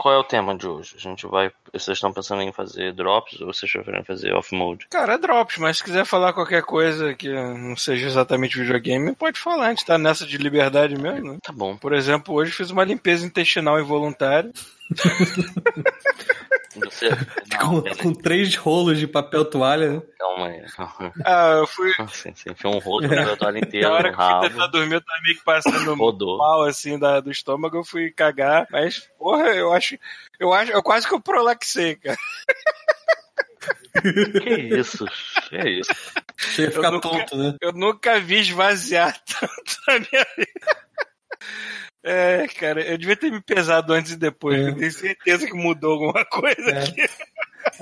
[0.00, 0.94] qual é o tema de hoje?
[0.96, 1.52] A gente vai.
[1.74, 4.86] Vocês estão pensando em fazer drops ou vocês preferem fazer off-mode?
[4.88, 9.38] Cara, é drops, mas se quiser falar qualquer coisa que não seja exatamente videogame, pode
[9.38, 9.66] falar.
[9.66, 11.34] A gente tá nessa de liberdade mesmo.
[11.34, 11.38] Né?
[11.42, 11.76] Tá bom.
[11.76, 14.50] Por exemplo, hoje fiz uma limpeza intestinal involuntária.
[16.76, 17.08] Você.
[17.60, 18.02] com, Não, beleza.
[18.02, 20.02] com três rolos de papel toalha, né?
[20.18, 20.62] Calma aí.
[20.76, 21.12] calma aí.
[21.24, 21.92] Ah, eu fui.
[21.98, 24.94] Assim, você enfiou um rolo na toalha inteira Na hora que eu fui tentar dormir,
[24.94, 26.38] eu tava meio que passando Rodou.
[26.38, 28.68] mal assim da, do estômago, eu fui cagar.
[28.70, 29.98] Mas, porra, eu acho.
[30.38, 30.70] Eu acho.
[30.72, 32.16] Eu quase que eu prolaxei, cara.
[34.02, 35.04] Que isso?
[35.48, 35.90] Que isso?
[36.38, 37.54] Você ia ficar Eu nunca- tonto, né?
[37.60, 40.80] Eu nunca vi esvaziar tanto na minha vida.
[42.02, 44.58] É, cara, eu devia ter me pesado antes e depois.
[44.58, 44.68] É.
[44.70, 46.82] Eu tenho certeza que mudou alguma coisa É.
[46.82, 47.06] aqui.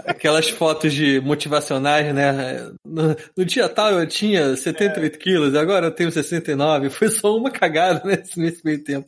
[0.07, 2.69] Aquelas fotos de motivacionais, né?
[2.85, 6.91] No, no dia tal eu tinha 78 quilos, agora eu tenho 69.
[6.91, 9.07] Foi só uma cagada né, nesse meio tempo.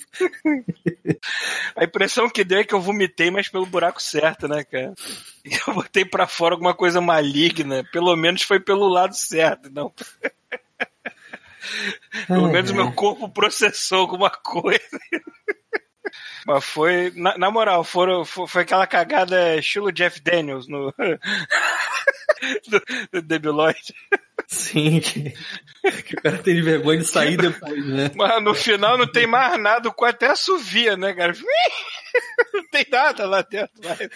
[1.77, 4.95] A impressão que deu é que eu vomitei, mas pelo buraco certo, né, cara?
[5.66, 7.82] Eu botei pra fora alguma coisa maligna.
[7.93, 9.93] Pelo menos foi pelo lado certo, não.
[12.26, 12.76] Pelo Ai, menos ai.
[12.76, 14.80] meu corpo processou alguma coisa.
[16.46, 20.92] Mas foi, na, na moral, foram, foi, foi aquela cagada estilo Jeff Daniels no.
[22.68, 23.94] do, do Debiloid.
[24.48, 25.30] Sim, que,
[26.02, 28.10] que o cara tem vergonha de sair depois, né?
[28.14, 31.32] Mas no final não tem mais nada, o quarto até assovia, né, cara?
[32.52, 33.70] Não tem nada lá dentro.
[33.84, 34.08] Mas...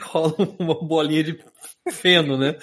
[0.02, 1.38] Rola uma bolinha de
[1.92, 2.56] feno, né?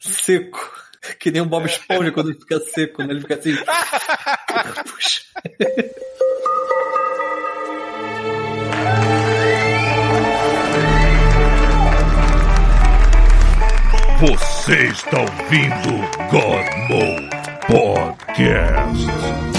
[0.00, 0.83] Seco.
[1.18, 3.12] Que nem o Bob Esponja quando ele fica seco, né?
[3.12, 3.56] Ele fica assim.
[4.86, 5.22] Puxa.
[14.20, 15.98] Você está ouvindo
[16.30, 17.34] God Mode
[17.66, 19.53] Podcast.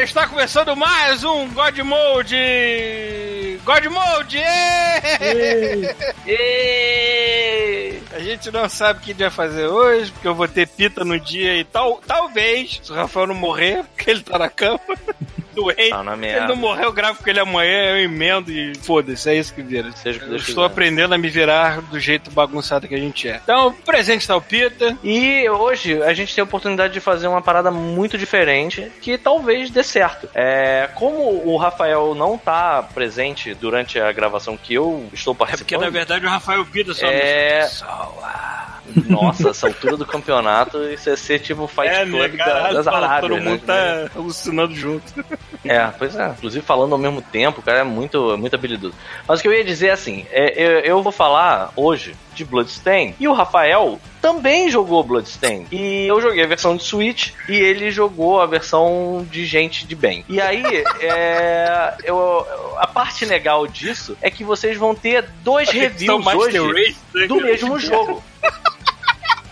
[0.00, 3.60] Galera, está começando mais um God Mode!
[3.64, 4.38] God Mode!
[4.38, 5.94] ê!
[6.26, 8.00] Êêêê!
[8.12, 11.20] A gente não sabe o que vai fazer hoje, porque eu vou ter pita no
[11.20, 12.00] dia e tal.
[12.06, 14.80] Talvez, se o Rafael não morrer, porque ele tá na cama,
[15.54, 15.90] doente.
[15.90, 19.34] Tá Se ele não morrer, eu gravo com ele amanhã, eu emendo e foda-se, é
[19.34, 19.90] isso que vira.
[19.92, 20.72] Seja que Eu Deus estou quiser.
[20.72, 23.40] aprendendo a me virar do jeito bagunçado que a gente é.
[23.42, 24.96] Então, presente tá o Pita.
[25.02, 29.70] E hoje a gente tem a oportunidade de fazer uma parada muito diferente que talvez
[29.70, 30.28] dê certo.
[30.34, 35.50] É, como o Rafael não tá presente durante a gravação que eu estou É porque,
[35.52, 35.82] participando.
[35.82, 37.60] na verdade, o Rafael Pita só É.
[37.62, 38.59] Pessoa.
[39.08, 42.72] Nossa, essa altura do campeonato, isso é ser tipo o Fight É, Club né, da-
[42.72, 43.20] das Arábias.
[43.20, 43.50] todo né?
[43.50, 45.24] mundo tá alucinando junto.
[45.64, 46.28] É, pois é.
[46.28, 48.94] Inclusive falando ao mesmo tempo, o cara é muito, muito habilidoso.
[49.26, 52.44] Mas o que eu ia dizer é assim, é, eu, eu vou falar hoje de
[52.44, 55.66] Bloodstain e o Rafael também jogou Bloodstain.
[55.70, 59.94] E eu joguei a versão de Switch e ele jogou a versão de gente de
[59.94, 60.24] bem.
[60.28, 60.62] E aí,
[61.00, 62.46] é, eu,
[62.78, 67.78] a parte legal disso é que vocês vão ter dois reviews hoje né, do mesmo
[67.78, 68.22] jogo.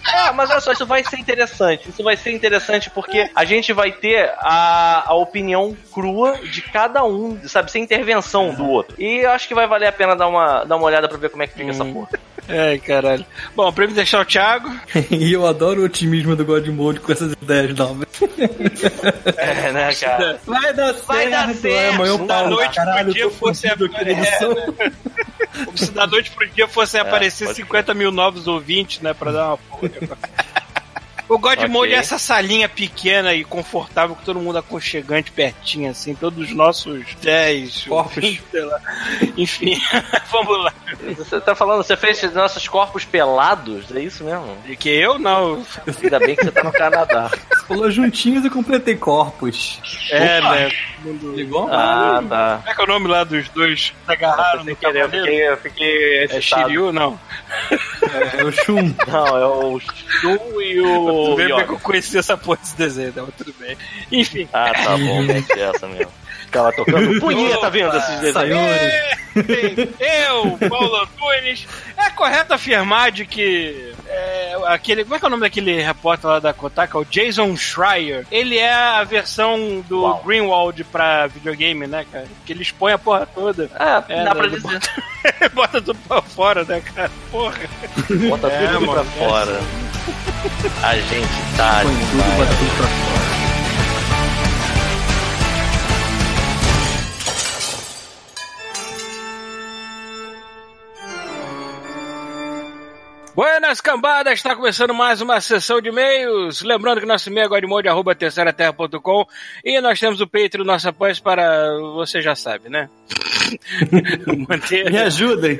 [0.09, 1.89] É, mas olha só, isso vai ser interessante.
[1.89, 7.05] Isso vai ser interessante porque a gente vai ter a, a opinião crua de cada
[7.05, 7.71] um, sabe?
[7.71, 8.95] Sem intervenção do outro.
[8.99, 11.31] E eu acho que vai valer a pena dar uma, dar uma olhada pra ver
[11.31, 12.09] como é que fica essa porra.
[12.49, 13.27] Ai, caralho.
[13.55, 14.71] Bom, pra me deixar o Thiago.
[15.11, 18.07] E eu adoro o otimismo do God Mode com essas ideias novas.
[19.37, 20.39] É, né, cara?
[20.47, 21.67] Vai dar Vai dar certo.
[21.67, 24.55] É, amanhã eu noite Caralho, eu tô fosse aqui na edição.
[25.65, 29.15] Como se da noite pro dia fossem aparecer pode 50 mil novos ouvintes, né?
[29.15, 29.59] Pra dar uma
[31.29, 31.69] O God Ok.
[31.69, 36.55] Mode é essa salinha pequena e confortável, com todo mundo aconchegante, pertinho, assim, todos os
[36.55, 38.15] nossos 10 Corpos.
[38.15, 38.81] 20, sei lá.
[39.37, 39.81] Enfim,
[40.31, 40.73] vamos lá.
[41.17, 43.95] Você tá falando, você fez nossos corpos pelados?
[43.95, 44.57] É isso mesmo?
[44.67, 45.65] E que eu não.
[46.03, 47.31] Ainda bem que você tá no Canadá.
[47.67, 49.81] Falou juntinhos e completei corpos.
[50.11, 50.51] É, Opa.
[50.55, 50.71] né?
[51.35, 51.69] Ligou?
[51.71, 52.57] Ah, tá.
[52.59, 55.09] Como é que é o nome lá dos dois que se agarraram no querer, eu
[55.11, 56.41] fiquei, eu fiquei É.
[56.41, 56.93] Shiryu?
[56.93, 57.19] Não.
[58.39, 58.95] É o Shun.
[59.07, 61.73] Não, é o Shun e o Tudo bem porque Yoga.
[61.73, 63.77] eu conheci essa porra desse desenho, então tudo bem.
[64.13, 64.49] Enfim.
[64.53, 66.13] Ah, tá bom, deve ser essa mesmo.
[66.41, 68.33] Ficava tocando punheta vendo esses desenhos.
[68.35, 69.95] Sayori.
[70.01, 71.67] Eu, Paulo Antunes,
[71.97, 75.05] é correto afirmar de que é, aquele.
[75.05, 77.01] Como é que é o nome daquele repórter lá da Kotaku?
[77.01, 78.27] O Jason Schreier.
[78.33, 80.23] Ele é a versão do Uau.
[80.25, 82.27] Greenwald pra videogame, né, cara?
[82.47, 83.71] Que ele expõe a porra toda.
[83.75, 84.81] Ah, É, dá né, pra dizer.
[85.53, 87.11] Bota tudo pra fora, né, cara?
[87.31, 87.59] Porra.
[88.29, 89.61] Bota É, tudo pra mano, fora.
[90.83, 93.38] A gente tá Põe tudo, bota tudo pra fora.
[103.39, 106.61] Buenas cambadas, está começando mais uma sessão de e-mails.
[106.61, 109.25] Lembrando que nosso e-mail é godmode, arroba terceiraterra.com
[109.65, 112.91] e nós temos o Patreon, nosso apoio para, você já sabe, né?
[114.49, 114.91] Manter...
[114.91, 115.57] Me ajudem.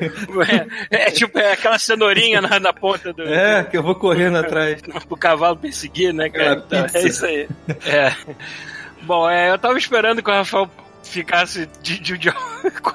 [0.91, 3.23] É, é tipo é aquela cenourinha na, na ponta do...
[3.23, 4.81] É, que eu vou correndo atrás.
[5.09, 6.55] O cavalo perseguir, né, cara?
[6.55, 7.47] É, Então, é isso aí.
[7.85, 8.13] É.
[9.03, 10.69] Bom, é, eu tava esperando que o Rafael
[11.09, 12.33] ficasse de, de, de-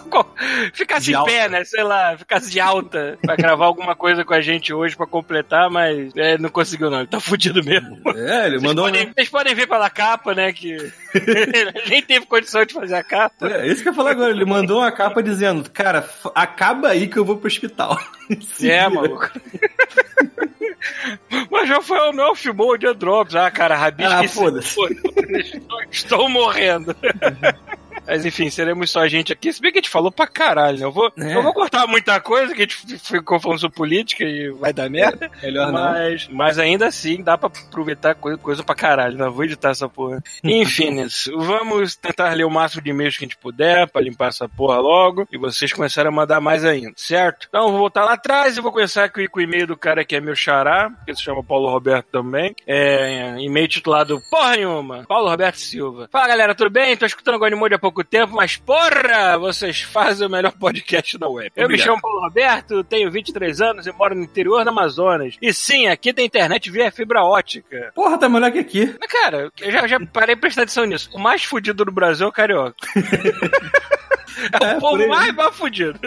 [0.72, 1.30] ficasse De em alta.
[1.30, 1.64] pé, né?
[1.64, 5.68] Sei lá, ficasse de alta pra gravar alguma coisa com a gente hoje pra completar,
[5.70, 8.00] mas é, não conseguiu não, ele tá fudido mesmo.
[8.16, 8.84] É, ele Vocês mandou.
[8.86, 10.76] podem, vocês podem ver pela capa, né, que
[11.88, 13.48] nem teve condição de fazer a capa.
[13.48, 14.30] É, isso que eu ia falar agora.
[14.30, 17.98] Ele mandou uma capa dizendo: Cara, acaba aí que eu vou pro hospital.
[18.62, 19.30] É, maluco.
[21.50, 23.34] Mas Rafael não filmou o dia Drops.
[23.34, 24.12] Ah, cara, Rabisco.
[24.12, 24.68] Ah, foda-se.
[24.70, 26.94] Estou, estou morrendo.
[28.06, 29.52] Mas enfim, seremos só a gente aqui.
[29.52, 30.84] Se bem que a gente falou pra caralho, né?
[30.84, 31.34] Eu vou, É.
[31.36, 34.88] eu vou cortar muita coisa que a gente ficou falando sobre política e vai dar
[34.90, 35.30] merda.
[35.42, 35.80] Melhor não.
[35.80, 39.16] Mas, mas ainda assim dá pra aproveitar coisa, coisa pra caralho.
[39.16, 40.22] Não vou editar essa porra.
[40.44, 41.04] Enfim,
[41.36, 44.78] vamos tentar ler o máximo de e-mails que a gente puder pra limpar essa porra
[44.78, 45.26] logo.
[45.32, 47.46] E vocês começarem a mandar mais ainda, certo?
[47.48, 50.04] Então eu vou voltar lá atrás e vou começar aqui com o e-mail do cara
[50.04, 52.54] que é meu xará, que se chama Paulo Roberto também.
[52.66, 55.04] É e-mail titulado Porra Nenhuma.
[55.08, 56.08] Paulo Roberto Silva.
[56.10, 56.96] Fala galera, tudo bem?
[56.96, 61.28] Tô escutando agora Mode há pouco tempo, mas porra, vocês fazem o melhor podcast da
[61.28, 61.52] web.
[61.54, 61.86] Eu me Obrigado.
[61.86, 65.36] chamo Paulo Roberto, tenho 23 anos e moro no interior do Amazonas.
[65.40, 67.92] E sim, aqui tem internet via fibra ótica.
[67.94, 68.94] Porra, tá melhor que aqui.
[68.98, 71.10] Mas, cara, eu já, já parei pra prestar atenção nisso.
[71.12, 72.74] O mais fudido do Brasil é o carioca.
[74.52, 75.98] É, É, o por povo mais, mais fudido.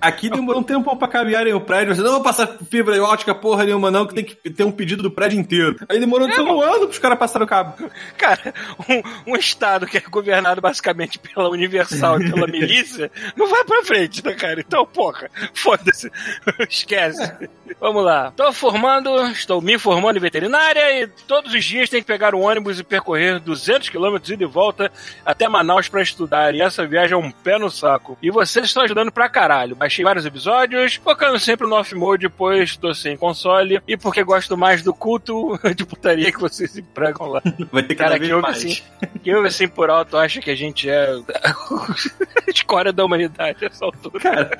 [0.00, 1.94] Aqui demorou um tempão pra caminharem o prédio.
[1.94, 5.02] Você não vou passar fibra ótica porra nenhuma, não, que tem que ter um pedido
[5.02, 5.76] do prédio inteiro.
[5.88, 7.90] Aí demorou É, um ano pros caras passarem o cabo.
[8.16, 8.54] Cara,
[8.88, 13.84] um, um estado que é governado basicamente pela Universal e pela milícia não vai pra
[13.84, 14.60] frente, né, cara?
[14.60, 16.10] Então, porra, foda-se.
[16.68, 17.32] Esquece.
[17.80, 18.32] Vamos lá.
[18.36, 22.40] Tô formando, estou me formando em veterinária e todos os dias tenho que pegar o
[22.40, 24.90] ônibus e percorrer 200 quilômetros ida e volta
[25.24, 26.54] até Manaus pra estudar.
[26.54, 28.18] E essa viagem é um pé no saco.
[28.22, 29.76] E vocês estão ajudando pra caralho.
[29.76, 34.82] Baixei vários episódios, focando sempre no off-mode, pois tô sem console e porque gosto mais
[34.82, 37.42] do culto de putaria que vocês empregam lá.
[37.72, 38.56] Vai ter cada Cara, vez que mais.
[38.56, 38.82] assim,
[39.22, 43.84] que ouve assim por alto acha que a gente é a escória da humanidade essa
[43.84, 44.18] altura.
[44.20, 44.58] Cara,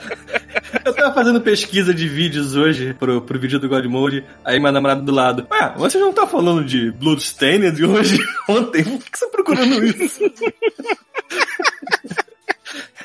[0.84, 4.72] eu tava fazendo pesquisa de vídeos hoje pro, pro vídeo do God Mode, aí minha
[4.72, 5.46] namorada do lado.
[5.50, 8.18] Ué, você não tá falando de Bloodstained hoje?
[8.48, 8.84] Ontem?
[8.84, 10.20] Por que você tá procurando isso?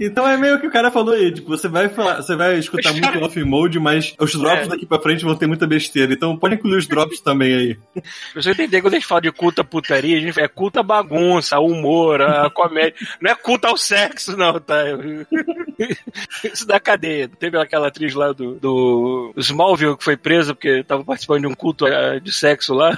[0.00, 2.92] Então é meio que o cara falou aí, tipo, você vai falar, você vai escutar
[2.92, 4.68] muito off mode, mas os drops É.
[4.68, 6.12] daqui pra frente vão ter muita besteira.
[6.12, 7.78] Então pode incluir os drops também aí.
[8.34, 12.22] Você entender, quando a gente fala de culta putaria, a gente é culta bagunça, humor,
[12.22, 12.94] a comédia.
[13.20, 14.76] Não é culta ao sexo, não, tá?
[16.44, 17.28] Isso da cadeia.
[17.28, 21.54] Teve aquela atriz lá do, do Smallville que foi presa porque tava participando de um
[21.54, 22.96] culto eh, de sexo lá.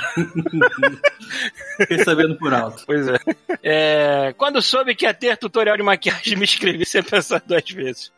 [1.78, 2.82] Fiquei sabendo por alto.
[2.86, 3.18] Pois é.
[3.62, 8.12] É, Quando soube que ia ter tutorial de maquiagem, me inscrevi sem pensar duas vezes.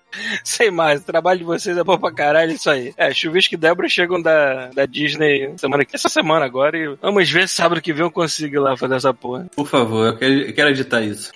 [0.45, 2.95] Sem mais, o trabalho de vocês é bom pra caralho, isso aí.
[2.97, 7.49] É, Chuvisco e Débora chegam da, da Disney semana, essa semana agora e vamos ver
[7.49, 9.47] se sábado que vem eu consigo ir lá fazer essa porra.
[9.57, 11.33] Por favor, eu quero, eu quero editar isso.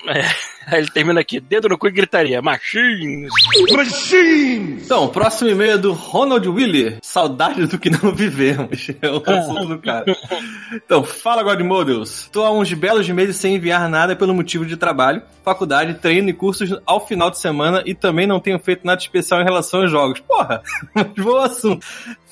[0.70, 3.32] Aí ele termina aqui, dedo no cu e gritaria, machines.
[4.84, 6.98] Então, o próximo e-mail é do Ronald Willy.
[7.02, 8.88] Saudades do que não vivemos.
[9.00, 10.04] É o assunto do cara.
[10.72, 12.28] Então, fala God Models.
[12.32, 16.32] Tô há uns belos meses sem enviar nada pelo motivo de trabalho, faculdade, treino e
[16.32, 19.90] cursos ao final de semana e também não tenho feito nada especial em relação aos
[19.90, 20.20] jogos.
[20.20, 21.86] Porra, mas vou ao assunto.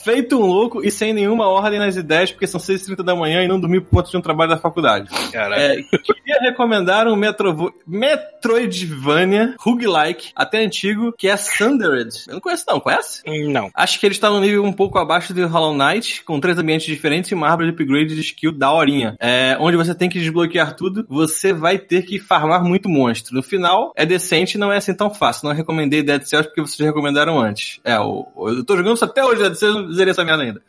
[0.07, 3.49] Feito um louco e sem nenhuma ordem nas ideias, porque são 6h30 da manhã e
[3.49, 5.09] não dormi por conta de um trabalho da faculdade.
[5.33, 5.61] Caralho.
[5.61, 12.11] É, queria recomendar um Metrovo- Metroidvania roguelike, até antigo, que é Sundered.
[12.29, 13.21] Eu não conheço não, conhece?
[13.51, 13.69] Não.
[13.75, 16.87] Acho que ele está no nível um pouco abaixo do Hollow Knight, com três ambientes
[16.87, 19.17] diferentes e uma árvore de upgrade de skill da horinha.
[19.19, 23.35] É, onde você tem que desbloquear tudo, você vai ter que farmar muito monstro.
[23.35, 25.49] No final, é decente e não é assim tão fácil.
[25.49, 27.81] Não recomendei Dead Cells porque vocês recomendaram antes.
[27.85, 30.63] É, o, eu tô jogando isso até hoje, Dead Cells, zerei essa merda ainda.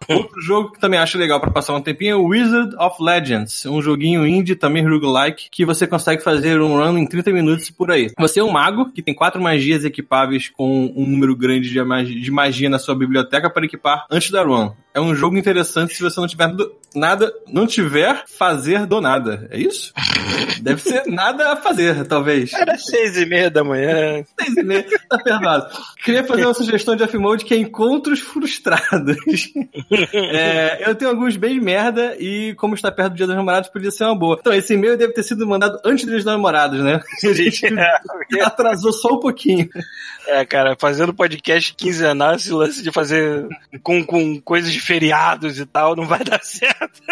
[0.08, 3.64] Outro jogo que também acho legal pra passar um tempinho é o Wizard of Legends,
[3.66, 7.90] um joguinho indie, também roguelike, que você consegue fazer um run em 30 minutos por
[7.90, 8.10] aí.
[8.18, 12.20] Você é um mago que tem quatro magias equipáveis com um número grande de magia,
[12.20, 14.72] de magia na sua biblioteca para equipar antes da run.
[14.92, 19.46] É um jogo interessante se você não tiver do- nada, não tiver fazer do nada.
[19.50, 19.92] É isso?
[20.60, 22.52] Deve ser nada a fazer, talvez.
[22.52, 24.24] Era seis e meia da manhã.
[24.40, 25.68] Seis e meia, tá perdoado.
[26.04, 29.16] Queria fazer uma sugestão de F-Mode que é encontros frustrados.
[30.12, 33.90] É, eu tenho alguns bem merda e, como está perto do dia dos namorados, podia
[33.90, 34.36] ser uma boa.
[34.40, 37.00] Então, esse e-mail deve ter sido mandado antes dos namorados, né?
[37.24, 37.66] A gente
[38.42, 39.68] atrasou só um pouquinho.
[40.28, 43.46] É, cara, fazendo podcast quinzenal, esse lance de fazer
[43.82, 47.02] com, com coisas de feriados e tal, não vai dar certo.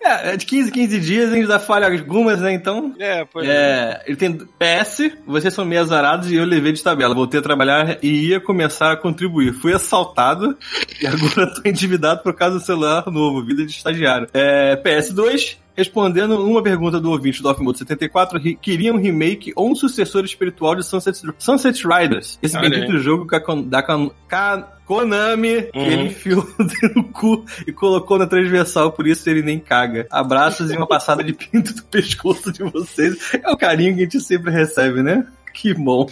[0.00, 2.52] É, é de 15 15 dias ainda falha algumas, né?
[2.52, 2.94] Então.
[2.98, 7.14] É, pois É, ele tem PS, vocês são meio azarados e eu levei de tabela.
[7.14, 9.52] Voltei a trabalhar e ia começar a contribuir.
[9.52, 10.56] Fui assaltado
[11.02, 14.28] e agora tô endividado por causa do celular novo, vida de estagiário.
[14.32, 19.70] É, PS2, respondendo uma pergunta do ouvinte do Offmode 74, ri- queria um remake ou
[19.70, 22.38] um sucessor espiritual de Sunset, Sunset Riders.
[22.42, 23.82] Esse Olha bendito jogo a da
[24.28, 25.84] Ka- Konami, Uhum.
[25.84, 26.48] ele enfiou
[26.96, 30.06] no cu e colocou na transversal, por isso ele nem caga.
[30.10, 33.34] Abraços e uma passada de pinto do pescoço de vocês.
[33.44, 35.26] É o carinho que a gente sempre recebe, né?
[35.52, 36.08] Que bom.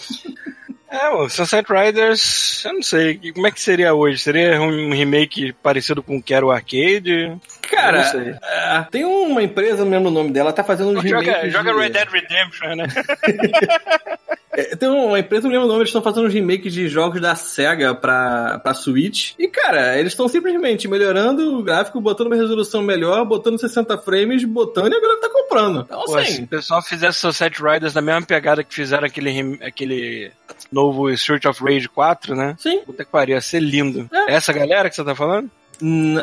[0.91, 4.19] É, o Sunset Riders, eu não sei, como é que seria hoje?
[4.19, 7.35] Seria um remake parecido com o que era o arcade?
[7.71, 11.53] Cara, é, tem uma empresa, não lembro o nome dela, tá fazendo uns Joga, remakes
[11.53, 12.87] joga de- Red Dead Redemption, né?
[14.59, 17.21] É, tem uma empresa, não lembro o nome, eles estão fazendo uns remakes de jogos
[17.21, 19.35] da SEGA pra, pra Switch.
[19.39, 24.45] E, cara, eles estão simplesmente melhorando o gráfico, botando uma resolução melhor, botando 60 frames,
[24.45, 25.81] botando e a galera tá comprando.
[25.81, 29.59] Então, Pô, se assim, o pessoal fizesse Sunset Riders na mesma pegada que fizeram aquele,
[29.63, 30.33] aquele
[30.73, 32.57] novo Street of Rage 4, né?
[32.59, 32.79] sim.
[32.87, 34.09] Puta que pariu, ia ser lindo.
[34.11, 34.33] É.
[34.37, 35.51] Essa galera que você tá falando?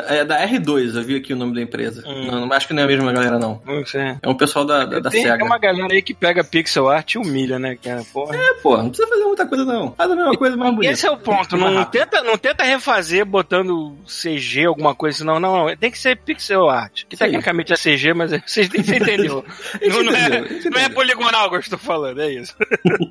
[0.08, 2.02] É da R2, eu vi aqui o nome da empresa.
[2.06, 2.26] Hum.
[2.26, 3.60] Não, não acho que não é a mesma galera, não.
[3.64, 4.16] Não sei.
[4.20, 5.36] É um pessoal da, da, da tem, SEGA.
[5.36, 8.02] tem uma galera aí que pega pixel art e humilha, né, cara?
[8.12, 8.36] Porra.
[8.36, 9.92] É, pô, não precisa fazer muita coisa, não.
[9.92, 10.92] Faz a mesma coisa mais bonita.
[10.92, 11.56] Esse é o ponto.
[11.56, 15.24] Mais Não tenta, não tenta refazer botando CG, alguma coisa assim.
[15.24, 15.76] Não, não.
[15.76, 17.04] Tem que ser pixel art.
[17.08, 17.24] Que Sim.
[17.24, 19.44] tecnicamente é CG, mas é- você, você entendeu.
[19.80, 22.54] A gente não, não é, não é poligonal que eu estou falando, é isso.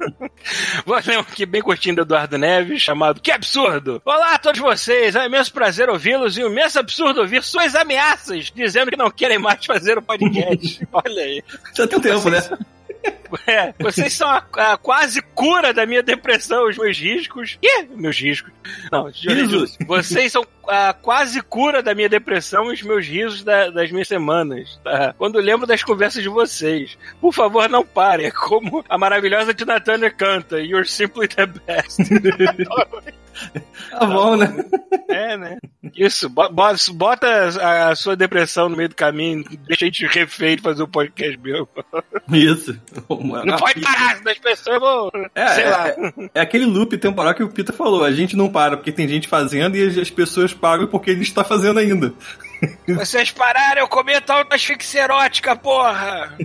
[0.86, 4.02] Vou ler um aqui bem curtinho do Eduardo Neves, chamado Que Absurdo!
[4.04, 7.76] Olá a todos vocês, é um imenso prazer ouvi-los e um imenso absurdo ouvir suas
[7.76, 10.88] ameaças, dizendo que não querem mais fazer o podcast.
[10.92, 11.44] Olha aí.
[11.76, 12.40] Já tem tempo, né?
[13.48, 17.58] É, vocês são a, a quase cura da minha depressão, os meus riscos.
[17.62, 18.54] Ih, meus riscos.
[18.92, 19.76] Não, Risos.
[19.88, 24.08] vocês são a quase cura da minha depressão e os meus risos da- das minhas
[24.08, 24.80] semanas.
[24.84, 25.14] Tá?
[25.18, 26.98] Quando lembro das conversas de vocês.
[27.20, 28.28] Por favor, não parem.
[28.28, 30.62] É como a maravilhosa Tina Turner canta.
[30.62, 31.98] You're simply the best.
[33.90, 34.54] Tá bom, né?
[35.10, 35.58] é, né?
[35.96, 37.28] Isso, bo- bo- bota
[37.90, 41.68] a, sua depressão no meio do caminho, deixa a gente refeito fazer o podcast meu.
[42.32, 42.80] Isso.
[43.46, 45.12] Não pode parar, senão as pessoas vão.
[45.36, 45.88] É, sei é, lá.
[45.90, 45.96] é,
[46.36, 48.04] é aquele loop temporal que o Pita falou.
[48.04, 51.34] A gente não para porque tem gente fazendo e as pessoas pagam porque a gente
[51.34, 52.14] tá fazendo ainda.
[52.88, 56.38] Vocês pararam, eu cometo auto-asfixia erótica, porra!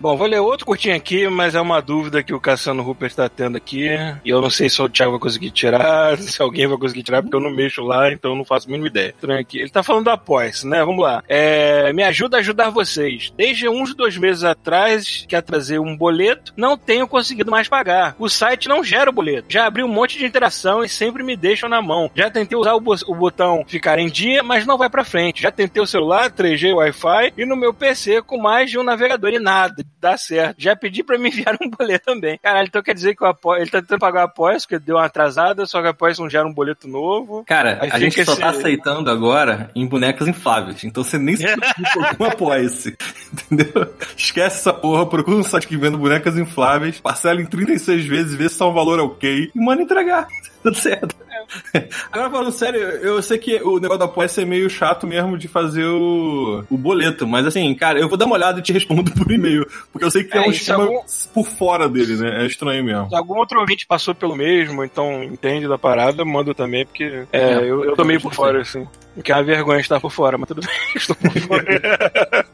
[0.00, 3.28] Bom, vou ler outro curtinho aqui, mas é uma dúvida que o Cassiano Rupert está
[3.28, 3.88] tendo aqui.
[4.24, 7.20] E eu não sei se o Thiago vai conseguir tirar, se alguém vai conseguir tirar,
[7.20, 9.08] porque eu não mexo lá, então eu não faço a mínima ideia.
[9.08, 9.58] Estranho aqui.
[9.58, 10.84] Ele tá falando do Apoia-se, né?
[10.84, 11.22] Vamos lá.
[11.28, 13.32] É, me ajuda a ajudar vocês.
[13.36, 18.14] Desde uns dois meses atrás, que trazer um boleto, não tenho conseguido mais pagar.
[18.20, 19.46] O site não gera o boleto.
[19.48, 22.08] Já abri um monte de interação e sempre me deixam na mão.
[22.14, 25.42] Já tentei usar o, bo- o botão ficar em dia, mas não vai pra frente.
[25.42, 29.30] Já tentei o celular, 3G, Wi-Fi e no meu PC com mais de um navegador
[29.32, 29.84] e nada.
[30.00, 30.54] Dá certo.
[30.58, 32.38] Já pedi pra me enviar um boleto também.
[32.42, 34.96] Caralho, então quer dizer que o apoio, ele tá tentando pagar o apoio, porque deu
[34.96, 37.44] uma atrasada, só que o apoio não gera um boleto novo.
[37.46, 40.84] Cara, Aí a gente só esse- tá aceitando agora em bonecas infláveis.
[40.84, 42.96] Então você nem se preocupa com apoia-se.
[43.32, 43.92] Entendeu?
[44.16, 48.48] Esquece essa porra, procura um site que vende bonecas infláveis, parcela em 36 vezes, vê
[48.48, 50.26] se tá um valor ok e manda entregar.
[50.62, 51.14] Tudo certo.
[52.12, 55.48] Agora falando sério, eu sei que o negócio do apoia-se é meio chato mesmo de
[55.48, 59.10] fazer o, o boleto, mas assim, cara, eu vou dar uma olhada e te respondo
[59.12, 59.66] por e-mail.
[59.92, 62.42] Porque eu sei que tem É, um isso esquema é algum- por fora dele, né?
[62.42, 63.08] É estranho mesmo.
[63.08, 67.54] Se algum outro ouvinte passou pelo mesmo, então entende da parada, manda também, porque é,
[67.56, 68.86] eu, eu tô meio por fora, assim.
[69.24, 72.44] Que é uma vergonha estar por fora, mas tudo bem, estou por fora.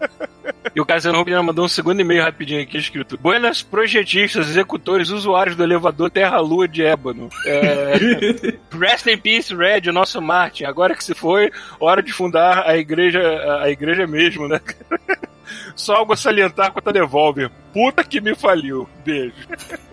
[0.74, 5.54] E o Cassiano Rubina mandou um segundo e-mail rapidinho aqui escrito: Buenas projetistas, executores, usuários
[5.54, 7.28] do elevador Terra-Lua de Ébano.
[7.46, 7.94] É,
[8.76, 10.64] Rest in peace, Red, o nosso Martin.
[10.64, 13.20] Agora que se foi, hora de fundar a igreja,
[13.62, 14.60] a igreja mesmo, né?
[15.76, 17.50] Só algo a salientar quanto a Devolver.
[17.72, 18.88] Puta que me faliu.
[19.04, 19.34] Beijo.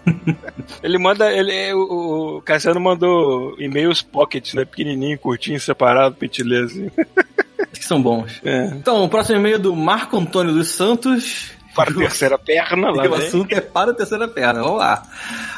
[0.81, 1.31] Ele manda.
[1.31, 4.65] Ele, o, o Cassiano mandou e-mails pocket, né?
[4.65, 6.15] Pequenininho, curtinho, separado,
[6.65, 6.91] assim.
[7.81, 8.39] Que são bons.
[8.43, 8.65] É.
[8.75, 11.51] Então, o próximo e-mail é do Marco Antônio dos Santos.
[11.73, 13.27] Para a terceira perna, lá o vem.
[13.27, 14.61] assunto é para a terceira perna.
[14.61, 15.03] Vamos lá.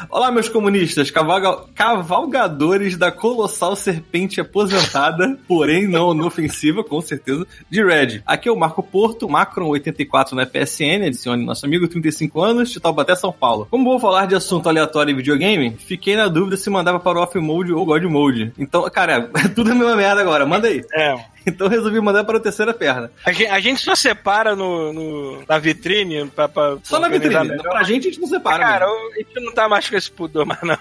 [0.08, 7.84] Olá, meus comunistas, cavalga- cavalgadores da colossal serpente aposentada, porém não inofensiva, com certeza, de
[7.84, 8.22] Red.
[8.24, 13.16] Aqui é o Marco Porto, Macron84 na PSN, adicione nosso amigo, 35 anos, de Taubaté,
[13.16, 13.66] São Paulo.
[13.68, 17.22] Como vou falar de assunto aleatório em videogame, fiquei na dúvida se mandava para o
[17.22, 18.52] Off Mode ou God Mode.
[18.56, 20.80] Então, cara, é tudo a mesma merda agora, manda aí.
[20.94, 21.33] É.
[21.54, 23.10] Então resolvi mandar para a terceira perna.
[23.24, 27.34] A gente, a gente só separa no, no- na vitrine pra, pra Só na vitrine.
[27.48, 27.62] melhor.
[27.62, 28.58] Pra gente, a gente não separa.
[28.64, 29.12] Cara, mesmo.
[29.12, 30.78] a gente não tá mais com esse pudor, mas não.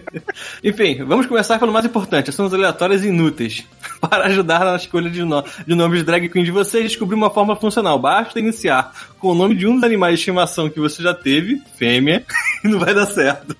[0.64, 3.66] Enfim, vamos começar pelo mais importante, assuntos aleatórios e inúteis.
[4.00, 7.28] Para ajudar na escolha de, no- de nomes de drag queen de vocês, descobrir uma
[7.30, 7.98] forma funcional.
[7.98, 11.60] Basta iniciar com o nome de um dos animais de estimação que você já teve,
[11.76, 12.24] fêmea,
[12.64, 13.54] e não vai dar certo.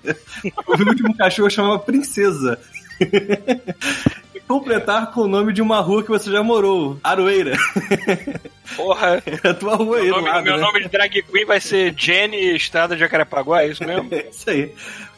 [0.67, 2.59] O último cachorro chamava Princesa.
[4.49, 7.55] Completar com o nome de uma rua que você já morou, Aroeira.
[8.75, 9.21] Porra.
[9.43, 10.61] É a tua rua aí, Meu do nome, lado, meu né?
[10.63, 14.09] nome de drag queen vai ser Jenny Estrada de Jacarepaguá, é isso mesmo?
[14.11, 14.73] É isso aí.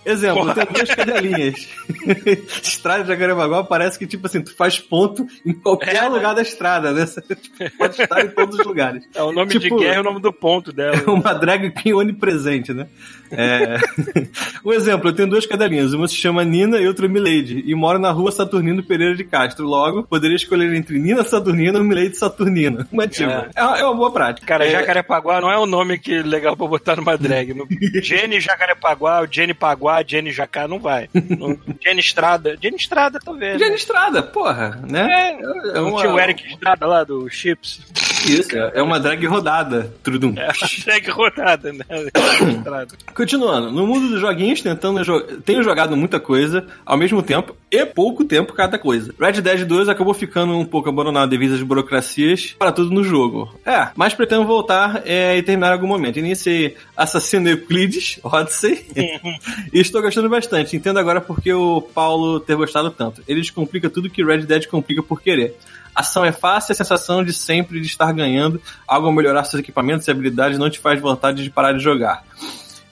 [0.06, 0.56] Exemplo, Porra.
[0.56, 1.68] tem duas cadelinhas.
[2.64, 6.10] estrada de Jacarepaguá parece que, tipo assim, tu faz ponto em qualquer É, né?
[6.10, 7.06] lugar da estrada, né?
[7.06, 9.04] Você tipo, pode estar em todos os lugares.
[9.14, 10.96] É o nome Tipo, de guerra e o nome do ponto dela.
[11.06, 12.88] É uma drag queen onipresente, né?
[13.32, 13.78] É...
[14.66, 15.94] um exemplo, eu tenho duas cadelinhas.
[15.94, 17.64] Uma se chama Nina e outra Milady.
[17.66, 19.66] E moro na rua Saturnino Pereira de Castro.
[19.66, 22.88] Logo, poderia escolher entre Nina Saturnina ou Milady Saturnina.
[22.92, 23.50] Uma diva.
[23.56, 23.64] É.
[23.64, 24.46] uma- é uma boa prática.
[24.48, 24.72] Cara, é...
[24.72, 27.54] Jacarepaguá não é um nome que legal pra botar numa drag.
[27.54, 27.68] No-
[28.02, 31.10] Jenny Jacarepaguá, Jenny Paguá, Jenny Jacá, não vai.
[31.84, 32.58] Jenny Estrada.
[32.62, 33.58] Jenny Estrada, talvez.
[33.58, 33.76] Jenny né?
[33.76, 35.38] Estrada, porra, né?
[35.40, 35.42] É,
[35.74, 37.82] não tinha o Eric Estrada lá do Chips.
[38.28, 39.94] Isso, é uma drag rodada.
[40.04, 40.34] Trudum.
[40.38, 40.52] É
[40.86, 41.86] drag rodada, né?
[42.58, 42.96] Estrada.
[43.14, 47.86] Continuando, no mundo dos joguinhos, tentando jo tenho jogado muita coisa ao mesmo tempo e
[47.86, 49.14] pouco tempo cada coisa.
[49.20, 53.54] Red Dead 2 acabou ficando um pouco abandonado devido às burocracias para tudo no jogo.
[53.66, 56.20] É, mas pretendo voltar é, e terminar em algum momento.
[56.20, 58.86] Iniciei Assassino Euclides, Odyssey,
[59.74, 60.76] e estou gostando bastante.
[60.76, 63.24] Entendo agora porque o Paulo ter gostado tanto.
[63.28, 65.56] Ele descomplica tudo que Red Dead complica por querer.
[65.96, 70.08] Ação é fácil a sensação de sempre de estar ganhando, algo a melhorar seus equipamentos
[70.08, 72.24] e habilidades não te faz vontade de parar de jogar.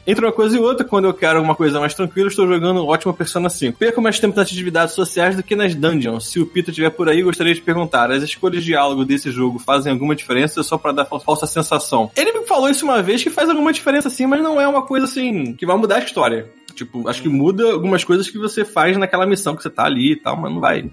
[0.07, 2.87] Entre uma coisa e outra, quando eu quero uma coisa mais tranquila, estou jogando um
[2.87, 3.77] ótimo Persona 5.
[3.77, 6.27] Perco mais tempo nas atividades sociais do que nas dungeons.
[6.31, 9.59] Se o Pito estiver por aí, gostaria de perguntar: as escolhas de diálogo desse jogo
[9.59, 12.09] fazem alguma diferença só para dar fa- falsa sensação?
[12.15, 14.81] Ele me falou isso uma vez que faz alguma diferença sim, mas não é uma
[14.81, 16.49] coisa assim que vai mudar a história.
[16.73, 20.13] Tipo, acho que muda algumas coisas que você faz naquela missão que você tá ali
[20.13, 20.89] e tal, mas não vai.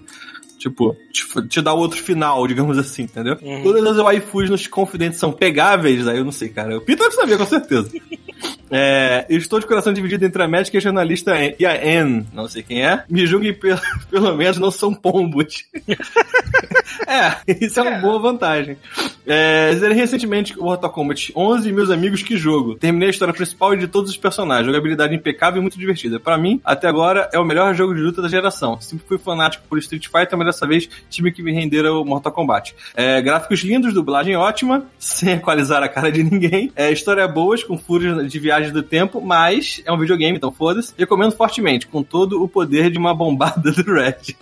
[0.69, 3.37] Tipo, te, te dá outro final, digamos assim, entendeu?
[3.41, 3.63] Uhum.
[3.63, 6.77] Todas as waifus nos confidentes são pegáveis, aí eu não sei, cara.
[6.77, 7.89] O Peter deve saber, com certeza.
[8.69, 12.27] É, estou de coração dividido entre a médica e a jornalista Anne- e a Anne,
[12.33, 13.03] não sei quem é.
[13.09, 13.79] Me julguem pelo,
[14.11, 15.65] pelo menos não são pombos.
[17.07, 18.77] é, isso é uma boa vantagem.
[19.25, 22.75] É, zerei recentemente o Mortal Kombat 11 e meus amigos, que jogo.
[22.75, 24.65] Terminei a história principal e de todos os personagens.
[24.65, 26.19] Jogabilidade impecável e muito divertida.
[26.19, 28.79] Pra mim, até agora, é o melhor jogo de luta da geração.
[28.79, 32.31] Sempre fui fanático por Street Fighter, mas dessa vez tive que me render ao Mortal
[32.31, 32.73] Kombat.
[32.95, 36.71] É, gráficos lindos, dublagem ótima, sem equalizar a cara de ninguém.
[36.75, 40.93] É, história boas, com furos de viagem do tempo, mas é um videogame, então foda-se.
[40.97, 44.35] Recomendo fortemente, com todo o poder de uma bombada do Red.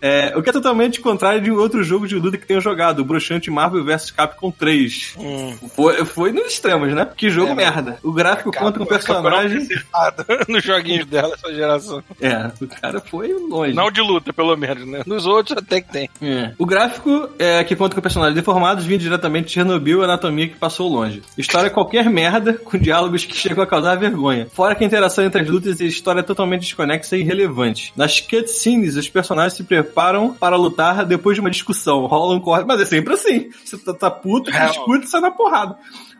[0.00, 3.00] É, o que é totalmente contrário de um outro jogo de luta que tenho jogado,
[3.00, 5.14] o bruxante Marvel vs Capcom 3.
[5.18, 5.56] Hum.
[5.74, 7.08] Foi, foi nos extremos, né?
[7.16, 7.98] Que jogo É, merda.
[8.02, 9.66] O gráfico contra um personagem.
[10.48, 12.02] Nos joguinhos dela, essa geração.
[12.20, 13.74] É, o cara foi longe.
[13.74, 15.02] Não de luta, pelo menos, né?
[15.06, 16.10] Nos outros até que tem.
[16.20, 16.52] É.
[16.58, 20.56] O gráfico é que conta com personagens deformados vindo diretamente de Chernobyl e anatomia que
[20.56, 21.22] passou longe.
[21.36, 24.48] História é qualquer merda, com diálogos que chegam a causar vergonha.
[24.52, 27.92] Fora que a interação entre as lutas e a história é totalmente desconexa e irrelevante.
[27.96, 32.06] Nas cutscenes, os personagens se preparam para lutar depois de uma discussão.
[32.06, 32.64] Rolam corre.
[32.64, 33.50] Mas é sempre assim.
[33.64, 35.76] Você tá, tá puto, É, discute e sai na porrada.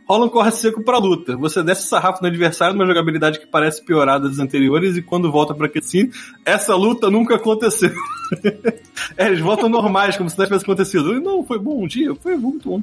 [0.08, 1.36] Rola um corre seco pra luta.
[1.36, 5.52] Você desce sarrafo no adversário numa jogabilidade que parece piorada das anteriores e quando volta
[5.52, 6.12] pra cutscene,
[6.44, 7.90] essa luta nunca aconteceu.
[9.18, 11.20] é, eles voltam normais, como se nada tivesse acontecido.
[11.20, 12.82] Não, foi bom um dia, foi muito bom.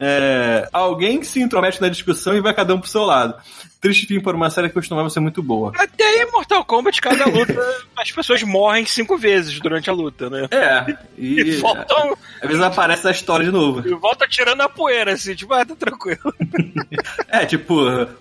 [0.00, 3.34] É, alguém que se intromete na discussão e vai cada um pro seu lado.
[3.82, 5.72] Triste fim para uma série que costumava ser muito boa.
[5.76, 7.52] Até aí, Mortal Kombat, cada luta,
[7.98, 10.46] as pessoas morrem cinco vezes durante a luta, né?
[10.52, 13.86] É, e E voltam, às vezes aparece a história de novo.
[13.86, 16.32] e volta tirando a poeira, assim, tipo, ah, tá tranquilo.
[17.28, 17.74] É, tipo,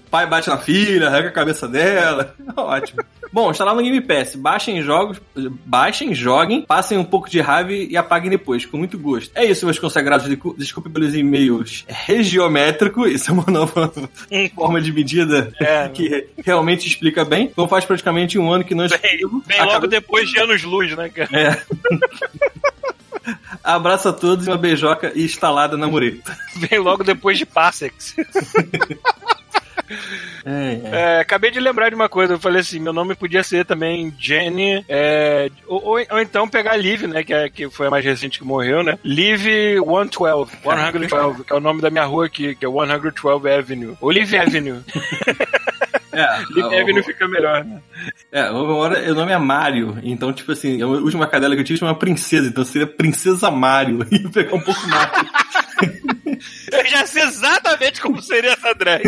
[0.09, 2.33] pai bate na filha, arranca a cabeça dela.
[2.55, 3.03] Ótimo.
[3.33, 4.35] Bom, está lá no Game Pass.
[4.35, 5.21] Baixem jogos,
[5.65, 9.31] baixem, joguem, passem um pouco de raiva e apaguem depois, com muito gosto.
[9.33, 10.27] É isso, meus consagrados.
[10.27, 13.91] Descu- Desculpe pelos e-mails regiométrico, isso é uma nova
[14.55, 15.87] forma de medida É.
[15.89, 17.47] que realmente explica bem.
[17.47, 19.43] Como faz praticamente um ano que não Vem, escrevo.
[19.47, 21.29] vem logo Acabei- depois de anos-luz, né, cara?
[21.31, 21.61] É.
[23.63, 26.35] Abraço a todos e uma beijoca instalada na mureta.
[26.57, 28.15] Vem logo depois de Passex.
[30.45, 30.51] É,
[30.83, 30.89] é.
[31.17, 32.33] É, acabei de lembrar de uma coisa.
[32.33, 34.83] Eu falei assim: meu nome podia ser também Jenny.
[34.89, 37.23] é, ou, ou- ou então pegar Liv, né?
[37.23, 38.97] Que, é, que foi a mais recente que morreu, né?
[39.03, 39.45] Liv
[39.79, 40.51] 112.
[40.63, 43.97] 112, que é o nome da minha rua aqui, que é 112 Avenue.
[44.01, 44.81] Ou Liv Avenue.
[46.11, 47.81] É, Liv o- Avenue fica melhor, né?
[48.31, 51.79] É, agora o nome é Mario, então, tipo assim, a última cadela que eu tive
[51.79, 54.05] chama Princesa, então seria Princesa Mario.
[54.11, 55.29] E pegar um pouco Mario.
[56.71, 59.03] Eu já sei exatamente como seria essa drag.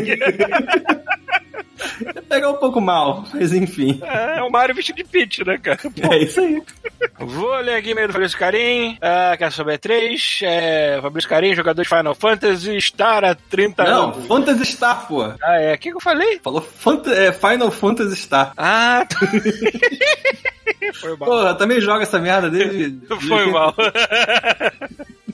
[2.29, 3.99] pegar um pouco mal, mas enfim.
[4.03, 5.77] É, é o Mario vestido de Peach, né, cara?
[5.77, 6.61] Pô, É isso aí.
[7.19, 11.81] Vou ler aqui e-mail do Fabrício Carim, ah, quer saber 3, é, Fabrício Carim, jogador
[11.81, 14.27] de Final Fantasy, Star há 30 Não, anos.
[14.27, 15.23] Fantasy Star, pô.
[15.23, 16.39] Ah, é, o que, que eu falei?
[16.43, 18.53] Falou Fanta é, Final Fantasy Star.
[18.57, 19.19] Ah, tá.
[20.95, 21.29] Foi mal.
[21.29, 22.99] Porra, também joga essa merda desde.
[23.27, 23.73] Foi mal.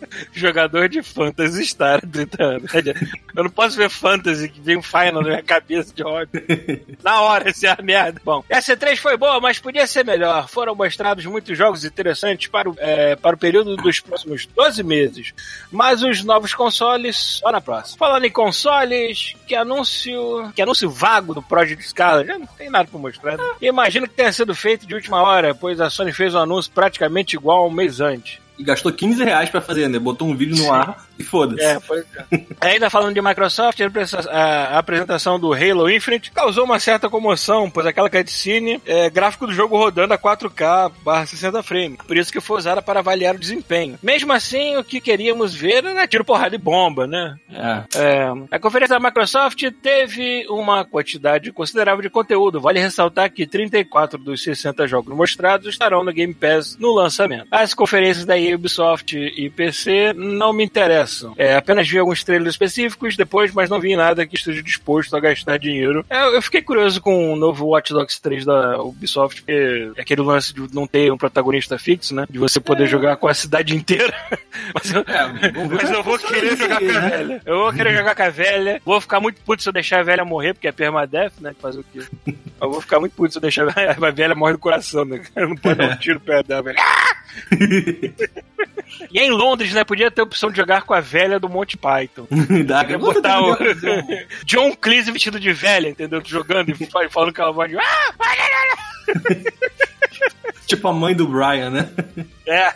[0.33, 2.71] Jogador de Fantasy Star há 30 anos.
[3.35, 6.29] Eu não posso ver Fantasy que vem um Final na minha cabeça de ódio.
[7.03, 8.21] Na hora, essa é a merda.
[8.23, 10.47] Bom, essa E3 foi boa, mas podia ser melhor.
[10.47, 15.33] Foram mostrados muitos jogos interessantes para o, é, para o período dos próximos 12 meses.
[15.71, 17.97] Mas os novos consoles, só na próxima.
[17.97, 20.51] Falando em consoles, que anúncio.
[20.55, 22.27] Que anúncio vago do Project Scarlet.
[22.27, 23.37] Já não tem nada para mostrar.
[23.37, 23.43] né?
[23.61, 27.35] Imagino que tenha sido feito de última hora, pois a Sony fez um anúncio praticamente
[27.35, 28.39] igual um mês antes.
[28.59, 29.97] E gastou 15 reais pra fazer, né?
[29.97, 31.63] Botou um vídeo no ar e foda-se.
[31.63, 32.45] É, pois é.
[32.73, 33.79] Ainda falando de Microsoft,
[34.29, 39.53] a apresentação do Halo Infinite causou uma certa comoção, pois aquela cutscene é gráfico do
[39.53, 41.99] jogo rodando a 4K barra 60 frames.
[42.05, 43.97] Por isso que foi usada para avaliar o desempenho.
[44.03, 47.37] Mesmo assim, o que queríamos ver era tiro, porrada e bomba, né?
[47.49, 47.83] É.
[47.95, 52.59] É, a conferência da Microsoft teve uma quantidade considerável de conteúdo.
[52.59, 57.47] Vale ressaltar que 34 dos 60 jogos mostrados estarão no Game Pass no lançamento.
[57.51, 61.33] As conferências da Ubisoft e PC não me interessam.
[61.37, 65.19] É, apenas vi alguns trailers específicos depois, mas não vi nada que esteja disposto a
[65.19, 66.05] gastar dinheiro.
[66.09, 70.21] É, eu fiquei curioso com o novo Watch Dogs 3 da Ubisoft, porque é aquele
[70.21, 72.25] lance de não ter um protagonista fixo, né?
[72.29, 74.13] De você poder jogar com a cidade inteira.
[74.73, 77.41] mas eu, É, vamos ver mas eu vou querer jogar com a velha.
[77.45, 78.81] Eu vou querer jogar com a velha.
[78.85, 81.55] Vou ficar muito puto se eu deixar a velha morrer, porque é permadeath, né?
[81.59, 82.01] Fazer o quê?
[82.61, 85.21] Eu vou ficar muito puto se eu deixar a velha morrer do coração, né?
[85.35, 86.77] Eu não pode dar um tiro perto dela, velho.
[89.11, 89.83] E é em Londres, né?
[89.83, 92.27] Podia ter a opção de jogar com a velha do Monty Python.
[92.65, 93.55] Dá, Podia botar o
[94.45, 96.21] John Cleese vestido de velha, entendeu?
[96.25, 97.77] Jogando e fa- falando voz de.
[97.77, 98.13] "Ah,
[100.65, 101.89] Tipo a mãe do Brian, né?
[102.45, 102.71] É.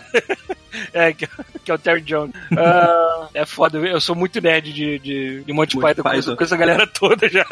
[0.94, 1.28] É, que,
[1.64, 2.34] que é o Terry Jones.
[2.58, 6.36] Ah, é foda, eu sou muito nerd de, de, de Monty, Python, Python.
[6.36, 7.46] conheço a galera toda já.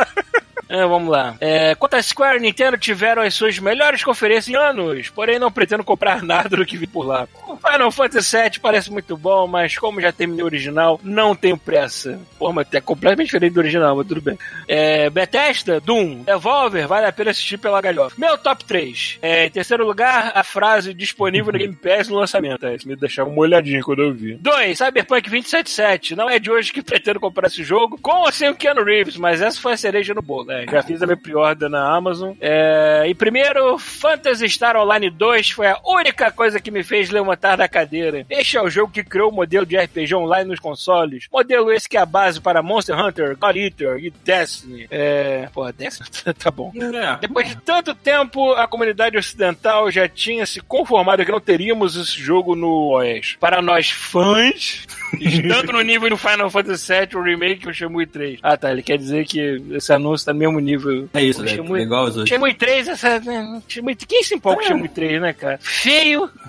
[0.72, 1.36] É, vamos lá.
[1.42, 5.52] É, quanto a Square e Nintendo tiveram as suas melhores conferências em anos, porém não
[5.52, 7.28] pretendo comprar nada do que vi por lá.
[7.46, 11.58] O Final Fantasy VII parece muito bom, mas como já terminei o original, não tenho
[11.58, 12.18] pressa.
[12.40, 14.40] Pô, mas é completamente diferente do original, mas tudo bem.
[14.66, 18.16] É, Bethesda, Doom, Devolver, vale a pena assistir pela galhofa.
[18.18, 19.20] Meu top 3.
[19.22, 22.66] É, em terceiro lugar, a frase disponível no Game Pass no lançamento.
[22.66, 24.36] É, isso me deixava uma olhadinha quando eu vi.
[24.36, 24.78] 2.
[24.78, 26.16] Cyberpunk 277.
[26.16, 29.18] Não é de hoje que pretendo comprar esse jogo, com ou sem o Keanu Reeves,
[29.18, 30.52] mas essa foi a cereja no bolo.
[30.52, 32.34] É, já fiz a minha pre-order na Amazon.
[32.40, 37.58] É, e primeiro, Phantasy Star Online 2 foi a única coisa que me fez levantar
[37.58, 38.26] da cadeira.
[38.30, 41.28] Este é o jogo que criou o modelo de RPG online nos consoles.
[41.32, 44.88] Modelo esse que é a base para Monster Hunter, God Eater e Destiny.
[44.90, 45.50] É.
[45.54, 46.10] Porra, Destiny?
[46.42, 46.72] tá bom.
[46.76, 47.18] É.
[47.20, 52.20] Depois de tanto tempo, a comunidade ocidental já tinha se conformado que não teríamos esse
[52.20, 53.38] jogo no Oeste.
[53.40, 54.86] Para nós fãs,
[55.48, 58.40] tanto no nível do Final Fantasy VII, o remake o Shenmue 3.
[58.42, 58.72] Ah, tá.
[58.72, 61.10] Ele quer dizer que esse anúncio tá no mesmo nível.
[61.14, 61.56] É isso, velho.
[61.58, 62.30] Shenmue- Igual os outros.
[62.30, 63.20] Shenmue 3, essa.
[63.20, 65.60] né, Shenmue, quem se empolga com Shenmue 3, né, cara?
[65.62, 66.30] Feio.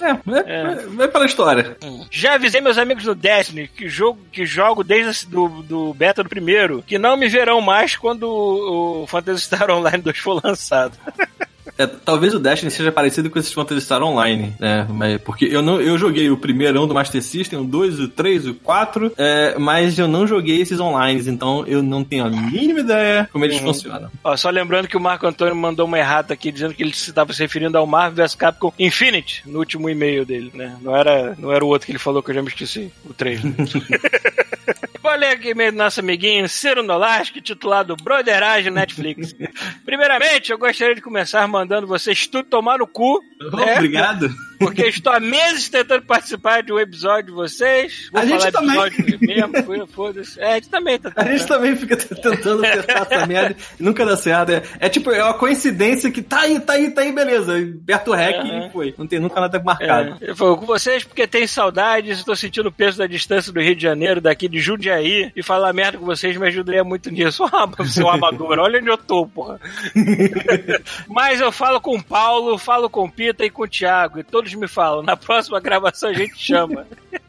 [0.00, 0.10] É,
[0.50, 1.76] é, é pela história.
[2.10, 6.28] Já avisei meus amigos do Destiny que jogo que jogo desde do, do beta do
[6.28, 10.98] primeiro, que não me verão mais quando o Phantasy Star Online 2 for lançado.
[11.78, 14.86] É, talvez o Destiny seja parecido com esses Phantasy Star Online, né?
[14.90, 18.46] Mas, porque eu não eu joguei o primeirão do Master System, o 2, o 3,
[18.48, 22.80] o 4, é, mas eu não joguei esses online, então eu não tenho a mínima
[22.80, 24.10] ideia como eles funcionam.
[24.22, 27.32] Ó, só lembrando que o Marco Antônio mandou uma errata aqui dizendo que ele estava
[27.32, 30.76] se referindo ao Marvel vs Capcom Infinite no último e-mail dele, né?
[30.80, 33.14] Não era, não era o outro que ele falou que eu já me esqueci, o
[33.14, 33.40] 3.
[35.02, 39.34] Vou ler aqui e-mail do nosso amiguinho Ciro Nolasco, titulado Broderagem Netflix.
[39.84, 43.20] Primeiramente, eu gostaria de começar mandando vocês tudo tomar no cu.
[43.52, 43.74] né?
[43.74, 44.30] Obrigado.
[44.62, 48.08] Porque estou há meses tentando participar de um episódio de vocês.
[48.12, 48.78] Vou A gente também.
[49.20, 50.40] mesmo, foda-se.
[50.40, 54.16] É, a gente também tá A gente também fica tentando acertar essa merda nunca dá
[54.16, 54.52] certo.
[54.52, 57.56] É, é tipo, é uma coincidência que tá aí, tá aí, tá aí, beleza.
[57.82, 58.66] Aperta o rec Aham.
[58.66, 58.94] e foi.
[58.96, 60.16] Não tem nunca nada marcado.
[60.20, 63.60] É, eu falo com vocês porque tenho saudades, estou sentindo o peso da distância do
[63.60, 67.44] Rio de Janeiro, daqui de Jundiaí, e falar merda com vocês me ajudaria muito nisso.
[67.52, 69.60] Ah, seu amador, olha onde eu tô, porra.
[71.06, 74.24] Mas eu falo com o Paulo, falo com o Pita e com o Thiago, e
[74.24, 76.86] todos me falam, na próxima gravação a gente chama.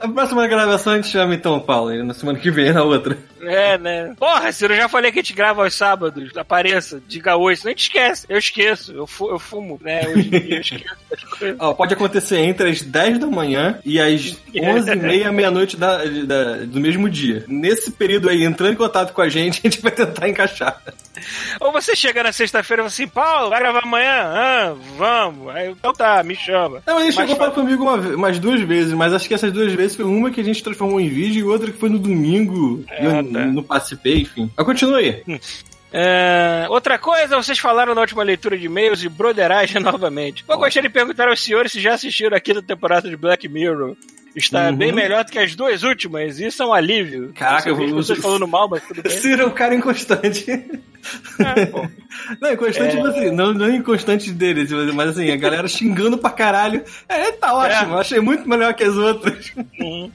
[0.00, 3.18] A próxima gravação a gente chama então, Paulo, e na semana que vem na outra.
[3.42, 4.14] É, né?
[4.18, 6.36] Porra, Ciro, eu já falei que a gente grava aos sábados.
[6.36, 7.54] Apareça, diga oi.
[7.56, 8.26] Senão a gente esquece.
[8.28, 8.92] Eu esqueço.
[8.92, 10.02] Eu, fu- eu fumo, né?
[10.08, 10.96] Hoje em dia eu esqueço
[11.38, 11.56] coisas.
[11.60, 16.04] Ó, pode acontecer entre as 10 da manhã e as 11 e meia, meia-noite da,
[16.04, 17.44] da- do mesmo dia.
[17.48, 20.80] Nesse período aí, entrando em contato com a gente, a gente vai tentar encaixar.
[21.60, 24.22] Ou você chega na sexta-feira e fala assim, Paulo, vai gravar amanhã?
[24.22, 25.48] Ah, vamos.
[25.54, 26.80] Aí, então tá, me chama.
[26.86, 29.52] Não, ele chegou a falar fala- comigo uma, umas duas vezes, mas acho que essas
[29.52, 31.98] duas vezes foi uma que a gente transformou em vídeo e outra que foi no
[31.98, 32.84] domingo.
[33.00, 33.46] e eu tá.
[33.46, 34.50] não participei, enfim.
[34.56, 35.22] Mas continua aí.
[35.92, 40.44] É, outra coisa, vocês falaram na última leitura de e-mails de broderagem novamente.
[40.46, 43.96] Eu gostaria de perguntar aos senhores se já assistiram aqui da temporada de Black Mirror.
[44.38, 44.76] Está Uhum.
[44.76, 47.32] bem melhor do que as duas últimas, isso é um alívio.
[47.34, 49.10] Caraca, eu eu- pessoas falando mal, mas tudo bem.
[49.18, 50.50] Ciro é um cara inconstante.
[50.50, 51.86] É, pô.
[52.40, 56.30] Não, inconstante, tipo assim, não, não é inconstante deles, mas assim, a galera xingando pra
[56.30, 56.82] caralho.
[57.08, 59.52] É, tá ótimo, eu achei muito melhor que as outras.
[59.78, 60.10] Uhum.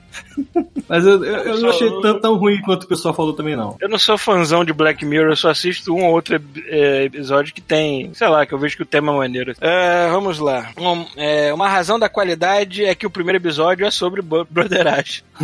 [0.89, 3.77] Mas eu, eu, eu não achei tão, tão ruim quanto o pessoal falou também, não.
[3.79, 7.53] Eu não sou fãzão de Black Mirror, eu só assisto um ou outro é, episódio
[7.53, 9.53] que tem, sei lá, que eu vejo que o tema é maneiro.
[9.61, 10.69] É, vamos lá.
[10.77, 15.23] Um, é, uma razão da qualidade é que o primeiro episódio é sobre bro- broderagem.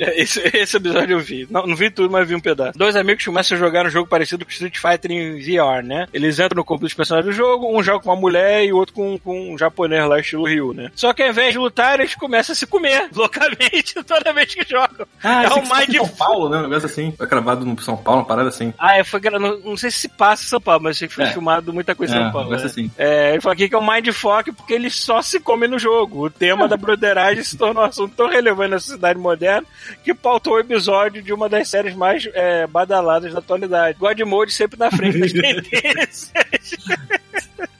[0.00, 1.46] É, esse, esse episódio eu vi.
[1.50, 2.78] Não, não vi tudo, mas vi um pedaço.
[2.78, 6.06] Dois amigos começam a jogar um jogo parecido com Street Fighter em VR, né?
[6.12, 8.76] Eles entram no corpo dos personagens do jogo, um joga com uma mulher e o
[8.76, 10.90] outro com, com um japonês lá, estilo Ryu, né?
[10.94, 14.68] Só que ao invés de lutar, eles começam a se comer loucamente toda vez que
[14.68, 15.06] jogam.
[15.22, 16.58] Ah, é o Mind São Paulo, né?
[16.58, 17.12] Um negócio assim.
[17.16, 18.72] Foi gravado no São Paulo, uma parada assim.
[18.78, 21.14] Ah, é, foi gra- não, sei se passa em São Paulo, mas eu sei que
[21.14, 21.32] foi É.
[21.32, 22.50] filmado muita coisa em É, São Paulo.
[22.50, 22.56] né?
[22.62, 22.90] assim.
[22.98, 26.26] É, ele falou aqui que é um mindfuck porque ele só se come no jogo.
[26.26, 29.66] O tema da broderagem se tornou assunto tão relevante na sociedade moderna
[30.04, 33.98] que pautou o episódio de uma das séries mais é, badaladas da atualidade.
[33.98, 36.32] God Mode sempre na frente das tendências.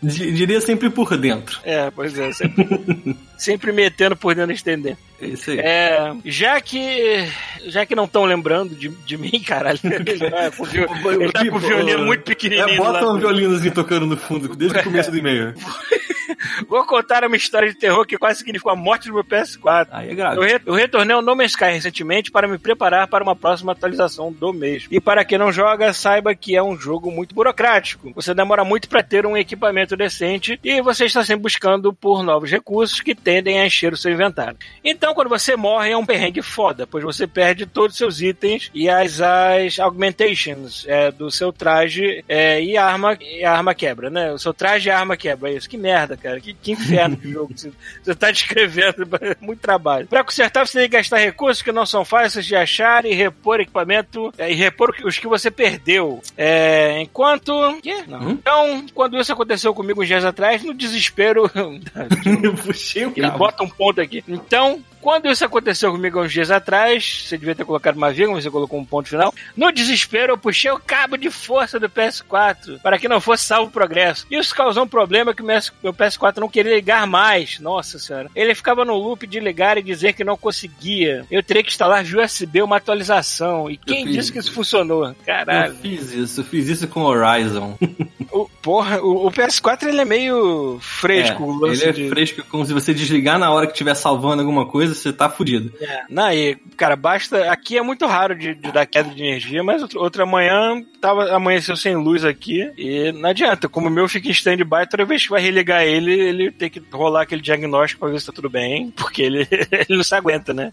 [0.02, 1.58] Di- Diria sempre por dentro.
[1.64, 5.04] É, pois é, sempre, sempre metendo por dentro das tendências.
[5.20, 5.58] É isso aí.
[5.58, 7.26] É, já que
[7.66, 10.66] já que não estão lembrando de, de mim, caralho, ele tá com,
[11.10, 12.68] ele tá com o violino muito pequenininho.
[12.68, 13.12] É, bota lá.
[13.12, 15.54] um violinozinho tocando no fundo, desde o começo do e-mail.
[16.68, 19.88] Vou contar uma história de terror que quase significou a morte do meu PS4.
[19.90, 20.40] Aí é Eu, grave.
[20.46, 24.32] re- eu retornei ao No Man's Sky recentemente para me preparar para uma próxima atualização
[24.32, 24.88] do mesmo.
[24.90, 28.12] E para quem não joga, saiba que é um jogo muito burocrático.
[28.14, 32.50] Você demora muito para ter um equipamento decente e você está sempre buscando por novos
[32.50, 34.58] recursos que tendem a encher o seu inventário.
[34.84, 38.70] Então, quando você morre, é um perrengue foda, pois você perde todos os seus itens
[38.74, 44.32] e as, as augmentations é, do seu traje é, e, arma, e arma quebra, né?
[44.32, 45.50] O seu traje e a arma quebra.
[45.50, 45.68] É isso.
[45.68, 46.40] Que merda, cara.
[46.40, 47.52] Que, que inferno de jogo.
[47.56, 49.06] Você, você tá descrevendo.
[49.40, 50.06] Muito trabalho.
[50.06, 53.60] Pra consertar, você tem que gastar recursos que não são fáceis de achar e repor
[53.60, 56.20] equipamento é, e repor os que você perdeu.
[56.36, 57.52] É, enquanto.
[57.82, 58.04] Quê?
[58.06, 58.20] Não.
[58.20, 58.30] Hum?
[58.30, 61.50] Então, quando isso aconteceu comigo uns dias atrás, no desespero.
[62.42, 64.22] Eu puxei o Ele bota um ponto aqui.
[64.28, 68.34] Então, quando isso aconteceu comigo há uns dias atrás, você devia ter colocado uma vírgula,
[68.38, 69.32] mas você colocou um ponto final.
[69.56, 73.68] No desespero, eu puxei o cabo de força do PS4 para que não fosse salvo
[73.68, 74.26] o progresso.
[74.28, 77.60] Isso causou um problema que o meu meu PS4 não queria ligar mais.
[77.60, 78.28] Nossa senhora.
[78.34, 81.24] Ele ficava no loop de ligar e dizer que não conseguia.
[81.30, 83.70] Eu teria que instalar via USB uma atualização.
[83.70, 85.06] E quem disse que isso funcionou?
[85.06, 85.76] Eu Caralho.
[85.76, 87.78] fiz isso, eu fiz isso com Horizon.
[88.32, 91.42] O, porra, o, o PS4 ele é meio fresco.
[91.44, 93.94] o É, lance ele é de- fresco, como se você desligar na hora que estiver
[93.94, 95.72] salvando alguma coisa, você tá fudido.
[95.80, 96.02] É.
[96.08, 97.50] Não, e, cara, basta.
[97.50, 101.34] Aqui é muito raro de, de dar queda de energia, mas outra, outra manhã tava,
[101.34, 103.68] amanheceu sem luz aqui e não adianta.
[103.68, 106.82] Como o meu fica em stand-by, toda vez que vai religar ele, ele tem que
[106.92, 110.52] rolar aquele diagnóstico pra ver se tá tudo bem, porque ele, ele não se aguenta,
[110.52, 110.72] né?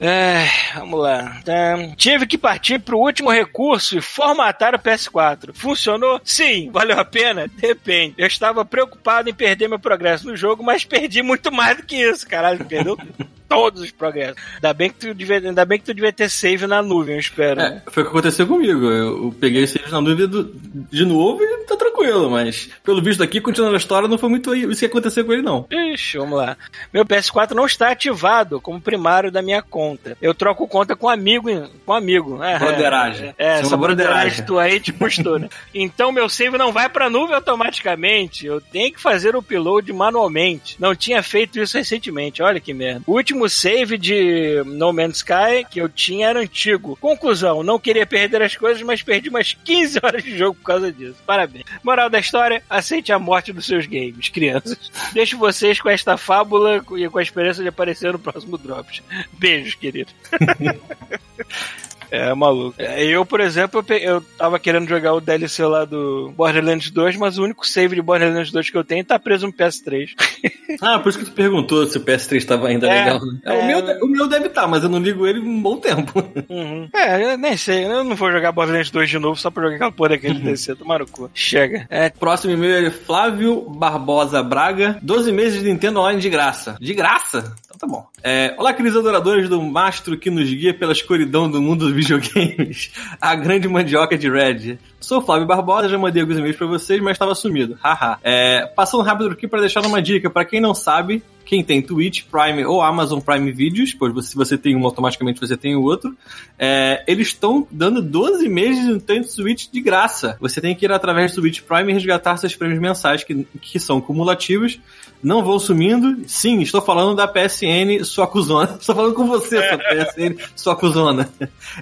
[0.00, 1.40] É, vamos lá.
[1.46, 5.50] É, tive que partir pro último recurso e formatar o PS4.
[5.52, 6.20] Funcionou?
[6.24, 6.70] Sim.
[6.70, 7.48] Valeu a pena?
[7.56, 8.14] Depende.
[8.18, 11.96] Eu estava preocupado em perder meu progresso no jogo, mas perdi muito mais do que
[11.96, 12.64] isso, caralho.
[12.64, 12.96] Perdeu
[13.48, 14.36] todos os progressos.
[14.56, 17.20] Ainda bem que tu devia, ainda bem que tu devia ter save na nuvem, eu
[17.20, 17.60] espero.
[17.60, 18.84] É, foi o que aconteceu comigo.
[18.86, 20.52] Eu, peguei esse na nuvem do-
[20.90, 24.54] de novo e tá tranquilo, mas pelo visto aqui, continuando a história, não foi muito
[24.54, 25.66] isso que aconteceu com ele, não.
[25.70, 26.56] Ixi, vamos lá.
[26.92, 30.16] Meu PS4 não está ativado como primário da minha conta.
[30.20, 31.48] Eu troco conta com amigo,
[31.86, 32.42] com amigo.
[32.42, 33.34] É, Broderagem.
[33.38, 35.48] É, Isso é essa broderagem tu aí te postou, né?
[35.74, 38.46] Então meu save não vai pra nuvem automaticamente.
[38.46, 40.76] Eu tenho que fazer o upload manualmente.
[40.78, 42.42] Não tinha feito isso recentemente.
[42.42, 43.02] Olha que merda.
[43.06, 46.96] O último save de No Man's Sky que eu tinha era antigo.
[46.96, 50.90] Conclusão, não queria perder as coisas, mas perdi umas 15 horas de jogo por causa
[50.90, 51.16] disso.
[51.26, 51.64] Parabéns.
[51.82, 54.90] Moral da história, aceite a morte dos seus games, crianças.
[55.12, 59.02] Deixo vocês com esta fábula e com a esperança de aparecer no próximo Drops.
[59.32, 60.10] Beijos, querido.
[62.10, 62.74] É, maluco.
[62.78, 67.38] É, Eu, por exemplo, eu, tava querendo jogar o DLC lá do Borderlands 2, mas
[67.38, 70.10] o único save de Borderlands 2 que eu tenho tá preso no PS3.
[70.82, 73.20] Ah, por isso que tu perguntou se o PS3 tava ainda É, legal.
[73.44, 73.58] É, é.
[73.58, 76.22] o, meu, de- o meu deve estar, mas eu não ligo ele um bom tempo.
[76.48, 76.88] Uhum.
[76.94, 77.86] É, eu nem sei.
[77.86, 80.74] Eu não vou jogar Borderlands 2 de novo só pra jogar aquela porra daquele DLC.
[80.76, 81.30] Tomar no cu.
[81.32, 81.86] Chega.
[81.88, 84.98] É, Próximo e-mail é Flávio Barbosa Braga.
[85.02, 86.76] 12 meses de Nintendo Online de graça.
[86.78, 87.54] De graça?
[87.78, 88.06] Então tá bom.
[88.24, 92.90] É, Olá, queridos adoradores do mastro que nos guia pela escuridão do mundo dos videogames.
[93.22, 94.80] A grande mandioca de Red.
[95.00, 97.78] Sou o Flávio Barbosa, já mandei alguns e-mails pra vocês, mas estava sumido.
[97.80, 98.18] Haha.
[98.24, 100.28] É, passando rápido aqui para deixar uma dica.
[100.28, 104.36] Pra quem não sabe, quem tem Twitch, Prime ou Amazon Prime Videos, pois você- se
[104.36, 106.14] você tem um, automaticamente você tem o outro,
[106.58, 110.36] é, eles estão dando 12 meses de Nintendo Switch de graça.
[110.42, 113.80] Você tem que ir através do Switch Prime e resgatar seus prêmios mensais, que, que
[113.80, 114.78] são cumulativos,
[115.22, 116.18] não vão sumindo.
[116.28, 118.76] Sim, estou falando da PSN sua cuzona.
[118.78, 121.30] Estou falando com você, sua PSN sua cuzona.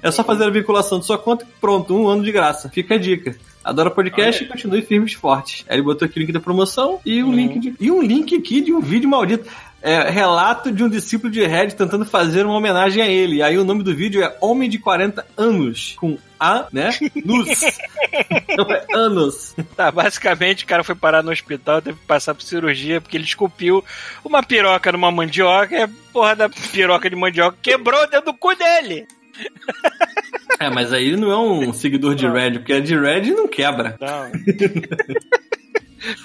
[0.01, 2.69] É só fazer a vinculação de sua conta e pronto, um ano de graça.
[2.71, 3.37] Fica a dica.
[3.67, 5.65] Adora podcast e continue firmes e fortes.
[5.69, 7.75] Aí ele botou aqui o link da promoção e um link de.
[7.81, 9.51] E um link aqui de um vídeo maldito.
[9.83, 13.43] É, relato de um discípulo de Red tentando fazer uma homenagem a ele.
[13.43, 15.97] Aí o nome do vídeo é Homem de 40 Anos.
[15.99, 16.91] Com A, né?
[17.25, 17.49] Nus.
[18.57, 19.55] Não é anos.
[19.77, 23.25] tá, basicamente o cara foi parar no hospital, teve que passar por cirurgia porque ele
[23.25, 23.85] esculpiu
[24.25, 28.55] uma piroca numa mandioca e a porra da piroca de mandioca quebrou dentro do cu
[28.55, 29.07] dele.
[30.59, 33.47] É, mas aí ele não é um seguidor de Red, porque a de Red não
[33.47, 33.95] quebra.
[34.01, 34.31] Não.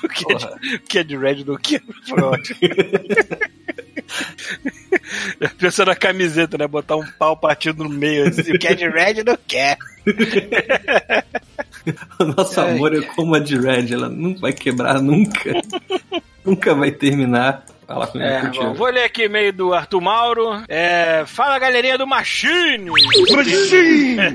[0.04, 0.46] o, que é de,
[0.76, 1.94] o que é de red não quebra?
[2.08, 2.58] Foi ótimo.
[5.60, 6.66] Pensa na camiseta, né?
[6.66, 8.30] Botar um pau partido no meio.
[8.30, 9.78] Assim, o que é de red não quer.
[12.20, 15.54] O nosso amor é como a de Red, ela não vai quebrar nunca.
[16.46, 17.66] nunca vai terminar.
[17.94, 20.64] Fala com É, bom, vou ler aqui e-mail do Arthur Mauro.
[20.68, 22.90] É, fala galerinha do Machine!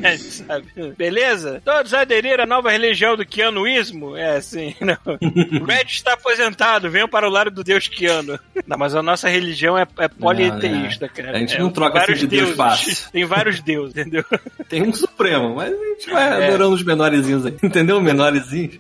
[0.03, 0.67] É, sabe?
[0.97, 1.63] Beleza?
[1.65, 4.17] Todos aderiram à nova religião do Keanuísmo?
[4.17, 4.39] É,
[4.81, 5.65] não.
[5.67, 8.39] Red está aposentado, venham para o lado do Deus Keanu.
[8.67, 11.37] Não, mas a nossa religião é, é politeísta, cara.
[11.37, 13.11] A gente É, não troca assim de Deus fácil.
[13.11, 14.25] Tem vários deuses, entendeu?
[14.69, 16.47] Tem um supremo, mas a gente vai É.
[16.47, 17.57] adorando os menorzinhos aí.
[17.63, 18.01] Entendeu?
[18.01, 18.77] Menorzinhos.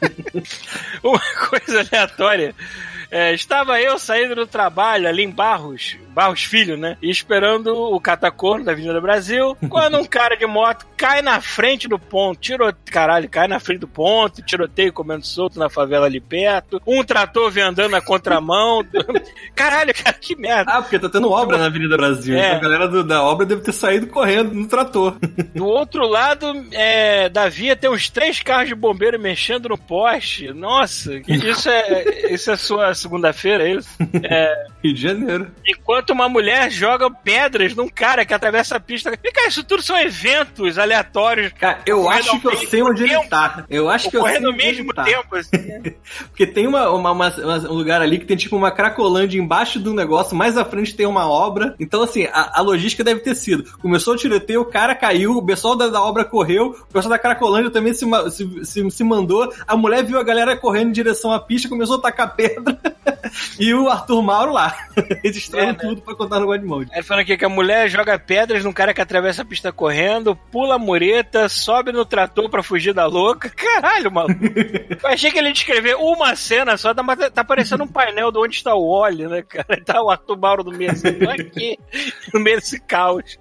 [1.02, 2.54] Uma coisa aleatória.
[3.10, 6.96] É, estava eu saindo do trabalho ali em Barros, Barros Filho, né?
[7.02, 11.88] E esperando o catacorno da Avenida Brasil, quando um cara de moto cai na frente
[11.88, 16.20] do ponto, tiro, caralho, cai na frente do ponto, tiroteio comendo solto na favela ali
[16.20, 18.84] perto, um trator vem andando na contramão.
[19.54, 20.70] Caralho, cara, que merda.
[20.72, 22.36] Ah, porque tá tendo obra na Avenida Brasil.
[22.36, 22.46] É.
[22.46, 25.16] Então a galera do- da obra deve ter saído correndo no trator.
[25.54, 30.52] Do outro lado é, da via tem uns três carros de bombeiro mexendo no poste.
[30.52, 33.90] Nossa, isso é, isso é sua segunda-feira, é isso?
[34.22, 35.50] É, Rio de Janeiro.
[35.66, 39.12] Enquanto uma mulher joga pedras num cara que atravessa a pista.
[39.22, 41.52] E, cara, isso tudo são eventos aleatórios.
[41.58, 43.64] Cara, eu acho que eu sei onde ele mesmo tá.
[43.68, 45.04] Eu acho que eu sei ele mesmo tá.
[45.04, 45.94] tempo, assim.
[46.30, 49.92] Porque tem uma, uma- uma- um lugar ali que tem tipo uma cracolândia embaixo do
[49.94, 51.74] negócio, mais à frente tem uma obra.
[51.78, 55.44] Então, assim, a, a logística deve ter sido: começou o tiroteio, o cara caiu, o
[55.44, 59.52] pessoal da, da obra correu, o pessoal da cracolândia também se, se, se, se mandou,
[59.66, 62.78] a mulher viu a galera correndo em direção à pista, começou a tacar pedra,
[63.58, 64.76] e o Arthur Mauro lá.
[65.22, 65.74] Registrando É, né?
[65.90, 66.90] Tudo pra contar no Godmode.
[66.92, 70.36] Ele falando aqui que a mulher joga pedras num cara que atravessa a pista correndo,
[70.50, 73.50] pula a mureta, sobe no trator pra fugir da louca.
[73.54, 74.40] Caralho, maluco.
[75.02, 78.30] Eu achei que ele ia descrever uma cena só, tá, mas tá parecendo um painel
[78.30, 79.80] de onde está o Wally, né, cara?
[79.90, 81.78] Tá o Arthur Mauro no meio assim, aqui,
[82.32, 83.38] no meio desse caos.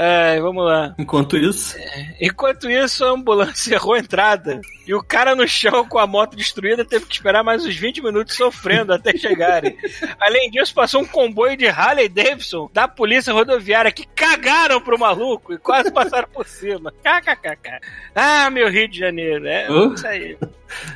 [0.00, 0.94] É, vamos lá.
[0.96, 1.76] Enquanto isso,
[2.20, 4.60] Enquanto isso, a ambulância errou a entrada.
[4.86, 8.02] E o cara no chão com a moto destruída teve que esperar mais uns 20
[8.02, 9.76] minutos sofrendo até chegarem.
[10.20, 15.52] Além disso, passou um comboio de Harley Davidson da polícia rodoviária que cagaram pro maluco
[15.52, 16.92] e quase passaram por cima.
[17.02, 17.80] KKKK.
[18.14, 19.46] Ah, meu Rio de Janeiro.
[19.46, 19.92] É Hã?
[19.94, 20.38] isso aí.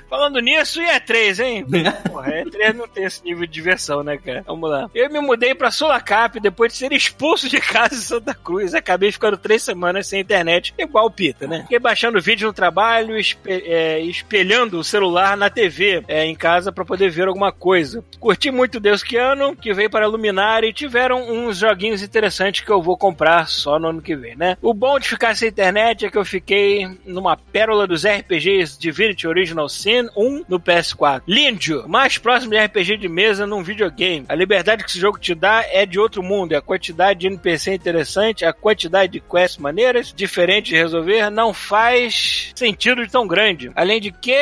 [0.09, 1.67] Falando nisso, e E3, hein?
[2.09, 4.45] Porra, E3 não tem esse nível de diversão, né, cara?
[4.47, 4.91] Vamos lá.
[4.95, 8.75] Eu me mudei pra Sulacap depois de ser expulso de casa em Santa Cruz.
[8.75, 11.63] Acabei ficando três semanas sem internet, igual o Pita, né?
[11.63, 13.15] Fiquei baixando vídeo no trabalho,
[13.47, 18.05] é, espelhando o celular na TV é, em casa pra poder ver alguma coisa.
[18.19, 22.71] Curti muito Deus que ano, que veio para iluminar e tiveram uns joguinhos interessantes que
[22.71, 24.57] eu vou comprar só no ano que vem, né?
[24.61, 29.27] O bom de ficar sem internet é que eu fiquei numa pérola dos RPGs Divinity
[29.27, 31.22] Original Sin 1 no PS4.
[31.27, 34.25] Lindio, mais próximo de RPG de mesa num videogame.
[34.29, 36.53] A liberdade que esse jogo te dá é de outro mundo.
[36.53, 41.53] E a quantidade de NPC interessante, a quantidade de quests maneiras, diferentes de resolver, não
[41.55, 43.71] faz sentido de tão grande.
[43.75, 44.37] Além de que,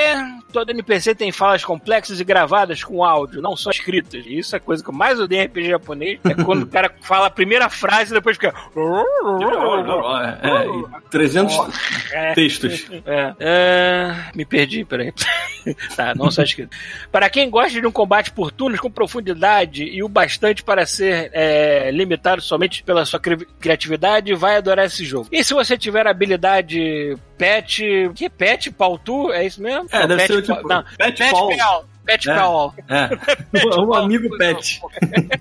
[0.52, 4.24] todo NPC tem falas complexas e gravadas com áudio, não só escritas.
[4.26, 6.18] E isso é a coisa que eu mais odeio em RPG japonês.
[6.24, 8.54] É quando o cara fala a primeira frase e depois fica.
[10.42, 11.54] É, 300
[12.12, 12.32] É.
[12.34, 12.86] textos.
[13.06, 13.34] É.
[13.38, 15.09] É, Me perdi, peraí.
[15.96, 16.76] tá, não só escrito.
[17.10, 21.30] Para quem gosta de um combate por turnos com profundidade e o bastante para ser
[21.32, 25.28] é, limitado somente pela sua cri- criatividade, vai adorar esse jogo.
[25.30, 28.10] E se você tiver habilidade Pet.
[28.14, 29.32] Que Pet Paltu?
[29.32, 29.86] É isso mesmo?
[29.90, 30.68] É, Não, deve Pet ser Pa- tipo.
[30.68, 31.84] Não, Pet Pet Paul.
[32.10, 32.34] Pet É.
[32.34, 32.74] Pal.
[32.88, 33.10] É.
[33.80, 34.80] Um amigo pet.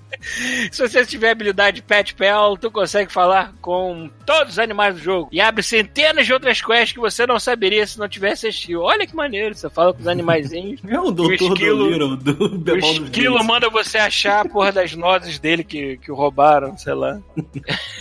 [0.70, 5.28] Se você tiver habilidade Pet Pal, tu consegue falar com todos os animais do jogo.
[5.32, 8.82] E abre centenas de outras quests que você não saberia se não tivesse assistido.
[8.82, 10.80] Olha que maneiro, você fala com os animaizinhos.
[10.90, 14.94] É o doutor esquilo- do Little, do O esquilo manda você achar a porra das
[14.94, 17.18] nozes dele que, que o roubaram, sei lá.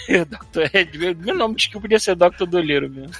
[0.08, 0.70] Dr.
[0.76, 2.46] Ed, meu nome de skill podia ser Dr.
[2.48, 3.12] Doliro mesmo.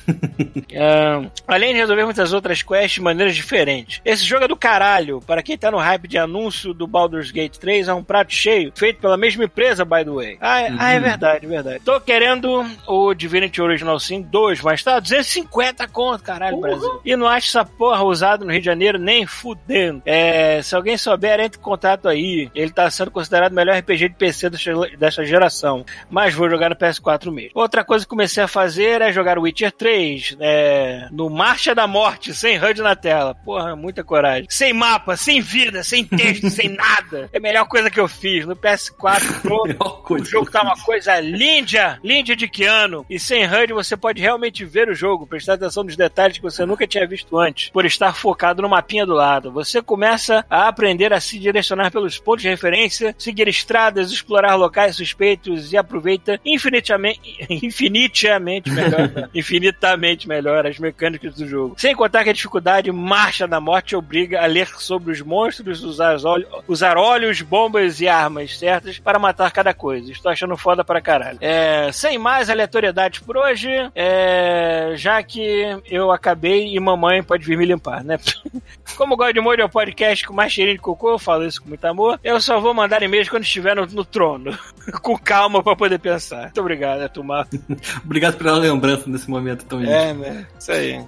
[0.76, 4.02] Ah, além de resolver muitas outras quests de maneiras diferentes.
[4.04, 5.20] Esse jogo é do caralho.
[5.22, 8.72] Para quem tá no hype de anúncio do Baldur's Gate 3, é um prato cheio,
[8.76, 10.38] feito pela mesma empresa, by the way.
[10.40, 11.80] Ah, é, ah, é verdade, verdade.
[11.84, 17.02] Tô querendo o Divinity Original Sin 2, mas tá 250 conto, caralho, Brasil.
[17.04, 20.02] E não acho essa porra usado no Rio de Janeiro nem fudendo.
[20.06, 22.50] É, se alguém souber, entre em contato aí.
[22.56, 25.86] Ele tá sendo considerado o melhor RPG de PC dessa, dessa geração.
[26.10, 27.52] Mas vou jogar no PS4 mesmo.
[27.54, 32.34] Outra coisa que comecei a fazer é jogar Witcher 3 é, no Marcha da Morte,
[32.34, 33.36] sem HUD na tela.
[33.36, 34.48] Porra, muita coragem.
[34.50, 37.30] Sem mapa, sem vida, sem texto, sem nada.
[37.32, 38.46] É a melhor coisa que eu fiz.
[38.46, 39.64] No PS4 Pro,
[40.16, 43.06] o jogo tá uma coisa linda, linda de que ano.
[43.10, 46.66] E sem HUD você pode realmente ver o jogo, prestar atenção nos detalhes que você
[46.66, 49.52] nunca tinha visto antes, por estar focado no mapinha do lado.
[49.52, 54.96] Você começa a aprender a se direcionar pelos pontos de referência, seguir estradas, explorar locais
[54.96, 57.20] suspeitos e aproveita infinitamente,
[57.50, 61.76] infinitamente melhor, infinitamente melhor as mecânicas do jogo.
[61.78, 66.18] Sem contar que a dificuldade Marcha da Morte obriga a ler sobre os monstros, usar,
[66.26, 70.12] óleo- usar óleos, bombas e armas certas para matar cada coisa.
[70.12, 71.38] Estou achando foda pra caralho.
[71.42, 77.58] É, sem mais aleatoriedades por hoje, é, já que eu acabei e mamãe pode vir
[77.58, 78.18] me limpar, né?
[78.98, 81.62] Como o God Mode é o podcast com mais cheirinho de cocô, eu falo isso
[81.62, 84.58] com muito amor, eu só vou mandar e-mails quando estiver no, no trono.
[85.02, 86.44] com calma pra poder pensar.
[86.44, 87.48] Muito obrigado, Atumar.
[88.04, 89.92] Obrigado pela lembrança nesse momento tão lindo.
[89.92, 90.48] É, né?
[90.60, 91.00] Isso aí.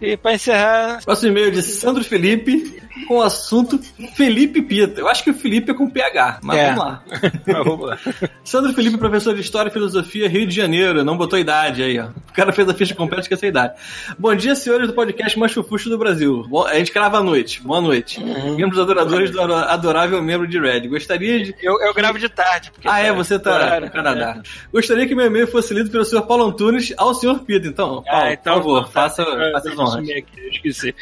[0.00, 3.78] e pra encerrar, Próximo e-mail de Sandro Felipe com o assunto
[4.14, 5.00] Felipe Pita.
[5.00, 6.66] Eu acho que o Felipe é com PH, mas É.
[6.74, 7.02] vamos lá.
[7.46, 7.98] mas vamos lá.
[8.44, 11.04] Sandro Felipe, professor de História e Filosofia, Rio de Janeiro.
[11.04, 12.06] Não botou idade aí, ó.
[12.06, 13.74] O cara fez a ficha completa e esqueceu a idade.
[14.18, 16.44] Bom dia, senhores do podcast mais chufuxo do Brasil.
[16.48, 17.60] Bom, a gente grava à noite.
[17.62, 18.20] Boa noite.
[18.22, 18.56] Uhum.
[18.56, 20.88] Membros adoradores do ado- adorável membro de Red.
[20.88, 21.54] Gostaria de...
[21.62, 22.70] Eu, eu gravo de tarde.
[22.72, 23.12] Porque Ah, é?
[23.12, 23.86] Você tá horário.
[23.86, 24.40] no Canadá.
[24.72, 27.68] Gostaria que meu e-mail fosse lido pelo senhor Paulo Antunes ao senhor Pita.
[27.68, 30.08] Então, Paulo, Ah, então, por favor, tá, faça, tá, faça as honras.
[30.08, 30.94] eu esqueci.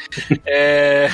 [0.45, 1.09] É,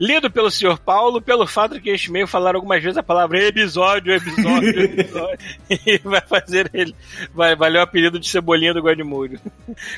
[0.00, 3.42] Lido pelo senhor Paulo, pelo fato de que este e-mail falar algumas vezes a palavra
[3.44, 5.38] episódio, episódio, episódio,
[5.70, 6.94] e vai fazer ele.
[7.34, 9.40] Vai valer o apelido de cebolinha do Guardimulho.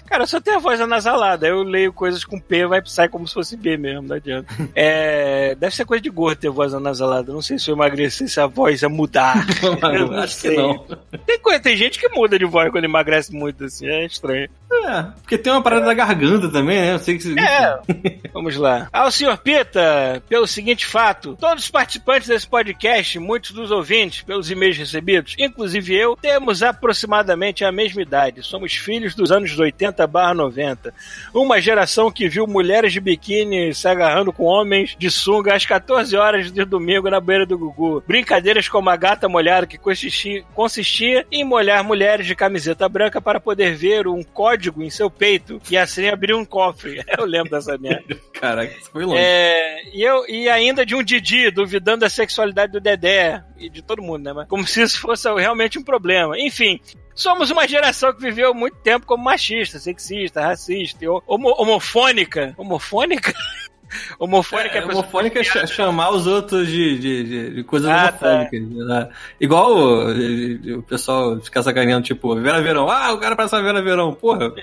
[0.06, 1.46] Cara, só tem a voz anasalada.
[1.46, 4.52] Eu leio coisas com P, vai sai como se fosse B mesmo, não adianta.
[4.74, 7.32] É, deve ser coisa de gordo ter voz anasalada.
[7.32, 9.46] Não sei se eu emagrecesse a voz ia mudar.
[9.62, 10.56] Eu não Acho que sei.
[10.56, 10.86] não.
[11.26, 14.48] Tem, coisa, tem gente que muda de voz quando emagrece muito, assim, é estranho.
[14.86, 16.92] É, porque tem uma parada da garganta também, né?
[16.94, 17.38] Eu sei que...
[17.38, 17.78] É,
[18.32, 18.88] vamos lá.
[18.92, 24.50] Ao senhor Pita, pelo seguinte fato, todos os participantes desse podcast, muitos dos ouvintes, pelos
[24.50, 28.42] e-mails recebidos, inclusive eu, temos aproximadamente a mesma idade.
[28.42, 30.94] Somos filhos dos anos 80 barra 90.
[31.34, 36.16] Uma geração que viu mulheres de biquíni se agarrando com homens de sunga às 14
[36.16, 38.02] horas de domingo na beira do Gugu.
[38.06, 43.40] Brincadeiras como a gata molhada que consistia, consistia em molhar mulheres de camiseta branca para
[43.40, 47.02] poder ver um código em seu peito e assim abrir um cofre.
[47.18, 48.16] Eu lembro dessa merda.
[48.32, 49.20] Caraca, isso foi longe.
[49.22, 53.82] É, e, eu, e ainda de um Didi duvidando da sexualidade do Dedé e de
[53.82, 54.32] todo mundo, né?
[54.32, 56.38] Mas Como se isso fosse realmente um problema.
[56.38, 56.80] Enfim.
[57.14, 62.54] Somos uma geração que viveu muito tempo como machista, sexista, racista, ho- homo- homofônica.
[62.56, 63.34] Homofônica?
[64.18, 68.48] Homofônica É, homofônica é chamar os outros de, de, de- de coisas Ah, tá.
[68.52, 69.08] né?
[69.40, 72.88] Igual o, o pessoal ficar sacaneando, tipo, Vera Verão.
[72.90, 74.14] Ah, o cara parece uma Vera Verão.
[74.14, 74.52] Porra.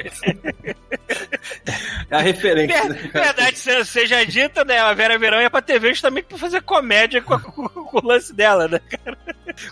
[2.10, 2.84] é a referência.
[2.86, 3.26] né, Ver- cara?
[3.26, 4.80] Verdade se- seja dita, né?
[4.80, 8.34] A Vera Verão ia pra TV justamente pra fazer comédia com, a- com- o lance
[8.34, 9.18] dela, né, cara?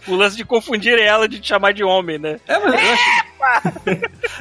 [0.07, 2.39] O lance de confundir ela de te chamar de homem, né?
[2.47, 3.25] É, mas eu acho...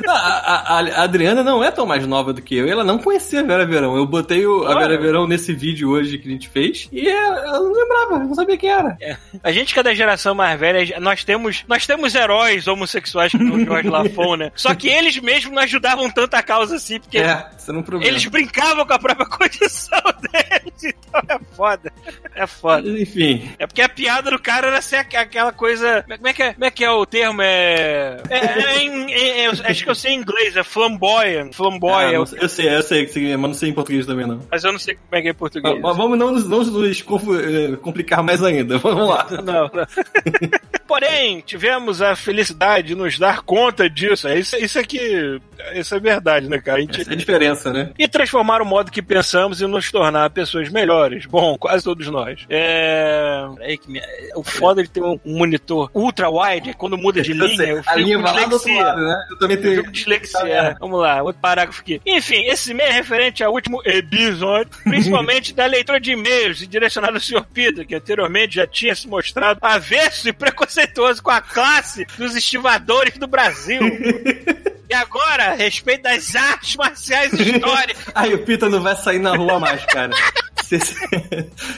[0.04, 2.66] Não, a, a- a Adriana não é tão mais nova do que eu.
[2.66, 3.96] e Ela não conhecia a Vera Verão.
[3.96, 4.78] Eu botei o- a.
[4.78, 8.34] Vera Verão nesse vídeo hoje que a gente fez e ela ela não lembrava, não
[8.34, 8.96] sabia quem era.
[9.42, 13.54] A gente que é da geração mais velha, nós temos, nós temos heróis homossexuais como
[13.54, 14.52] o George Lafon, né?
[14.54, 17.48] Só que eles mesmos não ajudavam tanto a causa assim, porque É, é
[18.06, 20.94] eles brincavam com a própria condição deles.
[21.08, 21.92] Então é foda.
[22.34, 22.88] É foda.
[22.88, 26.04] Enfim, É porque a piada do cara era ser aqu- aquela coisa.
[26.08, 27.40] Como é que é, como é, que é o termo?
[27.42, 28.20] É.
[28.28, 31.52] é, é em- é- é- acho que eu sei em inglês, é flamboyant.
[31.52, 32.10] Flamboyant.
[32.10, 34.40] Ah, é o- sei- eu sei, eu sei mas não sei em português também não.
[34.50, 35.80] mas eu não sei como é que é em português.
[35.80, 36.68] Mas vamos não, nos- não nos
[37.40, 38.78] eh, complicar mais ainda.
[38.84, 39.26] Vamos lá.
[39.30, 39.70] Não, não.
[40.86, 44.28] Porém, tivemos a felicidade de nos dar conta disso.
[44.28, 45.40] É Isso, isso aqui.
[45.74, 46.78] Isso é verdade, né, cara?
[46.78, 47.90] A gente- Essa é a diferença, né?
[47.98, 51.24] E transformar o modo que pensamos e nos tornar pessoas melhores.
[51.26, 52.44] Bom, quase todos nós.
[52.50, 53.46] É.
[53.56, 54.00] Peraí que me-
[54.36, 57.62] O foda de ter um monitor ultra-wide é quando muda de Eu linha.
[57.64, 58.84] Eu a fico linha vai lá do outro dislexia.
[58.84, 59.26] lado, né?
[59.30, 59.84] Eu também Eu tenho.
[59.84, 60.40] com dislexia.
[60.48, 60.74] É.
[60.78, 62.00] Vamos lá, outro parágrafo aqui.
[62.04, 67.14] Enfim, esse e-mail é referente ao último episódio, principalmente da leitura de e-mails e direcionado
[67.14, 67.44] ao Sr.
[67.52, 70.32] Peter, que anteriormente já tinha se mostrado avesso e
[70.74, 73.80] preconceituoso com a classe dos estivadores do Brasil.
[74.86, 78.04] E agora, respeito das artes marciais históricas.
[78.14, 80.10] Aí o Pita não vai sair na rua mais, cara.
[80.62, 80.78] Você,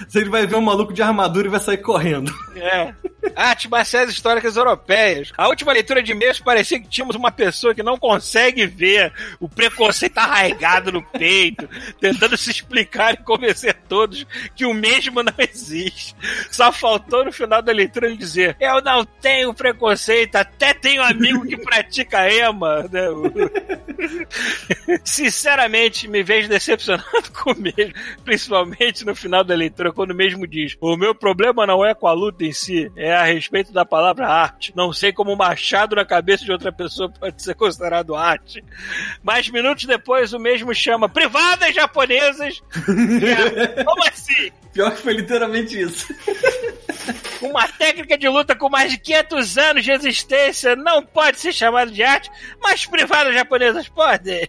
[0.08, 2.32] você vai ver um maluco de armadura e vai sair correndo.
[2.56, 2.94] É.
[3.34, 5.32] Artes marciais históricas europeias.
[5.36, 9.48] A última leitura de e-mails parecia que tínhamos uma pessoa que não consegue ver o
[9.48, 11.68] preconceito arraigado no peito,
[12.00, 14.24] tentando se explicar e convencer todos
[14.54, 16.14] que o mesmo não existe.
[16.50, 21.44] Só faltou no final da leitura ele dizer: Eu não tenho preconceito, até tenho amigo
[21.46, 22.84] que pratica EMA.
[22.84, 23.06] né?
[25.04, 27.56] Sinceramente, me vejo decepcionado com o
[28.76, 32.12] principalmente no final da leitura, quando mesmo diz: O meu problema não é com a
[32.12, 34.72] luta em si, é a respeito da palavra arte.
[34.76, 38.62] Não sei como um machado na cabeça de outra pessoa pode ser considerado arte.
[39.22, 42.62] Mas minutos depois, o mesmo chama privadas japonesas.
[43.26, 44.50] É, como assim?
[44.72, 46.06] Pior que foi literalmente isso.
[47.42, 51.90] Uma técnica de luta com mais de 500 anos de existência não pode ser chamada
[51.90, 52.30] de arte,
[52.62, 54.46] mas privadas japonesas podem.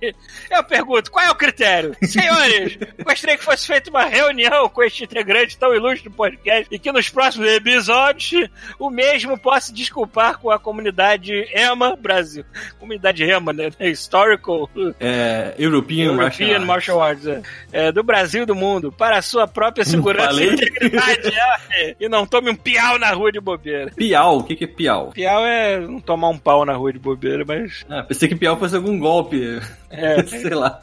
[0.50, 1.96] Eu pergunto, qual é o critério?
[2.04, 6.80] Senhores, gostaria que fosse feita uma reunião com este integrante tão ilustre do podcast e
[6.80, 12.46] que nos próximos episódios o mesmo possa desculpar com a comunidade EMA Brasil.
[12.80, 13.70] Comunidade EMA, né?
[13.80, 14.70] Historical
[15.00, 16.68] É, European, Martial European Arts.
[16.68, 17.42] Martial Arts, é.
[17.72, 21.32] É, do Brasil e do mundo, para a sua própria segurança e integridade.
[21.72, 21.96] é.
[22.00, 23.92] E não tome um piau na rua de bobeira.
[23.96, 25.12] Piau, o que, que é piau?
[25.12, 27.86] Piau é não tomar um pau na rua de bobeira, mas.
[27.90, 29.60] Ah, pensei que piau fosse algum golpe.
[29.90, 30.24] É.
[30.28, 30.80] Sei lá.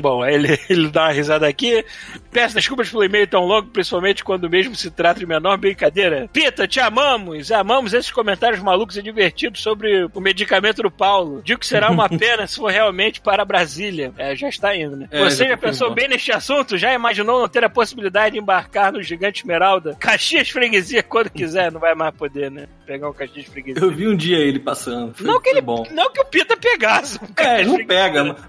[0.00, 1.84] Bom, ele, ele dá uma risada aqui.
[2.30, 6.28] Peço desculpas pelo e-mail tão longo, principalmente quando mesmo se trata de menor brincadeira.
[6.32, 7.52] Pita, te amamos!
[7.52, 11.42] Amamos esses comentários malucos e divertidos sobre o medicamento do Paulo.
[11.44, 14.12] Digo que será uma pena se for realmente para Brasília.
[14.16, 15.08] É, já está indo, né?
[15.10, 15.58] É, Você já confirmou.
[15.58, 16.78] pensou bem neste assunto?
[16.78, 19.94] Já imaginou não ter a possibilidade de embarcar no Gigante Esmeralda?
[20.00, 22.66] Caxias Freguesia quando quiser, não vai mais poder, né?
[22.86, 23.82] Pegar um Caxias Freguesia.
[23.82, 25.12] Eu vi um dia ele passando.
[25.14, 25.86] Foi, Não que, ele, bom.
[25.90, 27.18] não que o Pita pegasse.
[27.22, 27.86] um É, não Freguesia.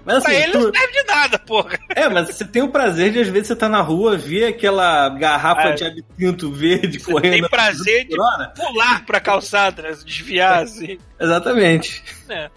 [0.04, 1.78] Mas Pra assim, ele tu- não serve de nada, porra.
[1.94, 5.08] É, mas você tem o prazer de, às vezes, você tá na rua, ver aquela
[5.10, 7.32] garrafa Ah, de absinto verde Você correndo.
[7.32, 8.48] tem prazer de hora?
[8.56, 9.94] pular pra calçada, né?
[10.04, 10.98] desviar, assim.
[11.20, 12.02] Exatamente.
[12.28, 12.50] É.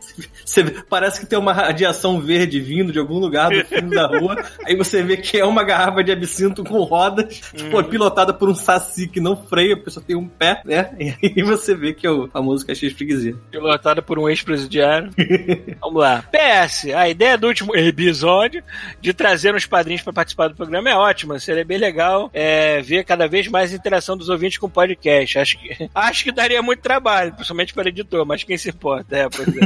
[0.46, 4.44] Você parece que tem uma radiação verde vindo de algum lugar do fundo da rua.
[4.66, 8.56] Aí você vê que é uma garrafa de absinto com rodas, tipo, pilotada por um
[8.56, 10.92] saci que não freia, porque só tem um pé, né?
[11.28, 13.36] E aí você vê que é o famoso Caxias Freguesia.
[13.50, 15.10] Pilotada por um ex-presidiário.
[15.82, 16.24] Vamos lá.
[16.32, 18.64] PS, a ideia do último episódio
[19.02, 21.40] de trazer uns padrinhos pra participar do programa é ótima.
[21.40, 25.40] Seria bem legal é, ver cada vez mais interação dos ouvintes com o podcast.
[25.40, 29.18] Acho que, acho que daria muito trabalho, principalmente para editor, mas quem se importa?
[29.18, 29.57] É, pois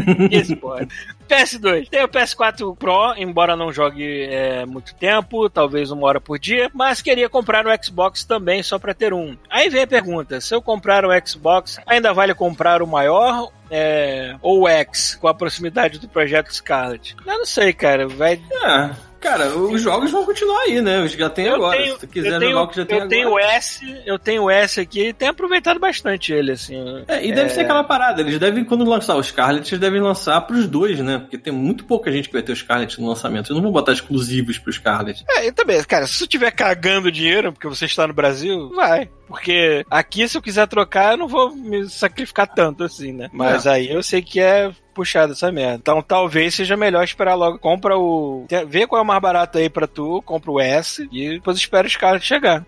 [0.53, 0.87] importa?
[1.31, 1.89] PS2.
[1.89, 6.69] Tem o PS4 Pro, embora não jogue é, muito tempo, talvez uma hora por dia,
[6.73, 9.37] mas queria comprar no Xbox também só pra ter um.
[9.49, 14.35] Aí vem a pergunta: se eu comprar o Xbox, ainda vale comprar o maior é,
[14.41, 17.15] ou o X com a proximidade do projeto Scarlet?
[17.25, 18.07] Eu não sei, cara.
[18.07, 18.41] Vai.
[18.61, 21.01] Ah, Cara, os jogos vão continuar aí, né?
[21.03, 21.78] Os que já tem Eu agora.
[21.78, 23.09] tenho- Se tu quiser eu tenho, jogar o que já tem eu agora.
[23.17, 26.76] tenho o S, eu tenho o S aqui e tenho aproveitado bastante ele, assim.
[27.07, 30.41] É, e deve ser aquela parada, eles devem, quando lançar o Scarlet, eles devem lançar
[30.41, 31.19] pros dois, né?
[31.19, 33.45] Porque tem muito pouca gente que vai ter o Scarlet no lançamento.
[33.47, 35.24] Eles não vão botar exclusivos pro Scarlet.
[35.30, 39.07] É, e também, cara, se você estiver cagando dinheiro porque você está no Brasil, vai.
[39.32, 43.29] Porque aqui, se eu quiser trocar, eu não vou me sacrificar tanto assim, né?
[43.34, 45.75] Mas aí eu sei que é puxado essa merda.
[45.82, 47.57] Então talvez seja melhor esperar logo.
[47.57, 48.45] Compra o.
[48.67, 51.88] Vê qual é o mais barato aí pra tu, compra o S e depois espera
[51.88, 52.63] os caras chegar.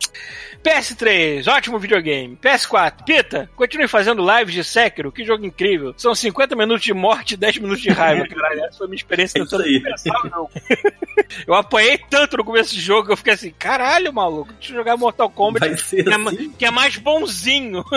[0.63, 2.37] PS3, ótimo videogame.
[2.41, 5.93] PS4, Pita, continue fazendo lives de Sekiro, que jogo incrível.
[5.97, 8.25] São 50 minutos de morte e 10 minutos de raiva.
[8.27, 9.81] Caralho, essa foi minha experiência É tentando aí.
[9.81, 10.51] começar o jogo.
[11.45, 14.77] Eu apanhei tanto no começo do jogo que eu fiquei assim, caralho, maluco, deixa eu
[14.77, 16.52] jogar Mortal Kombat Vai ser é, ma- assim?
[16.57, 17.83] Que é mais bonzinho.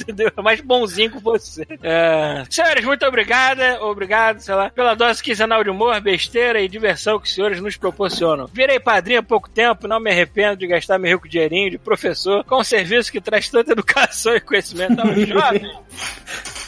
[0.00, 0.30] Entendeu?
[0.36, 1.66] É mais bonzinho que você.
[1.82, 2.44] É...
[2.50, 7.26] Senhores, muito obrigada, obrigado, sei lá, pela dose quinzenal de humor, besteira e diversão que
[7.26, 8.46] os senhores nos proporcionam.
[8.52, 12.44] Virei padrinho há pouco tempo, não me arrependo de gastar meu rico dinheirinho de professor
[12.44, 15.68] com um serviço que traz tanta educação e conhecimento aos jovens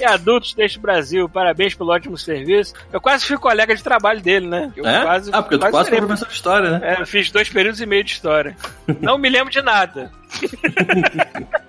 [0.01, 1.29] e adultos deste Brasil.
[1.29, 2.75] Parabéns pelo ótimo serviço.
[2.93, 4.73] Eu quase fui colega de trabalho dele, né?
[4.77, 5.03] Eu É?
[5.03, 6.95] quase, ah, porque tu quase foi serei- professor de história, né?
[6.97, 8.57] é, eu fiz dois períodos e meio de história.
[9.01, 10.11] Não me lembro de nada.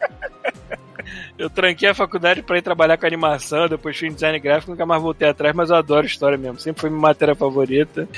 [1.40, 4.86] Eu tranquei a faculdade pra ir trabalhar com animação, depois fui em design gráfico, nunca
[4.86, 6.60] mais voltei atrás, mas eu adoro história mesmo.
[6.60, 8.10] Sempre foi minha matéria favorita.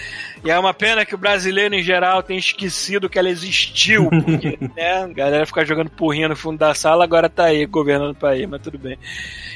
[0.44, 4.10] E é uma pena que o brasileiro em geral tenha esquecido que ela existiu.
[4.10, 8.12] Porque, né, a galera fica jogando porrinha no fundo da sala, agora tá aí governando
[8.12, 8.98] o país, mas tudo bem.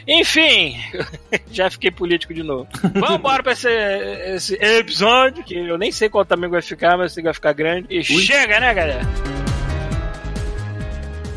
[0.07, 0.75] Enfim,
[1.51, 2.67] já fiquei político de novo.
[2.93, 7.11] Vamos embora pra esse, esse episódio, que eu nem sei qual tamanho vai ficar, mas
[7.11, 7.87] eu sei que vai ficar grande.
[7.89, 9.34] E chega, né, galera?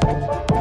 [0.08, 0.57] Thank you.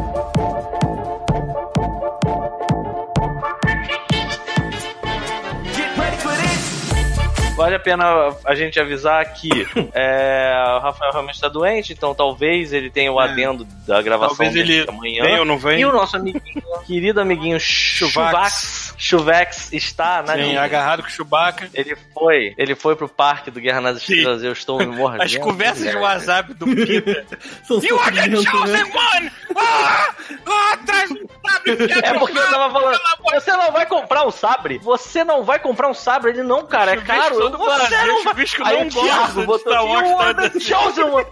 [7.57, 8.05] Vale a pena
[8.45, 9.49] a gente avisar que
[9.93, 14.53] é, o Rafael realmente está doente, então talvez ele tenha o adendo da gravação Talvez
[14.53, 15.23] dele ele amanhã.
[15.23, 15.79] Vem ou não vem?
[15.79, 20.61] E o nosso amiguinho, querido amiguinho Chuvax, Chuvex está na Sim, linha.
[20.61, 21.67] agarrado com o Chewbacca.
[21.73, 25.23] Ele foi, ele foi pro parque do Guerra nas Estrelas, eu estou me mordendo.
[25.23, 27.25] As conversas de WhatsApp do Peter.
[27.63, 28.83] São You are the chosen né?
[28.83, 29.31] one!
[29.55, 30.15] Ah!
[30.45, 31.71] Ah, traz um sabre!
[32.03, 32.99] É porque eu tava falando,
[33.33, 34.77] você não vai comprar um sabre?
[34.79, 36.31] Você não vai comprar um sabre?
[36.31, 37.46] Ele não, cara, é caro.
[37.49, 38.23] Todo Você Brasil, não vai...
[38.23, 41.27] chuvisco Aí não gosta de botou Star assim, Wars, "You are tá chosen one."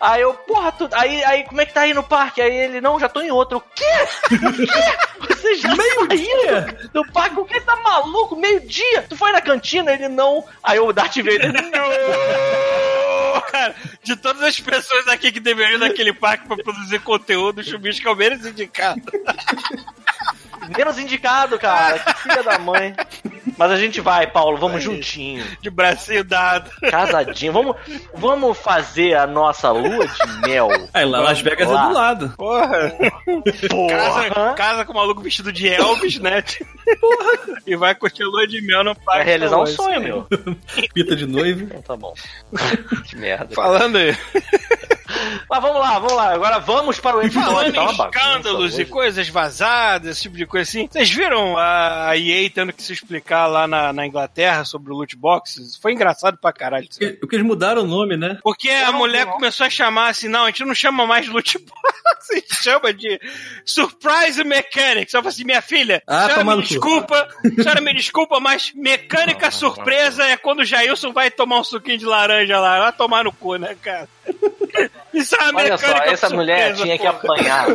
[0.00, 0.88] Aí eu, porra, tu...
[0.92, 2.40] aí, aí como é que tá aí no parque?
[2.40, 3.58] Aí ele, não, já tô em outro.
[3.58, 3.84] O quê?
[4.32, 5.26] O quê?
[5.28, 6.78] Você já Meio dia?
[6.92, 7.38] No parque?
[7.38, 7.60] O que?
[7.60, 8.36] Tá maluco?
[8.36, 9.02] Meio dia?
[9.08, 9.92] Tu foi na cantina?
[9.92, 10.44] Ele, não.
[10.62, 13.40] Aí o Darth Vader, não.
[13.50, 17.64] Cara, de todas as pessoas aqui que deveriam ir naquele parque pra produzir conteúdo, o
[17.64, 19.02] Chubisco é o menos indicado.
[20.76, 21.98] Menos indicado, cara.
[21.98, 22.94] Que filha da mãe.
[23.58, 25.44] Mas a gente vai, Paulo, vamos juntinho.
[25.60, 26.70] De bracinho dado.
[26.90, 27.52] Casadinho.
[27.52, 27.76] Vamos,
[28.14, 30.68] vamos fazer a nossa lua de mel.
[30.94, 31.86] Aí lá, Las Vegas é Lá.
[31.88, 32.34] do lado.
[32.36, 32.92] Porra.
[33.90, 34.54] Casa, Porra.
[34.54, 36.42] casa com o maluco vestido de Elvis, né?
[37.00, 37.60] Porra.
[37.66, 39.18] E vai curtir a lua de mel no parque.
[39.18, 40.26] Vai realizar um sonho, meu.
[40.94, 41.64] Pita de noivo.
[41.64, 42.14] Então tá bom.
[43.08, 43.54] que merda.
[43.54, 44.16] Falando aí.
[45.48, 46.32] Mas vamos lá, vamos lá.
[46.32, 47.44] Agora vamos para o episódio.
[47.52, 50.88] Falando Tá em bagunça escândalos e coisas vazadas, esse tipo de coisa assim.
[50.90, 54.96] Vocês viram a a EA tendo que se explicar lá na, na Inglaterra sobre o
[54.96, 55.76] loot boxes?
[55.76, 56.88] Foi engraçado pra caralho.
[57.00, 57.12] aí.
[57.12, 58.38] Porque eles mudaram o nome, né?
[58.42, 59.32] Porque a não mulher vi, não.
[59.34, 62.54] começou a chamar assim, não, a gente não chama mais de loot box, a gente
[62.62, 63.20] chama de
[63.64, 65.12] Surprise Mechanics.
[65.14, 67.28] Eu falei assim, minha filha, Ah, a desculpa,
[67.62, 72.04] senhora me desculpa, mas mecânica surpresa é quando o Jailson vai tomar um suquinho de
[72.06, 74.08] laranja lá, vai tomar no cu, né, cara?
[75.12, 77.34] Isso é uma Olha só, mecânica essa mulher surpresa, tinha que porra.
[77.34, 77.66] apanhar.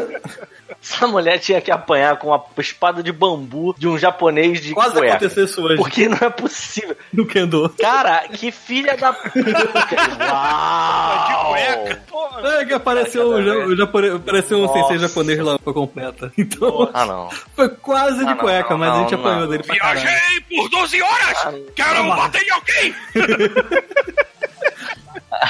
[0.90, 4.94] Essa mulher tinha que apanhar com a espada de bambu de um japonês de Quase
[4.94, 5.16] cueca.
[5.16, 5.76] aconteceu isso hoje.
[5.76, 6.96] Porque não é possível.
[7.12, 7.70] No Kendo.
[7.80, 9.42] Cara, que filha da puta.
[9.44, 11.50] De Uau!
[11.52, 12.50] cueca, porra.
[12.62, 16.32] É que apareceu um, ja- japonês, apareceu um sensei japonês lá pra completa.
[16.38, 17.30] Então, Ah, não.
[17.56, 19.50] foi quase de Ah, não, cueca, não, mas a gente não, apanhou não.
[19.50, 20.00] dele pra caralho.
[20.02, 21.38] Viajei por 12 horas!
[21.46, 22.16] Ah, Quero não.
[22.16, 22.96] bater em alguém!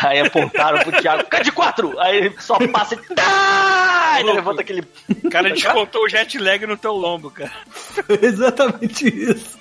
[0.04, 2.00] Aí apontaram pro Thiago, fica de quatro!
[2.00, 2.98] Aí ele só passa e.
[3.16, 4.18] Tá!
[4.20, 4.84] Ele levanta aquele.
[5.24, 7.52] O cara descontou o jet lag no teu lombo, cara.
[8.22, 9.58] Exatamente isso.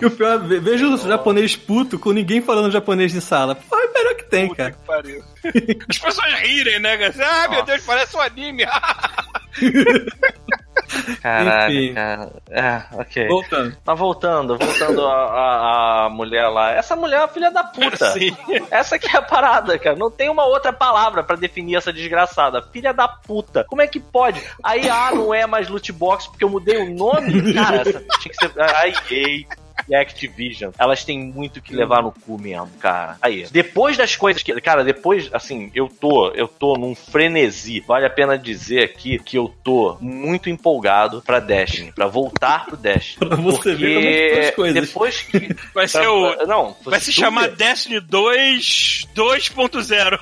[0.00, 3.54] E o pior, ve- veja o japonês puto com ninguém falando japonês em sala.
[3.56, 4.72] Pô, é o melhor que tem, Puta cara.
[4.72, 5.24] que pariu.
[5.88, 7.14] As pessoas rirem, né, cara?
[7.44, 8.64] Ah, meu Deus, parece um anime.
[11.20, 11.94] Caralho, Enfim.
[11.94, 12.32] cara.
[12.50, 13.28] É, ok.
[13.28, 13.76] Voltando.
[13.84, 16.72] Mas voltando, voltando a, a, a mulher lá.
[16.72, 18.12] Essa mulher é uma filha da puta.
[18.12, 18.36] Sim.
[18.70, 19.96] Essa que é a parada, cara.
[19.96, 22.62] Não tem uma outra palavra pra definir essa desgraçada.
[22.72, 23.64] Filha da puta.
[23.64, 24.42] Como é que pode?
[24.62, 27.52] Aí, ah, não é mais loot box porque eu mudei o nome?
[27.54, 28.52] Cara, essa tinha que ser.
[28.60, 29.46] Ai, ei.
[29.88, 33.16] E a Activision, elas têm muito que levar no cu mesmo, cara.
[33.20, 37.80] Aí, depois das coisas que, cara, depois, assim, eu tô, eu tô num frenesi.
[37.80, 42.76] Vale a pena dizer aqui que eu tô muito empolgado pra Destiny, pra voltar pro
[42.76, 43.28] Destiny.
[43.34, 44.86] Pra você ver como é que estão as coisas.
[44.88, 46.46] Depois que Vai ser o.
[46.46, 50.18] não, Vai se chamar Destiny 2 2.0.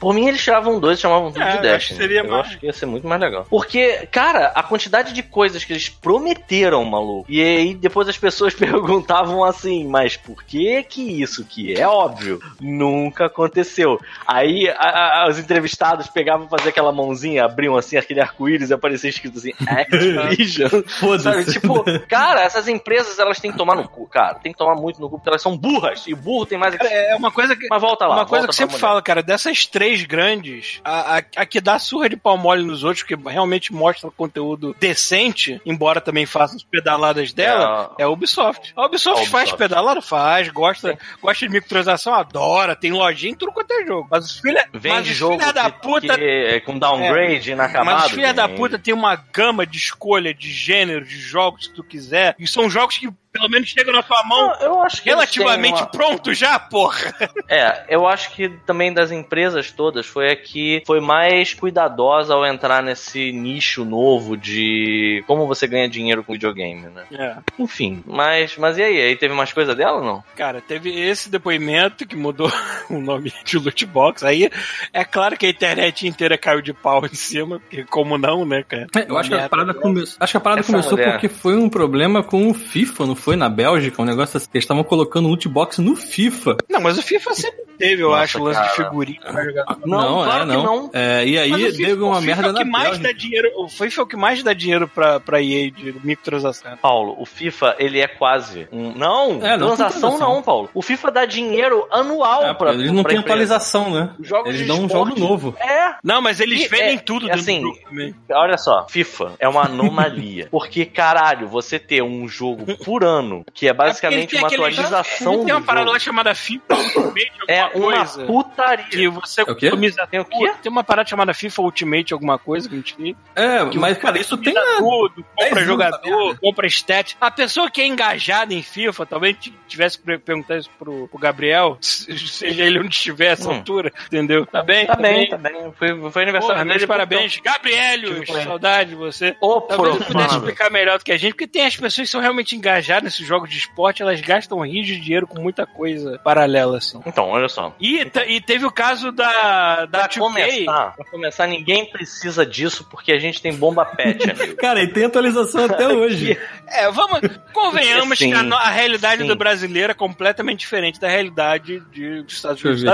[0.00, 1.74] Por mim, eles tiravam dois e chamavam tudo É, de eu Destiny.
[1.76, 3.46] acho que seria eu mais- acho que ia ser muito mais legal.
[3.48, 7.26] Porque, cara, a quantidade de coisas que eles prometeram, maluco.
[7.28, 12.40] E aí depois as pessoas perguntavam assim, mas por que que isso que é óbvio
[12.60, 14.00] nunca aconteceu?
[14.26, 19.10] Aí a- a- os entrevistados pegavam fazer aquela mãozinha, abriam assim aquele arco-íris e aparecia
[19.10, 20.68] escrito assim, Activision.
[20.70, 20.88] Sabe?
[20.88, 21.52] Foda-se.
[21.52, 24.34] Tipo, cara, essas empresas elas têm que tomar no cu, cara.
[24.34, 26.04] Tem que tomar muito no cu porque elas são burras.
[26.06, 26.74] E burro tem mais.
[26.80, 27.66] É uma coisa que.
[27.68, 28.16] Mas volta lá.
[28.16, 32.08] Uma coisa que sempre falo, cara, dessas três grandes, a, a, a que dá surra
[32.08, 37.32] de pau mole nos outros, que realmente mostra conteúdo decente, embora também faça as pedaladas
[37.32, 38.72] dela, é a Ubisoft.
[38.76, 39.28] A Ubisoft, A Ubisoft.
[39.30, 40.00] faz pedalada?
[40.02, 44.08] Faz, gosta, gosta de microtransação, adora, tem lojinha em tudo quanto é jogo.
[44.10, 47.84] Mas os filha, os jogo filha da que- puta que é com downgrade inacabado.
[47.96, 51.74] mas os filha da puta tem uma gama de escolha de gênero, de jogos que
[51.74, 52.34] tu quiser.
[52.38, 55.80] E são jogos que pelo menos chegam na tua mão eu acho que eles relativamente
[55.82, 57.14] uma- pronto já, porra.
[57.48, 62.46] É, eu acho que também das empresas todas foi a que foi mais cuidadosa ao
[62.46, 67.04] entrar nesse nicho novo de como você ganha dinheiro com videogame, né?
[67.12, 67.36] É.
[67.58, 69.00] Enfim, mas, mas e aí?
[69.00, 70.24] Aí teve mais coisa dela ou não?
[70.36, 72.50] Cara, teve esse depoimento que mudou
[72.88, 74.24] o nome de loot box.
[74.24, 74.48] Aí
[74.92, 78.62] é claro que a internet inteira caiu de pau em cima, porque como não, né,
[78.62, 78.86] cara?
[78.96, 80.02] É, Eu acho que a parada, come...
[80.02, 81.12] acho que a parada Essa começou mulher.
[81.12, 83.36] porque foi um problema com o FIFA, não foi?
[83.36, 84.48] Na Bélgica, um negócio assim.
[84.52, 86.56] Eles estavam colocando loot box no FIFA.
[86.68, 89.64] Não, mas o FIFA sempre teve, eu Nossa, acho, o lance de figurinha pra jogar.
[89.86, 90.90] Não, claro é, que não.
[90.92, 93.08] É, e aí Mas deu uma merda é o na que mais Bélgica.
[93.08, 96.76] dá dinheiro, o FIFA é o que mais dá dinheiro pra, pra EA de microtransação.
[96.76, 98.92] Paulo, o FIFA, ele é quase um...
[98.94, 100.68] Não, É, não transação não, Paulo.
[100.74, 103.54] O FIFA dá dinheiro anual É, pra eles não pra têm empresa.
[103.56, 104.10] atualização, né?
[104.46, 105.54] Eles de dão um esporte- jogo novo.
[105.60, 108.14] É, Não, mas eles E vendem é- tudo dentro assim, do jogo também.
[108.32, 110.48] Olha só, FIFA é uma anomalia.
[110.52, 113.09] porque, caralho, você ter um jogo por ano,
[113.52, 116.74] que é basicamente É uma aquele- atualização Ele tem uma parada jogo, lá chamada FIFA
[116.74, 118.24] Ultimate, é alguma uma coisa.
[118.26, 118.84] putaria.
[118.88, 119.66] Que você É o quê?
[119.70, 120.52] customiza Tem o quê?
[120.62, 123.16] Tem uma parada chamada FIFA Ultimate, alguma coisa que a gente tem.
[123.36, 124.54] É, Que mas cara, isso tem.
[124.54, 127.16] tudo, compra 10 anos jogador, compra stat.
[127.20, 129.36] A pessoa que é engajada em FIFA, talvez
[129.68, 133.54] tivesse que perguntar isso pro, pro Gabriel, se- seja ele onde estiver a essa Hum.
[133.56, 134.44] altura, entendeu?
[134.46, 134.86] Tá bem?
[134.86, 135.72] Tá bem, tá bem.
[135.78, 136.86] Foi, foi aniversário dele.
[136.86, 137.36] parabéns.
[137.42, 138.44] Gabrielio, Tive com ele.
[138.44, 139.36] saudade de você.
[139.40, 142.12] Ô, Talvez ele pudesse explicar melhor do que a gente, porque tem as pessoas que
[142.12, 146.18] são realmente engajadas nesses jogos de esporte, elas gastam rios de dinheiro com muita coisa
[146.22, 147.00] paralela, assim.
[147.06, 147.74] Então, olha só.
[147.80, 150.18] E, te- e teve o caso da, da Pra 2K.
[150.18, 154.56] começar, pra começar, ninguém precisa disso porque a gente tem bomba pet, amigo.
[154.60, 156.38] Cara, e tem atualização até hoje.
[156.72, 157.18] É, vamos.
[157.52, 159.26] Convenhamos Sim, que a, a realidade sim.
[159.26, 162.84] do brasileiro é completamente diferente da realidade de, dos Estados Unidos.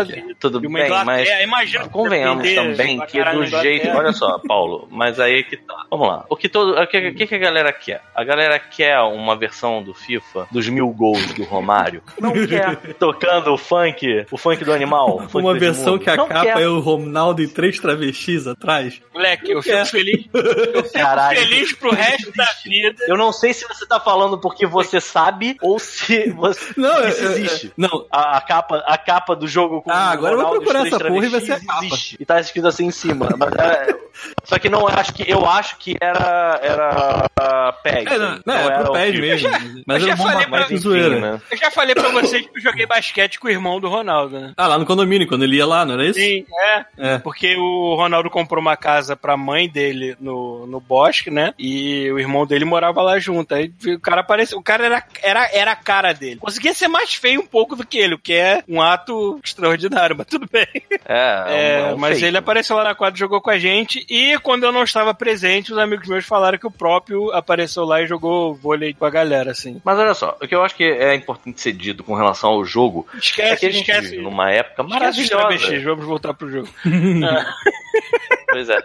[0.40, 1.04] Tudo de uma bem, Inglaterra.
[1.04, 3.88] mas Imagina convenhamos também que do jeito.
[3.88, 5.74] Olha só, Paulo, mas aí que tá.
[5.90, 6.24] Vamos lá.
[6.30, 8.00] O que, todo, o que, o que que a galera quer?
[8.14, 12.02] A galera quer uma versão do FIFA dos mil gols do Romário.
[12.20, 15.16] Não quer tocando o funk, o funk do animal.
[15.16, 16.60] o funk Uma do versão que a Não capa quer.
[16.62, 19.00] é o Ronaldo e três travestis atrás.
[19.14, 19.84] Moleque, eu fico É.
[19.84, 20.26] feliz.
[20.76, 21.38] Eu fico Caralho.
[21.38, 23.04] feliz pro resto da vida.
[23.08, 27.22] Eu não sei se você tá falando porque você sabe ou se você Não, isso
[27.22, 27.72] eu- eu- existe.
[27.76, 30.60] Não, A, a capa, a capa do jogo com Ah, o agora eu vou Ronaldo
[30.64, 31.84] procurar essa porra e vai ser a capa.
[31.86, 32.16] existe.
[32.20, 33.28] E tá escrito assim em cima.
[33.38, 33.96] Mas, é,
[34.44, 38.08] só que não eu acho que eu acho que era era uh, PEG.
[38.12, 39.58] é, não, não, é era pro o pés FIFA.
[39.58, 39.82] mesmo.
[39.86, 41.40] Mas eu já falei pra- Enfim, né?
[41.50, 44.52] Eu já falei pra vocês que eu joguei basquete com o irmão do Ronaldo, né?
[44.56, 46.18] Ah, lá no condomínio, quando ele ia lá, não era isso?
[46.18, 46.84] Sim, é.
[47.14, 47.18] É.
[47.18, 51.54] Porque o Ronaldo comprou uma casa pra mãe dele no, no bosque, né?
[51.58, 53.54] E o irmão dele morava lá junto.
[53.54, 54.58] Aí o cara apareceu.
[54.58, 56.40] O cara era, era, era a cara dele.
[56.40, 60.16] Conseguia ser mais feio um pouco do que ele, o que é um ato extraordinário,
[60.16, 60.66] mas tudo bem.
[61.04, 62.24] É, É, é um- é um mas fake.
[62.26, 64.04] ele apareceu lá na quadra e jogou com a gente.
[64.10, 68.02] E quando eu não estava presente, os amigos meus falaram que o próprio apareceu lá
[68.02, 69.75] e jogou vôlei com a galera, assim.
[69.84, 72.64] Mas olha só, o que eu acho que é importante ser dito com relação ao
[72.64, 74.10] jogo é Esquece, que a gente esquece.
[74.10, 75.00] vive numa época Esquece os
[75.30, 75.36] maravilhosa.
[75.36, 76.68] travestis, vamos voltar pro jogo.
[78.50, 78.78] Pois é.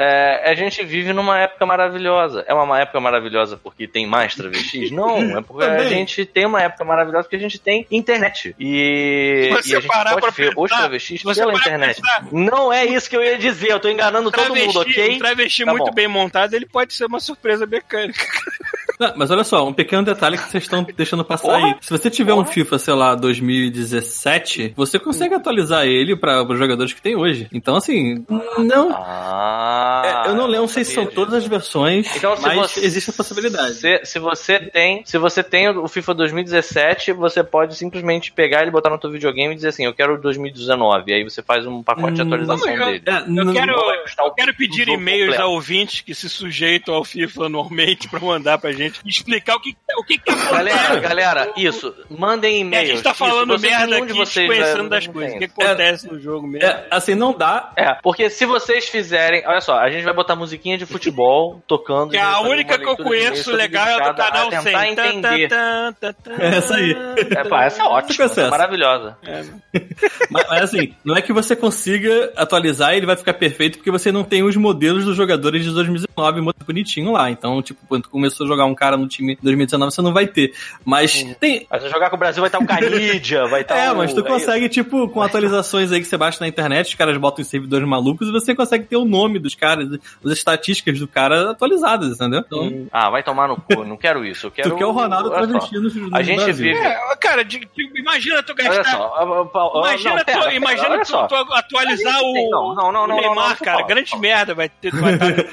[0.00, 2.44] É, a gente vive numa época maravilhosa.
[2.46, 4.90] É uma época maravilhosa porque tem mais travestis?
[4.94, 8.54] Não, é porque a gente tem uma época maravilhosa porque a gente tem internet.
[8.60, 12.00] E, e a gente parar pode pra ver os pensar, travestis se você pela internet.
[12.00, 15.14] pensar- Não é isso que eu ia dizer, eu tô enganando todo mundo, Travesti, ok?
[15.16, 15.92] um travesti Tá muito bom.
[15.94, 18.24] bem montado, ele pode ser uma surpresa mecânica.
[19.00, 21.76] Não, mas olha só, um pequeno detalhe que vocês estão deixando passar aí.
[21.80, 26.92] Se você tiver um FIFA, sei lá, 2017, você consegue atualizar ele para os jogadores
[26.92, 27.46] que tem hoje.
[27.52, 28.24] Então, assim,
[28.58, 28.90] não.
[28.92, 32.56] Ah, É, eu não lembro, não sei se são todas as versões, Então, se mas
[32.56, 33.74] você- existe a possibilidade.
[33.74, 38.70] Se, se você tem, se você tem o FIFA 2017, você pode simplesmente pegar ele,
[38.70, 41.10] botar no teu videogame e dizer assim, eu quero o 2019.
[41.10, 43.02] E aí você faz um pacote de Hum, atualização vamos dele.
[43.06, 43.72] É, Eu quero,
[44.18, 45.42] eu quero pedir e-mails completo.
[45.42, 49.76] a ouvintes que se sujeitam ao FIFA anualmente pra mandar pra gente explicar o que,
[49.96, 50.52] o que, que acontece.
[50.52, 51.94] Galera, galera, isso.
[52.10, 52.88] Mandem E a e-mails.
[52.90, 55.34] gente tá Isso, falando vocês- merda aqui, de vocês, desconhecendo né, das coisas.
[55.34, 56.66] O que acontece no jogo mesmo.
[56.68, 57.72] É, assim, não dá.
[57.76, 59.42] É, porque se vocês fizerem.
[59.46, 62.08] Olha só, a gente vai botar musiquinha de futebol tocando.
[62.08, 64.62] Que é a única que eu conheço legal é a do canal 100.
[64.62, 65.48] tentar entender.
[65.48, 65.94] Tan.
[66.38, 66.96] É essa aí.
[67.30, 69.16] É, pá, essa é ótima, essa é maravilhosa.
[70.30, 73.90] Mas, mas, assim, não é que você consiga atualizar e ele vai ficar perfeito porque
[73.90, 77.30] você não tem os modelos dos jogadores de 2019 muito bonitinho lá.
[77.30, 80.12] Então, tipo, quando tu começou a jogar um cara no time de 2019, você não
[80.12, 80.52] vai ter.
[80.84, 81.66] Mas tem.
[81.70, 83.96] Mas se jogar com o Brasil vai estar o Canidia, vai estar É, o...
[83.96, 87.16] mas tu é consegue, tipo, com atualizações aí que você baixa na internet, os caras
[87.16, 89.88] botam em servidores malucos e você consegue ter o nome dos caras,
[90.24, 92.40] as estatísticas do cara atualizadas, entendeu?
[92.46, 92.86] Então.
[92.92, 94.46] Ah, vai tomar no cu, não quero isso.
[94.46, 96.54] Eu quero tu quer o Ronaldo transmitindo no A gente Brasil.
[96.72, 98.96] vive- É, cara, de- de- imagina tu Olha gastar.
[98.96, 101.26] só, Imagina, não, pera, tu, pera, imagina olha tu, só.
[101.26, 103.76] tu atualizar o, não, não, não, o Neymar, não, não, cara.
[103.78, 104.22] fala, grande fala.
[104.22, 105.44] merda, vai ter vai estar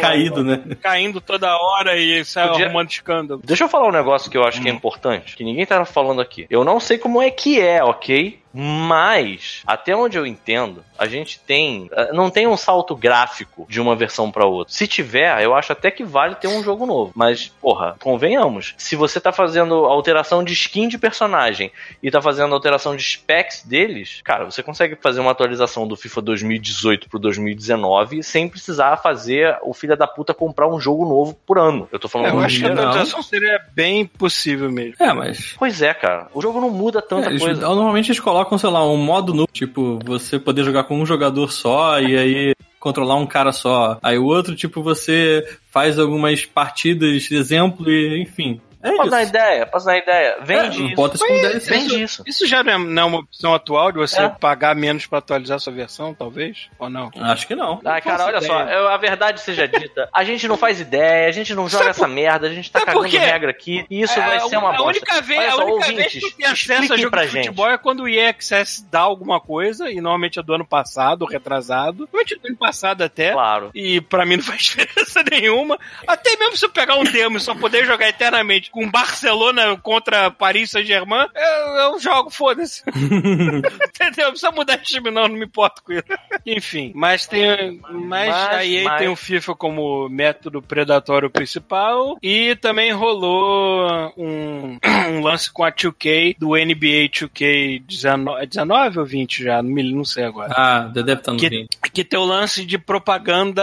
[0.00, 0.62] Caído, né?
[0.82, 3.40] caindo toda hora e sai Podia- arrumando escândalo.
[3.44, 4.72] Deixa eu falar um negócio que eu acho que Hum.
[4.72, 6.46] é importante, que ninguém tá falando aqui.
[6.50, 8.40] Eu não sei como é que é, ok?
[8.52, 11.88] Mas, até onde eu entendo, a gente tem.
[11.92, 14.72] eh, Não tem um salto gráfico de uma versão pra outra.
[14.74, 17.12] Se tiver, eu acho até que vale ter um jogo novo.
[17.14, 18.74] Mas, porra, convenhamos.
[18.76, 21.70] Se você tá fazendo alteração de skin de personagem
[22.02, 26.20] e tá fazendo alteração de specs deles, cara, você consegue fazer uma atualização do FIFA
[26.22, 31.58] 2018 pro 2019 sem precisar fazer o filho da puta comprar um jogo novo por
[31.58, 31.88] ano.
[31.92, 34.94] Eu tô falando É, eu acho que a atualização seria bem possível mesmo.
[34.98, 35.54] É, mas.
[35.58, 36.28] Pois é, cara.
[36.34, 37.60] O jogo não muda tanta É, coisa.
[37.60, 41.50] normalmente eles colocam, sei lá, um modo novo, tipo, você poder jogar com um jogador
[41.50, 43.98] só e aí controlar um cara só.
[44.02, 48.60] Aí o outro, tipo, você faz algumas partidas exemplo e, enfim.
[48.82, 49.30] É na isso.
[49.30, 50.36] ideia, passa na ideia.
[50.38, 50.96] É, Vende não isso.
[50.96, 51.70] bota isso como DLC.
[51.70, 52.22] Vende isso.
[52.26, 54.28] Isso já não é, não é uma opção atual de você É.
[54.28, 56.68] pagar menos pra atualizar sua versão, talvez?
[56.78, 57.10] Ou não?
[57.16, 57.80] Acho que não.
[57.84, 58.74] Ah, cara, faço olha só, ideia.
[58.76, 61.90] eu- a verdade seja dita, a gente não faz ideia, a gente não joga Sabe
[61.90, 64.40] essa merda, a gente tá sabe por cagando regra aqui, e isso É, vai a-
[64.40, 64.88] ser uma a bosta.
[64.88, 67.28] única vez, Olha a só, única ouvintes, vez que tenho acesso a jogo pra de
[67.32, 67.44] gente.
[67.46, 71.24] futebol é quando o EA Access dá alguma coisa, e normalmente é do ano passado,
[71.26, 71.98] retrasado.
[72.10, 73.32] Normalmente é do ano passado até.
[73.32, 73.70] Claro.
[73.74, 75.78] E pra mim não faz diferença nenhuma.
[76.06, 80.30] Até mesmo se eu pegar um demo e só poder jogar eternamente com Barcelona contra
[80.30, 82.82] Paris Saint-Germain, eu, eu jogo, foda-se.
[82.90, 84.24] Entendeu?
[84.26, 86.04] Não precisa mudar de time, não, não me importo com isso.
[86.46, 87.80] Enfim, mas tem.
[87.90, 94.12] Mas, Mas- a EA mas- tem o FIFA como método predatório principal e também rolou
[94.16, 94.78] um,
[95.10, 99.82] um lance com a 2K do NBA 2K 19, 19 ou 20 já, não, me,
[99.92, 100.52] não sei agora.
[100.56, 101.66] Ah, deve estar no Que- fim.
[101.92, 103.62] Que tem o lance de propaganda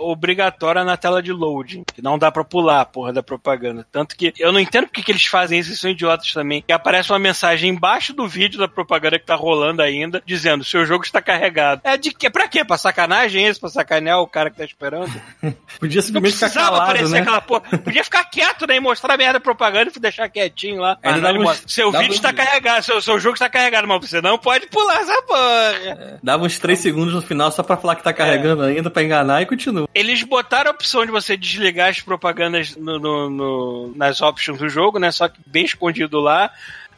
[0.00, 1.82] obrigatória na tela de loading.
[1.94, 3.86] Que não dá pra pular a porra da propaganda.
[3.92, 6.62] Tanto que eu não entendo porque que eles fazem isso, eles são idiotas também.
[6.66, 10.84] Que aparece uma mensagem embaixo do vídeo da propaganda que tá rolando ainda, dizendo: seu
[10.86, 11.80] jogo está carregado.
[11.84, 12.28] É de que?
[12.30, 12.64] Pra quê?
[12.64, 13.60] Pra sacanagem isso?
[13.60, 15.10] Pra sacanear o cara que tá esperando?
[15.80, 17.20] Podia Não simplesmente ficar precisava calado, aparecer né?
[17.20, 17.60] aquela porra.
[17.78, 18.76] Podia ficar quieto, né?
[18.76, 20.98] E mostrar a merda da propaganda e deixar quietinho lá.
[21.02, 24.20] Ah, não, uns- seu vídeo uns- está carregado, seu, seu jogo está carregado, mas você
[24.20, 26.18] não pode pular essa porra.
[26.22, 29.42] Dava uns 3 segundos no final só pra falar que tá carregando ainda, pra enganar
[29.42, 29.88] e continua.
[29.94, 34.68] Eles botaram a opção de você desligar as propagandas no- no- no- nas options do
[34.68, 35.10] jogo, né?
[35.10, 36.50] Só que bem escondido lá.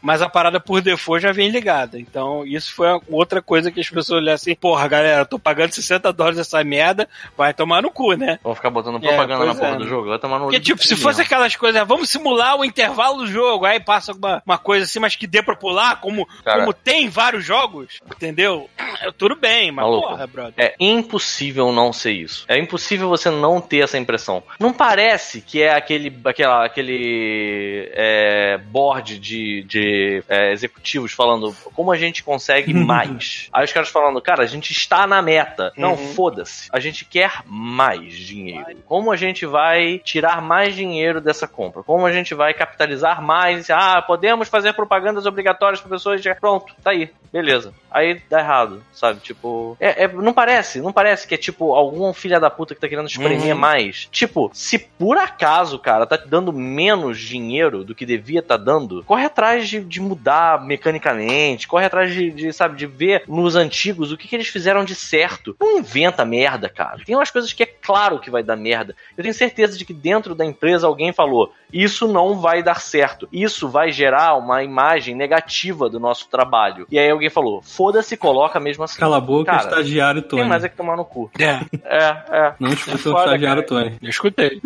[0.03, 1.99] Mas a parada por default já vem ligada.
[1.99, 6.13] Então, isso foi outra coisa que as pessoas olham assim: porra, galera, tô pagando 60
[6.13, 8.39] dólares essa merda, vai tomar no cu, né?
[8.43, 10.83] Vão ficar botando propaganda É, na porra é, do jogo, vai tomar no Porque, tipo,
[10.83, 14.59] se fosse aquelas coisas, ah, vamos simular o intervalo do jogo, aí passa alguma uma
[14.59, 16.61] coisa assim, mas que dê pra pular, como, Cara.
[16.61, 18.69] como tem vários jogos, entendeu?
[19.01, 20.09] É, Tudo bem, mas Maluco.
[20.09, 20.55] porra, brother.
[20.57, 22.45] É impossível não ser isso.
[22.49, 24.43] É impossível você não ter essa impressão.
[24.59, 29.91] Não parece que é aquele, aquela, aquele é, board de, de
[30.28, 33.49] é, executivos falando como a gente consegue mais.
[33.53, 35.72] Aí os caras falando, cara, a gente está na meta.
[35.76, 36.14] Não, Uhum.
[36.14, 36.68] foda-se.
[36.72, 38.76] A gente quer mais dinheiro.
[38.86, 41.82] Como a gente vai tirar mais dinheiro dessa compra?
[41.82, 43.68] Como a gente vai capitalizar mais?
[43.70, 46.22] Ah, podemos fazer propagandas obrigatórias para pessoas.
[46.40, 47.11] Pronto, tá aí.
[47.32, 47.72] Beleza.
[47.90, 49.20] Aí dá errado, sabe?
[49.20, 52.80] Tipo, é, é- não parece, não parece que é tipo algum filha da puta que
[52.80, 53.59] tá querendo espremer Uhum.
[53.59, 54.07] mais.
[54.11, 59.03] Tipo, se por acaso, cara, tá te dando menos dinheiro do que devia tá dando,
[59.05, 64.12] corre atrás de de mudar mecanicamente, corre atrás de, de, sabe, de ver nos antigos
[64.12, 65.57] o que, que eles fizeram de certo.
[65.61, 67.03] Não inventa merda, cara.
[67.05, 68.95] Tem umas coisas que é claro que vai dar merda.
[69.16, 73.28] Eu tenho certeza de que dentro da empresa alguém falou: isso não vai dar certo.
[73.33, 76.87] Isso vai gerar uma imagem negativa do nosso trabalho.
[76.91, 78.99] E aí alguém falou: foda-se, coloca mesmo assim.
[78.99, 80.43] Cala a boca, Cara, estagiário Tony.
[80.43, 81.30] Tem mais é que tomar no cu.
[81.39, 82.55] É, É, é.
[82.59, 83.85] Não escutou o foda, estagiário cara.
[83.85, 83.99] Tony.
[84.03, 84.61] eu escutei.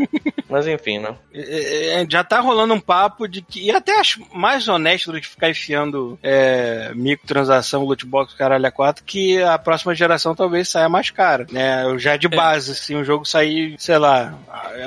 [0.48, 1.14] Mas enfim, né?
[1.32, 3.66] É, é, já tá rolando um papo de que.
[3.66, 9.04] E até acho mais honesto do que ficar enfiando é, microtransação, lootbox, caralho, a 4,
[9.04, 11.46] que a próxima geração talvez saia mais cara.
[11.50, 11.84] Né?
[11.98, 14.34] Já de base, se o jogo sair, sei lá,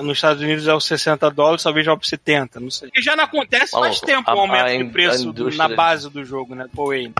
[0.02, 2.90] nos Estados Unidos é os 60 dólares, talvez já para 70, não sei.
[2.96, 6.10] E já não acontece faz Maluco, tempo o aumento a de preço do- na base
[6.10, 6.66] do jogo, né?
[6.74, 7.12] Pô, aí.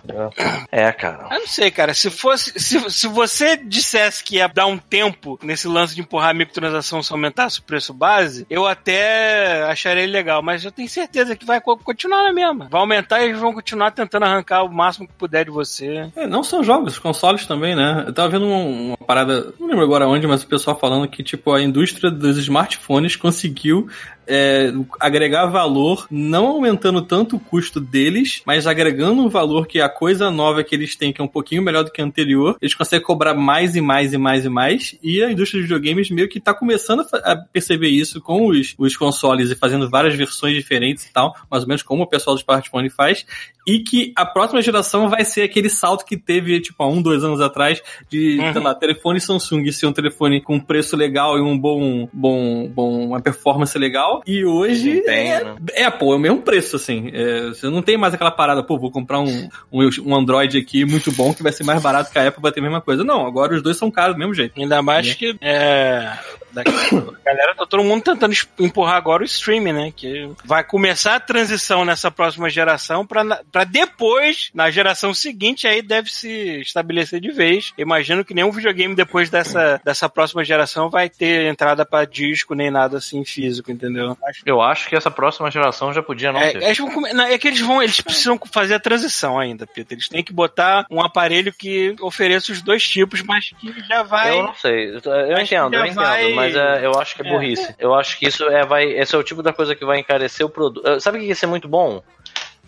[0.70, 1.28] É, cara.
[1.34, 1.94] Eu não sei, cara.
[1.94, 2.58] Se fosse.
[2.58, 7.02] Se, se você dissesse que ia dar um tempo nesse lance de empurrar a microtransação
[7.02, 10.42] se aumentasse o preço base, eu até acharia legal.
[10.42, 12.68] Mas eu tenho certeza que vai co- continuar na mesma.
[12.70, 16.10] Vai aumentar e eles vão continuar tentando arrancar o máximo que puder de você.
[16.16, 18.04] É, não só jogos, consoles também, né?
[18.06, 21.22] Eu tava vendo um- uma parada, não lembro agora onde, mas o pessoal falando que,
[21.22, 23.88] tipo, a indústria dos smartphones conseguiu
[24.30, 29.88] é, agregar valor, não aumentando tanto o custo deles, mas agregando um valor que a
[29.88, 32.74] coisa nova que eles têm, que é um pouquinho melhor do que a anterior, eles
[32.74, 36.28] conseguem cobrar mais e mais e mais e mais, e a indústria de videogames meio
[36.28, 41.06] que tá começando a perceber isso com os, os consoles e fazendo várias versões diferentes
[41.06, 43.26] e tal, mais ou menos como o pessoal do smartphone faz,
[43.66, 47.22] e que a próxima geração vai ser aquele salto que teve, tipo, há um, dois
[47.24, 48.52] anos atrás, de, Uhum.
[48.52, 53.06] sei lá, telefone Samsung ser um telefone com preço legal e um bom, bom, bom,
[53.08, 54.19] uma performance legal.
[54.26, 55.56] E hoje Desempenho, é, né?
[55.74, 57.10] é, pô, é o mesmo preço, assim.
[57.12, 60.84] É, você não tem mais aquela parada, pô, vou comprar um, um, um Android aqui
[60.84, 63.04] muito bom que vai ser mais barato que a Apple, vai ter a mesma coisa.
[63.04, 64.60] Não, agora os dois são caros do mesmo jeito.
[64.60, 65.36] Ainda mais que.
[65.40, 66.12] É.
[66.52, 69.92] da- A galera tá todo mundo tentando empurrar agora o streaming, né?
[69.94, 76.10] Que vai começar a transição nessa próxima geração pra depois, na geração seguinte, aí deve
[76.10, 77.72] se estabelecer de vez.
[77.78, 82.70] Imagino que nenhum videogame depois dessa, dessa próxima geração vai ter entrada pra disco nem
[82.70, 84.09] nada assim físico, entendeu?
[84.24, 86.62] Acho- Eu acho que essa próxima geração já podia não É, ter.
[86.78, 89.96] vão é que eles vão, eles precisam fazer a transição ainda, Peter.
[89.96, 94.30] Eles têm que botar um aparelho que ofereça os dois tipos, mas que já vai.
[94.38, 97.26] Eu não sei, eu, eu entendo, eu entendo, vai- mas é, eu acho que é
[97.26, 97.30] É.
[97.30, 97.74] burrice.
[97.78, 100.44] Eu acho que isso é, vai, esse é o tipo da coisa que vai encarecer
[100.44, 101.00] o produto.
[101.00, 102.02] Sabe o que ia ser muito bom?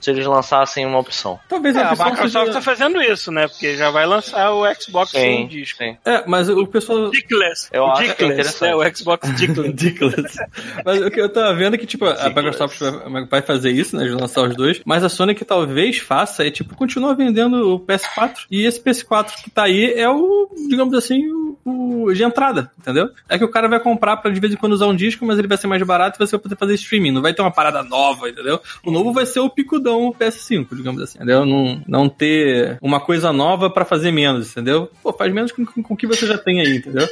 [0.02, 1.38] Se eles lançassem uma opção.
[1.48, 3.46] Talvez É, a a Microsoft seja- tá fazendo isso, né?
[3.48, 5.78] Porque já vai lançar o Xbox sem Sim, disco.
[5.78, 5.96] sim.
[6.04, 7.10] É, mas o pessoal.
[7.10, 7.68] Dickless.
[7.72, 8.68] Eu é Dickless, interessante.
[8.70, 9.62] é, o Xbox Dickless.
[9.72, 10.36] Ridiculous.
[10.84, 12.28] Mas o que eu tava vendo é que, tipo, a.
[12.28, 14.04] Microsoft vai- vai fazer isso, né?
[14.04, 14.80] De lançar os dois.
[14.84, 18.46] Mas a Sony que talvez faça é, tipo, continua vendendo o PS4.
[18.50, 23.10] E esse PS4 que tá aí é o, digamos assim, o, o de entrada, entendeu?
[23.28, 25.38] É que o cara vai comprar pra de vez em quando usar um disco, mas
[25.38, 27.12] ele vai ser mais barato e você vai poder fazer streaming.
[27.12, 28.60] Não vai ter uma parada nova, entendeu?
[28.84, 31.46] O novo vai ser o picudão o PS5, digamos assim, entendeu?
[31.46, 34.90] Não, não ter uma coisa nova pra fazer menos, entendeu?
[35.02, 37.06] Pô, faz menos com, com, com o que você já tem aí, entendeu?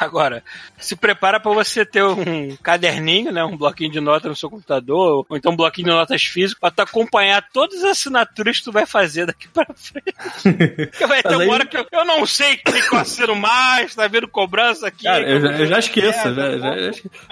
[0.00, 0.42] Agora,
[0.78, 3.44] se prepara pra você ter um caderninho, né?
[3.44, 6.70] Um bloquinho de nota no seu computador, ou então um bloquinho de notas físico, pra
[6.70, 10.14] tu acompanhar todas as assinaturas que tu vai fazer daqui pra frente.
[10.90, 14.08] Porque vai ter uma hora que eu, eu não sei que eu assino mais, tá
[14.08, 15.04] vendo cobrança aqui.
[15.04, 16.18] Cara, eu já, eu já esqueço.
[16.28, 16.74] É, já- tá já- já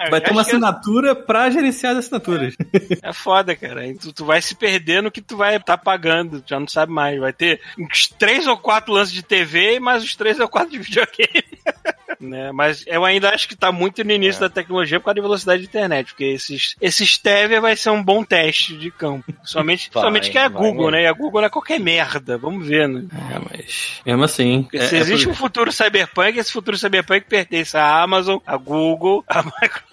[0.05, 0.41] É, vai já ter uma esqueço.
[0.41, 2.55] assinatura pra gerenciar as assinaturas.
[3.01, 3.81] É foda, cara.
[3.99, 7.19] Tu, tu vai se perder no que tu vai estar pagando, já não sabe mais.
[7.19, 10.69] Vai ter uns três ou quatro lances de TV e mais uns três ou quatro
[10.71, 11.43] de videogame.
[12.19, 12.51] né?
[12.51, 15.61] Mas eu ainda acho que tá muito no início da tecnologia por causa da velocidade
[15.63, 19.31] da internet, porque esses, esse Stevia vai ser um bom teste de campo.
[19.43, 20.91] Somente, Vai, somente que é a Google, mesmo.
[20.91, 21.03] né?
[21.03, 22.37] E a Google não é qualquer merda.
[22.37, 23.03] Vamos ver, né?
[23.13, 24.63] É, mas mesmo assim.
[24.63, 28.37] Porque é- se é existe por- um futuro cyberpunk, esse futuro cyberpunk pertence à Amazon,
[28.45, 29.88] à Google, à Microsoft.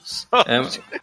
[0.47, 0.61] É,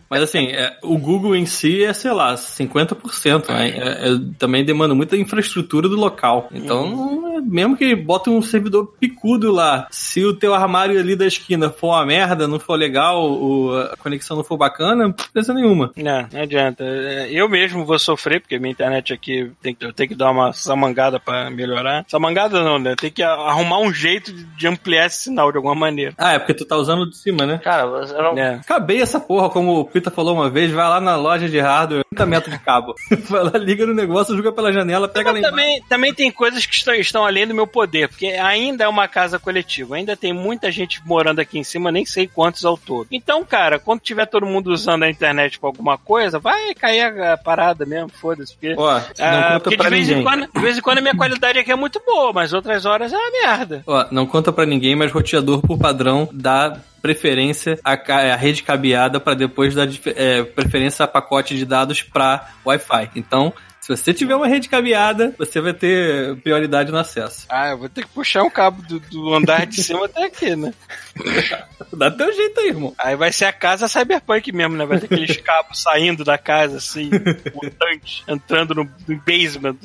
[0.10, 3.50] mas assim, é, o Google em si é, sei lá, 50%.
[3.50, 3.70] Né?
[3.70, 6.48] É- é- também demanda muita infraestrutura do local.
[6.54, 11.26] Então, é- mesmo que bota um servidor picudo lá, se o teu armário ali da
[11.26, 15.54] esquina for uma merda, não for legal, o- a conexão não for bacana, não precisa
[15.54, 15.92] nenhuma.
[15.98, 16.84] Não, não adianta.
[16.84, 20.30] É, Eu mesmo vou sofrer, porque minha internet aqui tem que, eu tenho que dar
[20.32, 22.06] uma samangada pra melhorar.
[22.08, 22.96] Samangada não, né?
[22.96, 26.14] Tem que a- arrumar um jeito de, de ampliar esse sinal de alguma maneira.
[26.18, 27.60] Ah, é porque tu tá usando o de cima, né?
[27.64, 28.38] Cara, você não.
[28.38, 28.56] É.
[28.56, 32.04] Acabei essa porra, como o Pita falou uma vez, vai lá na loja de hardware,
[32.10, 32.96] 30 metros de cabo.
[33.30, 35.56] vai lá, liga no negócio, joga pela janela, pega lá Mas embaixo.
[35.56, 39.08] também, também tem coisas que estão, estão além do meu poder, porque ainda é uma
[39.08, 43.08] casa coletiva, ainda tem muita gente morando aqui em cima, nem sei quantos ao todo.
[43.12, 47.38] Então, cara, quando tiver todo mundo usando a internet pra alguma coisa, vai cair a,
[47.38, 48.54] parada mesmo, foda-se.
[48.54, 50.24] Porque, Ó, ah, porque de vez, em ninguém.
[50.24, 53.12] quando, de vez em quando a minha qualidade aqui é muito boa, mas outras horas
[53.14, 53.84] é uma merda.
[53.86, 57.96] Ó, não conta pra ninguém, mas roteador por padrão dá preferência à,
[58.38, 63.12] rede cabeada para depois dar é, preferência a pacote de dados pra Wi-Fi.
[63.14, 63.54] Então,
[63.84, 67.46] Se você tiver uma rede cabeada, você vai ter prioridade no acesso.
[67.50, 70.56] Ah, eu vou ter que puxar um cabo do, do andar de cima até aqui,
[70.56, 70.74] né?
[71.92, 72.94] Dá teu jeito aí, irmão.
[72.98, 74.86] Aí vai ser a casa cyberpunk mesmo, né?
[74.86, 77.10] Vai ter aqueles cabos saindo da casa, assim,
[77.54, 79.76] mutante, entrando no, no basement.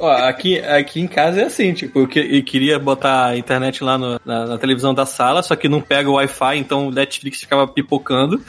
[0.00, 3.84] Ó, aqui, aqui em casa é assim, tipo, eu, que, eu queria botar a internet
[3.84, 6.90] lá no- na, na televisão da sala, só que não pega o Wi-Fi, então o
[6.90, 8.42] Netflix ficava pipocando.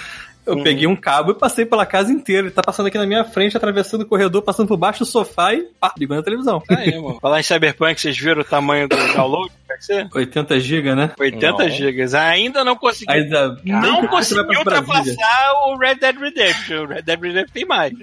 [0.49, 0.63] Eu Uhum.
[0.63, 2.47] peguei um cabo e passei pela casa inteira.
[2.47, 5.53] Ele tá passando aqui na minha frente, atravessando o corredor, passando por baixo do sofá
[5.53, 6.61] e pá, ligou na televisão.
[6.69, 7.19] Aí, mano.
[7.21, 9.51] Falar em cyberpunk, vocês viram o tamanho do download?
[9.79, 10.07] É ser?
[10.13, 11.11] 80 GB, né?
[11.19, 11.69] 80 Não.
[11.69, 12.13] gigas.
[12.13, 13.11] Ainda não consegui.
[13.11, 16.83] Ainda não consegui ultrapassar o Red Dead Redemption.
[16.83, 17.93] O Red Dead Redemption tem mais.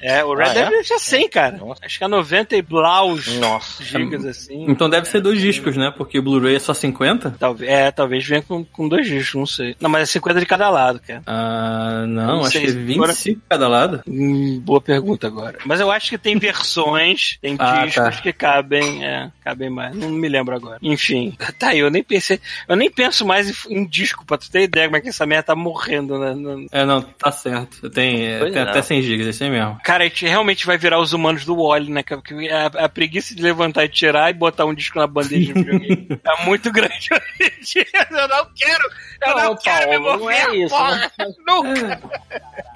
[0.00, 0.68] É, o Red Ah, Dead é?
[0.70, 1.56] Redemption é 100, cara.
[1.58, 1.84] Nossa.
[1.84, 3.84] Acho que é 90 e blaus Nossa.
[3.84, 4.64] gigas, assim.
[4.68, 5.92] Então deve ser dois discos, né?
[5.96, 7.36] Porque o Blu-ray é só 50?
[7.38, 9.76] Talvez, é, talvez venha com, com dois discos, não sei.
[9.80, 11.22] Não, mas é 50 de cada lado, cara.
[11.26, 14.02] Ah, não, Não acho sei, que é 25 cada lado.
[14.06, 15.58] Hum, boa pergunta agora.
[15.64, 18.22] Mas eu acho que tem versões, tem Ah, discos tá.
[18.22, 19.94] que cabem, é, cabem mais.
[19.96, 20.78] Não me lembro agora.
[20.82, 21.25] Enfim,
[21.58, 22.40] tá aí, eu nem pensei.
[22.68, 25.26] Eu nem penso mais em, em disco, pra tu ter ideia como é que essa
[25.26, 26.34] merda tá morrendo, né?
[26.34, 27.88] No- É, não, tá certo.
[27.90, 28.62] Tem, é, tem é.
[28.62, 29.78] até 100 GB, é isso aí mesmo.
[29.84, 32.02] Cara, a gente realmente vai virar os humanos do Wally, né?
[32.02, 32.20] cara?
[32.20, 35.62] Porque a, a preguiça de levantar e tirar e botar um disco na bandeja de
[35.62, 37.86] videogame é muito grande hoje em dia.
[38.10, 38.88] Eu não quero,
[39.26, 41.12] eu não, Não, quero me Paulo, não mover, é isso, porra,
[41.46, 42.00] nunca.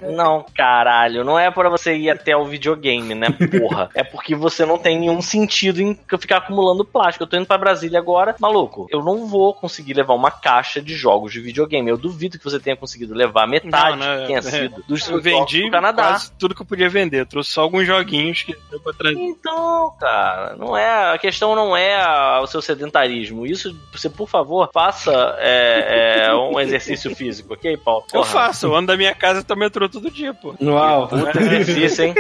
[0.03, 3.91] Não, caralho, não é pra você ir até o videogame, né, porra.
[3.95, 7.25] É porque você não tem nenhum sentido em ficar acumulando plástico.
[7.25, 10.95] Eu tô indo pra Brasília agora, maluco, eu não vou conseguir levar uma caixa de
[10.95, 11.89] jogos de videogame.
[11.91, 14.43] Eu duvido que você tenha conseguido levar metade Não, não, que tenha é.
[14.43, 16.03] sido dos Eu vendi do Canadá.
[16.09, 17.21] quase tudo que eu podia vender.
[17.21, 19.19] Eu trouxe só alguns joguinhos que deu pra trazer.
[19.21, 21.13] Então, cara, não é.
[21.15, 23.47] A questão não é a- o seu sedentarismo.
[23.47, 28.05] Isso, você, por favor, faça é, é, um exercício físico, ok, Paulo?
[28.13, 30.55] Eu Porra, faço, eu ando da minha casa até o metrô todo dia, pô.
[30.63, 31.09] Uau!
[31.09, 32.15] Puta exercício, hein?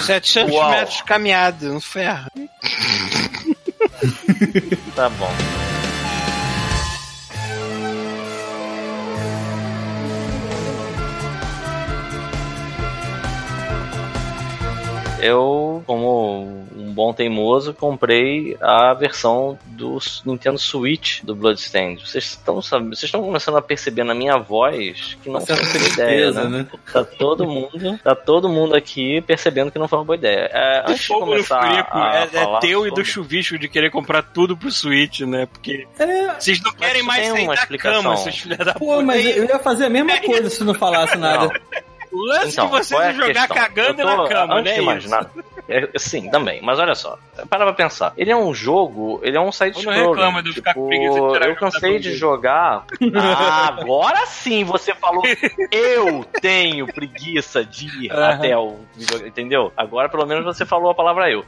[0.00, 0.70] 700 Uau.
[0.70, 2.28] metros caminhada, não ferra.
[4.94, 5.30] Tá bom.
[15.20, 16.67] Eu, como
[16.98, 22.04] bom teimoso, comprei a versão do Nintendo Switch do Bloodstained.
[22.04, 25.62] Vocês estão sabendo, vocês estão começando a perceber na minha voz que não foi certa
[25.70, 26.44] uma boa ideia, né?
[26.44, 26.66] né?
[26.92, 30.50] Tá todo mundo, tá todo mundo aqui percebendo que não foi uma boa ideia.
[30.52, 33.02] É, O antes de fogo no começar frico a é, é falar teu e sobre-
[33.02, 35.46] do chuvisco de querer comprar tudo pro Switch, né?
[35.46, 38.02] Porque É, vocês não querem mais sair uma da explicação.
[38.02, 39.02] cama, seus filhos da pô, puta.
[39.02, 41.48] mas eu ia fazer a mesma coisa se não falasse nada.
[42.10, 43.56] O lance Então, de qual é jogar questão?
[43.56, 44.78] cagando tô- na cama, antes né?
[44.78, 45.10] de mais isso?
[45.10, 45.30] nada,
[45.68, 46.60] é, sim, também.
[46.62, 47.18] Mas olha só,
[47.50, 48.12] para pra pensar.
[48.16, 50.42] Ele é um jogo, ele é um side não scroller.
[50.42, 52.84] de eu ficar com Tipo, preguiça de tirar Eu cansei de jogar.
[53.14, 55.22] Ah, agora sim você falou.
[55.70, 58.30] Eu tenho preguiça de ir Aham.
[58.30, 58.76] até o
[59.26, 59.72] entendeu?
[59.76, 61.44] Agora pelo menos você falou a palavra eu.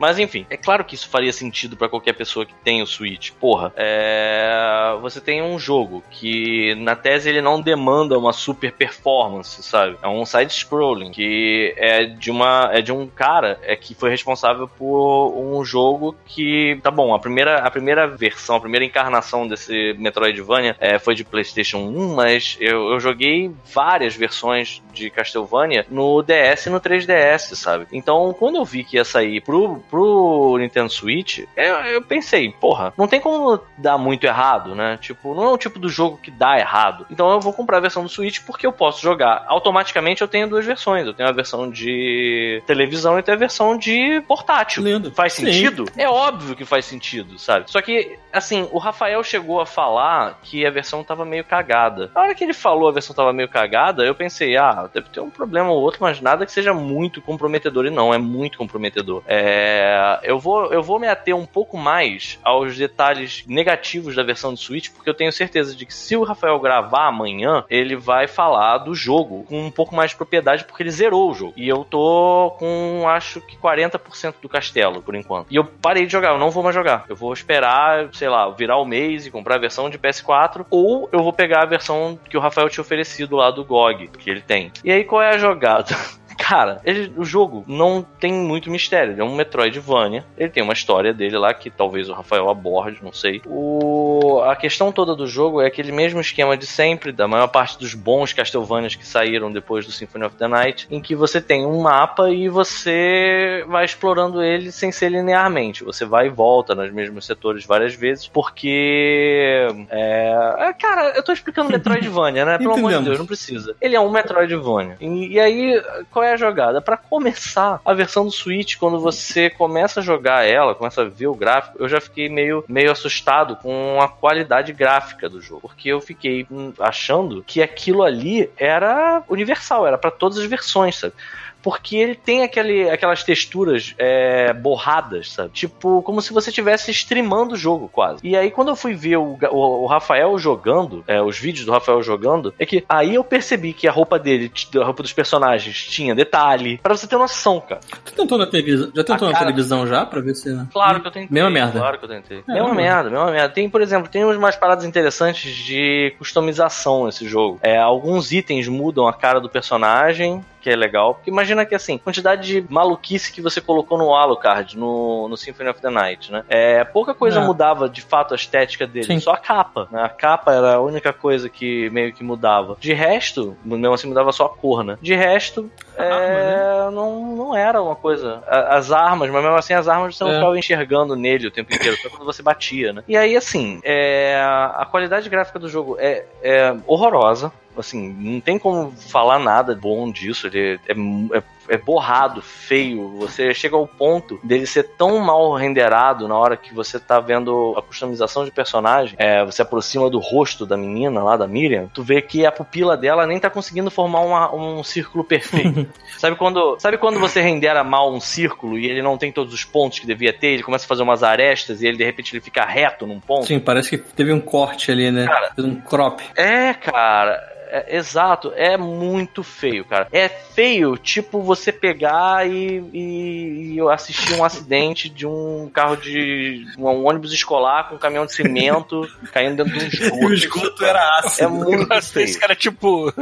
[0.00, 3.32] Mas enfim, é claro que isso faria sentido pra qualquer pessoa que tem o Switch.
[3.32, 4.96] Porra, é...
[5.02, 9.98] você tem um jogo que na tese ele não demanda uma super performance, sabe?
[10.02, 14.08] É um side scrolling que é de uma é de um cara é que foi
[14.08, 19.46] responsável por um jogo que tá bom, a primeira a primeira versão, a primeira encarnação
[19.46, 25.84] desse Metroidvania é, foi de PlayStation 1, mas eu, eu joguei várias versões de Castlevania
[25.90, 27.86] no DS e no 3DS, sabe?
[27.92, 32.92] Então, quando eu vi que ia sair pro, pro Nintendo Switch, eu, eu pensei, porra,
[32.96, 34.96] não tem como dar muito errado, né?
[35.00, 37.06] Tipo, não é o tipo do jogo que dá errado.
[37.10, 39.44] Então eu vou comprar a versão do Switch porque eu posso jogar.
[39.48, 41.06] Automaticamente eu tenho duas versões.
[41.06, 44.82] Eu tenho a versão de televisão e tenho a versão de portátil.
[44.82, 45.10] Lindo.
[45.10, 45.46] Faz Sim.
[45.46, 45.86] sentido?
[45.96, 47.70] É óbvio que faz sentido, sabe?
[47.70, 52.10] Só que, assim, o Rafael chegou a falar que a versão tava meio cagada.
[52.14, 55.20] Na hora que ele falou a versão tava meio cagada, eu pensei, ah, deve ter
[55.20, 57.86] um problema ou outro, mas nada que seja muito comprometedor.
[57.86, 59.22] E não, é muito comprometedor.
[59.26, 59.79] É,
[60.22, 64.60] eu, vou, eu vou me ater um pouco mais aos detalhes negativos da versão de
[64.60, 68.78] Switch, porque eu tenho certeza de que se o Rafael gravar amanhã, ele vai falar
[68.78, 71.52] do jogo com um pouco mais de propriedade, porque ele zerou o jogo.
[71.56, 75.46] E eu tô com, acho que 40% do castelo, por enquanto.
[75.50, 77.04] E eu parei de jogar, eu não vou mais jogar.
[77.08, 81.08] Eu vou esperar, sei lá, virar o mês e comprar a versão de PS4, ou
[81.12, 84.40] eu vou pegar a versão que o Rafael tinha oferecido lá do GOG, que ele
[84.40, 84.72] tem.
[84.84, 85.94] E aí qual é a jogada?
[86.40, 89.12] Cara, ele- o jogo não tem muito mistério.
[89.12, 90.24] Ele é um Metroidvania.
[90.38, 93.42] Ele tem uma história dele lá que talvez o Rafael aborde, não sei.
[93.46, 97.78] O, a questão toda do jogo é aquele mesmo esquema de sempre, da maior parte
[97.78, 101.64] dos bons Castlevanias que saíram depois do Symphony of the Night, em que você tem
[101.66, 105.84] um mapa e você vai explorando ele sem ser linearmente.
[105.84, 109.68] Você vai e volta nos mesmos setores várias vezes, porque.
[109.90, 112.58] É, é, cara, eu tô explicando Metroidvania, né?
[112.58, 113.04] Pelo amor de.
[113.04, 113.76] Deus, não precisa.
[113.80, 114.96] Ele é um Metroidvania.
[115.00, 116.80] E, e aí, qual é a jogada.
[116.80, 121.26] Pra começar, a versão do Switch, quando você começa a jogar ela, começa a ver
[121.26, 125.62] o gráfico, eu já fiquei meio, meio assustado com a qualidade gráfica do jogo.
[125.62, 130.96] Porque eu fiquei hum, achando que aquilo ali era universal, era pra todas as versões,
[130.96, 131.14] sabe?
[131.62, 135.50] Porque ele tem aquele, aquelas texturas é, borradas, sabe?
[135.50, 138.20] Tipo, como se você estivesse streamando o jogo quase.
[138.22, 141.72] E aí, quando eu fui ver o, o, o Rafael jogando, é, os vídeos do
[141.72, 144.50] Rafael jogando, é que aí eu percebi que a roupa dele,
[144.80, 146.78] a roupa dos personagens, tinha detalhe.
[146.82, 147.80] Pra você ter noção, cara.
[148.04, 148.90] Tu tentou na televisão?
[148.94, 149.44] Já tentou Ah, na cara.
[149.46, 150.06] televisão já?
[150.06, 150.50] Pra ver se.
[150.72, 151.28] Claro que eu tentei.
[151.30, 151.78] Mesma merda.
[151.78, 152.38] Claro que eu tentei.
[152.38, 153.48] É, mesma mesma merda, mesma merda.
[153.54, 157.58] Tem, por exemplo, tem umas paradas interessantes de customização nesse jogo.
[157.62, 161.14] É, alguns itens mudam a cara do personagem, que é legal.
[161.14, 165.70] Porque imagina que, assim, quantidade de maluquice que você colocou no Alucard, no, no Symphony
[165.70, 166.44] of the Night, né?
[166.48, 167.44] É, pouca coisa É.
[167.44, 169.06] mudava, de fato, a estética dele.
[169.06, 169.20] Sim.
[169.20, 170.02] Só a capa, né?
[170.02, 172.76] A capa era a única coisa que meio que mudava.
[172.78, 174.98] De resto, mesmo assim, mudava só a cor, né?
[175.00, 178.42] De resto, é, não, não era uma coisa.
[178.46, 180.34] As armas, mas mesmo assim, as armas você não É.
[180.34, 183.02] ficava enxergando nele o tempo inteiro, só quando você batia, né?
[183.08, 184.40] E aí, assim, é,
[184.74, 187.52] a qualidade gráfica do jogo é, é horrorosa.
[187.80, 190.46] Assim, não tem como falar nada bom disso.
[190.46, 190.92] Ele é,
[191.38, 193.08] é, é borrado, feio.
[193.18, 197.74] Você chega ao ponto dele ser tão mal renderado na hora que você tá vendo
[197.76, 199.14] a customização de personagem.
[199.18, 201.88] É, você aproxima do rosto da menina lá, da Miriam.
[201.94, 205.86] Tu vê que a pupila dela nem tá conseguindo formar uma- um círculo perfeito.
[206.18, 209.64] sabe, quando, sabe quando você rendera mal um círculo e ele não tem todos os
[209.64, 210.48] pontos que devia ter?
[210.48, 213.46] Ele começa a fazer umas arestas e ele de repente ele fica reto num ponto?
[213.46, 215.26] Sim, parece que teve um corte ali, né?
[215.54, 216.20] Fez um crop.
[216.36, 217.40] É, cara.
[217.72, 220.08] é- exato, é muito feio, cara.
[220.10, 226.64] É feio, tipo, você pegar e, e, e assistir um acidente de um carro de.
[226.78, 230.22] um ônibus escolar com um caminhão de cimento caindo dentro de um esgoto.
[230.22, 231.50] E o esgoto era É ácido.
[231.50, 232.24] muito Nossa, feio.
[232.24, 233.12] esse cara, tipo,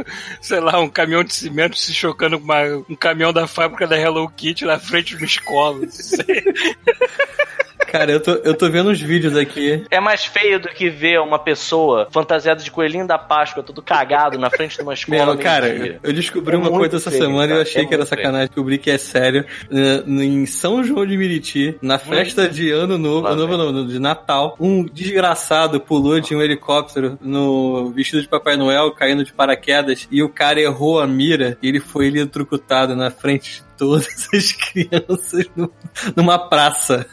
[0.41, 3.97] sei lá, um caminhão de cimento se chocando com uma- um caminhão da fábrica da
[3.99, 5.79] Hello Kitty na frente de uma escola.
[5.79, 6.25] Não sei.
[7.91, 9.83] Cara, eu tô, eu tô vendo uns vídeos aqui.
[9.89, 14.37] É mais feio do que ver uma pessoa fantasiada de coelhinho da Páscoa, todo cagado
[14.37, 15.25] na frente de uma escola.
[15.25, 17.85] Meu, cara, eu descobri É uma muito coisa essa feio, semana e eu achei é
[17.85, 18.21] que era muito feio.
[18.21, 18.47] sacanagem.
[18.47, 19.45] Descobri que é sério.
[19.71, 23.99] Eh, Em São João de Meriti, na festa de Ano Novo, ano novo não, de
[23.99, 30.07] Natal, um desgraçado pulou de um helicóptero no vestido de Papai Noel, caindo de paraquedas,
[30.11, 34.51] e o cara errou a mira e ele foi eletrocutado na frente de todas as
[34.51, 35.71] crianças no-
[36.15, 37.05] numa praça.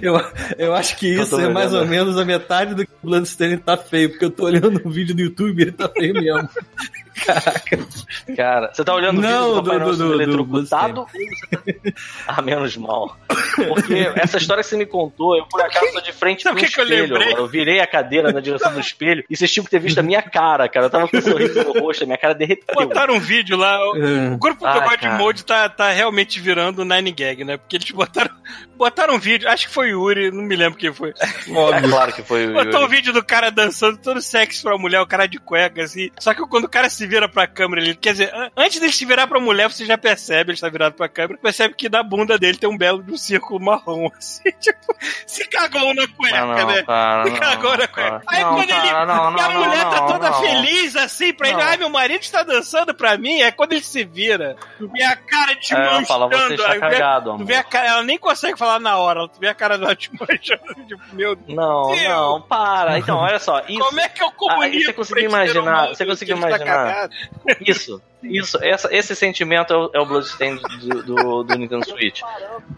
[0.00, 0.14] Eu,
[0.58, 3.76] eu acho que isso é mais ou menos a metade do que o Bloodstained tá
[3.76, 6.48] feio, porque eu tô olhando um vídeo do YouTube e ele tá feio mesmo.
[7.24, 7.78] Caraca.
[8.36, 11.60] Cara, você tá olhando Não, o vídeo do do- do- do- do eletrocutado tá...
[12.26, 13.16] Ah, menos mal.
[13.68, 16.64] Porque essa história que você me contou, eu por acaso tô de frente Sabe pro
[16.64, 17.14] o que que eu espelho.
[17.14, 17.34] lembrei?
[17.34, 20.02] Eu, virei a cadeira na direção do espelho e vocês tinham que ter visto a
[20.02, 20.86] minha cara, cara.
[20.86, 22.74] Eu tava com um sorriso no rosto, a minha cara derreteu.
[22.74, 23.78] Botaram um vídeo lá.
[23.90, 24.34] o- É.
[24.34, 25.18] O grupo do Ah, God cara.
[25.18, 27.56] Mode tá, tá realmente virando Nine Gag, né?
[27.56, 28.30] Porque eles botaram,
[28.76, 31.10] botaram um vídeo, acho que foi o Yuri, não me lembro quem foi.
[31.10, 32.96] É claro que foi o Botou um Yuri.
[32.96, 36.10] vídeo do cara dançando todo sexy pra mulher, o cara de cueca, assim.
[36.18, 37.94] Só que quando o cara se vira pra câmera, ele.
[37.94, 40.94] Quer dizer, an- antes dele se virar pra mulher, você já percebe, ele está virado
[40.94, 44.50] pra câmera, percebe que na bunda dele tem um belo de um círculo marrom, assim,
[44.60, 44.94] tipo,
[45.26, 46.82] se cagou na cueca, não, né?
[46.82, 48.10] cara, Se não, cagou na cara.
[48.10, 48.22] cueca.
[48.28, 48.72] Aí Não, quando ele.
[48.90, 50.40] cara, não, e a não, mulher não, tá não, toda não.
[50.40, 51.56] feliz, assim, pra ele.
[51.58, 51.64] Não.
[51.66, 53.40] Ai, meu marido está dançando pra mim.
[53.40, 54.56] É quando ele se vira.
[54.78, 56.06] Tu vê a cara te É, manchando.
[56.06, 57.46] fala, você está aí vê- cagado, Tu amor.
[57.46, 60.10] vê a cara, ela nem consegue falar na hora, tu vê a cara dela te
[60.18, 61.56] manchando, tipo, meu Deus.
[61.56, 62.98] Não, não, para.
[62.98, 63.62] Então, olha só.
[63.68, 64.76] Isso, Como é que eu comunico?
[64.76, 66.76] Ah, você conseguiu imaginar- você conseguiu ele tá imaginar?
[67.60, 72.20] Isso, isso, essa, esse sentimento é o, é o Bloodstained do, do, do Nintendo Switch.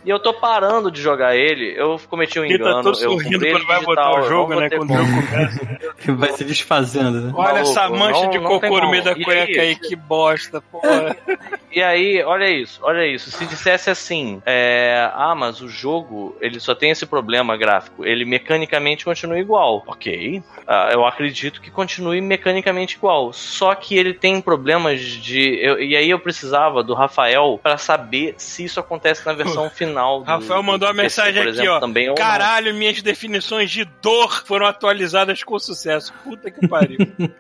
[0.05, 3.11] E eu tô parando de jogar ele, eu cometi um Ele tá engano, todo eu
[3.13, 4.71] sorrindo quando vai botar digital, o eu jogo, né?
[4.71, 5.79] Quando o jogo começa.
[6.19, 7.33] Vai se desfazendo, né?
[7.35, 9.69] Olha Maluco, essa mancha não- de cocô no meio da cueca aí?
[9.69, 11.17] aí, que bosta, porra.
[11.71, 13.31] E aí, olha isso, olha isso.
[13.31, 18.25] Se dissesse assim, é, ah, mas o jogo, ele só tem esse problema gráfico, ele
[18.25, 19.85] mecanicamente continua igual.
[19.87, 23.35] Ok, ah, eu acredito que continue mecanicamente igual.
[23.35, 25.28] Só que ele tem problemas de.
[25.37, 30.21] Eu- e aí eu precisava do Rafael pra saber se isso acontece na versão final.
[30.21, 31.81] Do, Rafael mandou do uma mensagem aqui, exemplo, ó.
[31.81, 32.15] Também.
[32.15, 36.13] Caralho, minhas definições de dor foram atualizadas com sucesso.
[36.25, 36.99] Puta que pariu.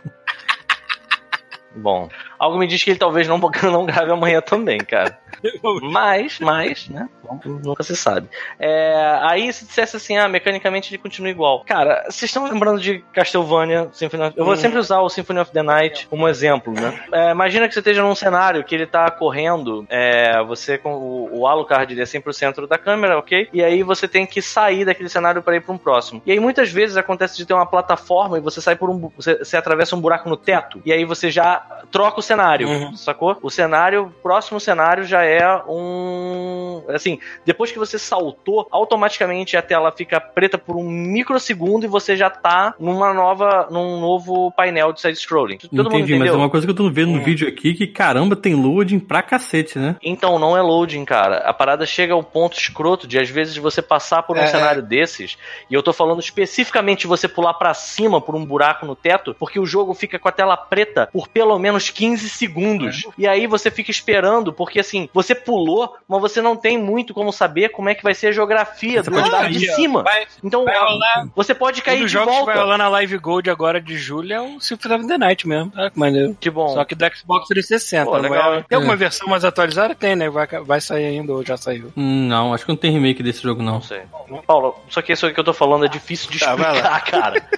[1.76, 2.08] Bom,
[2.38, 5.18] algo me diz que ele talvez não, não grave amanhã também, cara.
[5.82, 7.08] Mas, mas, né?
[7.44, 8.28] Nunca se sabe.
[8.58, 11.62] É, aí se dissesse assim, ah, mecanicamente ele continua igual.
[11.64, 14.38] Cara, vocês estão lembrando de Castlevania Symphony of...
[14.38, 14.56] Eu vou Hum.
[14.56, 16.98] sempre usar o Symphony of the Night como exemplo, né?
[17.12, 21.40] É, imagina que você esteja num cenário que ele tá correndo, é, você com o,
[21.40, 23.48] o Alucard ele é sempre o centro da câmera, ok?
[23.52, 26.22] E aí você tem que sair daquele cenário para ir para um próximo.
[26.24, 29.10] E aí muitas vezes acontece de ter uma plataforma e você sai por um...
[29.16, 31.62] Você, você atravessa um buraco no teto e aí você já
[31.92, 32.94] troca o cenário, Uhum.
[32.96, 33.36] sacou?
[33.42, 36.82] O cenário, o próximo cenário já é um.
[36.88, 42.16] Assim, depois que você saltou, automaticamente a tela fica preta por um microsegundo e você
[42.16, 43.68] já tá numa nova.
[43.70, 45.58] num novo painel de side-scrolling.
[45.58, 47.24] Todo mundo Entendi, mas é uma coisa que eu tô vendo no Hum.
[47.24, 49.96] vídeo aqui que caramba, tem loading pra cacete, né?
[50.02, 51.38] Então, não é loading, cara.
[51.38, 54.82] A parada chega ao ponto escroto de, às vezes, você passar por um É, cenário
[54.82, 55.36] desses,
[55.70, 59.34] e eu tô falando especificamente de você pular pra cima por um buraco no teto,
[59.38, 63.04] porque o jogo fica com a tela preta por pelo menos 15 segundos.
[63.06, 63.10] É.
[63.18, 67.32] E aí você fica esperando, porque assim, você pulou, mas você não tem muito como
[67.32, 70.02] saber como é que vai ser a geografia Você do pode andar cair, de cima.
[70.02, 71.28] Vai, Então, vai rolar.
[71.34, 72.52] você pode Um cair dos de jogos que volta.
[72.54, 75.72] vai rolar na Live Gold agora de julho é o Symphony of the Night mesmo.
[75.76, 76.36] Ah, que maneiro.
[76.40, 76.68] Que bom.
[76.68, 78.04] Só que do Xbox 360.
[78.06, 78.62] Pô, não legal, vai-?
[78.64, 79.94] Tem alguma versão mais atualizada?
[79.94, 80.28] Tem, né?
[80.30, 81.92] Vai, vai sair ainda ou já saiu.
[81.96, 83.74] Hum, Não, acho que não tem remake desse jogo, não.
[83.74, 84.02] Não sei.
[84.46, 87.48] Paulo, só que isso que eu tô falando é difícil de Tá, explicar, cara.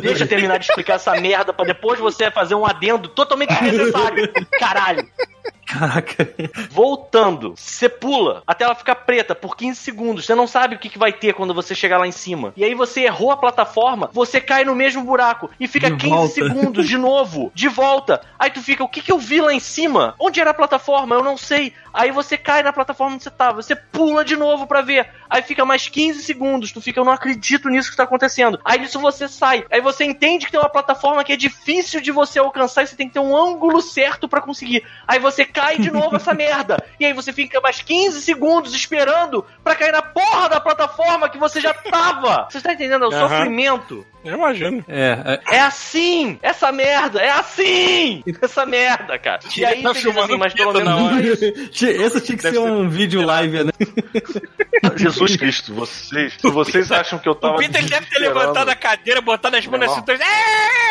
[0.00, 4.30] Deixa eu terminar de explicar essa merda pra depois você fazer um adendo totalmente desnecessário.
[4.58, 5.08] Caralho.
[5.72, 6.28] Caraca.
[6.70, 10.26] Voltando, você pula, a tela fica preta por 15 segundos.
[10.26, 12.52] Você não sabe o que, que vai ter quando você chegar lá em cima.
[12.56, 16.10] E aí você errou a plataforma, você cai no mesmo buraco e fica De 15
[16.10, 16.34] volta.
[16.34, 18.20] segundos de novo, de volta.
[18.38, 20.14] Aí tu fica, o que, que eu vi lá em cima?
[20.18, 21.14] Onde era a plataforma?
[21.14, 21.72] Eu não sei.
[21.92, 25.08] Aí você cai na plataforma onde você tava, você pula de novo pra ver.
[25.28, 28.58] Aí fica mais 15 segundos, tu fica, eu não acredito nisso que tá acontecendo.
[28.64, 29.64] Aí nisso você sai.
[29.70, 32.96] Aí você entende que tem uma plataforma que é difícil de você alcançar e você
[32.96, 34.84] tem que ter um ângulo certo pra conseguir.
[35.06, 36.76] Aí você cai de novo essa merda.
[36.98, 41.38] E aí você fica mais 15 segundos esperando pra cair na porra da plataforma que
[41.38, 42.48] você já tava.
[42.50, 43.04] Você tá entendendo?
[43.04, 43.28] É o Aham.
[43.28, 44.06] sofrimento.
[44.24, 44.84] Eu imagino.
[44.88, 46.38] É, é, É assim!
[46.42, 47.20] Essa merda!
[47.20, 48.22] É assim!
[48.40, 49.40] Essa merda, cara.
[49.56, 51.42] E aí Tá diz assim, filmando mas pelo menos.
[51.42, 53.72] Esse tinha que Deve ser ser- um vídeo live, né?
[54.96, 58.74] Jesus Cristo, vocês, se vocês acham que eu tava O Peter deve ter levantado a
[58.76, 59.94] cadeira, botado as mãos na Não.
[59.94, 60.18] cintura.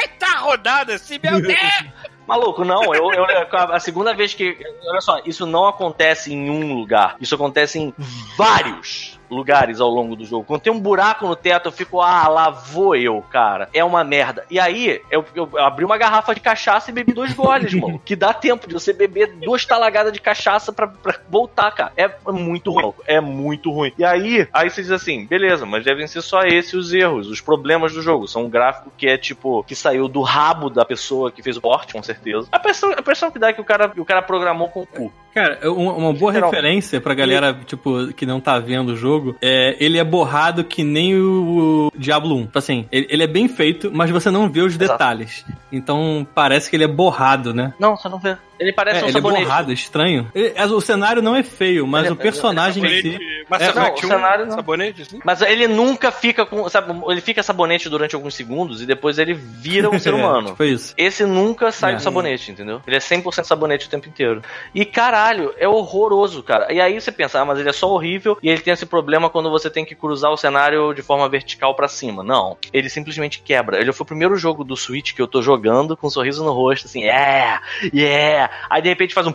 [0.03, 1.57] Eita, rodada assim, meu Deus!
[2.31, 4.57] Maluco, não, eu, eu- a segunda vez que.
[4.85, 7.15] Olha só, isso não acontece em um lugar.
[7.19, 7.93] Isso acontece em
[8.37, 10.45] vários lugares ao longo do jogo.
[10.45, 13.69] Quando tem um buraco no teto, eu fico, ah, lá vou eu, cara.
[13.73, 14.45] É uma merda.
[14.49, 17.99] E aí, eu, eu abri uma garrafa de cachaça e bebi dois goles, mano.
[18.03, 21.93] Que dá tempo de você beber duas talagadas de cachaça pra, pra voltar, cara.
[21.95, 22.93] É muito ruim.
[23.07, 23.93] É muito ruim.
[23.97, 27.39] E aí, aí você diz assim, beleza, mas devem ser só esses os erros, os
[27.39, 28.27] problemas do jogo.
[28.27, 31.61] São um gráfico que é tipo, Que saiu do rabo da pessoa que fez o
[31.61, 32.47] porte, com certeza.
[32.51, 34.87] A impressão, a impressão que dá é que o cara, o cara programou com o
[34.87, 35.13] cu.
[35.33, 39.97] Cara, uma, boa referência pra galera, tipo, que não tá vendo o jogo, é ele
[39.97, 42.45] é borrado que nem o, Diablo 1.
[42.45, 44.91] Tipo assim, ele, ele é bem feito, mas você não vê os Exato.
[44.91, 45.45] detalhes.
[45.71, 47.73] Então parece que ele é borrado, né?
[47.79, 48.37] Não, você não vê.
[48.61, 49.43] Ele parece É, um ele é sabonete.
[49.43, 50.31] borrado, é estranho.
[50.35, 53.19] Ele- o cenário não é feio, mas Ele é- o personagem em si.
[53.49, 54.55] Mass É, não, o 1, cenário não.
[54.55, 55.19] sabonete, assim.
[55.25, 56.69] Mas ele nunca fica com.
[56.69, 60.49] Sabe, ele fica sabonete durante alguns segundos e depois ele vira um ser humano.
[60.49, 60.93] É, tipo isso.
[60.97, 61.95] Esse nunca sai É.
[61.95, 62.81] do sabonete, entendeu?
[62.85, 64.41] Ele é 100% sabonete o tempo inteiro.
[64.75, 66.71] E caralho, é horroroso, cara.
[66.71, 69.29] E aí você pensa, ah, mas ele é só horrível e ele tem esse problema
[69.29, 72.23] quando você tem que cruzar o cenário de forma vertical pra cima.
[72.23, 72.57] Não.
[72.71, 73.79] Ele simplesmente quebra.
[73.81, 76.51] Ele foi o primeiro jogo do Switch que eu tô jogando com um sorriso no
[76.51, 77.61] rosto, assim, yeah,
[77.93, 78.50] yeah.
[78.69, 79.33] Aí de repente faz um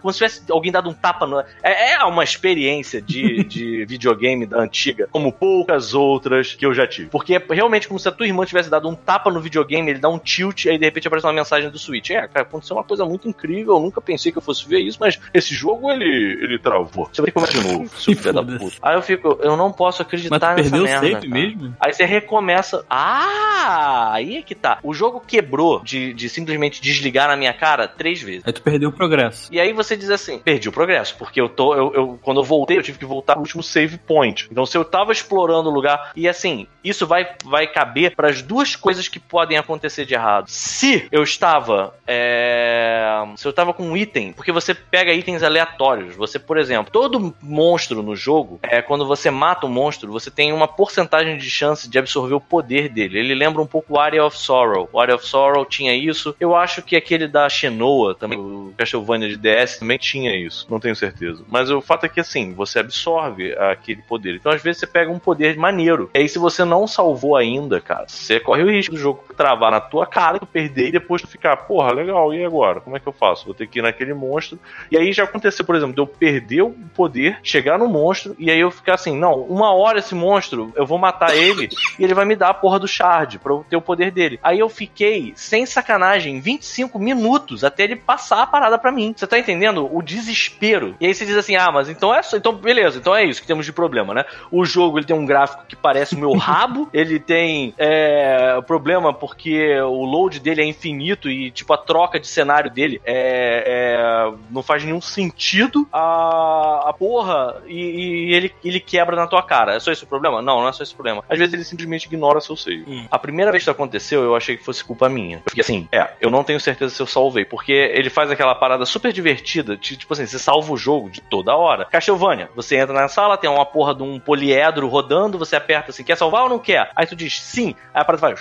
[0.00, 1.40] como se tivesse alguém dado um tapa no.
[1.62, 6.86] É, é uma experiência de, de videogame da antiga, como poucas outras que eu já
[6.86, 7.08] tive.
[7.08, 9.98] Porque é realmente como se a tua irmã tivesse dado um tapa no videogame, ele
[9.98, 12.10] dá um tilt, aí de repente aparece uma mensagem do Switch.
[12.10, 14.98] É, cara, aconteceu uma coisa muito incrível, eu nunca pensei que eu fosse ver isso,
[15.00, 16.04] mas esse jogo ele,
[16.42, 17.08] ele travou.
[17.12, 18.76] Você vai começar de novo, seu filho da puta.
[18.82, 21.06] Aí eu fico, eu não posso Mas acreditar nessa perdeu o merda.
[21.06, 21.28] save cara.
[21.28, 21.76] mesmo?
[21.80, 22.84] Aí você recomeça.
[22.88, 24.78] Ah, aí é que tá.
[24.82, 28.42] O jogo quebrou de, de simplesmente desligar na minha cara três vezes.
[28.44, 29.52] Aí tu perdeu o progresso.
[29.52, 32.44] E aí você diz assim, perdi o progresso, porque eu tô, eu, eu- quando eu
[32.44, 34.48] voltei, eu tive que voltar pro último save point.
[34.50, 38.42] Então se eu tava explorando o lugar, e assim, isso vai, vai caber para as
[38.42, 40.46] duas coisas que podem acontecer de errado.
[40.48, 46.14] Se eu estava, é, se eu tava com um item, porque você pega itens aleatórios,
[46.14, 50.52] você, por exemplo, todo monstro no jogo, é, quando você mata um monstro, você tem
[50.52, 53.18] uma porcentagem de chance de absorver o poder dele.
[53.18, 54.88] Ele lembra um pouco o Area of Sorrow.
[54.92, 56.34] O Area of Sorrow tinha isso.
[56.38, 60.66] Eu acho que aquele da Shenoa também, o Castlevania de DS também tinha isso.
[60.70, 61.44] Não tenho certeza.
[61.48, 64.36] Mas o fato é que assim, você absorve aquele poder.
[64.36, 66.10] Então às vezes você pega um poder maneiro.
[66.14, 69.70] E aí se você não salvou ainda, cara, você corre o risco do jogo travar
[69.70, 72.80] na tua cara, tu perder e depois tu ficar, porra, legal, e agora?
[72.80, 73.44] Como é que eu faço?
[73.44, 74.58] Vou ter que ir naquele monstro.
[74.90, 78.50] E aí já aconteceu, por exemplo, de eu perder o poder, chegar no monstro e
[78.50, 81.68] aí eu ficar assim, não, uma hora esse monstro, eu vou matar ele
[81.98, 84.40] e ele vai me dar a porra do shard pra eu ter o poder dele.
[84.42, 89.14] Aí eu fiquei, sem sacanagem, 25 minutos até ele passar a parada pra mim.
[89.16, 89.67] Você tá entendendo?
[89.68, 90.96] Vendo o desespero.
[91.00, 92.36] E aí você diz assim: ah, mas então é só.
[92.36, 94.24] Então, beleza, então é isso que temos de problema, né?
[94.50, 99.12] O jogo ele tem um gráfico que parece o meu rabo, ele tem é, problema
[99.12, 104.32] porque o load dele é infinito e, tipo, a troca de cenário dele é, é
[104.50, 105.86] não faz nenhum sentido.
[105.92, 109.74] A, a porra, e, e, ele, ele quebra na tua cara.
[109.74, 110.40] É só esse o problema?
[110.42, 111.24] Não, não é só esse o problema.
[111.28, 112.84] Às vezes ele simplesmente ignora seu save.
[112.86, 113.06] Hum.
[113.10, 115.40] A primeira vez que isso aconteceu, eu achei que fosse culpa minha.
[115.40, 118.86] Porque assim, é, eu não tenho certeza se eu salvei, porque ele faz aquela parada
[118.86, 121.84] super divertida, tipo assim, você salva o jogo de toda hora.
[121.84, 126.04] Castlevania, você entra na sala, tem uma porra de um poliedro rodando, você aperta assim,
[126.04, 126.90] quer salvar ou não quer?
[126.94, 128.34] Aí tu diz sim, aí a parada vai.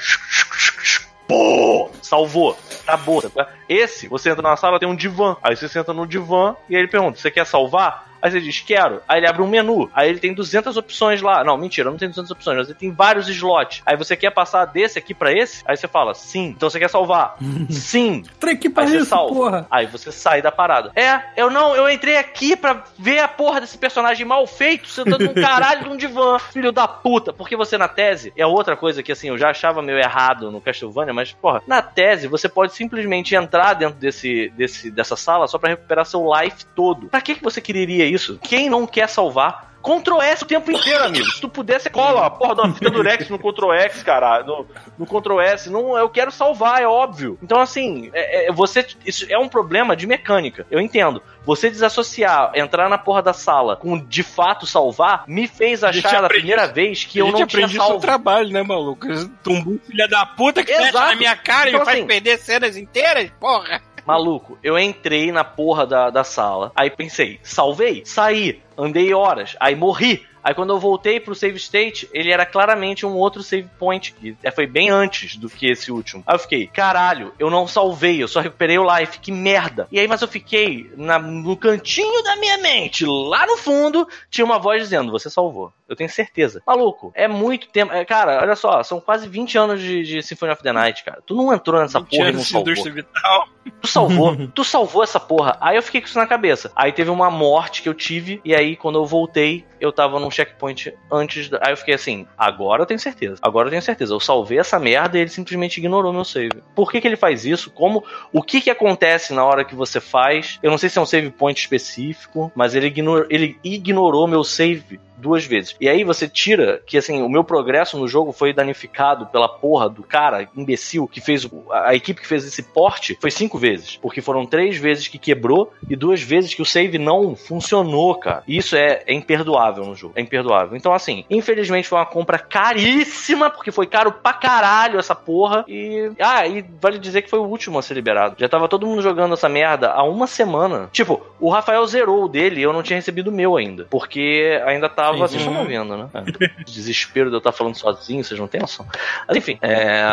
[1.28, 3.22] Pô, salvou, acabou.
[3.68, 5.36] Esse, você entra na sala, tem um divã.
[5.44, 8.07] Aí você senta no divã e ele pergunta: Você quer salvar?
[8.22, 9.02] Aí você diz, quero.
[9.08, 9.90] Aí ele abre um menu.
[9.94, 11.44] Aí ele tem 200 opções lá.
[11.44, 13.82] Não, mentira, não tem 200 opções, mas ele tem vários slots.
[13.86, 15.64] Aí você quer passar desse aqui para esse?
[15.66, 16.54] Aí você fala, sim.
[16.56, 17.38] Então você quer salvar?
[17.70, 18.24] sim.
[18.60, 19.34] que para isso, salva.
[19.34, 19.68] porra.
[19.70, 20.92] Aí você sai da parada.
[20.96, 25.26] É, eu não, eu entrei aqui pra ver a porra desse personagem mal feito sentando
[25.26, 26.40] num caralho de um divã.
[26.52, 27.32] Filho da puta.
[27.32, 30.62] Porque você na tese, é outra coisa que assim, eu já achava meio errado no
[30.62, 35.58] Castlevania, mas porra, na tese você pode simplesmente entrar dentro desse, desse dessa sala só
[35.58, 37.08] para recuperar seu life todo.
[37.08, 38.40] Pra que, que você quereria isso.
[38.42, 41.26] Quem não quer salvar Ctrl S o tempo inteiro, amigo.
[41.26, 44.44] Se tu pudesse, cola a porra da fita do Rex no Ctrl X, cara.
[44.44, 44.68] No,
[44.98, 45.70] no Ctrl S.
[45.70, 47.38] Não, eu quero salvar, é óbvio.
[47.42, 48.86] Então, assim, é, é, você.
[49.06, 50.66] Isso é um problema de mecânica.
[50.70, 51.22] Eu entendo.
[51.46, 56.28] Você desassociar, entrar na porra da sala com de fato salvar, me fez achar da
[56.28, 57.94] primeira vez que eu não tinha salvo.
[57.94, 59.08] isso trabalho, né, maluco?
[59.42, 60.98] Tumbu filha da puta que Exato.
[60.98, 63.82] na minha cara então, e me faz assim, perder cenas inteiras, porra.
[64.08, 66.72] Maluco, eu entrei na porra da, da sala.
[66.74, 70.26] Aí pensei, salvei, saí, andei horas, aí morri.
[70.42, 74.38] Aí quando eu voltei pro save state, ele era claramente um outro save point, que
[74.42, 76.24] é, foi bem antes do que esse último.
[76.26, 79.90] Aí eu fiquei, caralho, eu não salvei, eu só recuperei o life, que merda.
[79.92, 84.46] E aí, mas eu fiquei na, no cantinho da minha mente, lá no fundo, tinha
[84.46, 85.74] uma voz dizendo, você salvou.
[85.88, 86.62] Eu tenho certeza.
[86.68, 87.94] Maluco, é muito tempo.
[87.94, 91.22] É, cara, olha só, são quase 20 anos de, de Symphony of the Night, cara.
[91.26, 92.74] Tu não entrou nessa porra e não salvou.
[92.92, 93.48] Vital.
[93.82, 95.58] Tu salvou, tu salvou essa porra.
[95.62, 96.72] Aí eu fiquei com isso na cabeça.
[96.76, 100.32] Aí teve uma morte que eu tive, e aí quando eu voltei, eu tava num
[100.32, 101.50] checkpoint antes.
[101.50, 101.60] Da...
[101.64, 103.38] Aí eu fiquei assim, agora eu tenho certeza.
[103.42, 104.14] Agora eu tenho certeza.
[104.14, 106.62] Eu salvei essa merda e ele simplesmente ignorou meu save.
[106.76, 107.72] Por que, que ele faz isso?
[107.72, 108.04] Como?
[108.34, 110.60] O que que acontece na hora que você faz?
[110.62, 113.26] Eu não sei se é um save point específico, mas ele, ignor...
[113.30, 115.76] ele ignorou meu save duas vezes.
[115.82, 119.90] E aí você tira que, assim, o meu progresso no jogo foi danificado pela porra
[119.90, 121.48] do cara imbecil que fez.
[121.72, 123.98] A, a equipe que fez esse porte foi cinco vezes.
[123.98, 128.44] Porque foram três vezes que quebrou e duas vezes que o save não funcionou, cara.
[128.48, 130.14] E isso é, é imperdoável no jogo.
[130.16, 130.78] É imperdoável.
[130.78, 135.66] Então, assim, infelizmente foi uma compra caríssima, porque foi caro pra caralho essa porra.
[135.68, 136.12] E.
[136.20, 138.36] Ah, e vale dizer que foi o último a ser liberado.
[138.38, 140.90] Já tava todo mundo jogando essa merda há uma semana.
[140.92, 143.88] Tipo, o Rafael zerou o dele e eu não tinha recebido o meu ainda.
[143.90, 146.10] Porque ainda tava tava, vocês estão vendo, né?
[146.14, 146.64] É.
[146.64, 148.86] Desespero de eu estar falando sozinho, vocês não têm noção.
[149.28, 150.04] Mas enfim, é,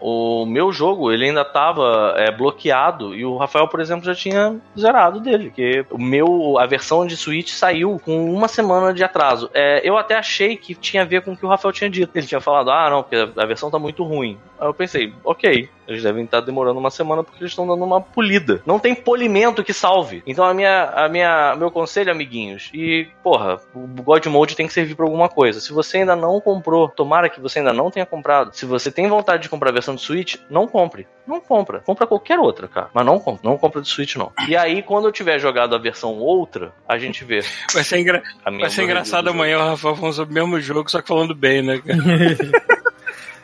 [0.00, 4.56] o meu jogo, ele ainda tava é, bloqueado e o Rafael, por exemplo, já tinha
[4.78, 9.50] zerado dele, que o meu, a versão de Switch saiu com uma semana de atraso.
[9.54, 12.10] É, eu até achei que tinha a ver com o que o Rafael tinha dito.
[12.14, 14.38] Ele tinha falado, ah, não, porque a versão tá muito ruim.
[14.60, 18.00] Aí eu pensei, ok, eles devem estar demorando uma semana porque eles estão dando uma
[18.00, 18.62] polida.
[18.64, 20.22] Não tem polimento que salve.
[20.26, 24.72] Então a minha, a minha, meu conselho, amiguinhos, e porra, o God Mode tem que
[24.72, 25.58] servir para alguma coisa.
[25.58, 28.54] Se você ainda não comprou, tomara que você ainda não tenha comprado.
[28.54, 31.06] Se você tem vontade de comprar a versão de Switch, não compre.
[31.26, 31.80] Não compra.
[31.80, 32.90] Compra qualquer outra, cara.
[32.92, 33.48] Mas não compra.
[33.48, 34.30] Não compra de Switch, não.
[34.46, 37.40] E aí, quando eu tiver jogado a versão outra, a gente vê.
[37.72, 38.22] Vai ser, engra...
[38.44, 41.62] Vai ser engraçado amanhã o Rafael falando sobre o mesmo jogo, só que falando bem,
[41.62, 42.72] né, cara?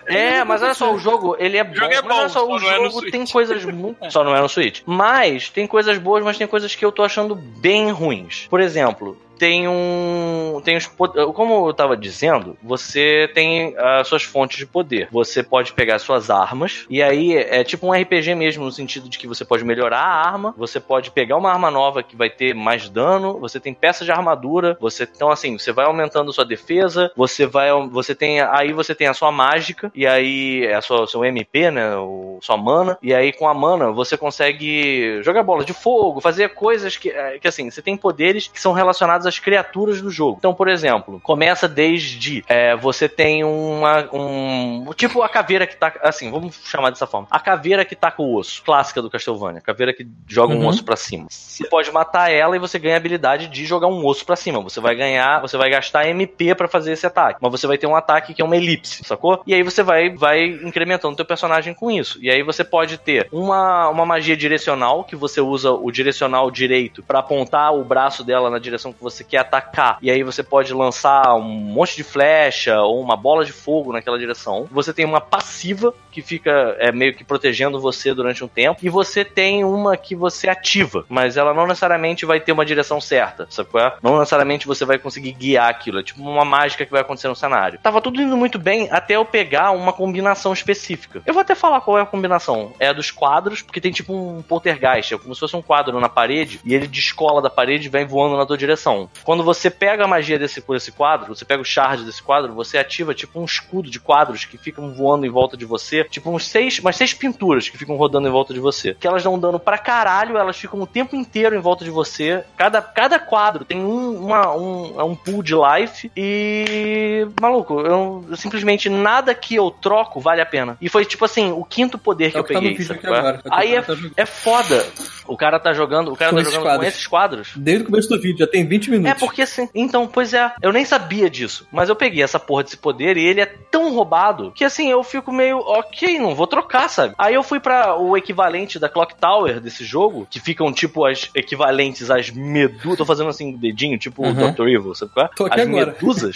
[0.09, 1.73] É, mas olha só, o jogo, ele é bom.
[1.73, 3.99] O jogo é bom, olha só, o jogo é tem coisas muito.
[4.11, 4.81] Só não é no Switch.
[4.87, 8.47] Mas tem coisas boas, mas tem coisas que eu tô achando bem ruins.
[8.49, 10.61] Por exemplo, tem um.
[10.65, 15.09] Tem os, como eu estava dizendo, você tem as suas fontes de poder.
[15.11, 19.19] Você pode pegar suas armas, e aí é tipo um RPG mesmo, no sentido de
[19.19, 22.55] que você pode melhorar a arma, você pode pegar uma arma nova que vai ter
[22.55, 25.09] mais dano, você tem peças de armadura, você.
[25.15, 27.69] Então, assim, você vai aumentando sua defesa, você vai.
[27.91, 28.41] Você tem.
[28.41, 31.97] Aí você tem a sua mágica, e aí é a sua, seu MP, né?
[31.97, 36.51] O, sua mana, e aí com a mana você consegue jogar bola de fogo, fazer
[36.51, 40.37] coisas que, que assim, você tem poderes que são relacionados as criaturas do jogo.
[40.39, 44.09] Então, por exemplo, começa desde é, você tem uma.
[44.13, 45.93] Um, tipo a caveira que tá.
[46.03, 47.27] Assim, vamos chamar dessa forma.
[47.31, 49.59] A caveira que tá com o osso, clássica do Castlevania.
[49.59, 50.63] A caveira que joga uhum.
[50.63, 51.27] um osso para cima.
[51.29, 54.61] Você pode matar ela e você ganha a habilidade de jogar um osso para cima.
[54.61, 57.39] Você vai ganhar, você vai gastar MP para fazer esse ataque.
[57.41, 59.43] Mas você vai ter um ataque que é uma elipse, sacou?
[59.47, 62.19] E aí você vai, vai incrementando teu personagem com isso.
[62.23, 67.03] E aí você pode ter uma, uma magia direcional, que você usa o direcional direito
[67.03, 69.99] para apontar o braço dela na direção que você quer atacar.
[70.03, 74.19] E aí você pode lançar um monte de flecha ou uma bola de fogo naquela
[74.19, 74.69] direção.
[74.71, 78.81] Você tem uma passiva que fica é, meio que protegendo você durante um tempo.
[78.83, 83.01] E você tem uma que você ativa, mas ela não necessariamente vai ter uma direção
[83.01, 83.97] certa, sabe qual é?
[84.03, 86.01] Não necessariamente você vai conseguir guiar aquilo.
[86.01, 87.79] É tipo uma mágica que vai acontecer no cenário.
[87.83, 91.23] Tava tudo indo muito bem até eu pegar uma combinação específica.
[91.25, 92.73] Eu vou até falar qual é a combinação.
[92.79, 96.01] É a dos quadros, porque tem tipo um poltergeist, é como se fosse um quadro
[96.01, 99.08] na parede, e ele descola da parede e vem voando na tua direção.
[99.25, 102.79] Quando você pega a magia desse, desse quadro, você pega o shard desse quadro, você
[102.79, 106.47] ativa tipo um escudo de quadros que ficam voando em volta de você, tipo uns
[106.47, 108.95] seis, umas seis pinturas que ficam rodando em volta de você.
[108.95, 112.45] Que elas dão dano pra caralho, elas ficam o tempo inteiro em volta de você.
[112.57, 117.27] Cada, cada quadro tem um, uma, um, é um pool de life e.
[117.41, 120.77] Maluco, eu, eu, simplesmente nada que eu troco vale a pena.
[120.81, 122.77] E foi tipo assim, o quinto poder que é eu tá peguei.
[122.79, 124.87] Tá Aí é, tá é foda.
[125.27, 127.51] O cara tá jogando, o cara com tá jogando com esses quadros.
[127.57, 128.98] Desde o começo do vídeo, já tem 20 minutos.
[129.07, 129.69] É porque assim.
[129.75, 131.67] Então, pois é, eu nem sabia disso.
[131.73, 135.03] Mas eu peguei essa porra desse poder e ele é tão roubado que assim, eu
[135.03, 137.15] fico meio, ok, não vou trocar, sabe?
[137.19, 141.31] Aí eu fui para o equivalente da Clock Tower desse jogo, que ficam tipo as
[141.35, 142.99] equivalentes às medusas.
[142.99, 144.53] Tô fazendo assim o dedinho, tipo o uhum.
[144.53, 144.69] Dr.
[144.69, 145.31] Evil, sabe qual é?
[145.35, 145.87] Tô aqui as agora.
[145.87, 146.35] medusas.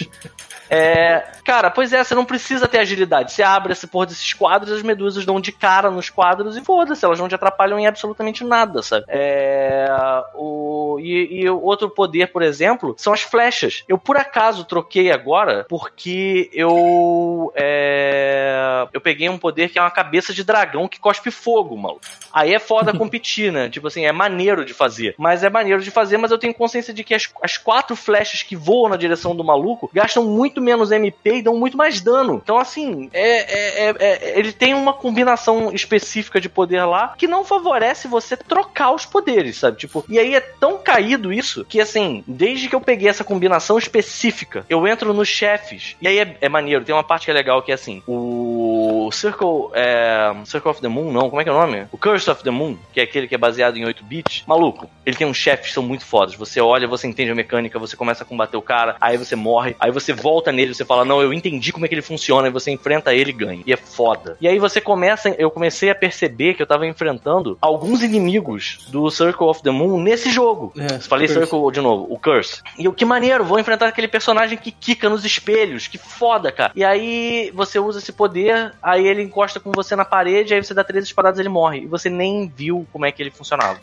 [0.69, 3.31] É, cara, pois é, você não precisa ter agilidade.
[3.31, 7.05] Você abre essa porra desses quadros, as medusas dão de cara nos quadros e foda-se,
[7.05, 9.05] elas não te atrapalham em absolutamente nada, sabe?
[9.07, 9.87] É,
[10.33, 12.52] o, e, e outro poder, por exemplo,
[12.97, 13.83] são as flechas.
[13.87, 19.91] Eu por acaso troquei agora porque eu é, eu peguei um poder que é uma
[19.91, 22.01] cabeça de dragão que cospe fogo, maluco.
[22.31, 23.69] Aí é foda competir, né?
[23.69, 25.15] Tipo assim, é maneiro de fazer.
[25.17, 28.43] Mas é maneiro de fazer, mas eu tenho consciência de que as, as quatro flechas
[28.43, 32.41] que voam na direção do maluco gastam muito menos MP e dão muito mais dano.
[32.43, 37.27] Então, assim, é, é, é, é, ele tem uma combinação específica de poder lá que
[37.27, 39.77] não favorece você trocar os poderes, sabe?
[39.77, 43.77] Tipo, e aí é tão caído isso que, assim, desde que eu peguei essa combinação
[43.77, 45.95] específica, eu entro nos chefes.
[46.01, 49.09] E aí é, é maneiro, tem uma parte que é legal que é assim: o
[49.11, 49.69] Circle.
[49.73, 51.87] É, Circle of the Moon, não, como é que é o nome?
[51.91, 54.43] O Curse of the Moon, que é aquele que é baseado em 8 bits.
[54.47, 56.35] Maluco, ele tem uns chefes que são muito fodas.
[56.35, 59.75] Você olha, você entende a mecânica, você começa a combater o cara, aí você morre,
[59.79, 62.51] aí você volta nele, você fala, não, eu entendi como é que ele funciona, e
[62.51, 63.63] você enfrenta ele e ganha.
[63.65, 64.37] E é foda.
[64.39, 69.09] E aí você começa, eu comecei a perceber que eu tava enfrentando alguns inimigos do
[69.09, 70.73] Circle of the Moon nesse jogo.
[70.77, 72.61] É, Falei Circle de novo, o Curse.
[72.77, 76.71] E o que maneiro, vou enfrentar aquele personagem que quica nos espelhos, que foda, cara.
[76.75, 80.73] E aí você usa esse poder, aí ele encosta com você na parede, aí você
[80.73, 81.81] dá três espadadas e ele morre.
[81.81, 83.79] E você nem viu como é que ele funcionava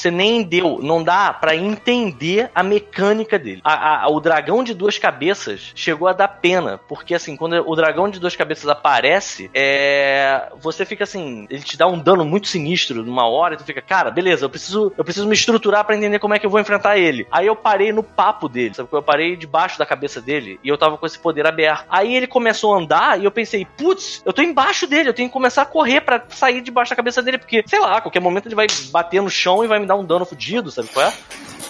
[0.00, 3.60] você nem deu, não dá para entender a mecânica dele.
[3.62, 7.76] A, a, o dragão de duas cabeças chegou a dar pena, porque assim, quando o
[7.76, 12.48] dragão de duas cabeças aparece, é, você fica assim, ele te dá um dano muito
[12.48, 15.96] sinistro numa hora, e tu fica, cara, beleza, eu preciso, eu preciso me estruturar para
[15.96, 17.26] entender como é que eu vou enfrentar ele.
[17.30, 18.88] Aí eu parei no papo dele, sabe?
[18.90, 21.84] Eu parei debaixo da cabeça dele e eu tava com esse poder aberto.
[21.88, 25.28] Aí ele começou a andar e eu pensei, putz, eu tô embaixo dele, eu tenho
[25.28, 28.20] que começar a correr para sair debaixo da cabeça dele, porque, sei lá, a qualquer
[28.20, 31.06] momento ele vai bater no chão e vai me dar um dano fudido, sabe qual
[31.06, 31.12] é?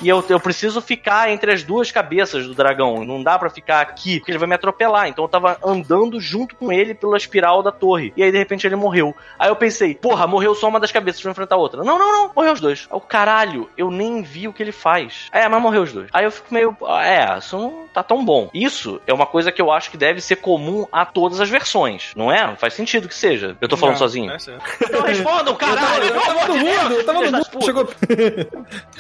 [0.03, 3.05] E eu, eu preciso ficar entre as duas cabeças do dragão.
[3.05, 5.09] Não dá para ficar aqui, porque ele vai me atropelar.
[5.09, 8.13] Então eu tava andando junto com ele pela espiral da torre.
[8.17, 9.15] E aí, de repente, ele morreu.
[9.39, 11.85] Aí eu pensei, porra, morreu só uma das cabeças, vou enfrentar a outra.
[11.85, 12.89] Não, não, não, morreu os dois.
[12.91, 15.29] Aí o caralho, eu nem vi o que ele faz.
[15.33, 16.09] É, mas morreu os dois.
[16.13, 18.49] Aí eu fico meio, é, isso não tá tão bom.
[18.55, 22.13] Isso é uma coisa que eu acho que deve ser comum a todas as versões,
[22.17, 22.57] não é?
[22.57, 23.57] Faz sentido que seja.
[23.61, 24.33] Eu tô falando não, sozinho.
[24.33, 24.37] É
[24.83, 26.05] então respondam, caralho!
[26.05, 27.65] Eu tava no mundo, eu tava no mundo.
[27.65, 27.89] Chegou...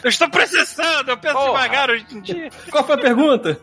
[0.02, 1.46] Eu estou processando, eu penso Porra.
[1.46, 2.50] devagar hoje em dia.
[2.70, 3.60] Qual foi a pergunta?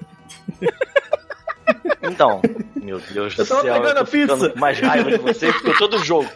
[2.02, 2.42] Então,
[2.76, 3.58] meu Deus eu do céu.
[3.58, 4.54] Eu tava pegando a pizza.
[4.56, 6.30] mais raiva de você porque todo jogo.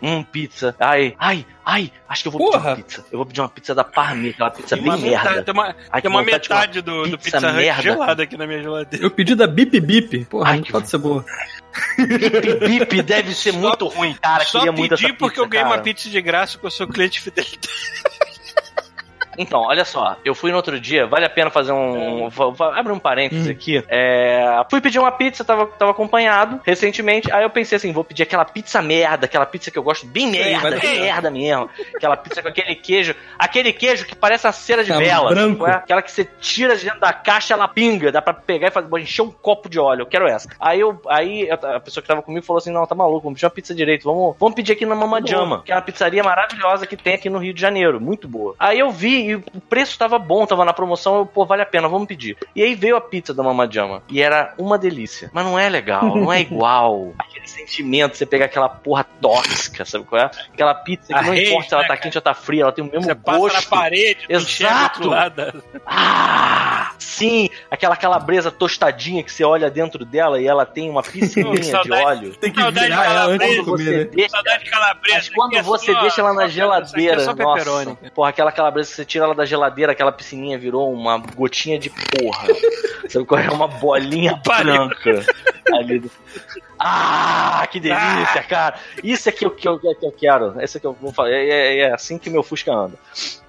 [0.00, 0.76] Hum, pizza.
[0.78, 2.58] Ai, ai, ai, acho que eu vou Porra.
[2.60, 3.04] pedir uma pizza.
[3.10, 5.42] Eu vou pedir uma pizza da Parme, aquela pizza tem bem merda.
[5.42, 7.82] Tem uma, ai, tem uma metade do, do pizza, pizza merda.
[7.82, 9.04] gelada aqui na minha geladeira.
[9.04, 10.24] Eu pedi da Bip Bip.
[10.26, 11.24] Porra, ai, não pode ser boa.
[11.96, 14.44] Bip Bip deve ser só, muito ruim, cara.
[14.44, 15.76] Só Queria muito essa pizza, porque eu ganhei cara.
[15.76, 17.68] uma pizza de graça com o seu cliente fidelidade.
[19.38, 22.28] Então, olha só, eu fui no outro dia, vale a pena fazer um.
[22.28, 23.82] vou- vou- Abre um parênteses aqui.
[23.88, 27.30] É, fui pedir uma pizza, tava, tava acompanhado recentemente.
[27.32, 30.28] Aí eu pensei assim: vou pedir aquela pizza merda, aquela pizza que eu gosto bem
[30.30, 31.00] merda, dar bem certo.
[31.00, 31.70] merda mesmo.
[31.94, 35.30] Aquela pizza com aquele queijo, aquele queijo que parece uma cera de Tá vela.
[35.30, 35.66] branco.
[35.66, 35.72] é?
[35.72, 38.88] Aquela que você tira de dentro da caixa, ela pinga, dá pra pegar e fazer,
[38.98, 40.02] encher um copo de óleo.
[40.02, 40.48] Eu quero essa.
[40.58, 43.46] Aí, eu, aí a pessoa que tava comigo falou assim: não, tá maluco, vamos pedir
[43.46, 46.86] uma pizza direito, vamos, vamos pedir aqui na Mama Jama, que é uma pizzaria maravilhosa
[46.86, 48.54] que tem aqui no Rio de Janeiro, muito boa.
[48.58, 51.66] Aí eu vi e o preço tava bom, tava na promoção, eu, pô, vale a
[51.66, 52.36] pena, vamos pedir.
[52.54, 55.68] E aí veio a pizza da Mama Jama e era uma delícia, mas não é
[55.68, 57.12] legal, não é igual.
[57.18, 60.30] Aquele sentimento, você pegar aquela porra tóxica, sabe qual é?
[60.52, 62.02] Aquela pizza que A não rede, importa se ela né, tá cara?
[62.02, 63.54] quente ou tá fria, ela tem o mesmo Você passa gosto.
[63.54, 65.10] na parede, Exato.
[65.86, 71.80] Ah, sim, aquela calabresa tostadinha que você olha dentro dela e ela tem uma piscininha
[71.82, 72.34] de óleo.
[72.36, 74.04] Tem que Saudade virar ela antes de calabresa, comer, né?
[74.04, 75.16] deixa, Saudade de calabresa.
[75.16, 78.90] mas quando é você só- deixa ela na geladeira, é só nossa, porra, aquela calabresa
[78.90, 82.46] que você tira ela da geladeira, aquela piscininha virou uma gotinha de porra.
[83.08, 83.48] Sabe qual é?
[83.50, 85.24] Uma bolinha branca
[85.72, 85.98] ali.
[86.00, 86.10] do-
[86.78, 88.76] Ah, que delícia, cara.
[89.02, 90.60] Isso é que eu, que eu, que eu quero.
[90.60, 91.30] Esse é que eu vou falar.
[91.30, 92.94] É, é- é assim que meu Fusca anda.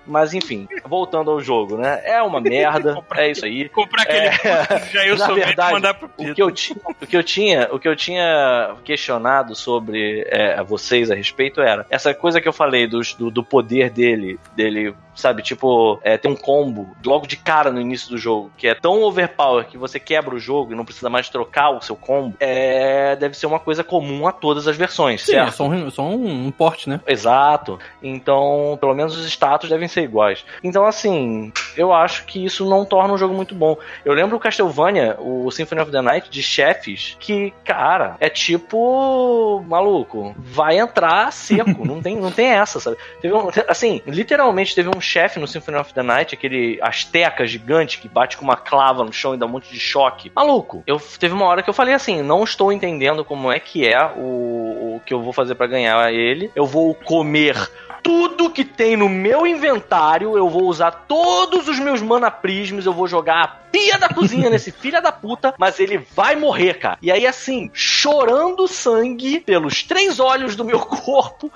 [0.08, 2.02] Mas enfim, voltando ao jogo, né?
[2.04, 3.70] É uma merda, é isso aí.
[3.70, 6.34] Comprar aquele É, já eu sou verdade, mandar pro O Pito.
[6.34, 11.12] que eu tinha, o que eu tinha, o que eu tinha questionado sobre é, vocês
[11.12, 15.42] a respeito era essa coisa que eu falei dos- do, do poder dele, dele, sabe,
[15.42, 19.04] tipo, é, ter um combo logo de cara no início do jogo, que é tão
[19.04, 23.16] overpower que você quebra o jogo e não precisa mais trocar o seu combo, é,
[23.16, 25.56] deve ser uma coisa comum a todas as versões, Sim, é certo?
[25.56, 27.00] só um, só um, um porte, né?
[27.08, 27.80] Exato.
[28.02, 30.46] Então, pelo menos os status devem ser iguais.
[30.64, 33.78] Então, assim, eu acho que isso não torna um jogo muito bom.
[34.04, 39.64] Eu lembro o Castlevania, o Symphony of the Night, de chefes, que, cara, é tipo.
[39.68, 41.86] Maluco, vai entrar seco.
[41.86, 42.98] não, tem, não tem essa, sabe?
[43.22, 47.98] Teve um, assim, literalmente teve um chefe no Symphony of the Night, aquele asteca gigante
[47.98, 50.32] que bate com uma clava no chão e dá um monte de choque.
[50.36, 53.88] Maluco, eu teve uma hora que eu falei assim: não estou entendendo como é que
[53.88, 56.52] é o, o que eu vou fazer pra ganhar ele.
[56.56, 57.56] Eu vou comer
[58.04, 62.94] tudo que tem no meu inventário, eu vou usar todos os meus mana prismas, eu
[62.94, 66.98] vou jogar a pia da cozinha nesse filho da puta, mas ele vai morrer, cara.
[67.02, 71.52] E aí, assim, chorando sangue pelos três olhos do meu corpo,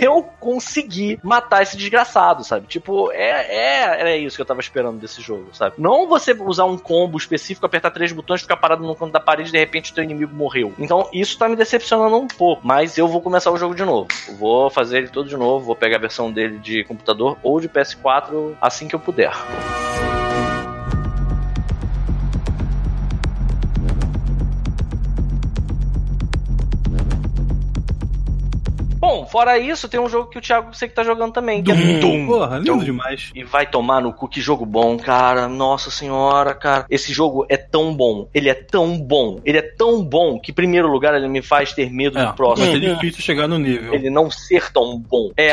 [0.00, 2.66] eu consegui matar esse desgraçado, sabe?
[2.66, 5.74] Tipo, é, é, era isso que eu tava esperando desse jogo, sabe?
[5.78, 9.50] Não você usar um combo específico, apertar três botões, ficar parado no canto da parede
[9.50, 10.72] e de repente teu inimigo morreu.
[10.78, 14.08] Então, isso tá me decepcionando um pouco, mas eu vou começar o jogo de novo.
[14.38, 17.68] Vou fazer ele todo de novo, vou pegar a versão dele de computador ou de
[17.68, 19.32] PS4 assim que eu puder.
[29.28, 31.74] Fora isso, tem um jogo que o Thiago sei que tá jogando também, que é
[32.00, 32.26] Doom.
[32.26, 32.78] Porra, lindo Doom.
[32.84, 33.30] demais.
[33.34, 35.48] E vai tomar no cu, que jogo bom, cara.
[35.48, 36.86] Nossa senhora, cara.
[36.90, 38.28] Esse jogo é tão bom.
[38.34, 39.40] Ele é tão bom.
[39.44, 42.34] Ele é tão bom que, em primeiro lugar, ele me faz ter medo É, do
[42.34, 42.70] próximo.
[42.70, 43.94] vai ser difícil chegar no nível.
[43.94, 45.30] Ele não ser tão bom.
[45.36, 45.48] É,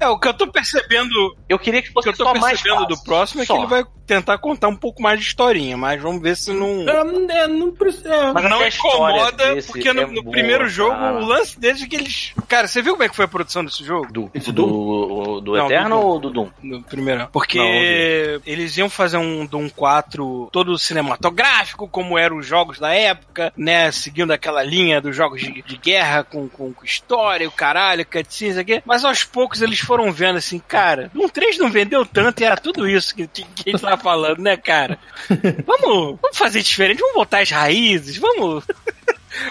[0.00, 1.14] É, o que eu tô percebendo,
[1.48, 3.58] eu queria que o fosse que eu tô percebendo do próximo é que Só.
[3.58, 6.88] ele vai tentar contar um pouco mais de historinha, mas vamos ver se não.
[6.88, 8.08] É, é, não precisa.
[8.14, 8.32] é.
[8.32, 11.16] Mas não até a história incomoda, porque no, é no boa, primeiro jogo, cara.
[11.16, 12.32] o lance deles é que eles.
[12.48, 14.12] Cara, você viu como é que foi a produção desse jogo?
[14.12, 16.48] Do, Esse do, do, Não, Eterno do ou do Doom?
[16.62, 17.28] No primeiro.
[17.32, 22.94] Porque Não, eles iam fazer um Doom 4 todo cinematográfico, como eram os jogos da
[22.94, 23.90] época, né?
[23.90, 28.56] Seguindo aquela linha dos jogos de, de guerra com, com, com história, o caralho, cutscenes
[28.56, 28.80] aqui.
[28.86, 32.56] Mas aos poucos eles foram vendo assim, cara, Doom 3 não vendeu tanto e era
[32.56, 34.96] tudo isso que, que a gente tava falando, né, cara?
[35.66, 38.64] Vamos, vamos fazer diferente, vamos voltar às raízes, vamos.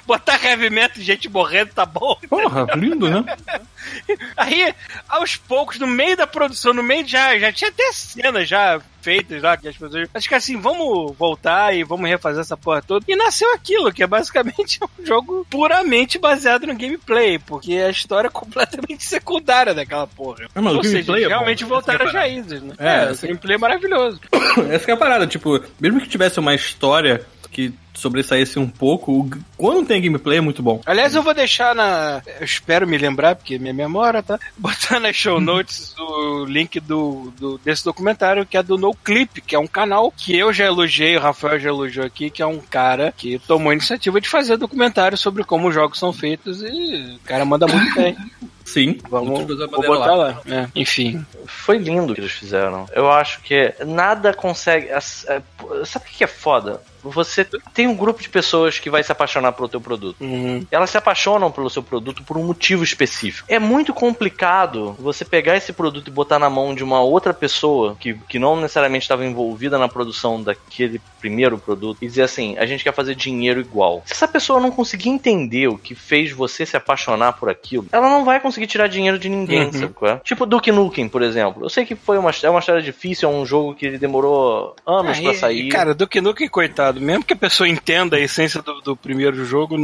[0.05, 2.17] Botar heavy metal e gente morrendo, tá bom?
[2.29, 3.23] Porra, lindo, né?
[4.35, 4.73] Aí,
[5.07, 9.41] aos poucos, no meio da produção, no meio já, já tinha até cenas já feitas
[9.41, 10.09] lá, que as pessoas.
[10.13, 13.05] Acho que assim, vamos voltar e vamos refazer essa porra toda.
[13.07, 18.27] E nasceu aquilo, que é basicamente um jogo puramente baseado no gameplay, porque a história
[18.27, 20.47] é completamente secundária daquela porra.
[20.53, 22.61] Ah, mas o Ou seja, gameplay é bom, realmente voltaram que é a às raízes,
[22.61, 22.73] né?
[22.77, 24.19] É, É, o gameplay é maravilhoso.
[24.69, 27.25] Essa que é a parada, tipo, mesmo que tivesse uma história
[27.57, 29.27] que sobressaísse um pouco,
[29.57, 30.79] quando tem gameplay é muito bom.
[30.85, 32.21] Aliás, eu vou deixar na.
[32.39, 34.39] Eu espero me lembrar, porque minha memória tá.
[34.55, 39.41] Botar nas show notes o link do, do- desse documentário, que é do No Clip,
[39.41, 42.45] que é um canal que eu já elogiei, o Rafael já elogiou aqui, que é
[42.45, 46.61] um cara que tomou a iniciativa de fazer documentário sobre como os jogos são feitos
[46.61, 48.15] e o cara manda muito bem.
[48.63, 50.41] Sim, Vamos vou botar lá.
[50.45, 51.25] É, enfim.
[51.45, 52.85] Foi lindo o que eles fizeram.
[52.93, 54.87] Eu acho que nada consegue.
[54.89, 56.81] é, Sabe o que é foda?
[57.13, 60.17] Você tem um grupo de pessoas que vai se apaixonar pelo teu produto.
[60.21, 60.65] Uhum.
[60.71, 63.45] Elas se apaixonam pelo seu produto por um motivo específico.
[63.51, 67.95] É muito complicado você pegar esse produto e botar na mão de uma outra pessoa
[67.99, 72.65] que, que não necessariamente estava envolvida na produção daquele primeiro produto e dizer assim: a
[72.65, 74.01] gente quer fazer dinheiro igual.
[74.05, 78.09] Se essa pessoa não conseguir entender o que fez você se apaixonar por aquilo, ela
[78.09, 79.73] não vai conseguir tirar dinheiro de ninguém, Uhum.
[79.73, 80.17] sabe qual é?
[80.23, 81.63] Tipo Duke Nukem, por exemplo.
[81.63, 85.17] Eu sei que foi uma, é uma história difícil, é um jogo que demorou anos
[85.17, 85.65] Ah, pra e- sair.
[85.67, 89.43] e, Cara, Duke Nukem, coitado, mesmo que a pessoa entenda a essência do, do primeiro
[89.45, 89.75] jogo,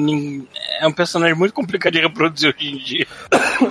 [0.80, 3.08] é um personagem muito complicado de reproduzir hoje em dia.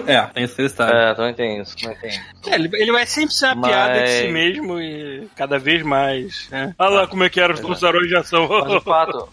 [0.06, 0.96] É, tem esse detalhe.
[0.96, 2.10] É, também tem isso, também tem.
[2.46, 5.82] É, ele, ele vai sempre ser uma Mas- piada de si mesmo e cada vez
[5.82, 6.48] mais.
[6.50, 6.74] Né?
[6.78, 8.48] Olha lá como é que eram os tubarões de ação.
[8.48, 9.28] Mas o fato.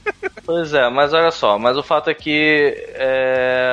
[0.45, 3.71] Pois é, mas olha só, mas o fato é que é,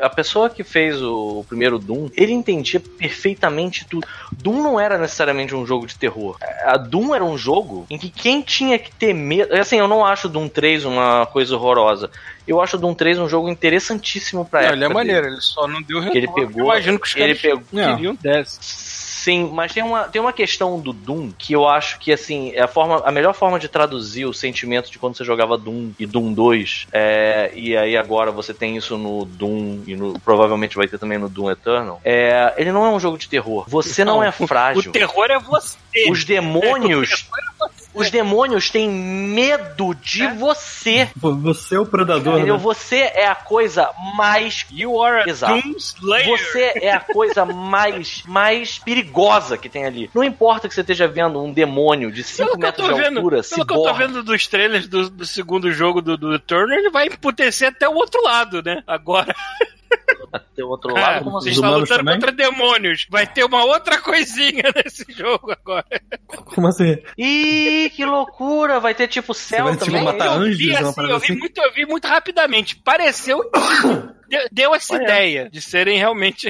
[0.00, 4.06] a pessoa que fez o, primeiro Doom, ele entendia perfeitamente tudo.
[4.32, 6.36] Doom não era necessariamente um jogo de terror.
[6.64, 9.49] A Doom era um jogo em que quem tinha que ter medo.
[9.50, 12.10] Assim, eu não acho Doom 3 uma coisa horrorosa.
[12.46, 14.76] Eu acho Doom 3 um jogo interessantíssimo pra Não, época.
[14.76, 14.94] ele é dele.
[14.98, 16.46] maneiro, ele só não deu Que ele retorno.
[16.48, 17.62] pegou- Eu imagino que os ele caras pegou-
[17.94, 18.90] queriam desse.
[19.20, 22.62] Sim, mas tem uma, tem uma questão do Doom que eu acho que assim, é
[22.62, 26.06] a, forma, a melhor forma de traduzir o sentimento de quando você jogava Doom e
[26.06, 30.88] Doom 2, é, e aí agora você tem isso no Doom e no- provavelmente vai
[30.88, 32.00] ter também no Doom Eternal.
[32.02, 33.66] É, ele não é um jogo de terror.
[33.68, 34.88] Você não, é o- frágil.
[34.88, 35.76] O terror é você.
[36.10, 37.28] Os demônios,
[37.94, 41.08] os demônios têm medo de você.
[41.16, 42.56] Você é o predador, Entendeu?
[42.56, 42.60] né?
[42.60, 45.60] Você é a coisa mais You are a Exato.
[46.26, 50.10] Você é a coisa mais, mais perigosa que tem ali.
[50.14, 53.02] Não importa que você esteja vendo um demônio de 5 Pelo que eu metros de
[53.02, 56.38] vendo, altura, pelo que eu tô vendo dos trailers do, do segundo jogo do, do
[56.38, 58.82] Turner, ele vai emputecer até o outro lado, né?
[58.86, 59.34] Agora.
[60.58, 61.58] O outro lado, como você assim?
[61.58, 62.14] Está lutando também?
[62.14, 63.06] contra demônios.
[63.10, 66.00] Vai ter uma outra coisinha nesse jogo agora.
[66.54, 66.98] Como assim?
[67.16, 68.78] Ih, que loucura!
[68.78, 70.04] Vai ter tipo céu vai, tipo, também.
[70.04, 71.38] matar eu anjos, vi, uma assim, eu vi assim?
[71.38, 72.76] muito, eu vi muito rapidamente.
[72.76, 73.58] Pareceu que
[74.28, 75.02] deu, deu essa Olha.
[75.02, 76.48] ideia de serem realmente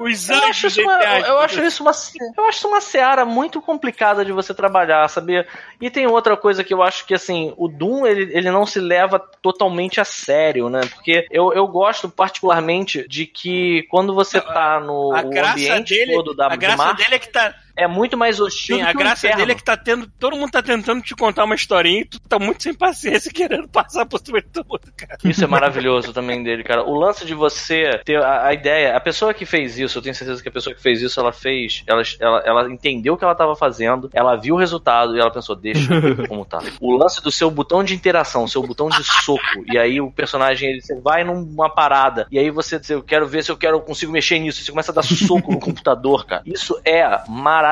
[0.00, 1.92] os Eu acho, isso uma, eu, acho isso uma,
[2.36, 5.46] eu acho isso uma seara muito complicada de você trabalhar, sabia?
[5.80, 8.80] E tem outra coisa que eu acho que, assim, o Doom, ele, ele não se
[8.80, 10.80] leva totalmente a sério, né?
[10.94, 16.14] Porque eu, eu gosto particularmente de que quando você tá no a graça ambiente dele,
[16.14, 19.28] todo da a graça dele é que tá, é muito mais hostil sim, a graça
[19.28, 22.18] dele é que tá tendo, todo mundo tá tentando te contar uma historinha e tu
[22.20, 25.18] tá muito sem paciência querendo passar por cima de tudo, cara.
[25.24, 26.82] Isso é maravilhoso também dele, cara.
[26.82, 30.14] O lance de você ter a, a ideia, a pessoa que fez isso, eu tenho
[30.14, 33.24] certeza que a pessoa que fez isso, ela fez, ela, ela, ela entendeu o que
[33.24, 35.88] ela estava fazendo, ela viu o resultado e ela pensou, deixa
[36.28, 36.58] como tá.
[36.80, 40.70] O lance do seu botão de interação, seu botão de soco, e aí o personagem,
[40.70, 43.76] ele, você vai numa parada, e aí você diz, eu quero ver se eu quero,
[43.76, 46.42] eu consigo mexer nisso, você começa a dar soco no computador, cara.
[46.46, 47.65] Isso é maravilhoso,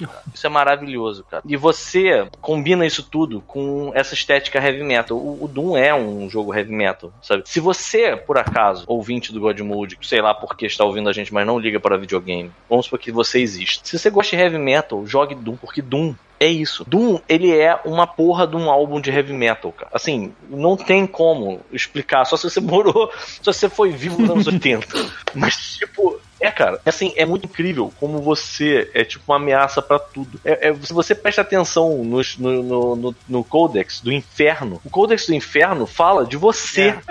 [0.00, 0.22] cara.
[0.32, 1.42] Isso é maravilhoso, cara.
[1.46, 5.16] E você combina isso tudo com essa estética heavy metal.
[5.16, 7.42] O, o Doom é um jogo heavy metal, sabe?
[7.46, 11.12] Se você, por acaso, ouvinte do God Mode, sei lá por que está ouvindo a
[11.12, 13.80] gente, mas não liga para videogame, vamos supor que você existe.
[13.84, 16.84] Se você gosta de heavy metal, jogue Doom, porque Doom é isso.
[16.86, 19.90] Doom, ele é uma porra de um álbum de heavy metal, cara.
[19.92, 23.10] Assim, não tem como explicar, só se você morou,
[23.42, 24.86] só se você foi vivo nos anos 80.
[25.34, 29.98] Mas, tipo, é, cara, assim, é muito incrível como você é tipo uma ameaça pra
[29.98, 30.40] tudo.
[30.44, 34.90] É, é- se você presta atenção nos- no, no, no, no Codex do Inferno, o
[34.90, 36.94] Codex do Inferno fala de você.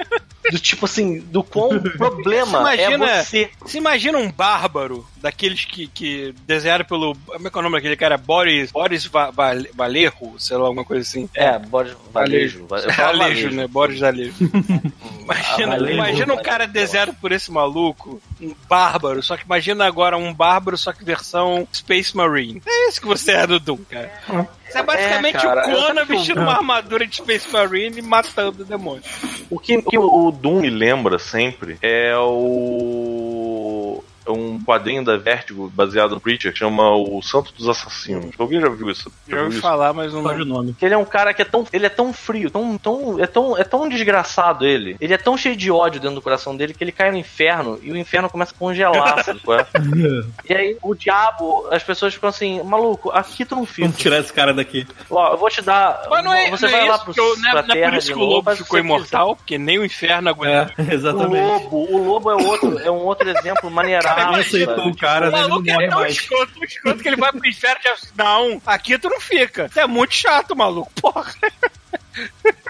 [0.52, 3.50] Do tipo assim, do quão problema Imagina- é você.
[3.62, 7.16] Você imagina um bárbaro daqueles que, que desenharam pelo.
[7.26, 8.18] Como é que é o nome daquele cara?
[8.18, 11.30] Boris, Boris Va, Va, Valerro, sei lá, alguma coisa assim.
[11.34, 12.66] É, Boris Valejo.
[12.70, 13.68] Eu falo Valejo, né?
[13.68, 14.34] Boris Valejo.
[15.22, 15.94] imagina, Valejo.
[15.94, 20.78] imagina um cara desenhado por esse maluco, um bárbaro, só que imagina agora um bárbaro,
[20.78, 22.62] só que versão Space Marine.
[22.66, 24.48] É isso que você é do Doom, cara.
[24.70, 28.66] Você é basicamente É, cara, o Conan vestindo uma armadura de Space Marine e matando
[28.66, 29.06] demônios.
[29.50, 34.04] O que, o que o Doom me lembra sempre é o.
[34.28, 38.36] é um quadrinho da Vertigo baseado no Preacher que chama O Santo dos Assassinos.
[38.38, 39.12] Alguém já viu isso?
[39.28, 40.24] Já ouvi falar, mas não.
[40.24, 40.74] Pode o nome.
[40.74, 41.66] Que ele é um cara que é tão.
[41.72, 42.78] Ele é tão frio, tão.
[42.78, 44.96] tão é, tão é tão desgraçado ele.
[45.00, 47.80] Ele é tão cheio de ódio dentro do coração dele que ele cai no inferno
[47.82, 50.26] e o inferno começa a congelar, sabe é?
[50.50, 53.88] E aí o diabo, as pessoas ficam assim, maluco, aqui tu não fica.
[53.88, 54.86] Vamos tirar esse cara daqui.
[55.10, 56.04] Ó, eu vou te dar.
[56.10, 57.76] Mas não é, você não vai é lá isso, pro, eu- não, é, pra não
[57.76, 60.74] é por isso que o lobo ficou imortal, porque nem o inferno aguenta.
[60.78, 60.92] É, quiser.
[60.92, 61.48] O exatamente.
[61.48, 64.17] lobo, o lobo é outro, é um outro exemplo maneiraço.
[64.26, 64.90] Cara, aceitou sabe?
[64.90, 65.38] o cara, O né?
[65.40, 66.14] Ele não maluco é tão mais.
[66.14, 69.68] escroto, tão escroto que ele vai pro inferno e diz, não, aqui tu não fica.
[69.70, 70.92] Você é muito chato, maluco.
[71.02, 71.34] Porra.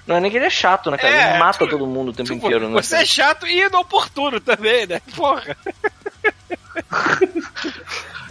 [0.06, 1.14] Não é nem que ele é chato, né, cara?
[1.16, 2.74] É, ele mata tipo, todo mundo o tempo Tipo, inteiro, né?
[2.82, 5.02] você é chato e inoportuno também, né?
[5.16, 5.56] Porra.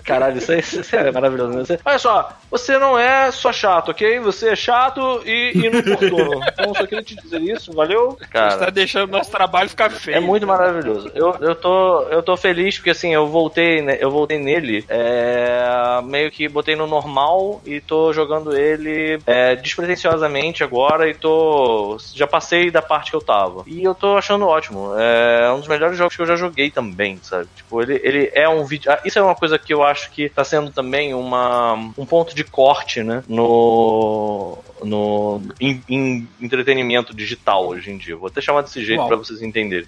[0.06, 1.72] Caralho, isso, é, isso é maravilhoso.
[1.72, 1.78] Né?
[1.84, 4.20] Olha só, você não é só chato, ok?
[4.20, 6.40] Você é chato e inoportuno.
[6.46, 8.16] então só queria te dizer isso, valeu?
[8.30, 10.16] Cara, você tá deixando nosso trabalho ficar feio.
[10.16, 11.10] É muito maravilhoso.
[11.12, 16.00] Eu, eu, tô, eu tô feliz porque assim, eu voltei, né, eu voltei nele, é,
[16.04, 21.96] meio que botei no normal e tô jogando ele é, despretensiosamente agora e tô.
[22.14, 23.64] Já passei da parte que eu tava.
[23.66, 24.92] E eu tô achando ótimo.
[24.96, 27.48] É um dos melhores jogos que eu já joguei também, sabe?
[27.56, 28.92] Tipo, ele, ele é um vídeo.
[28.92, 32.34] Ah, isso é uma coisa que eu acho que tá sendo também uma, um ponto
[32.34, 33.22] de corte, né?
[33.28, 34.58] No.
[34.84, 38.14] No, em, em entretenimento digital hoje em dia.
[38.14, 39.86] Vou até chamar desse jeito para vocês entenderem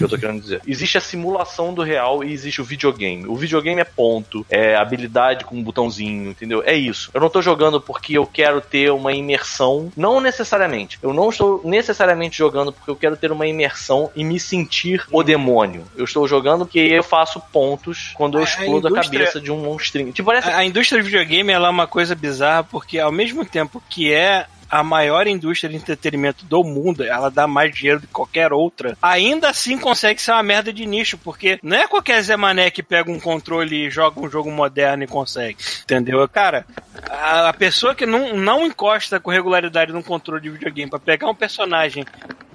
[0.00, 0.62] que eu tô querendo dizer.
[0.66, 3.26] Existe a simulação do real e existe o videogame.
[3.26, 6.62] O videogame é ponto, é habilidade com um botãozinho, entendeu?
[6.64, 7.10] É isso.
[7.12, 10.98] Eu não tô jogando porque eu quero ter uma imersão, não necessariamente.
[11.02, 15.22] Eu não estou necessariamente jogando porque eu quero ter uma imersão e me sentir o
[15.22, 15.84] demônio.
[15.96, 19.00] Eu estou jogando porque eu faço pontos quando eu explodo a, indústria...
[19.00, 20.12] a cabeça de um monstrinho.
[20.12, 20.48] Tipo, parece...
[20.48, 24.46] A indústria do videogame ela é uma coisa bizarra porque ao mesmo tempo que é
[24.70, 28.96] a maior indústria de entretenimento do mundo, ela dá mais dinheiro do que qualquer outra,
[29.02, 32.82] ainda assim consegue ser uma merda de nicho, porque não é qualquer Zé Mané que
[32.82, 35.58] pega um controle e joga um jogo moderno e consegue.
[35.82, 36.26] Entendeu?
[36.28, 36.64] Cara,
[37.08, 41.34] a, pessoa que não, não encosta com regularidade num controle de videogame para pegar um
[41.34, 42.04] personagem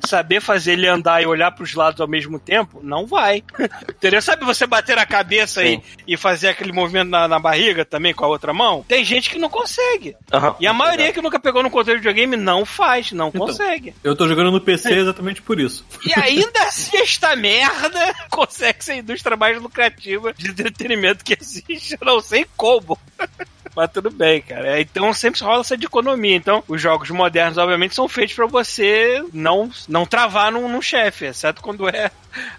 [0.05, 3.43] saber fazer ele andar e olhar para os lados ao mesmo tempo, não vai.
[3.89, 4.21] Entendeu?
[4.21, 8.25] Sabe você bater a cabeça e, e fazer aquele movimento na, na, barriga também com
[8.25, 8.85] a outra mão?
[8.87, 10.15] Tem gente que não consegue.
[10.33, 13.41] Uhum, e a maioria que nunca pegou no controle de videogame não faz, não então,
[13.41, 13.93] consegue.
[14.03, 15.85] Eu tô jogando no PC exatamente por isso.
[16.05, 21.97] E ainda assim esta merda consegue ser a indústria mais lucrativa de entretenimento que existe.
[21.99, 22.97] Eu não sei como.
[23.75, 24.77] Mas tudo bem, cara.
[24.77, 26.35] É, então sempre rola essa de economia.
[26.35, 31.25] Então, os jogos modernos, obviamente, são feitos para você não, não travar num, num chefe,
[31.25, 32.09] exceto quando é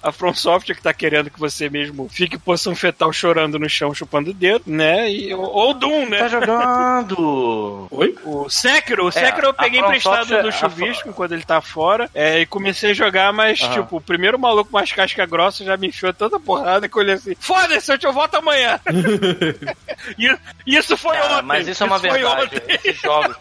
[0.03, 3.95] a From Software que tá querendo que você mesmo fique poção fetal chorando no chão,
[3.95, 5.11] chupando o dedo, né?
[5.11, 6.19] E, ou Doom, né?
[6.19, 7.89] Tá jogando!
[7.91, 8.15] Oi?
[8.25, 9.07] O Sekiro.
[9.07, 12.41] O é, Sekiro é, eu peguei emprestado Software, do Chuvisco quando ele tá fora é,
[12.41, 13.73] e comecei a jogar, mas, uhum.
[13.73, 17.15] tipo, o primeiro maluco mais casca grossa já me enfiou tanta porrada que eu olhei
[17.15, 18.81] assim, foda-se, eu te volto amanhã!
[20.19, 20.37] e,
[20.67, 21.47] isso foi Cara, ontem!
[21.47, 22.63] Mas isso é uma verdade.
[22.69, 23.37] Esses jogos...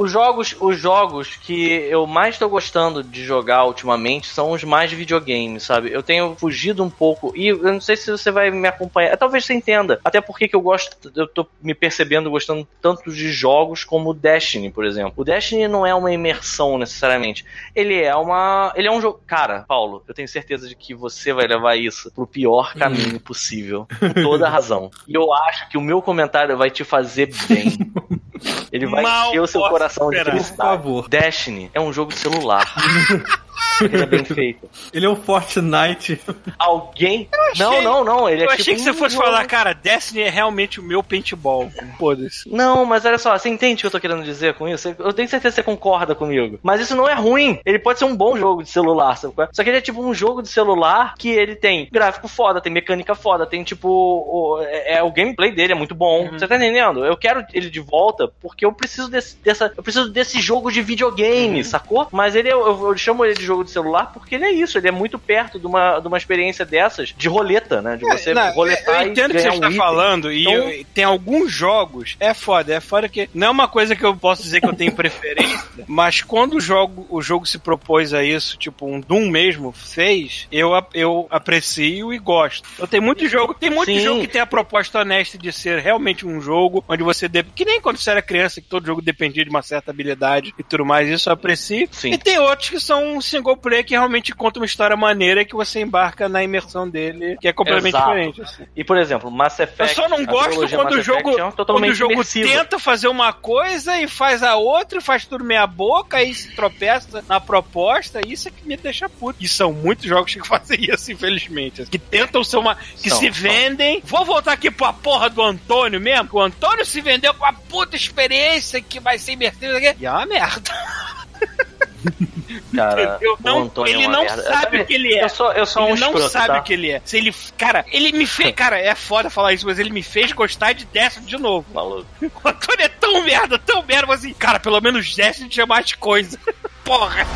[0.00, 4.90] Os jogos, os jogos que eu mais tô gostando de jogar ultimamente são os mais
[4.90, 5.92] videogames, sabe?
[5.92, 9.14] Eu tenho fugido um pouco e eu não sei se você vai me acompanhar.
[9.18, 10.00] Talvez você entenda.
[10.02, 14.14] Até porque que eu gosto, eu tô me percebendo gostando tanto de jogos como o
[14.14, 15.12] Destiny, por exemplo.
[15.18, 17.44] O Destiny não é uma imersão necessariamente.
[17.76, 21.30] Ele é uma, ele é um jogo, cara, Paulo, eu tenho certeza de que você
[21.34, 24.90] vai levar isso pro pior caminho possível, com toda a razão.
[25.06, 27.76] E eu acho que o meu comentário vai te fazer bem.
[28.72, 30.24] Ele vai Mal encher o seu coração esperar.
[30.24, 30.56] de felicidade.
[30.56, 31.08] Por favor.
[31.08, 32.72] Destiny é um jogo de celular.
[33.84, 34.68] Ele é bem feito.
[34.92, 36.20] Ele é um Fortnite.
[36.58, 37.28] Alguém.
[37.50, 38.28] Achei, não, não, não.
[38.28, 39.26] Ele é eu tipo achei que você fosse jogo.
[39.26, 41.70] falar, cara, Destiny é realmente o meu paintball.
[41.98, 42.48] Foda-se.
[42.48, 44.94] Não, mas olha só, você entende o que eu tô querendo dizer com isso?
[44.98, 46.58] Eu tenho certeza que você concorda comigo.
[46.62, 47.58] Mas isso não é ruim.
[47.64, 49.34] Ele pode ser um bom jogo de celular, sabe?
[49.52, 52.72] Só que ele é tipo um jogo de celular que ele tem gráfico foda, tem
[52.72, 53.88] mecânica foda, tem tipo.
[53.88, 56.24] O, é, é o gameplay dele é muito bom.
[56.24, 56.38] Uhum.
[56.38, 57.04] Você tá entendendo?
[57.04, 60.82] Eu quero ele de volta porque eu preciso desse, dessa, eu preciso desse jogo de
[60.82, 61.64] videogame, uhum.
[61.64, 62.08] sacou?
[62.10, 64.78] Mas ele, eu, eu, eu chamo ele de jogo de celular porque ele é isso,
[64.78, 67.96] ele é muito perto de uma, de uma experiência dessas de roleta, né?
[67.96, 70.52] De é, você não, roletar eu entendo o que você está um falando e então...
[70.52, 74.16] eu, tem alguns jogos, é foda, é foda que não é uma coisa que eu
[74.16, 78.22] posso dizer que eu tenho preferência, mas quando o jogo, o jogo se propôs a
[78.22, 82.68] isso, tipo um Doom mesmo fez, eu, eu aprecio e gosto.
[82.78, 84.00] Eu tenho muito jogo, tem muito Sim.
[84.00, 87.42] jogo que tem a proposta honesta de ser realmente um jogo onde você de...
[87.42, 90.62] que nem quando você era criança que todo jogo dependia de uma certa habilidade e
[90.62, 91.88] tudo mais, isso eu aprecio.
[91.92, 92.12] Sim.
[92.12, 95.80] E tem outros que são single player que realmente conta uma história maneira que você
[95.80, 98.08] embarca na imersão dele, que é completamente Exato.
[98.08, 98.42] diferente.
[98.42, 98.64] Assim.
[98.74, 99.98] E, por exemplo, Mass Effect.
[99.98, 104.00] Eu só não gosto quando o jogo, é quando o jogo tenta fazer uma coisa
[104.00, 108.20] e faz a outra, e faz tudo meia boca e se tropeça na proposta.
[108.26, 109.42] Isso é que me deixa puto.
[109.42, 111.86] E são muitos jogos que fazem isso, infelizmente.
[111.86, 112.74] Que tentam ser uma.
[112.74, 114.00] que são, se vendem.
[114.00, 114.08] São.
[114.08, 116.28] Vou voltar aqui pra porra do Antônio mesmo.
[116.32, 119.78] O Antônio se vendeu com a puta experiência que vai ser imersivo.
[119.78, 120.70] E é uma merda.
[122.80, 124.42] Cara, não, ele não merda.
[124.42, 125.24] sabe o que ele é.
[125.24, 126.58] Eu sou, eu sou ele um não escroto, sabe tá?
[126.58, 127.02] o que ele é.
[127.04, 130.32] Se ele, cara, ele me fez, cara, é foda falar isso, mas ele me fez
[130.32, 131.66] gostar de Destiny de novo.
[131.72, 132.06] Maluco.
[132.42, 135.92] O Antônio é tão merda, tão merda, mas assim, cara, pelo menos Destiny tinha mais
[135.94, 136.38] coisa.
[136.84, 137.26] Porra.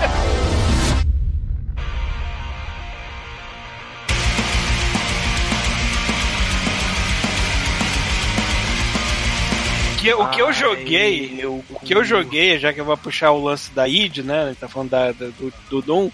[10.04, 13.42] Que, o que eu joguei, o que eu joguei, já que eu vou puxar o
[13.42, 14.54] lance da id, né?
[14.60, 16.10] Tá falando da, da- do, do Doom,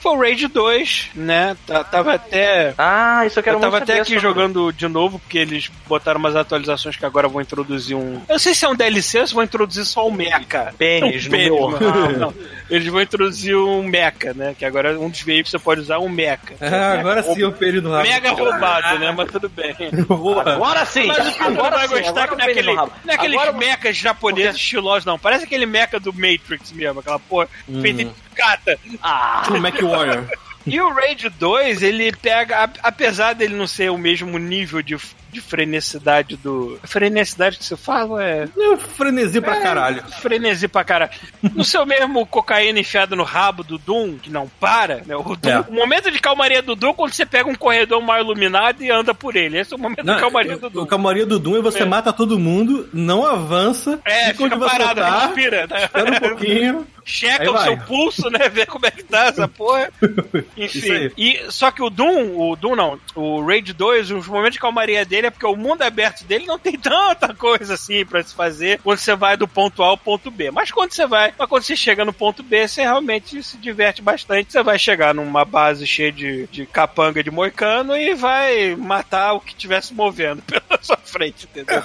[0.00, 1.56] foi o Raid 2, né?
[1.66, 2.74] Tá- Tava até.
[2.78, 4.20] Ah, isso eu quero Eu tava até aqui sobre.
[4.20, 8.14] jogando de novo, porque eles botaram umas atualizações que agora vão introduzir um.
[8.14, 10.74] Eu não sei se é um DLC ou se vão introduzir só um mecha.
[10.78, 12.34] Pênis um no meu não, não.
[12.70, 14.54] Eles vão introduzir um mecha, né?
[14.58, 16.36] Que agora é um dos veículos que você pode usar um mecha.
[16.60, 18.10] Ah, agora sim o período rápido.
[18.12, 19.14] Mega roubado, né?
[19.16, 19.74] Mas tudo bem.
[20.46, 21.06] Agora sim!
[21.06, 22.82] Mas o que agora vai sim, gostar agora que não
[23.12, 25.18] é é aqueles Agora- mechas japoneses estilosos, não.
[25.18, 27.48] Parece aquele mecha do Matrix mesmo, aquela porra
[27.82, 28.78] feita em cata.
[29.02, 30.26] Ah, O Mac Warrior.
[30.66, 34.96] E o Raid 2, ele pega, apesar dele não ser o mesmo nível de,
[35.30, 36.78] de freneticidade do.
[36.84, 38.48] Freneticidade que você fala é.
[38.56, 40.02] Eu frenesi pra caralho.
[40.20, 41.10] Frenesi pra caralho.
[41.54, 45.14] No seu mesmo cocaína enfiada no rabo do Doom, que não para, né?
[45.14, 45.60] O, Doom- É.
[45.68, 48.90] o momento de calmaria do Doom é quando você pega um corredor mal iluminado e
[48.90, 49.58] anda por ele.
[49.58, 50.82] Esse é o momento de calmaria do Doom.
[50.82, 55.00] o calmaria do Doom é você mata todo mundo, não avança, É, fica fica parado,
[55.00, 55.66] tá, respira.
[55.68, 55.84] né?
[55.84, 56.86] espera um pouquinho.
[57.04, 57.64] checa o vai.
[57.64, 58.48] seu pulso, né?
[58.48, 59.90] Ver como é que tá essa porra.
[60.56, 61.10] Enfim.
[61.16, 65.04] E, só que o Doom, o Doom não, o Raid 2, os momentos de calmaria
[65.04, 68.80] dele é porque o mundo aberto dele não tem tanta coisa assim pra se fazer
[68.82, 70.50] quando você vai do ponto A ao ponto B.
[70.50, 74.00] Mas quando você vai, mas quando você chega no ponto B, você realmente se diverte
[74.00, 74.52] bastante.
[74.52, 79.40] Você vai chegar numa base cheia de, de capanga de moicano e vai matar o
[79.40, 81.82] que estiver se movendo pela sua frente, entendeu?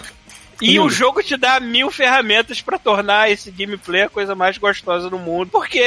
[0.61, 5.09] E o jogo te dá mil ferramentas pra tornar esse gameplay a coisa mais gostosa
[5.09, 5.49] do mundo.
[5.51, 5.81] Porque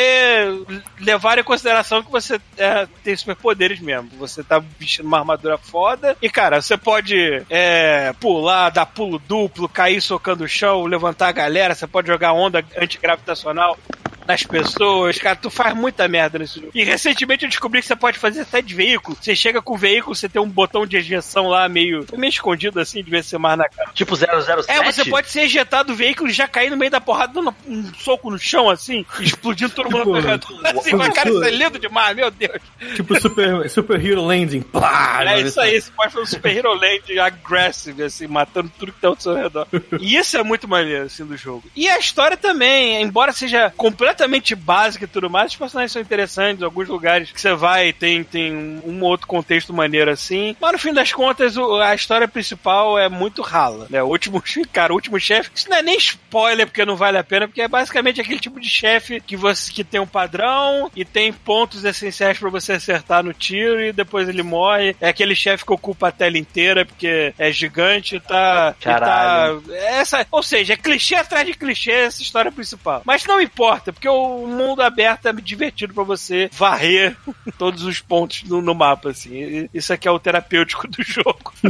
[1.00, 4.10] levar em consideração que você é, tem superpoderes mesmo.
[4.18, 6.16] Você tá vestindo uma armadura foda.
[6.20, 11.32] E, cara, você pode é, pular, dar pulo duplo, cair socando o chão, levantar a
[11.32, 11.74] galera.
[11.74, 13.78] Você pode jogar onda antigravitacional
[14.26, 16.70] nas pessoas, cara, tu faz muita merda nesse jogo.
[16.74, 19.16] E recentemente eu descobri que você pode fazer até de veículo.
[19.20, 22.80] Você chega com o veículo, você tem um botão de ejeção lá meio, meio escondido
[22.80, 23.90] assim, devia ser mais na cara.
[23.92, 24.63] tipo 007?
[24.68, 27.54] É, você pode ser ejetado do veículo e já cair no meio da porrada, dando
[27.66, 30.60] um soco no chão, assim, explodindo todo mundo Tipo, ao redor.
[30.84, 32.60] Assim, mas, cara, isso é lindo demais, meu Deus.
[32.94, 34.62] Tipo Super, super Hero Landing.
[34.62, 38.92] Plá, É isso aí, você pode fazer um Super Hero Land aggressive, assim, matando tudo
[38.92, 39.66] que tá ao seu redor.
[40.00, 41.64] E isso é muito maneiro, assim, do jogo.
[41.74, 46.62] E a história também, embora seja completamente básica e tudo mais, os personagens são interessantes,
[46.62, 48.54] alguns lugares que você vai tem, tem
[48.84, 50.56] um, outro contexto maneiro, assim.
[50.60, 54.02] Mas no fim das contas, a história principal é muito rala, né?
[54.02, 57.24] O último, cara, o último chefe, isso não é nem spoiler, porque não vale a
[57.24, 61.04] pena, porque é basicamente aquele tipo de chefe que você que tem um padrão e
[61.04, 64.96] tem pontos essenciais pra você acertar no tiro e depois ele morre.
[65.00, 68.74] É aquele chefe que ocupa a tela inteira porque é gigante e tá.
[68.78, 69.62] e Caralho.
[69.62, 73.02] tá essa, ou seja, é clichê atrás de clichê essa história principal.
[73.04, 77.16] Mas não importa, porque o mundo aberto é divertido pra você varrer
[77.58, 79.34] todos os pontos no, no mapa, assim.
[79.34, 81.52] E Isso aqui é o terapêutico do jogo.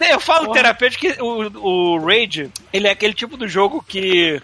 [0.00, 4.40] Eu falo terapêutico que o, o Raid, ele é aquele tipo do jogo que.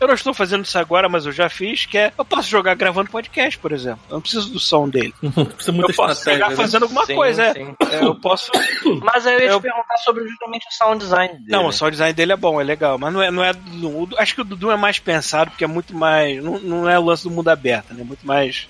[0.00, 2.12] Eu não estou fazendo isso agora, mas eu já fiz, que é.
[2.18, 4.00] Eu posso jogar gravando podcast, por exemplo.
[4.10, 5.14] Eu não preciso do som dele.
[5.22, 6.56] Precisa muita Eu posso jogar né?
[6.56, 7.52] fazendo alguma Sim, coisa, é.
[7.54, 7.74] sim.
[7.90, 8.50] É, Eu posso.
[9.02, 11.46] Mas aí eu ia Eu- te perguntar sobre justamente o sound design dele.
[11.48, 12.98] Não, o sound design dele é bom, é legal.
[12.98, 13.30] Mas não é.
[13.30, 16.42] Não é o- acho que o Dudu é mais pensado, porque é muito mais.
[16.42, 18.00] Não, não é o lance do mundo aberto, né?
[18.02, 18.66] É muito mais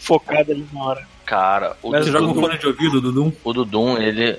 [0.00, 1.06] focado ali na hora.
[1.26, 3.36] Cara, o, Mas Você Dudu, joga com fone de ouvido, Dudu?
[3.44, 4.38] o Dudum, ele.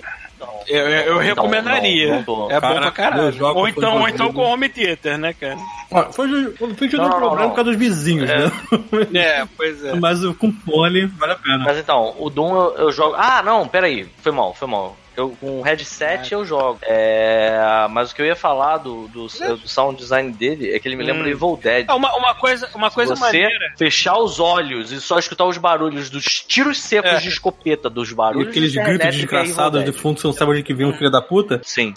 [0.67, 2.07] Eu, eu- eu recomendaria.
[2.09, 2.49] não, não tô.
[2.51, 3.45] é bom Cara, pra caralho.
[3.55, 5.57] Ou então, ou então com home theater, né, cara?
[5.91, 7.49] Ó, Foi, foi Não, um problema não.
[7.49, 8.51] por causa dos vizinhos, né?
[9.13, 9.95] É, pois é.
[9.95, 11.59] Mas com fone vale a pena.
[11.59, 13.15] Mas então, o Doom eu, eu jogo.
[13.17, 14.07] Ah, não, peraí.
[14.21, 14.95] Foi mal, foi mal.
[15.19, 16.79] Eu, com o headset eu jogo.
[16.83, 20.87] É, mas o que eu ia falar do, do, do sound design dele é que
[20.87, 21.31] ele me lembra Hum.
[21.31, 21.85] Evil Dead.
[21.87, 23.73] Ah, uma, uma coisa, uma coisa você maneira.
[23.77, 27.17] fechar os olhos e só escutar os barulhos dos tiros secos É.
[27.17, 28.49] de escopeta dos E barulhos.
[28.49, 31.11] aqueles de gritos é desgraçados de fundo, você não sabe onde que vem um filho
[31.11, 31.59] da puta.
[31.63, 31.93] Sim.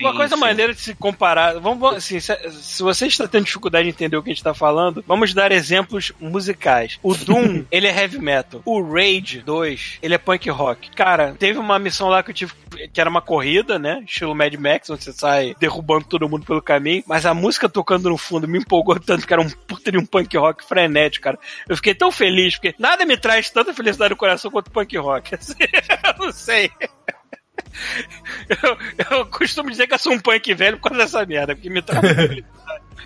[0.00, 0.40] Uma Sim, coisa sim.
[0.40, 1.54] maneira de se comparar.
[1.60, 4.38] Vamos, vamos- assim, se, se você está tendo dificuldade de entender o que a gente
[4.38, 6.98] está falando, vamos dar exemplos musicais.
[7.02, 8.62] O Doom, ele é heavy metal.
[8.64, 10.90] O Rage 2, ele é punk rock.
[10.92, 12.52] Cara, teve uma missão lá que eu tive,
[12.92, 14.02] que era uma corrida, né?
[14.06, 17.02] Estilo Mad Max, onde você sai derrubando todo mundo pelo caminho.
[17.06, 20.06] Mas a música tocando no fundo me empolgou tanto que era um puta de um
[20.06, 21.38] punk rock frenético, cara.
[21.68, 25.34] Eu fiquei tão feliz, porque nada me traz tanta felicidade no coração quanto punk rock.
[25.36, 26.70] Assim, eu não sei.
[28.62, 31.70] Eu, eu costumo dizer que eu sou um punk velho por causa dessa merda, porque
[31.70, 32.04] me traz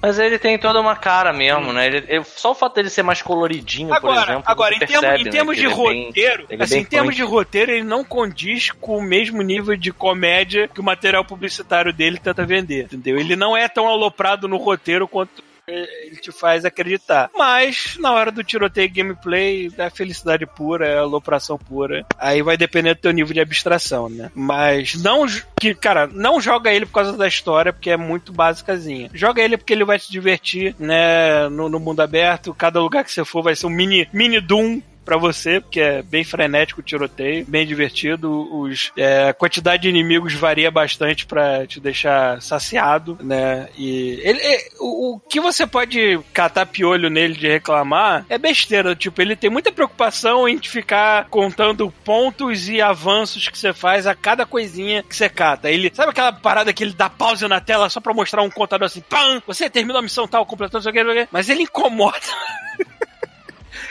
[0.03, 1.87] Mas ele tem toda uma cara mesmo, né?
[1.87, 4.43] Ele, ele- só o fato dele ser mais coloridinho, por Agora, exemplo.
[4.47, 5.77] agora em, percebe, em né, termos de é bem-
[6.07, 9.77] roteiro, é assim, bem em termos de roteiro, ele não condiz com o mesmo nível
[9.77, 13.17] de comédia que o material publicitário dele tenta vender, entendeu?
[13.19, 17.31] Ele não é tão aloprado no roteiro quanto ele te faz acreditar.
[17.35, 22.05] Mas, na hora do tiroteio gameplay, é felicidade pura, é alopração pura.
[22.19, 24.31] Aí vai depender do teu nível de abstração, né?
[24.35, 25.27] Mas não,
[25.59, 29.11] que, cara, não joga ele por causa da história, porque é muito básicazinha.
[29.13, 31.49] Joga ele porque ele vai te divertir, né?
[31.49, 34.81] No, no mundo aberto, cada lugar que você for vai ser um mini, mini Doom
[35.05, 38.31] para você, porque é bem frenético o tiroteio, bem divertido.
[38.55, 43.69] Os, é, a quantidade de inimigos varia bastante para te deixar saciado, né?
[43.77, 48.95] E ele, é, o, o, que você pode catar piolho nele de reclamar é besteira.
[48.95, 54.15] Tipo, ele tem muita preocupação em ficar contando pontos e avanços que você faz a
[54.15, 55.71] cada coisinha que você cata.
[55.71, 58.87] Ele, sabe aquela parada que ele dá pausa na tela só pra mostrar um contador
[58.87, 62.19] assim, pam, você terminou a missão tal, completando, não sei o que, mas ele incomoda.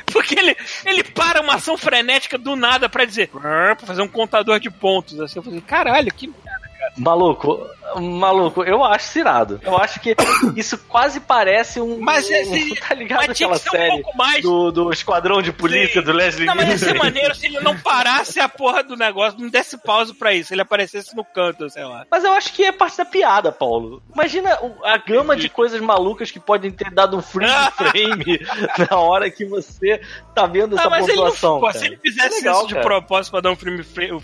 [0.11, 0.55] Porque ele,
[0.85, 5.19] ele para uma ação frenética do nada pra dizer, pra fazer um contador de pontos.
[5.19, 6.62] Assim, eu falei, caralho, que merda.
[6.95, 7.67] Maluco,
[7.99, 9.59] maluco, eu acho cirado.
[9.63, 10.15] Eu acho que
[10.55, 11.99] isso quase parece um.
[11.99, 14.41] Mas é, um, tá ligado mas aquela um série pouco mais.
[14.43, 16.05] do, do Esquadrão de Polícia Sim.
[16.05, 19.39] do Leslie Não, mas ia ser maneiro se ele não parasse a porra do negócio,
[19.39, 22.05] não desse pausa pra isso, ele aparecesse no canto, sei lá.
[22.11, 24.01] Mas eu acho que é parte da piada, Paulo.
[24.13, 28.39] Imagina a gama de coisas malucas que podem ter dado um freeze frame
[28.89, 29.99] na hora que você
[30.35, 31.59] tá vendo essa Ah, mas ele não, pontuação.
[31.59, 32.85] pô, se ele fizesse É legal, isso de cara.
[32.85, 34.17] propósito pra dar um, frame, um,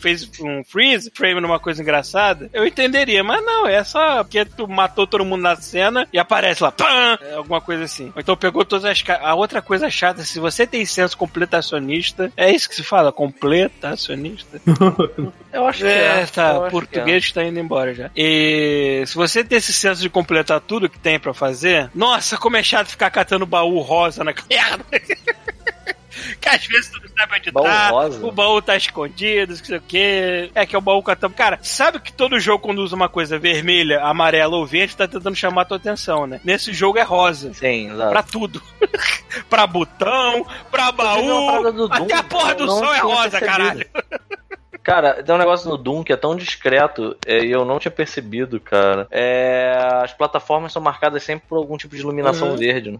[0.59, 5.07] um freeze frame numa coisa engraçada, eu entenderia, mas não, é só porque tu matou
[5.07, 8.11] todo mundo na cena e aparece lá, pam, é alguma coisa assim.
[8.15, 9.03] Ou então pegou todas as.
[9.21, 14.61] A outra coisa chata, se você tem senso completacionista, é isso que se fala, completacionista?
[15.51, 16.25] Eu acho que É, é.
[16.27, 18.11] tá, português está indo embora já.
[18.15, 22.55] E se você tem esse senso de completar tudo que tem pra fazer, nossa, como
[22.57, 24.85] é chato ficar catando baú rosa na merda.
[26.39, 28.25] Que às vezes tu não sabe onde Baú tá, rosa?
[28.25, 30.51] o baú tá escondido, não sei o quê.
[30.55, 31.33] É que é o baú catando.
[31.33, 35.35] Cara, sabe que todo jogo, quando usa uma coisa vermelha, amarela ou verde, tá tentando
[35.35, 36.39] chamar a tua atenção, né?
[36.43, 37.53] Nesse jogo é rosa.
[37.53, 38.11] Sim, exato.
[38.11, 38.61] Pra tudo.
[39.49, 41.71] pra botão, pra baú.
[41.71, 43.45] do Até Doom, a porra do som é rosa, percebido.
[43.45, 43.87] caralho.
[44.83, 47.91] Cara, tem um negócio no Doom que é tão discreto é, e eu não tinha
[47.91, 49.07] percebido, cara.
[49.11, 49.73] É,
[50.03, 52.57] as plataformas são marcadas sempre por algum tipo de iluminação Uhum.
[52.57, 52.99] verde, né?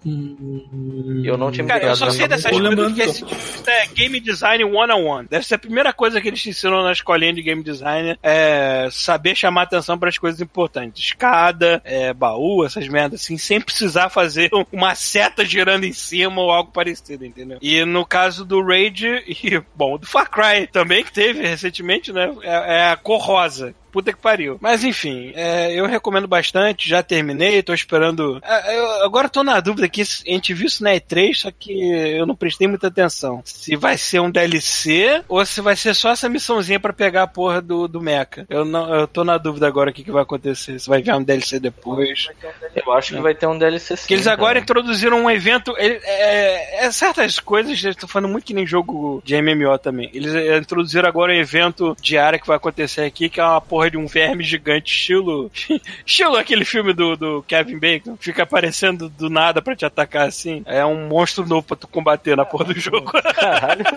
[1.24, 3.88] E eu não tinha me Cara, eu só sei dessas coisas que esse isso é
[3.88, 5.26] Game Design 101.
[5.26, 8.88] Deve ser a primeira coisa que eles te ensinam na escolinha de Game Design é
[8.92, 11.04] saber chamar atenção para as coisas importantes.
[11.04, 16.52] Escada, é, baú, essas merdas assim, sem precisar fazer uma seta girando em cima ou
[16.52, 17.58] algo parecido, entendeu?
[17.62, 21.69] E no caso do Raid e, bom, do Far Cry também, que teve recentemente,
[22.14, 22.36] né?
[22.42, 23.74] É, é a cor rosa.
[23.92, 24.58] Puta que pariu.
[24.62, 28.40] Mas enfim, é, eu recomendo bastante, já terminei, tô esperando.
[28.44, 31.72] É, eu agora tô na dúvida que a gente viu isso na E3, só que
[32.18, 33.42] eu não prestei muita atenção.
[33.46, 37.28] Se vai ser um DLC ou se vai ser só essa missãozinha pra pegar a
[37.28, 38.46] porra do, do Mecha.
[38.50, 40.80] Eu, não, eu tô na dúvida agora o que, que vai acontecer.
[40.80, 42.28] Se vai vir um DLC depois.
[42.76, 44.14] Eu acho que vai ter um DLC sim.
[44.14, 45.74] Eles agora introduziram um evento.
[45.78, 50.10] ele- É, é, certas coisas, eu tô falando muito que nem jogo de MMO também.
[50.14, 53.79] Eles é, introduziram agora um evento diário que vai acontecer aqui, que é uma porra
[53.88, 55.52] de um verme gigante, estilo.
[56.06, 58.18] estilo aquele filme do, do Kevin Bacon.
[58.20, 60.64] Fica aparecendo do nada pra te atacar assim.
[60.66, 63.12] É um monstro novo pra tu combater na porra do jogo.
[63.12, 63.86] Caralho.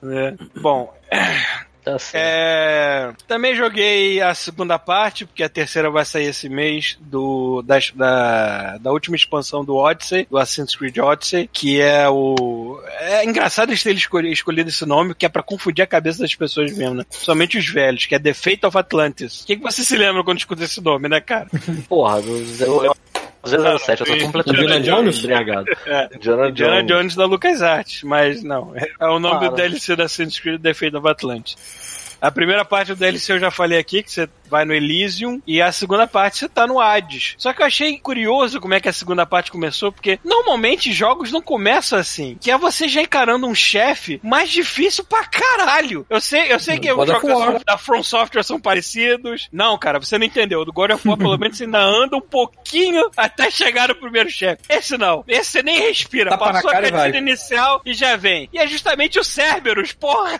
[0.00, 0.32] É.
[0.60, 0.94] Bom.
[2.14, 7.78] É, também joguei a segunda parte, porque a terceira vai sair esse mês do, da,
[7.94, 12.80] da, da última expansão do Odyssey, do Assassin's Creed Odyssey, que é o.
[13.00, 16.34] É engraçado eles terem escolhido, escolhido esse nome, que é pra confundir a cabeça das
[16.34, 17.04] pessoas mesmo, né?
[17.10, 19.42] Somente os velhos, que é The Fate of Atlantis.
[19.42, 21.48] O que, que você se lembra quando escuta esse nome, né, cara?
[21.88, 22.96] Porra, zero- eu-
[23.44, 25.18] 007, eu tô completamente Indiana Jones?
[25.18, 25.66] embriagado.
[25.86, 26.08] É.
[26.16, 26.86] Indiana Indiana Jones.
[26.86, 28.74] Jones da LucasArts, mas não.
[28.76, 29.50] É o nome Para.
[29.50, 31.56] do DLC da Assassin's Creed Fate of Atlantis.
[32.20, 35.60] A primeira parte do DLC eu já falei aqui, que você vai no Elysium, e
[35.60, 37.34] a segunda parte você tá no Hades.
[37.38, 41.30] Só que eu achei curioso como é que a segunda parte começou, porque normalmente jogos
[41.30, 46.06] não começam assim, que é você já encarando um chefe mais difícil pra caralho.
[46.08, 49.48] Eu sei, eu sei que os jogos da From Software são parecidos.
[49.52, 50.64] Não, cara, você não entendeu.
[50.64, 54.30] Do God of War, pelo menos, você ainda anda um pouquinho até chegar no primeiro
[54.30, 54.62] chefe.
[54.68, 55.24] Esse não.
[55.28, 56.30] Esse você nem respira.
[56.30, 58.48] Tapa Passou a cutscene inicial e já vem.
[58.52, 60.38] E é justamente o Cerberus, porra!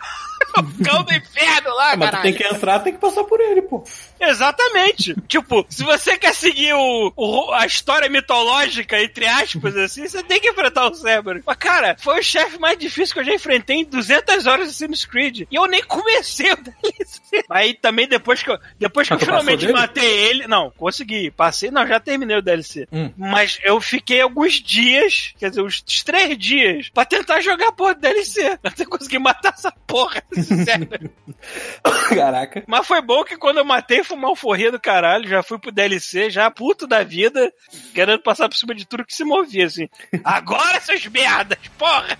[0.57, 2.23] O cão do inferno lá, Ah, mas tu caralho.
[2.23, 3.83] tem que entrar, tem que passar por ele, pô.
[4.19, 5.15] Exatamente.
[5.27, 10.39] tipo, se você quer seguir o, o- a história mitológica, entre aspas, assim, você tem
[10.39, 11.43] que enfrentar o Cerberus.
[11.45, 14.71] Mas, cara, foi o chefe mais difícil que eu já enfrentei em 200 horas de
[14.71, 15.41] Assassin's Creed.
[15.49, 17.43] E eu nem comecei o DLC.
[17.49, 19.73] Aí também, depois que eu, depois que Ah, eu tu finalmente dele?
[19.73, 20.47] matei ele...
[20.47, 21.31] Não, consegui.
[21.31, 21.71] Passei...
[21.71, 22.87] Não, já terminei o DLC.
[22.91, 23.11] Hum.
[23.17, 27.93] Mas eu fiquei alguns dias, quer dizer, uns três dias, pra tentar jogar a porra
[27.95, 28.57] do DLC.
[28.63, 31.09] Até conseguir matar essa porra desse Cerberus.
[32.09, 32.63] Caraca.
[32.67, 35.71] Mas foi bom que quando eu matei foi uma alforria do caralho, já fui pro
[35.71, 37.51] DLC, já puto da vida,
[37.93, 39.87] querendo passar por cima de tudo que se movia, assim.
[40.23, 42.17] Agora, seus merdas, porra!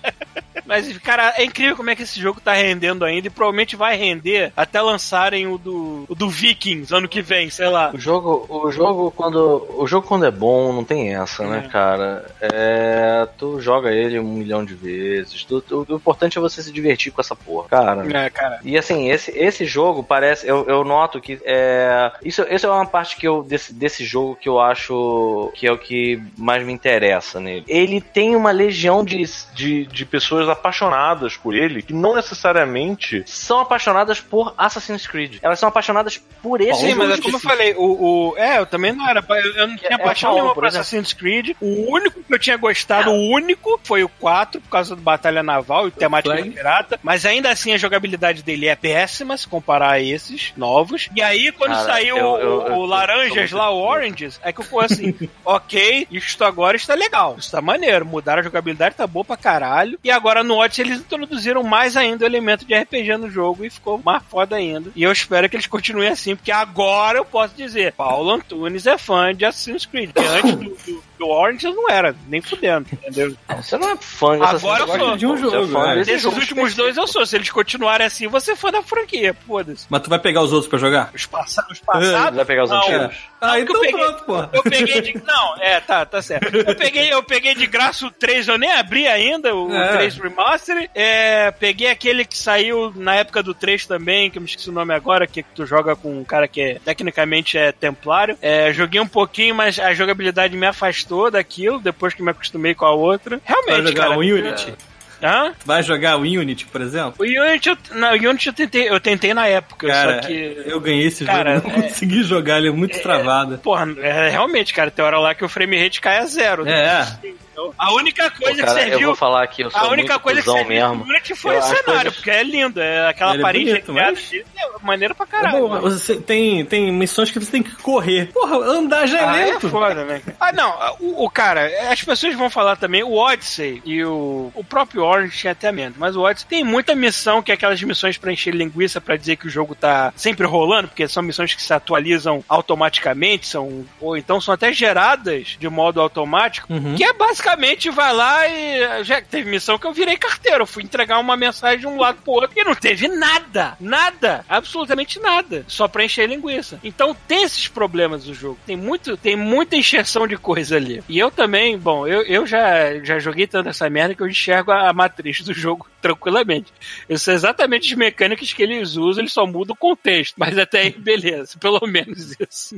[0.65, 3.95] Mas, cara, é incrível como é que esse jogo tá rendendo ainda e provavelmente vai
[3.95, 7.91] render até lançarem o do, o do Vikings ano que vem, sei lá.
[7.93, 11.69] O jogo, o jogo quando o jogo quando é bom não tem essa, né, É.
[11.69, 12.25] cara?
[12.41, 15.43] É, tu joga ele um milhão de vezes.
[15.43, 18.25] Tu- tu- o importante é você se divertir com essa porra, cara.
[18.25, 18.59] É, cara.
[18.63, 20.47] E assim, esse, esse jogo parece.
[20.47, 21.39] Eu, eu noto que.
[21.43, 25.67] É, isso, isso é uma parte que eu, desse, desse jogo que eu acho que
[25.67, 27.63] é o que mais me interessa nele.
[27.67, 29.23] Ele tem uma legião de,
[29.53, 35.37] De, de pessoas apaixonadas por ele que não necessariamente são apaixonadas por Assassin's Creed.
[35.41, 38.57] Elas são apaixonadas por esse Sim, jogo mas é como eu falei, o, o- É,
[38.59, 39.23] eu também não era.
[39.29, 40.65] Eu, eu não tinha É, paixão qual, nenhuma por?
[40.65, 41.51] Assassin's Creed.
[41.61, 45.43] O único que eu tinha gostado, o único, foi o 4, por causa do Batalha
[45.43, 46.99] Naval e temática pirata.
[47.03, 51.09] Mas ainda assim a jogabilidade dele é péssima se comparar a esses novos.
[51.15, 54.51] E aí, quando Cara, saiu eu- o, eu- o eu- Laranjas lá, o Oranges, é
[54.53, 55.13] que eu fui assim:
[55.45, 57.35] ok, isto agora está legal.
[57.37, 58.05] Isso tá maneiro.
[58.05, 59.99] Mudaram a jogabilidade, tá boa pra caralho.
[60.03, 63.69] E agora no Odyssey eles introduziram mais ainda o elemento de RPG no jogo e
[63.69, 64.91] ficou mais foda ainda.
[64.95, 68.97] E eu espero que eles continuem assim, porque agora eu posso dizer: Paulo Antunes é
[68.97, 70.11] fã de Assassin's Creed.
[70.17, 73.35] Antes do, do, do Orange eu não era, nem fudendo, entendeu?
[73.57, 75.17] Você não é fã de Agora eu sou.
[75.17, 75.37] de um.
[75.37, 76.01] Você é jogo, fã né?
[76.01, 77.25] Esses jogo últimos dois eu sou.
[77.25, 79.85] Se eles continuarem assim, você é fã da franquia, foda-se.
[79.89, 81.11] Mas tu vai pegar os outros pra jogar?
[81.13, 82.37] Os, passa os passados.
[82.39, 83.17] Vai pegar os não, antigos?
[83.41, 84.37] Ah, Não, então eu peguei- pronto, pô.
[84.57, 85.23] Eu peguei de.
[85.25, 86.53] Não, é, tá, tá certo.
[86.55, 89.93] Eu peguei, eu peguei de graça o 3, eu nem abri ainda, o É.
[89.93, 90.89] 3 Remaster.
[90.93, 94.73] É, peguei aquele que saiu na época do 3 também, que eu me esqueci o
[94.73, 98.37] nome agora, que tu joga com um cara que é, tecnicamente é templário.
[98.41, 102.85] É, joguei um pouquinho, mas a jogabilidade me afastou daquilo, depois que me acostumei com
[102.85, 103.39] a outra.
[103.45, 104.17] Realmente, jogar cara.
[104.19, 104.73] Unity?
[105.21, 105.53] Hã?
[105.65, 107.15] Vai jogar o Unity, por exemplo?
[107.19, 110.63] O Unity, eu, não, o Unity eu tentei, eu tentei na época, Cara, só que.
[110.65, 113.57] eu ganhei esse Cara, jogo, não consegui jogar, ele é muito travado.
[113.59, 116.67] Porra, é, realmente, cara, tem hora lá que o frame rate cai a zero.
[116.67, 117.07] É.
[117.23, 117.33] Então,
[117.77, 119.07] a única Pô, coisa cara, que eu serviu.
[119.07, 121.03] vou falar aqui, eu sou A única muito coisa que serviu mesmo.
[121.03, 122.79] Unity foi Eu- o cenário, coisas- porque é lindo.
[122.81, 125.67] É aquela Ele é parede bonito, recriada mas- é maneiro pra É caralho.
[125.67, 128.27] bom, você tem, tem missões que você tem que correr.
[128.33, 129.69] Porra, andar já é Ah, é lento.
[129.69, 130.21] foda, né?
[130.39, 134.63] Ah, não, o, o cara, as pessoas vão falar também, o Odyssey e o, o
[134.63, 138.17] próprio Orange tinha até menos, mas o Odyssey tem muita missão que é aquelas missões
[138.17, 141.61] pra encher linguiça pra dizer que o jogo tá sempre rolando, porque são missões que
[141.61, 146.95] se atualizam automaticamente, são ou então são até geradas de modo automático, Uhum.
[146.95, 147.48] que é basicamente
[147.91, 151.87] vai lá e já teve missão que eu virei carteiro, fui entregar uma mensagem de
[151.87, 156.79] um lado pro outro e não teve nada, nada, absolutamente nada, só pra encher linguiça.
[156.83, 161.03] Então tem esses problemas do jogo, tem muito, tem muita encheção de coisa ali.
[161.07, 164.71] E eu também, bom, eu, eu já, já joguei tanto essa merda que eu enxergo
[164.71, 166.71] a, a matriz do jogo tranquilamente.
[167.07, 170.81] Eu sei exatamente as mecânicas que eles usam, eles só mudam o contexto, mas até
[170.81, 172.75] aí beleza, pelo menos isso.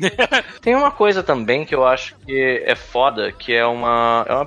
[0.61, 4.45] Tem uma coisa também que eu acho que é foda, que é uma, é uma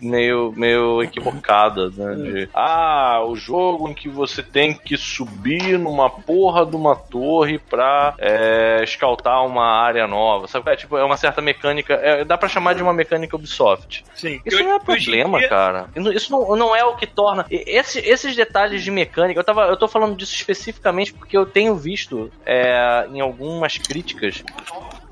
[0.00, 2.14] meio, meio equivocada, né?
[2.14, 7.58] De, ah, o jogo em que você tem que subir numa porra de uma torre
[7.58, 10.70] pra é, escaltar uma área nova, sabe?
[10.70, 14.04] É, tipo, é uma certa mecânica, é, dá pra chamar de uma mecânica Ubisoft.
[14.14, 14.40] Sim.
[14.44, 15.88] Isso Eu- não é problema, dia- cara.
[16.14, 17.44] Isso não, não é o que torna.
[17.50, 21.74] esse- esses detalhes de mecânica, eu, tava, eu tô falando disso especificamente porque eu tenho
[21.74, 24.42] visto é, em algumas críticas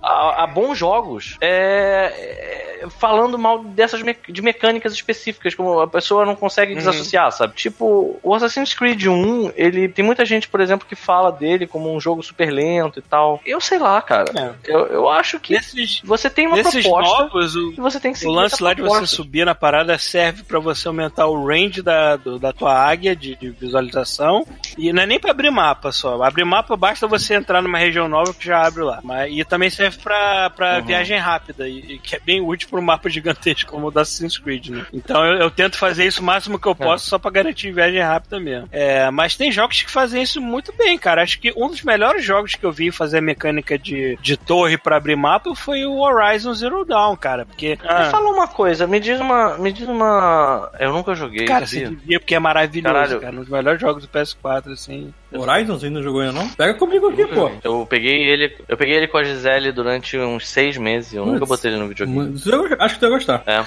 [0.05, 5.87] a, a bons jogos é, é, falando mal dessas me- de mecânicas específicas, como a
[5.89, 6.79] pessoa não consegue Uhum.
[6.79, 7.55] desassociar, sabe?
[7.55, 11.95] Tipo, o Assassin's Creed 1, ele tem muita gente, por exemplo, que fala dele como
[11.95, 13.41] um jogo super lento e tal.
[13.47, 14.25] Eu sei lá, cara.
[14.37, 14.71] É.
[14.73, 16.91] Eu, eu acho que Nesses, você tem uma proposta
[17.25, 20.59] novos, o, você tem que O lance lá de você subir na parada serve pra
[20.59, 24.47] você aumentar o range da, do- da tua águia de, de visualização.
[24.77, 26.23] E não é nem pra abrir mapa só.
[26.23, 29.01] Abrir mapa basta você entrar numa região nova que já abre lá.
[29.03, 30.85] Mas, e também serve pra, pra Uhum.
[30.87, 34.03] viagem rápida, e, e que é bem útil pra um mapa gigantesco como o da
[34.03, 34.87] Assassin's Creed, né?
[34.93, 38.01] Então eu, eu tento fazer isso o máximo que eu posso só pra garantir viagem
[38.01, 38.69] rápida mesmo.
[38.73, 41.23] É, mas tem jogos que fazem isso muito bem, cara.
[41.23, 44.97] Acho que um dos melhores jogos que eu vi fazer mecânica de, de torre pra
[44.97, 47.45] abrir mapa foi o Horizon Zero Dawn, cara.
[47.47, 47.71] Porque.
[47.83, 49.57] Me fala uma coisa, me diz uma.
[49.59, 50.71] Me diz uma.
[50.79, 51.47] Eu nunca joguei.
[51.47, 53.21] Cara, você devia porque é maravilhoso, Caralho.
[53.21, 53.33] cara.
[53.37, 55.13] Um dos melhores jogos do PS4, assim.
[55.37, 56.49] Horizon, você ainda não jogou ainda não?
[56.51, 57.51] Pega comigo aqui, pô.
[57.63, 58.57] Eu peguei ele.
[58.69, 61.13] Eu peguei ele com a Gisele durante uns seis meses.
[61.15, 62.35] Eu nunca botei ele no videogame.
[62.79, 63.43] Acho que você vai gostar.
[63.47, 63.65] É.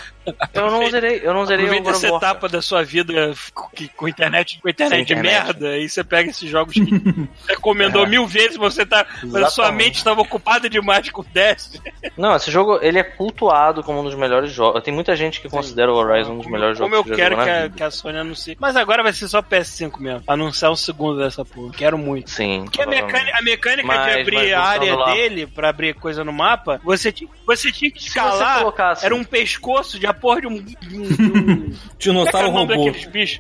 [0.53, 3.13] Eu não zerei, eu não zerei o Aproveita of essa etapa da sua vida
[3.75, 5.23] que- com internet, com internet internet.
[5.45, 6.81] merda, aí você pega esses jogos que
[7.47, 8.07] recomendou É.
[8.07, 9.05] mil vezes, você tá.
[9.23, 9.83] Mas a sua Exatamente.
[9.85, 11.83] mente estava ocupada demais com Destiny.
[12.17, 14.83] Não, esse jogo ele é cultuado como um dos melhores jogos.
[14.83, 17.35] Tem muita gente que considera o Horizon um dos melhores Como jogos eu que quero
[17.35, 18.57] jogou que a, que a Sony anuncie.
[18.59, 20.23] Mas agora vai ser só PS5 mesmo.
[20.27, 21.56] Anunciar um segundo dessa porra.
[21.57, 21.69] Pô.
[21.75, 22.29] Quero muito.
[22.29, 22.61] Sim.
[22.65, 25.13] Porque a mecânica, a mecânica de Mas- abrir mas a área lá.
[25.13, 28.37] dele pra abrir coisa no mapa, você tinha, você tinha que escalar.
[28.55, 30.61] você colocasse- Era um pescoço de a porra de um.
[30.61, 32.89] de um- de um- Dinossauro Como é é robô.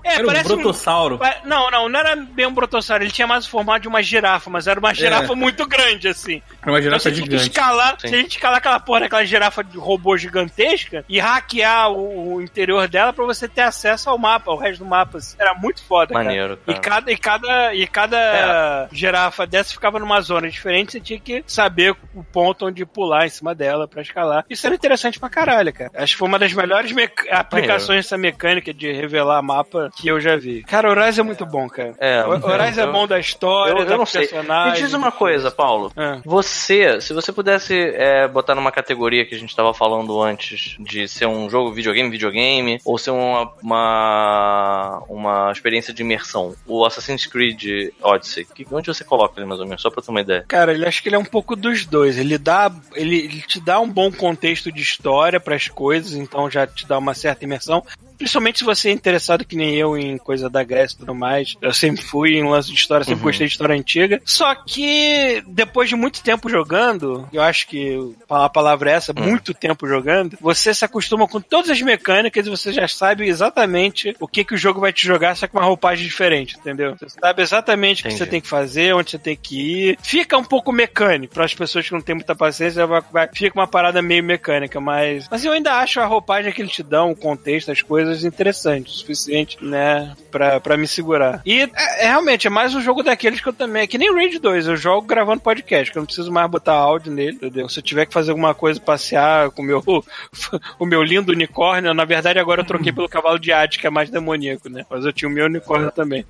[0.03, 1.17] É, Era um parece um- brotossauro.
[1.19, 3.03] Pa- Não, não, não era bem um brontossauro.
[3.03, 6.41] Ele tinha mais o formato de uma girafa, mas era uma girafa muito grande, assim.
[6.61, 7.49] Era uma Então girafa você tinha que gigante.
[7.51, 8.07] escalar, Sim.
[8.07, 12.41] se a gente escalar aquela porra daquela girafa de robô gigantesca e hackear o, o
[12.41, 15.17] interior dela pra você ter acesso ao mapa, ao resto do mapa.
[15.17, 15.35] assim.
[15.39, 16.77] Era muito foda, Maneiro, cara.
[16.77, 16.95] E cara.
[17.01, 18.95] cada, e cada, e cada É.
[18.95, 23.29] girafa dessa ficava numa zona diferente, você tinha que saber o ponto onde pular em
[23.29, 24.45] cima dela pra escalar.
[24.49, 25.89] Isso era interessante pra caralho, cara.
[25.95, 26.93] Acho que foi uma das melhores
[27.31, 30.61] aplicações dessa mecânica de revelar mapa que eu já vi.
[30.63, 31.93] Cara, o Horizon é muito bom, cara.
[31.99, 34.21] É, o Horizon é eu- bom da história, Eu, eu da não sei.
[34.21, 34.83] Me personagem.
[34.83, 35.91] diz uma coisa, Paulo.
[35.97, 36.19] Ah.
[36.23, 41.07] Você, se você pudesse é, botar numa categoria que a gente estava falando antes de
[41.07, 47.25] ser um jogo videogame, videogame, ou ser uma, uma, uma experiência de imersão, o Assassin's
[47.25, 50.45] Creed Odyssey, que, onde você coloca ele mais ou menos, só pra ter uma ideia?
[50.47, 52.17] Cara, ele acho que ele é um pouco dos dois.
[52.17, 56.49] Ele dá, ele, ele te dá um bom contexto de história para as coisas, então
[56.49, 57.83] já te dá uma certa imersão.
[58.17, 61.55] Principalmente se você é interessado que nem eu em coisa da Grécia e tudo mais.
[61.61, 63.25] Eu sempre fui em lance de história, sempre Uhum.
[63.25, 64.21] gostei de história antiga.
[64.25, 67.97] Só que depois de muito tempo jogando, eu acho que
[68.29, 69.21] a palavra é essa, Hum.
[69.23, 74.15] muito tempo jogando, você se acostuma com todas as mecânicas e você já sabe exatamente
[74.19, 76.95] o que, que o jogo vai te jogar, só com uma roupagem diferente, entendeu?
[76.99, 79.59] Você sabe exatamente o que você tem que fazer, onde você tem que
[79.91, 79.97] ir.
[80.01, 83.57] Fica um pouco mecânico para as pessoas que não têm muita paciência, vai, vai- fica
[83.59, 87.11] uma parada meio mecânica, mas mas eu ainda acho a roupagem que eles te dão,
[87.11, 91.41] o contexto, as coisas interessantes, o suficiente, né, pra, pra me segurar.
[91.45, 91.69] E é,
[91.99, 94.39] é realmente é mais um jogo daqueles que eu também, é que nem o Raid
[94.39, 97.67] 2, eu jogo gravando podcast, que eu não preciso mais botar áudio nele, entendeu?
[97.69, 99.83] Se eu tiver que fazer alguma coisa, passear com o meu
[100.79, 103.89] o meu lindo unicórnio, na verdade agora eu troquei pelo cavalo de Hades, que é
[103.89, 104.85] mais demoníaco, né?
[104.89, 106.25] Mas eu tinha o meu unicórnio também.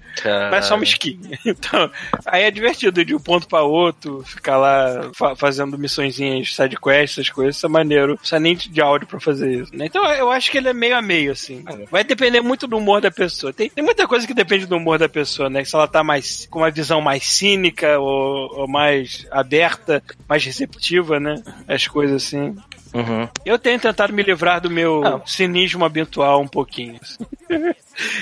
[0.52, 1.20] Mas é só uma skin.
[1.46, 1.90] Então,
[2.26, 7.30] aí é divertido de um ponto pra outro, ficar lá fa- fazendo missõezinhas, sidequests, essas
[7.30, 8.10] coisas, isso é maneiro.
[8.10, 9.76] Não precisa nem de áudio pra fazer isso.
[9.76, 9.86] né?
[9.86, 11.64] Então eu acho que ele é meio a meio, assim.
[11.90, 13.52] Vai depender muito do humor da pessoa.
[13.54, 15.64] Tem, tem muita coisa que depende do humor da pessoa, né?
[15.64, 21.20] Se ela tá mais com uma visão mais cínica ou, ou mais aberta, mais receptiva,
[21.20, 21.36] né?
[21.68, 22.56] As coisas assim.
[22.94, 23.28] Uhum.
[23.46, 25.22] Eu tenho tentado me livrar do meu Ah.
[25.26, 26.98] cinismo habitual um pouquinho.
[27.02, 27.18] assim.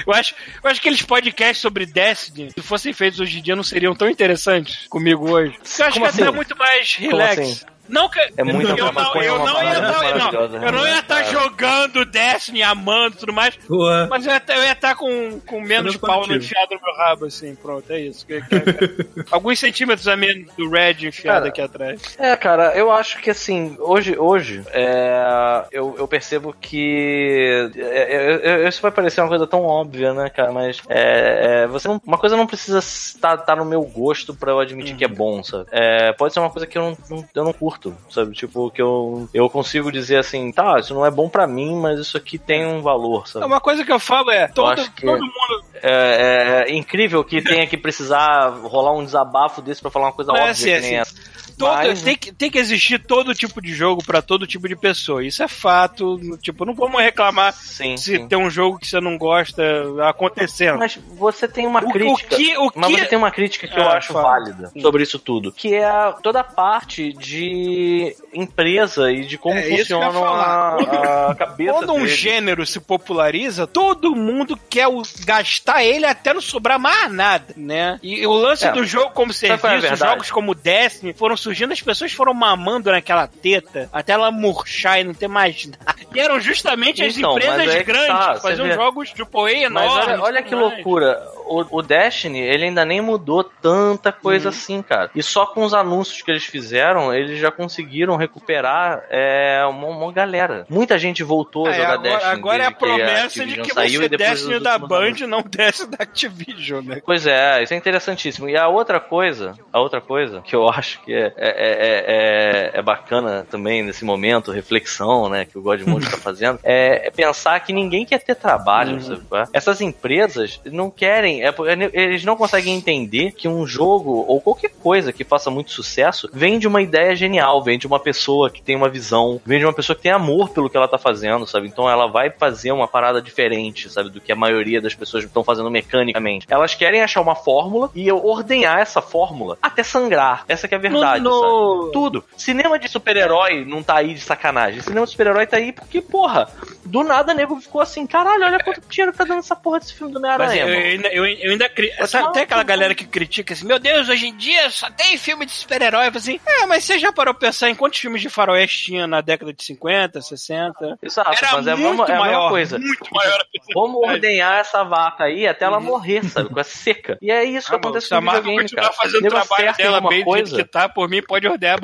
[0.08, 3.56] eu, acho, eu acho que aqueles podcasts sobre Destiny, se fossem feitos hoje em dia,
[3.56, 5.54] não seriam tão interessantes comigo hoje.
[5.80, 6.36] Eu acho Como que até assim?
[6.36, 7.66] muito mais relax.
[7.88, 11.00] Não que É muita eu não, maconha, eu não ia estar não, eu não ia
[11.00, 14.08] estar jogando Destiny, amando e tudo mais, Boa.
[14.10, 16.46] mas eu ia estar, eu ia estar com, com menos pau no coletivo.
[16.46, 18.26] enfiado no meu rabo, assim, pronto, é isso.
[18.26, 18.42] Que-
[19.32, 22.02] Alguns centímetros a menos do Red enfiado Cara, aqui atrás.
[22.18, 27.72] É, cara, eu acho que assim, hoje, hoje é, eu, eu percebo que.
[27.76, 30.52] é, é, é, isso vai parecer uma coisa tão óbvia, né, cara?
[30.52, 34.52] Mas é, é, você não- uma coisa não precisa estar tá, no meu gosto pra
[34.52, 35.66] eu admitir que é bom, sabe?
[35.72, 37.75] É, pode ser uma coisa que eu não, não- eu não curto,
[38.10, 38.34] sabe?
[38.34, 42.00] Tipo, que eu, eu consigo dizer assim, tá, isso não é bom pra mim, mas
[42.00, 43.46] isso aqui tem um valor, sabe?
[43.46, 47.78] Uma coisa que eu falo é, todo, todo mundo É, é incrível que tenha que
[47.78, 50.82] precisar rolar um desabafo desse pra falar uma coisa é óbvia que assim.
[50.82, 51.16] nem essa.
[51.58, 54.76] Todo, Mas- tem, que, tem que existir todo tipo de jogo pra todo tipo de
[54.76, 55.24] pessoa.
[55.26, 56.20] Isso é fato.
[56.42, 58.28] Tipo, não vamos reclamar Sim, se sim.
[58.28, 59.64] tem um jogo que você não gosta
[60.08, 60.78] acontecendo.
[60.80, 62.36] Mas você tem uma O- o crítica.
[62.36, 64.30] que- o Mas que- você tem uma crítica que eu Ah, acho fala.
[64.30, 65.52] válida sobre isso tudo.
[65.52, 71.30] Que é a- toda a parte de empresa e de como É eu funciona a,
[71.32, 71.74] a cabeça.
[71.74, 72.18] Quando um deles.
[72.18, 78.00] gênero se populariza, todo mundo quer o- gastar ele até não sobrar mais nada, né?
[78.04, 78.72] E o lance É.
[78.72, 83.28] do jogo como é serviço, jogos como Destiny foram surgindo, as pessoas foram mamando naquela
[83.28, 85.96] teta até ela murchar e não ter mais nada.
[86.14, 88.74] E eram justamente as Então, mas empresas é que grandes tá, que você faziam vê.
[88.74, 90.08] jogos de AAA Mas enormes.
[90.08, 90.74] olha, olha que mais.
[90.74, 91.22] loucura.
[91.48, 94.16] O, o Destiny, ele ainda nem mudou tanta Uhum.
[94.22, 95.12] coisa assim, cara.
[95.16, 100.12] E só com os anúncios que eles fizeram, eles já conseguiram recuperar é, uma, uma
[100.12, 100.66] galera.
[100.70, 102.32] Muita gente voltou a É, jogar agora, Destiny.
[102.34, 104.78] agora é a que promessa de Activision que saiu vai e ser depois Destiny da
[104.80, 107.02] Band, não Destiny da Activision, né?
[107.06, 108.50] Pois é, isso é interessantíssimo.
[108.50, 112.80] E a outra coisa, a outra coisa que eu acho que é, é, é, é,
[112.80, 117.60] é bacana também nesse momento, reflexão, né, que o Godmode tá fazendo, é, é pensar
[117.60, 119.22] que ninguém quer ter trabalho, sabe?
[119.28, 119.46] qual é?
[119.54, 121.54] Essas empresas não querem, é,
[121.94, 126.60] eles não conseguem entender que um jogo ou qualquer coisa que faça muito sucesso vem
[126.60, 129.74] de uma ideia genial, vem de uma pessoa que tem uma visão, vem de uma
[129.74, 131.68] pessoa que tem amor pelo que ela tá fazendo, sabe?
[131.68, 134.10] Então ela vai fazer uma parada diferente, sabe?
[134.10, 136.46] Do que a maioria das pessoas estão fazendo mecanicamente.
[136.50, 140.46] Elas querem achar uma fórmula e ordenhar essa fórmula até sangrar.
[140.48, 141.92] Essa que é a verdade, No- sabe?
[141.94, 142.24] Tudo.
[142.38, 144.82] Cinema de super-herói não tá aí de sacanagem.
[144.82, 146.48] Cinema de super-herói tá aí porque, porra,
[146.86, 150.14] Do nada, nego ficou assim, caralho, olha quanto dinheiro tá dando essa porra desse filme
[150.14, 150.62] do Homem-Aranha.
[150.62, 151.92] eu, eu mano." ainda, eu, eu ainda cri...
[152.08, 155.46] Sabe, tem aquela galera que critica assim, meu Deus, hoje em dia só tem filme
[155.46, 156.08] de super-herói.
[156.14, 159.20] Assim, é, mas você já parou pra pensar em quantos filmes de faroeste tinha na
[159.22, 161.00] década de 50, 60?
[161.02, 162.78] Exato, Era mas é a, muito é a mesma maior, coisa.
[162.80, 163.46] muito maior.
[163.74, 166.50] Vamos ordenhar essa vaca aí até ela morrer, sabe?
[166.50, 167.18] Com a seca.
[167.22, 168.96] E é isso que Ah, mano, acontece no Marvel videogame, continuar cara.
[169.02, 171.80] fazendo o trabalho dela bem coisa, que tá, por mim pode ordear.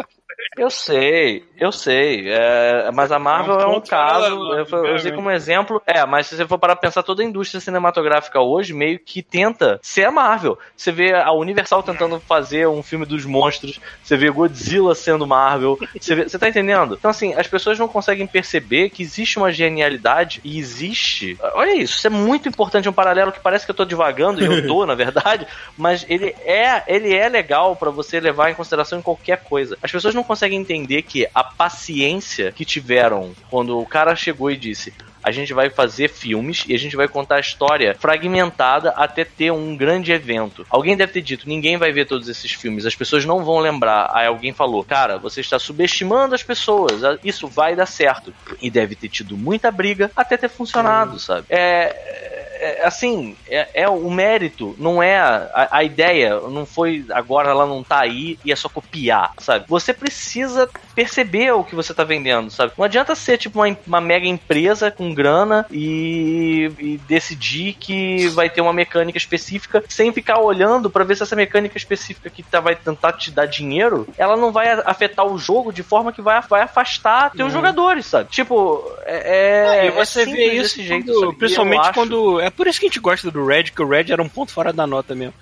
[0.57, 2.29] Eu sei, eu sei.
[2.29, 4.25] é, mas a Marvel É é um um ponto caso.
[4.53, 5.81] Eu, eu usei como exemplo.
[5.87, 9.23] É, mas se você for parar pra pensar, toda a indústria cinematográfica hoje meio que
[9.23, 10.59] tenta ser a Marvel.
[10.75, 13.79] Você vê a Universal tentando fazer um filme dos monstros.
[14.03, 15.77] Você vê Godzilla sendo Marvel.
[15.97, 16.95] Você, vê- você tá entendendo?
[16.99, 21.37] Então, assim, as pessoas não conseguem perceber que existe uma genialidade e existe.
[21.53, 22.89] Olha isso, isso é muito importante.
[22.89, 25.47] É um paralelo que parece que eu tô divagando, e eu tô, na verdade,
[25.77, 29.77] mas ele é, ele é legal pra você levar em consideração em qualquer coisa.
[29.81, 34.57] As pessoas não conseguem entender que a paciência que tiveram quando o cara chegou e
[34.57, 34.93] disse.
[35.23, 39.51] A gente vai fazer filmes e a gente vai contar a história fragmentada até ter
[39.51, 40.65] um grande evento.
[40.67, 44.09] Alguém deve ter dito: ninguém vai ver todos esses filmes, as pessoas não vão lembrar.
[44.11, 48.33] Aí alguém falou: cara, você está subestimando as pessoas, isso vai dar certo.
[48.59, 51.45] E deve ter tido muita briga até ter funcionado, sabe?
[51.51, 57.49] É, é, assim, é, é o mérito, não é a, a ideia, não foi agora
[57.49, 59.65] ela não tá aí e é só copiar, sabe?
[59.67, 62.73] Você precisa perceber o que você tá vendendo, sabe?
[62.77, 68.49] Não adianta ser tipo uma, uma mega empresa com grana e, e decidir que vai
[68.49, 72.59] ter uma mecânica específica sem ficar olhando pra ver se essa mecânica específica que tá,
[72.59, 76.41] vai tentar te dar dinheiro, ela não vai afetar o jogo de forma que vai,
[76.41, 78.29] vai afastar teus jogadores, sabe?
[78.29, 82.39] Tipo, é, é, e você é vê isso desse jeito, quando- principalmente acho- quando.
[82.39, 84.51] É por isso que a gente gosta do Red, que o Red era um ponto
[84.51, 85.33] fora da nota mesmo.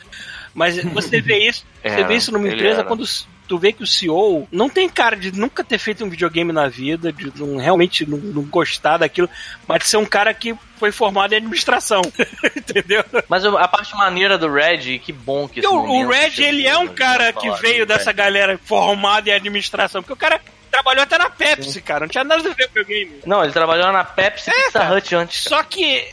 [0.54, 2.84] Mas você vê isso, você Era, vê isso numa empresa era.
[2.84, 3.04] quando
[3.50, 6.68] tu vê que o CEO não tem cara de nunca ter feito um videogame na
[6.68, 9.28] vida, de não, realmente não, não gostar daquilo,
[9.68, 12.02] mas de ser um cara que foi formado em administração.
[12.56, 13.04] Entendeu?
[13.28, 16.86] Mas a parte maneira do Red, que bom que esse o, Red, ele é um
[16.86, 20.40] né, cara que veio do dessa galera formada em administração, porque o cara
[20.70, 23.22] trabalhou até na Pepsi, cara, não tinha nada a ver com o videogame.
[23.26, 24.94] Não, ele trabalhou na Pepsi É, Pizza.
[24.94, 25.44] Hut antes.
[25.44, 26.06] Só que.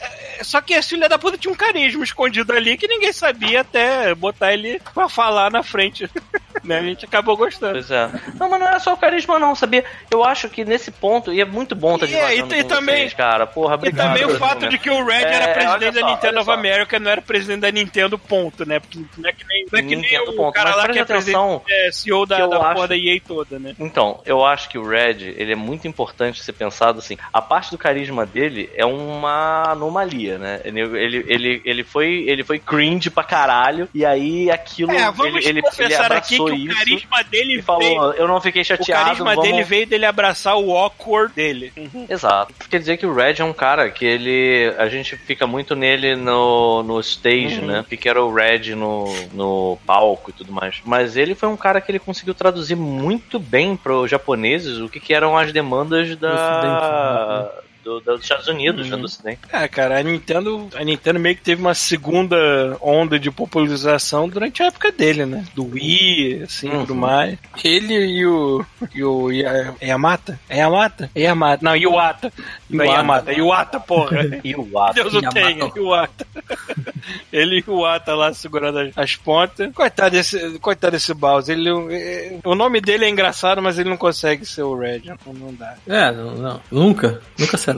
[0.43, 4.15] Só que esse filho da puta tinha um carisma escondido ali que ninguém sabia até
[4.15, 6.11] botar ele pra falar na frente.
[6.63, 6.79] né?
[6.79, 7.73] A gente acabou gostando.
[7.75, 8.11] Pois é.
[8.39, 9.85] Não, mas não é só o carisma, não, sabia?
[10.11, 12.97] Eu acho que nesse ponto, e é muito bom estar E é, e com também-
[12.97, 13.47] vocês, cara.
[13.47, 14.09] Porra, E obrigado.
[14.09, 16.51] também o fato de que o Red É, era presidente da só, Nintendo olha of.
[16.51, 18.81] America, não era presidente da Nintendo, ponto, né?
[18.81, 20.53] Porque não é que nem, não é que nem Nintendo, o ponto.
[20.55, 23.75] cara Mas lá que é presidente, é, CEO da, da porra da EA toda, né?
[23.79, 27.17] Então, eu acho que o Red, ele é muito importante ser pensado assim.
[27.33, 30.61] A parte do carisma dele é uma anomalia, né?
[30.65, 34.93] Ele, ele, ele, ele foi, ele foi cringe pra caralho, e aí aquilo.
[34.93, 38.13] É, vamos ele, ele, ele confessar aqui que abraçou o isso carisma dele falou: veio,
[38.13, 39.05] Eu não fiquei o chateado.
[39.05, 39.43] carisma vamos...
[39.51, 41.73] dele veio dele abraçar o awkward dele.
[42.09, 42.55] Exato.
[42.71, 44.75] Quer dizer que o Red é um cara que ele.
[44.79, 47.67] A gente fica muito nele no, no stage, Uhum.
[47.67, 47.85] né?
[47.89, 50.81] Porque era o Red no, no palco e tudo mais.
[50.85, 54.89] Mas ele foi um cara que ele conseguiu traduzir muito bem para os japoneses o
[54.89, 57.63] que, que eram as demandas da.
[57.87, 59.39] Do, dos Estados Unidos, né, do Ocidente.
[59.53, 62.37] É, cara, a Nintendo, a Nintendo meio que teve uma segunda
[62.81, 65.45] onda de popularização durante a época dele, né?
[65.55, 66.81] Do Wii, assim, Uhum.
[66.81, 67.39] tudo mais.
[67.63, 68.65] Ele e o.
[68.93, 70.37] E o Ya- Yamata?
[70.49, 71.09] É Yamata?
[71.15, 71.65] É Yamata.
[71.65, 72.33] Não, Iwata.
[72.69, 72.99] Não é Iwata.
[73.01, 74.41] Yamata, é Iwata, porra.
[74.43, 74.95] E o Ato.
[74.95, 76.27] Deus o tenha, Iwata.
[77.33, 79.73] Ele e o Iwata lá segurando as, as pontas.
[79.73, 81.57] Coitado desse, coitado desse Bowser.
[81.57, 85.03] Ele, é- o nome dele é engraçado, mas ele não consegue ser o Red.
[85.05, 85.77] Não, não dá.
[85.87, 86.61] É, não, não.
[86.71, 87.21] Nunca.
[87.39, 87.76] Nunca será.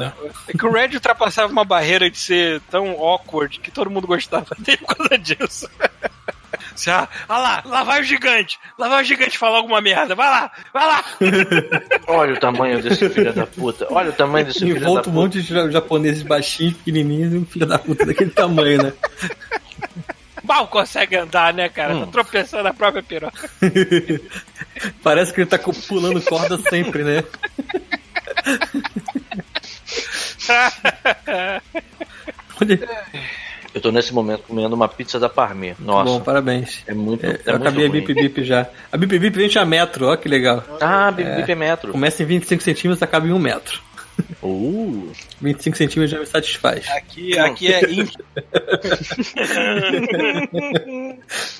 [0.48, 4.54] É que o Red ultrapassava uma barreira de ser tão awkward que todo mundo gostava
[4.58, 5.68] dele por causa disso.
[6.74, 8.58] Assim, ah, ah lá, lá vai o gigante.
[8.78, 10.14] Lá vai o gigante falar alguma merda.
[10.14, 11.04] Vai lá, vai lá.
[12.06, 13.86] Olha o tamanho desse filho da puta.
[13.90, 15.24] Olha o tamanho desse filho da volta um puta.
[15.24, 18.92] monte de ja- japoneses baixinhos, pequenininhos e um filho da puta daquele tamanho, né?
[20.44, 21.98] Mal consegue andar, né, cara?
[21.98, 23.50] Tá tropeçando na própria piroca.
[25.02, 27.24] Parece que ele tá pulando corda sempre, né?
[33.74, 35.76] Eu tô nesse momento comendo uma pizza da Parme.
[35.78, 36.10] Nossa.
[36.10, 36.82] bom, parabéns.
[36.86, 37.24] É muito.
[37.24, 37.90] É, é eu muito acabei a.
[37.90, 38.66] Bip Bip já.
[38.90, 40.64] A Bip Bip vende a metro, ó que legal.
[40.80, 41.92] Ah, Bip Bip é metro.
[41.92, 43.82] Começa em 25 centímetros, acaba em 1 metro.
[44.42, 45.12] Uh.
[45.40, 46.88] 25 centímetros já me satisfaz.
[46.88, 48.12] Aqui, aqui é int.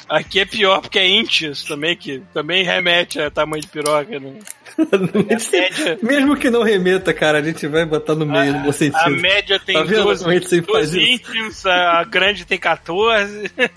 [0.08, 4.18] aqui é pior porque é inches também, que também remete a tamanho de piroca.
[4.18, 4.32] Né?
[5.52, 8.72] média- Mesmo que não remeta, cara, a gente vai botar no meio, no bom A
[8.72, 9.10] sentido.
[9.20, 11.36] média tem Tá vendo 12, como a gente sempre faz 12 isso?
[11.36, 13.50] inches, a grande tem 14.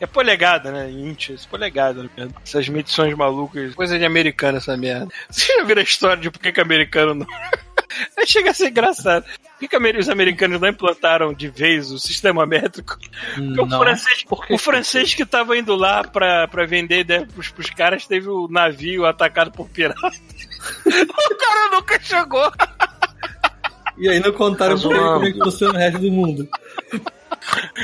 [0.00, 0.90] É polegada, né?
[0.90, 2.02] Inches, polegada.
[2.16, 2.28] né?
[2.44, 3.72] Essas medições malucas.
[3.74, 5.06] Coisa de americano essa merda.
[5.30, 7.26] Você já viu a história de por que que americano não.
[8.18, 9.24] Aí chega a ser engraçado.
[9.62, 12.98] Por que, que os americanos não implantaram de vez o sistema métrico?
[12.98, 13.78] Porque o Não.
[13.78, 18.28] francês, o francês que tava indo lá pra, pra vender ideia pros, pros caras teve
[18.28, 20.00] o navio atacado por pirata.
[20.84, 22.52] o cara nunca chegou.
[23.96, 26.48] E aí não contaram Tá pra ele como é que funciona o resto do mundo.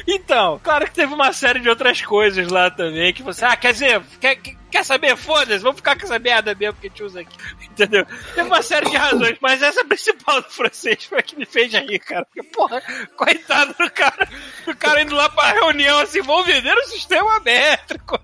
[0.07, 3.73] Então, claro que teve uma série de outras coisas lá também que você, ah, quer
[3.73, 5.17] dizer, quer, quer saber?
[5.17, 7.37] Foda-se, vamos ficar com essa merda mesmo que a gente usa aqui.
[7.71, 8.07] Entendeu?
[8.35, 11.73] Teve uma série de razões, mas essa principal do francês foi a que me fez
[11.73, 12.25] rir, cara.
[12.25, 12.83] Porque, porra,
[13.17, 14.29] coitado do cara,
[14.67, 18.21] o cara indo lá pra reunião assim, vamos vender o sistema métrico.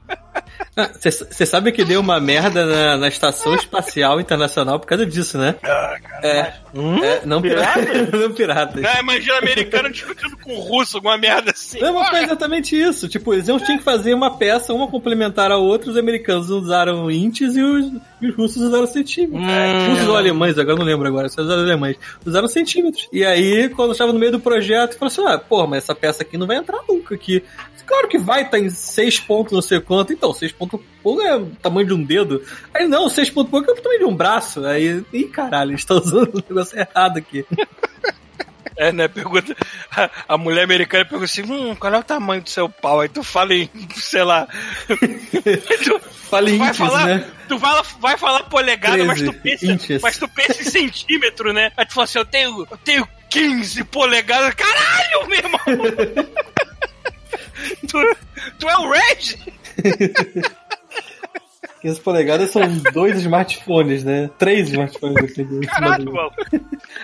[1.01, 5.55] Você sabe que deu uma merda na, na Estação Espacial Internacional por causa disso, né?
[6.23, 7.03] é, Hum?
[7.05, 8.11] é, não piratas.
[8.11, 8.85] não piratas.
[8.85, 11.79] Ah, imagina americano discutindo com o russo, alguma merda assim.
[11.79, 13.09] Não, mas foi exatamente isso.
[13.09, 15.89] Tipo, eles tinham que fazer uma peça, uma complementar a outra.
[15.89, 19.41] Os americanos usaram inches e os, e os russos usaram centímetros.
[19.41, 19.91] Hum.
[19.91, 21.29] russos ou alemães, agora não lembro agora.
[21.29, 21.97] Só usaram alemães.
[22.25, 23.09] Usaram centímetros.
[23.13, 26.23] E aí, quando estava no meio do projeto, falou assim: ah, pô, mas essa peça
[26.23, 27.43] aqui não vai entrar nunca aqui.
[27.87, 30.13] Claro que vai, tá em 6 pontos, não sei quanto.
[30.13, 32.43] Então, 6 pontos pouco é o tamanho de um dedo.
[32.73, 34.65] Aí, não, 6 pontos pouco é o tamanho de um braço.
[34.65, 37.45] Aí, ih, caralho, eles estão usando o negócio errado aqui.
[38.77, 39.09] É, né?
[39.09, 39.57] Pergunta.
[39.91, 43.01] A, a mulher americana pergunta assim: hum, qual é o tamanho do seu pau?
[43.01, 44.49] Aí tu fala em, sei lá.
[45.85, 46.01] tu,
[46.35, 47.25] Fala em vai inches, falar, né?
[47.49, 50.03] tu fala, vai falar polegada, mas tu, 13 pensa, inches.
[50.03, 51.71] mas tu pensa em centímetro, né?
[51.77, 54.53] Aí tu fala assim: eu tenho, eu tenho 15 polegadas.
[54.55, 55.61] Caralho, meu irmão!
[57.87, 58.17] tu,
[58.59, 59.39] tu é o Red?
[61.85, 62.63] 15 polegadas são
[62.95, 64.31] dois smartphones, né?
[64.39, 66.31] Três smartphones aqui Caralho, mano.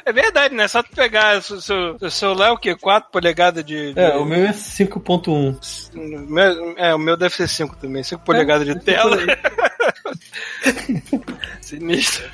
[0.06, 0.66] É verdade, né?
[0.68, 2.74] Só tu pegar seu, seu, seu celular é o quê?
[2.74, 3.92] 4 polegadas de.
[3.92, 5.58] de- É, o meu é 5.1.
[6.26, 9.18] Meu- é, o meu deve ser 5 também, 5 polegadas de tela.
[11.60, 12.24] Sinistro.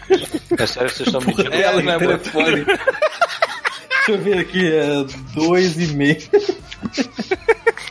[0.56, 1.50] É sério que vocês estão mentindo?
[1.50, 2.64] Tela né, e telefone.
[2.64, 4.84] Deixa eu ver aqui, é
[5.34, 6.30] 2,5.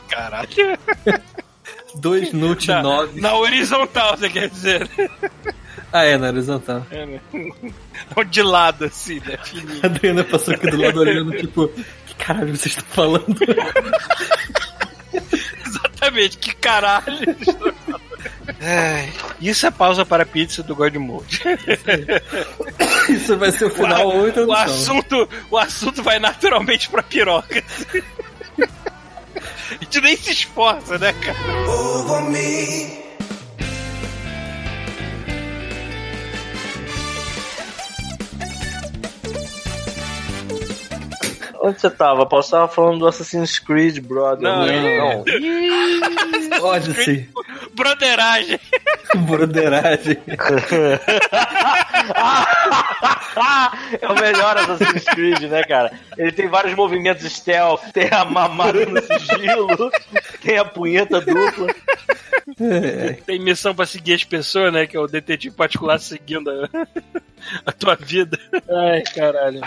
[0.08, 0.78] Caralho.
[2.00, 3.20] 2 Note Na, 9.
[3.20, 4.88] na horizontal, você quer dizer?
[5.92, 6.86] Ah, é, na horizontal.
[6.90, 7.20] É, né?
[8.28, 9.38] De lado, assim, né?
[9.44, 9.80] Fininho.
[9.82, 11.68] A Adriana passou aqui do lado olhando, tipo,
[12.06, 13.36] que caralho vocês estão falando?
[15.66, 17.36] Exatamente, que caralho.
[18.60, 21.42] Ai, isso é pausa para a pizza do God Mode.
[23.08, 24.62] Isso vai ser o final ou o, introdução.
[24.62, 27.62] assunto, o assunto vai naturalmente pra piroca.
[29.70, 31.38] A gente nem se esforça, né, cara?
[41.62, 42.26] Onde você tava?
[42.26, 44.42] Posso tava falando do Assassin's Creed, brother.
[44.42, 45.24] Não, não.
[46.60, 47.28] Pode ser.
[47.74, 48.60] Broderagem.
[49.26, 50.18] Broderagem.
[54.00, 55.92] é o melhor Assassin's Creed, né, cara?
[56.16, 59.90] Ele tem vários movimentos stealth, tem a mamada no sigilo,
[60.42, 61.66] tem a punheta dupla.
[63.26, 64.86] Tem missão pra seguir as pessoas, né?
[64.86, 66.68] Que é o detetive particular seguindo a,
[67.66, 68.38] a tua vida.
[68.70, 69.60] Ai, caralho.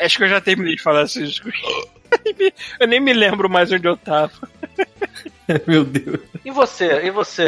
[0.00, 2.54] Acho que eu já terminei de falar Creed.
[2.78, 4.32] Eu nem me lembro mais onde eu tava.
[5.66, 6.20] Meu Deus.
[6.44, 7.44] E você, e você,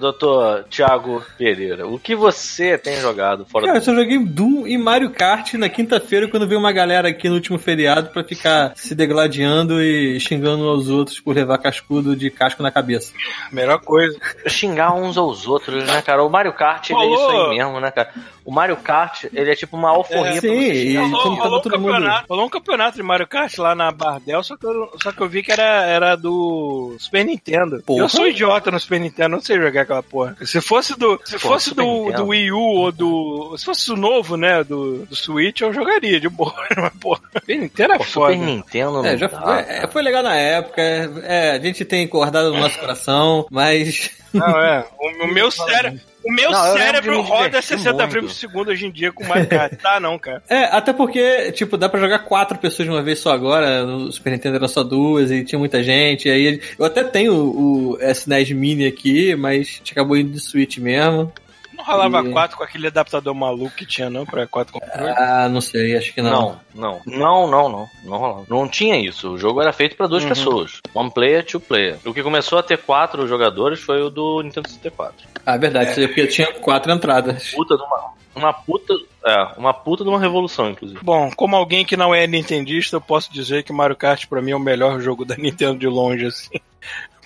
[0.00, 1.86] doutor Thiago Pereira?
[1.86, 3.84] O que você tem jogado fora Cara, eu do...
[3.84, 7.58] só joguei Doom e Mario Kart na quinta-feira quando veio uma galera aqui no último
[7.58, 12.70] feriado pra ficar se degladiando e xingando aos outros por levar cascudo de casco na
[12.70, 13.12] cabeça.
[13.52, 14.18] Melhor coisa.
[14.46, 16.22] xingar uns aos outros, né, cara?
[16.24, 18.10] O Mario Kart, ele é isso aí mesmo, né, cara?
[18.44, 21.02] O Mario Kart, ele é tipo uma alforria É, pra você xingar.
[21.06, 24.56] e- Rolou, rolou um campeonato, rolou um campeonato de Mario Kart lá na Bardel, só
[24.56, 27.82] que eu, só que eu vi que era, era do Super Nintendo.
[27.84, 28.00] Porra.
[28.00, 30.36] Eu sou idiota no Super Nintendo, não sei jogar aquela porra.
[30.44, 32.16] Se fosse do, se Pô, fosse Super do, Nintendo.
[32.22, 33.54] do Wii U ou do.
[33.56, 36.54] Se fosse o novo, né, do, do Switch, eu jogaria de boa.
[36.76, 38.32] Mas, porra, Super Nintendo é Pô, foda.
[38.34, 40.82] Super Nintendo não É, já dá, foi, é, foi legal na época.
[40.82, 44.10] É, a gente tem guardado no nosso coração, mas.
[44.32, 44.86] Não, é.
[44.98, 46.00] O, o meu cérebro.
[46.24, 48.10] O meu Não, cérebro roda divertir 60 muito.
[48.10, 49.72] frames por segundo hoje em dia com Mario Kart.
[49.80, 50.42] Tá, não, cara.
[50.48, 53.84] É, até porque, tipo, dá pra jogar quatro pessoas de uma vez só agora.
[53.86, 56.28] No Super Nintendo era só duas e tinha muita gente.
[56.28, 60.40] Aí eu até tenho o, o SNES Mini aqui, mas a gente acabou indo de
[60.40, 61.32] Switch mesmo.
[61.78, 64.26] Não rolava E- 4 com aquele adaptador maluco que tinha, não?
[64.26, 65.14] Pra 4 controles.
[65.16, 66.58] Ah, não sei, acho que não.
[66.74, 68.44] Não, não, não, não, não, não rolava.
[68.48, 69.30] Não tinha isso.
[69.32, 70.80] O jogo era feito pra duas pessoas.
[70.92, 71.98] One player, two player.
[72.04, 75.26] O que começou a ter quatro jogadores foi o do Nintendo 64.
[75.46, 77.52] Ah, verdade, isso aí, porque tinha quatro entradas.
[77.52, 78.94] Puta de uma, uma puta,
[79.24, 81.00] é, uma puta de uma revolução, inclusive.
[81.02, 84.50] Bom, como alguém que não é nintendista, eu posso dizer que Mario Kart pra mim
[84.50, 86.58] é o melhor jogo da Nintendo de longe, assim.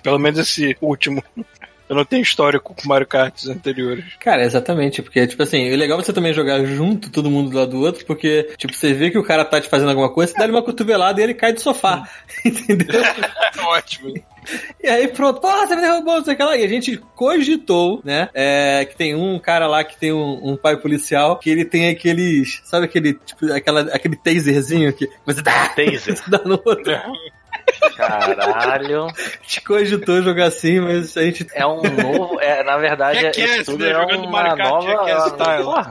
[0.01, 1.23] Pelo menos esse último.
[1.93, 4.03] Eu não tenho histórico com Mario Kart anteriores.
[4.19, 7.69] Cara, exatamente, porque, tipo assim, é legal você também jogar junto, todo mundo do lado
[7.69, 10.37] do outro, porque, tipo, você vê que o cara tá te fazendo alguma coisa, você
[10.39, 12.09] dá ele uma cotovelada e ele cai do sofá.
[12.43, 12.99] Entendeu?
[13.63, 14.11] Ótimo.
[14.83, 16.57] E aí, pronto, porra, você me derrubou, não sei o que lá.
[16.57, 18.27] E a gente cogitou, né?
[18.33, 21.89] É, que tem um cara lá que tem um, um pai policial que ele tem
[21.89, 22.61] aqueles.
[22.65, 26.17] Sabe aquele, tipo, aquela, aquele taserzinho que você dá, Taser.
[26.17, 26.93] você dá no outro.
[27.95, 29.05] Caralho.
[29.07, 32.39] A gente cogitou jogar assim, mas a gente É um novo.
[32.41, 33.91] É, na verdade, é, Jackass, isso tudo né?
[33.91, 35.63] é Jogando uma Mario Kart nova, Jackass style.
[35.63, 35.89] porra,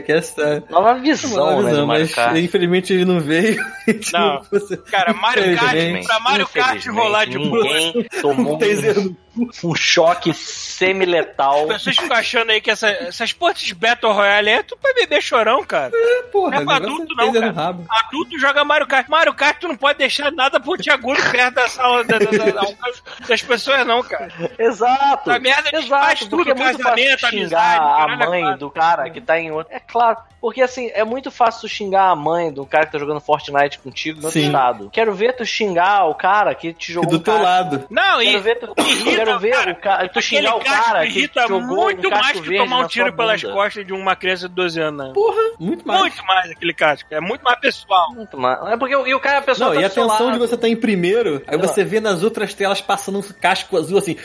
[0.00, 0.62] quer estar.
[0.70, 2.36] nova Uma visão, né, visão, de Mario mas Kart.
[2.36, 3.58] infelizmente ele não veio.
[4.12, 4.42] Não.
[4.90, 7.62] Cara, Mario Kart, pra Mario Kart rolar de boa.
[7.64, 9.16] Ninguém tomou Um no
[9.64, 11.62] um, choque semi-letal.
[11.70, 14.92] As pessoas ficam achando aí que essa- essas portas de Battle Royale é tudo pra
[14.94, 15.90] beber chorão, cara.
[16.32, 17.50] porra, Não é pra negócio adulto, não, cara.
[17.52, 17.84] rabo.
[17.88, 19.08] Adulto joga Mario Kart.
[19.08, 23.26] Mario Kart, tu não pode deixar nada pontiagudo perto da sala da- da- da- da-
[23.28, 24.28] das pessoas, não, cara.
[24.58, 25.30] Exato.
[25.30, 28.42] Essa merda Exato, faz tudo, porque é muito fácil casamento, xingar amizade, a é mãe
[28.42, 28.58] claro.
[28.58, 29.72] do cara que tá em outro.
[29.74, 32.98] É claro, porque assim, é muito fácil tu xingar a mãe do cara que tá
[32.98, 34.46] jogando Fortnite contigo no outro Sim.
[34.46, 34.90] estado.
[34.90, 37.86] Quero ver tu xingar o cara que te E jogou do um teu cara- lado.
[37.90, 39.72] Não, e Quero ver, tu, irrita, quero ver cara.
[39.72, 42.86] o cara, tu xingar o cara que irrita jogou muito um mais que tomar um
[42.88, 43.54] tiro pelas bunda.
[43.54, 45.06] costas de uma criança de 12 anos.
[45.06, 45.12] né?
[45.14, 46.00] Porra, muito mais.
[46.00, 47.08] Muito mais aquele casco.
[47.12, 48.12] É muito mais pessoal.
[48.14, 48.58] Muito mais.
[48.66, 50.32] É porque e o cara, a pessoa Não, tá e a lado.
[50.32, 53.98] de você estar em primeiro, aí você vê nas outras telas passando um casco azul
[53.98, 54.16] assim.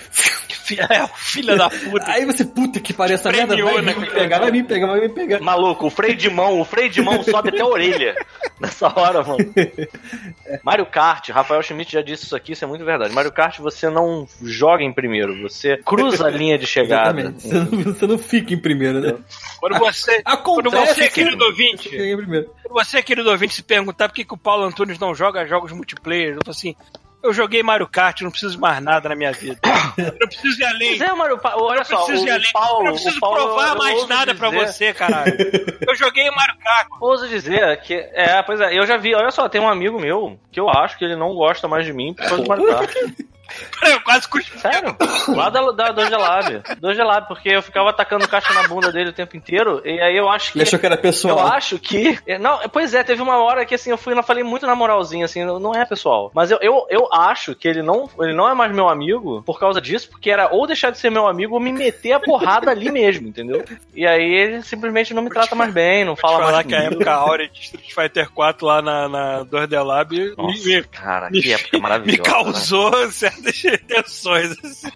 [0.75, 2.11] Filha, é, filha da puta.
[2.11, 5.01] Aí você, puta que pariu, essa merda vai né, me pegar, vai me pegar, vai
[5.01, 5.39] me pegar.
[5.39, 8.15] Maluco, o freio de mão, o freio de mão sobe até a orelha
[8.59, 9.37] nessa hora, mano.
[10.63, 13.13] Mario Kart, Rafael Schmidt já disse isso aqui, isso é muito verdade.
[13.13, 17.19] Mario Kart você não joga em primeiro, você cruza a linha de chegada.
[17.19, 17.47] Exatamente.
[17.47, 19.15] Você não, você não fica em primeiro, né?
[19.59, 22.49] Quando você, quando você, que- querido ouvinte, primeiro.
[22.63, 25.71] quando você, querido ouvinte, se perguntar por que, que o Paulo Antunes não joga jogos
[25.71, 26.75] multiplayer, eu falo assim,
[27.23, 29.59] eu joguei Mario Kart, não preciso de mais nada na minha vida.
[29.97, 31.01] Eu não preciso ir além.
[31.01, 32.51] É, Mario, olha Eu só, preciso ir além.
[32.51, 35.35] Paulo, eu não preciso Paulo, provar eu mais ouso nada pra dizer- você, caralho.
[35.87, 36.87] Eu joguei Mario Kart.
[36.99, 37.93] Ouso dizer que.
[37.93, 40.97] É, pois é, eu já vi, olha só, tem um amigo meu que eu acho
[40.97, 42.93] que ele não gosta mais de mim por causa do Mario Kart.
[43.83, 44.57] Eu quase cuspi.
[44.59, 44.95] Sério?
[45.35, 46.61] Lá da, da Doja Lab.
[46.79, 50.15] Doja Lab, porque eu ficava atacando caixa na bunda dele o tempo inteiro, e aí
[50.15, 50.57] eu acho que.
[50.59, 51.47] Ele achou que era Eu pessoal.
[51.47, 52.17] acho que.
[52.39, 55.25] Não, pois é, teve uma hora que assim, eu fui, eu falei muito na moralzinha,
[55.25, 56.31] assim, não não é pessoal.
[56.33, 59.59] Mas eu, eu, eu acho que ele não, ele não é mais meu amigo por
[59.59, 62.71] causa disso, porque era ou deixar de ser meu amigo ou me meter a porrada
[62.71, 63.63] ali mesmo, entendeu?
[63.93, 66.83] E aí ele simplesmente não me trata mais bem, não fala falar mais que a
[66.83, 71.29] época áurea de Street Fighter 4 lá na, na 2D Lab me, Nossa, me, cara,
[71.29, 72.89] me- que época me maravilhosa.
[72.89, 73.32] né?
[73.53, 74.57] certas tensões.
[74.63, 74.91] assim.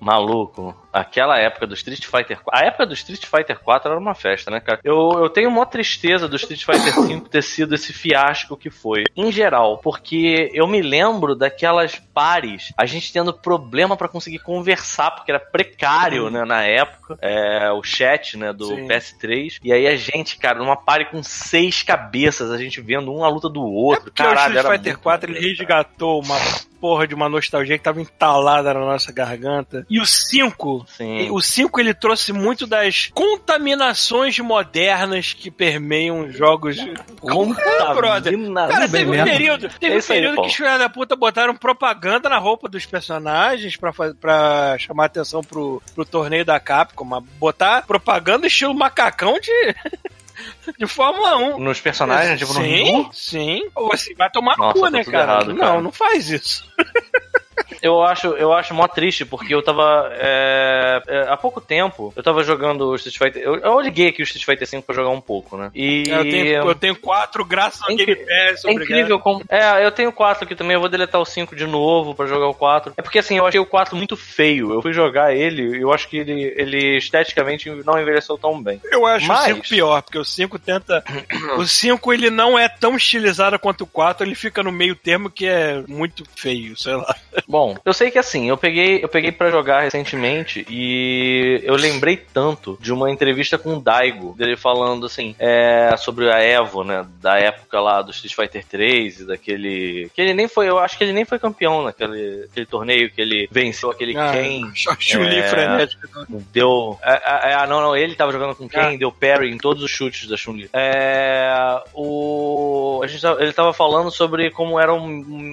[0.00, 2.50] Maluco, aquela época do Street Fighter 4.
[2.52, 4.80] A época do Street Fighter 4 era uma festa, né, cara?
[4.84, 9.04] Eu, eu tenho uma tristeza do Street Fighter 5 ter sido esse fiasco que foi.
[9.16, 15.10] Em geral, porque eu me lembro daquelas pares, a gente tendo problema pra conseguir conversar,
[15.12, 18.86] porque era precário, né, na época, é, o chat, né, do Sim.
[18.86, 19.58] PS3.
[19.62, 23.28] E aí a gente, cara, numa pare com seis cabeças, a gente vendo um a
[23.28, 24.04] luta do outro.
[24.04, 26.36] Porque Caralho, o Street Fighter muito 4 ele resgatou uma
[26.82, 29.86] porra de uma nostalgia que tava entalada na nossa garganta.
[29.88, 31.30] E o 5, Sim.
[31.30, 36.76] o 5 ele trouxe muito das contaminações modernas que permeiam os jogos.
[37.20, 38.32] Contamina- brother.
[38.68, 40.48] Cara, teve um período, teve um aí, período Paulo.
[40.48, 45.40] que os filhos da puta botaram propaganda na roupa dos personagens pra, pra chamar atenção
[45.42, 47.04] pro, pro torneio da Capcom.
[47.04, 49.74] Mas botar propaganda estilo macacão de,
[50.78, 51.58] de Fórmula 1.
[51.58, 53.10] Nos personagens, tipo, no sim, Ringu?
[53.12, 53.60] sim.
[53.74, 55.22] Ou assim, vai tomar no Nossa, cu, tá né, cara?
[55.22, 55.80] errado, Não, cara.
[55.82, 56.64] não faz isso.
[57.80, 60.08] Eu acho, eu acho mó triste, porque eu tava.
[60.14, 63.42] é, é, há pouco tempo, eu tava jogando o Street Fighter.
[63.42, 65.70] Eu, eu liguei aqui o Street Fighter 5 pra jogar um pouco, né?
[65.74, 66.04] E.
[66.08, 68.82] Eu tenho, eu tenho quatro graças ao É Game Pass, É obrigado.
[68.82, 69.42] incrível como.
[69.48, 72.46] É, eu tenho 4 aqui também, eu vou deletar o 5 de novo pra jogar
[72.48, 72.94] o 4.
[72.96, 74.72] É porque assim, eu achei o 4 muito feio.
[74.72, 78.80] Eu fui jogar ele e eu acho que ele, ele esteticamente não envelheceu tão bem.
[78.90, 81.02] Eu acho Mas- o 5 pior, porque o 5 tenta.
[81.58, 85.30] o 5 ele não é tão estilizado quanto o 4, ele fica no meio termo
[85.30, 87.14] que é muito feio, sei lá.
[87.48, 92.16] Bom, eu sei que assim, eu peguei, eu peguei para jogar recentemente e eu lembrei
[92.16, 97.04] tanto de uma entrevista com o Daigo, dele falando assim, é, sobre a Evo, né,
[97.20, 100.96] da época lá do Street Fighter 3 e daquele, que ele nem foi, eu acho
[100.96, 104.62] que ele nem foi campeão naquele aquele torneio que ele venceu aquele Ah, Ken,
[104.98, 105.48] Chuli É.
[105.48, 106.08] frenética.
[106.52, 107.12] deu, é,
[107.50, 108.96] é, é, não, não, ele tava jogando com Ken, Ah.
[108.96, 110.68] deu parry em todos os chutes da Chun-Li.
[110.72, 115.06] É, o a gente ele tava falando sobre como era um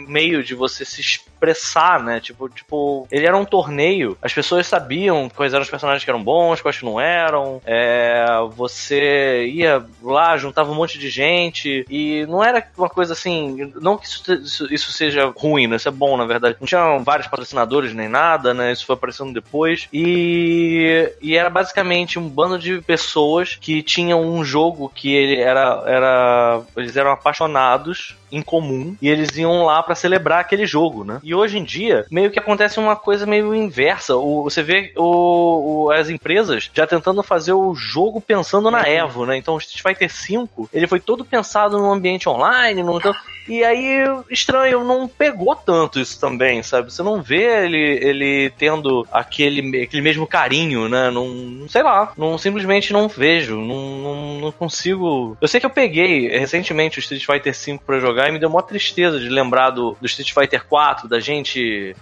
[0.07, 2.19] meio de você se expressar né?
[2.19, 6.23] Tipo, tipo, ele era um torneio, as pessoas sabiam quais eram os personagens que eram
[6.23, 7.61] bons, quais que não eram.
[7.65, 8.25] É,
[8.55, 13.97] você ia lá, juntava um monte de gente e não era uma coisa assim, não
[13.97, 15.75] que isso, isso, seja ruim, né?
[15.75, 16.57] Isso é bom, na verdade.
[16.59, 18.71] Não tinha vários patrocinadores nem nada, né?
[18.71, 19.87] Isso foi aparecendo depois.
[19.93, 25.83] E, e era basicamente um bando de pessoas que tinham um jogo que ele era,
[25.85, 31.19] era eles eram apaixonados em comum e eles iam lá para celebrar aquele jogo, né?
[31.23, 34.15] E hoje em dia, meio que acontece uma coisa meio inversa.
[34.15, 39.25] O, você vê o, o, as empresas já tentando fazer o jogo pensando na Evo,
[39.25, 39.37] né?
[39.37, 43.15] Então o Street Fighter V, ele foi todo pensado no ambiente online, no, então,
[43.47, 46.91] e aí, estranho, não pegou tanto isso também, sabe?
[46.91, 51.09] Você não vê ele, ele tendo aquele, aquele mesmo carinho, né?
[51.09, 55.35] Não, sei lá, não simplesmente não vejo, não, não, não consigo.
[55.41, 58.39] Eu sei que eu peguei recentemente o Street Fighter V pra jogar jogar e me
[58.39, 61.58] deu uma tristeza de lembrar do, do Street Fighter 4, da gente,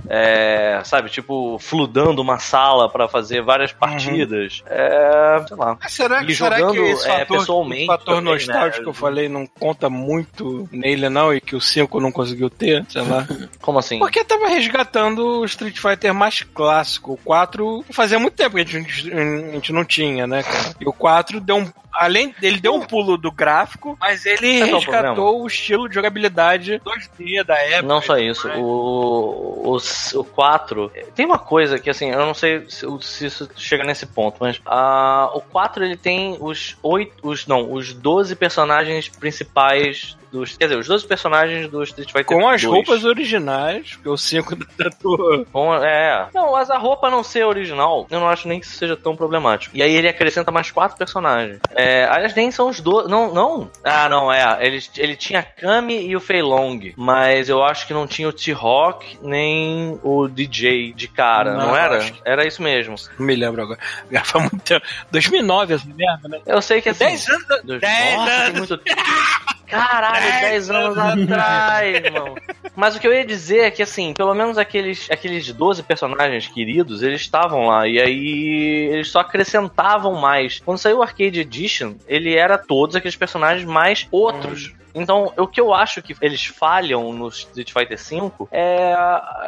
[0.10, 3.78] é, sabe, tipo, fludando uma sala para fazer várias uhum.
[3.78, 4.62] partidas.
[4.62, 4.74] Uhum.
[4.74, 5.78] É, sei lá.
[5.80, 8.84] Mas será, que, será jogando, que esse é, fator, pessoalmente, o fator também, nostálgico né?
[8.84, 12.86] que eu falei não conta muito nele, não, e que o 5 não conseguiu ter,
[12.90, 13.28] sei lá?
[13.62, 14.00] Como assim?
[14.00, 17.14] Porque tava resgatando o Street Fighter mais clássico.
[17.14, 20.76] O 4 fazia muito tempo que a gente, a gente não tinha, né, cara?
[20.80, 25.42] E o 4 deu um além ele deu um pulo do gráfico, mas ele resgatou
[25.42, 27.88] o estilo de jogabilidade 2D da época.
[27.88, 29.78] Não só isso, o, o,
[30.20, 34.06] o 4 tem uma coisa que assim, eu não sei se, se isso chega nesse
[34.06, 40.18] ponto, mas uh, o 4 ele tem os oito, os não, os 12 personagens principais
[40.32, 40.58] dos.
[40.58, 42.74] Quer dizer, os 12 personagens do Street Fighter Com as 2.
[42.74, 45.46] roupas originais, porque o 5 da tua.
[45.52, 46.28] Com, é.
[46.34, 49.16] Não, mas a roupa não ser original, eu não acho nem que isso seja tão
[49.16, 49.76] problemático.
[49.76, 51.60] E aí ele acrescenta mais quatro personagens.
[51.76, 53.10] É, aliás, nem são os 12.
[53.10, 53.70] Não, não.
[53.84, 54.66] Ah, não, é.
[54.66, 56.80] Ele, ele tinha a Kami e o Fei Long.
[56.96, 61.76] Mas eu acho que não tinha o T-Rock nem o DJ de cara, não, não
[61.76, 62.00] era?
[62.00, 62.22] Que...
[62.26, 62.96] Era isso mesmo.
[63.18, 63.80] Não me lembro agora.
[64.24, 64.86] Foi muito tempo.
[65.12, 66.40] 2009 essa merda, né?
[66.46, 67.06] Eu sei que assim.
[67.06, 67.80] 10 anos.
[67.80, 68.70] 10 Nossa, anos.
[68.70, 68.82] Muito...
[69.68, 72.36] Caralho, 10 anos atrás, irmão.
[72.76, 76.48] Mas o que eu ia dizer é que, assim, pelo menos aqueles, aqueles 12 personagens
[76.48, 77.88] queridos, eles estavam lá.
[77.88, 80.62] E aí eles só acrescentavam mais.
[80.64, 84.70] Quando saiu o Arcade Edition, ele era todos aqueles personagens mais outros.
[84.70, 84.87] Hum.
[85.02, 88.96] Então, o que eu acho que eles falham no Street Fighter V é.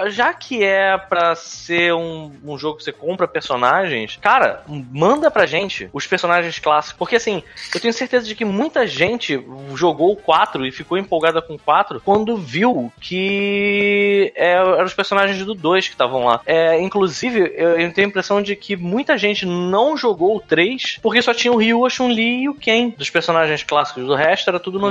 [0.07, 5.45] Já que é pra ser um, um jogo que você compra personagens, cara, manda pra
[5.45, 6.97] gente os personagens clássicos.
[6.97, 9.43] Porque assim, eu tenho certeza de que muita gente
[9.75, 14.93] jogou o 4 e ficou empolgada com o 4 quando viu que é, eram os
[14.93, 16.41] personagens do 2 que estavam lá.
[16.45, 20.99] É, inclusive, eu, eu, tenho a impressão de que muita gente não jogou o 3
[21.01, 24.05] porque só tinha o Ryu, a Chun-Li e o Ken dos personagens clássicos.
[24.05, 24.81] Do resto era tudo uhum.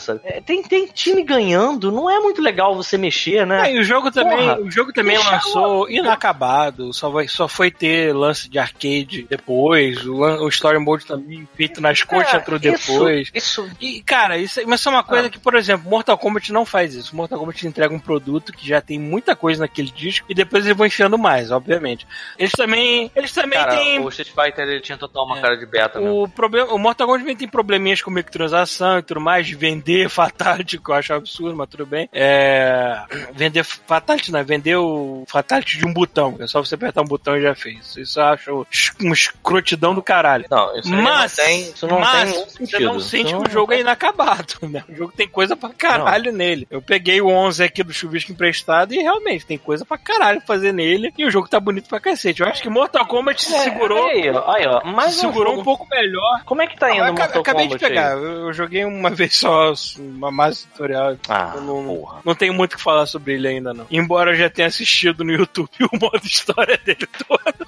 [0.00, 0.20] Sabe?
[0.24, 3.70] É, tem, tem time ganhando, não é muito legal você mexer, né?
[3.70, 7.70] É, e o jogo também, Porra, o jogo também lançou inacabado, só, vai, só foi
[7.70, 13.30] ter lance de arcade depois, o, o story mode também feito nas é, entrou depois.
[13.34, 15.30] Isso, E, cara, isso, mas isso é uma coisa ah.
[15.30, 17.14] que, por exemplo, Mortal Kombat não faz isso.
[17.14, 20.76] Mortal Kombat entrega um produto que já tem muita coisa naquele disco e depois eles
[20.76, 22.06] vão enfiando mais, obviamente.
[22.38, 24.00] Eles também, eles também cara, têm...
[24.00, 26.10] O Street Fighter ele tinha total uma é, cara de beta, né?
[26.10, 30.08] O, problema, o Mortal Kombat tem probleminhas com microtransação e tudo mais, de vender vender
[30.10, 32.08] Fatality, que eu acho absurdo, mas tudo bem.
[32.12, 36.36] É, vender Fatality, não, é vender o Fatality de um botão.
[36.40, 37.96] É só você apertar um botão e já fez.
[37.96, 38.66] Isso eu acho
[39.00, 40.46] uma escrotidão do caralho.
[40.50, 42.66] Não, isso mas, não tem, isso não mas tem sentido.
[42.66, 44.84] Você não sente que o jogo é inacabado, né?
[44.88, 46.38] O jogo tem coisa pra caralho não.
[46.38, 46.66] nele.
[46.70, 50.72] Eu peguei o 11 aqui do chuvisco emprestado e realmente tem coisa pra caralho fazer
[50.72, 52.40] nele e o jogo tá bonito pra cacete.
[52.40, 54.06] Eu acho que Mortal Kombat se é, segurou.
[54.06, 56.42] Aí, aí, ó, mas se segurou um, um pouco melhor.
[56.44, 57.66] Como é que tá indo o Mortal acabei Kombat?
[57.66, 58.12] Acabei de pegar.
[58.12, 59.65] Eu, eu joguei uma vez só
[59.98, 61.16] uma mais tutorial.
[61.28, 62.20] Ah, não, porra.
[62.24, 63.86] não tenho muito o que falar sobre ele ainda, não.
[63.90, 67.66] Embora eu já tenha assistido no YouTube o modo história dele todo.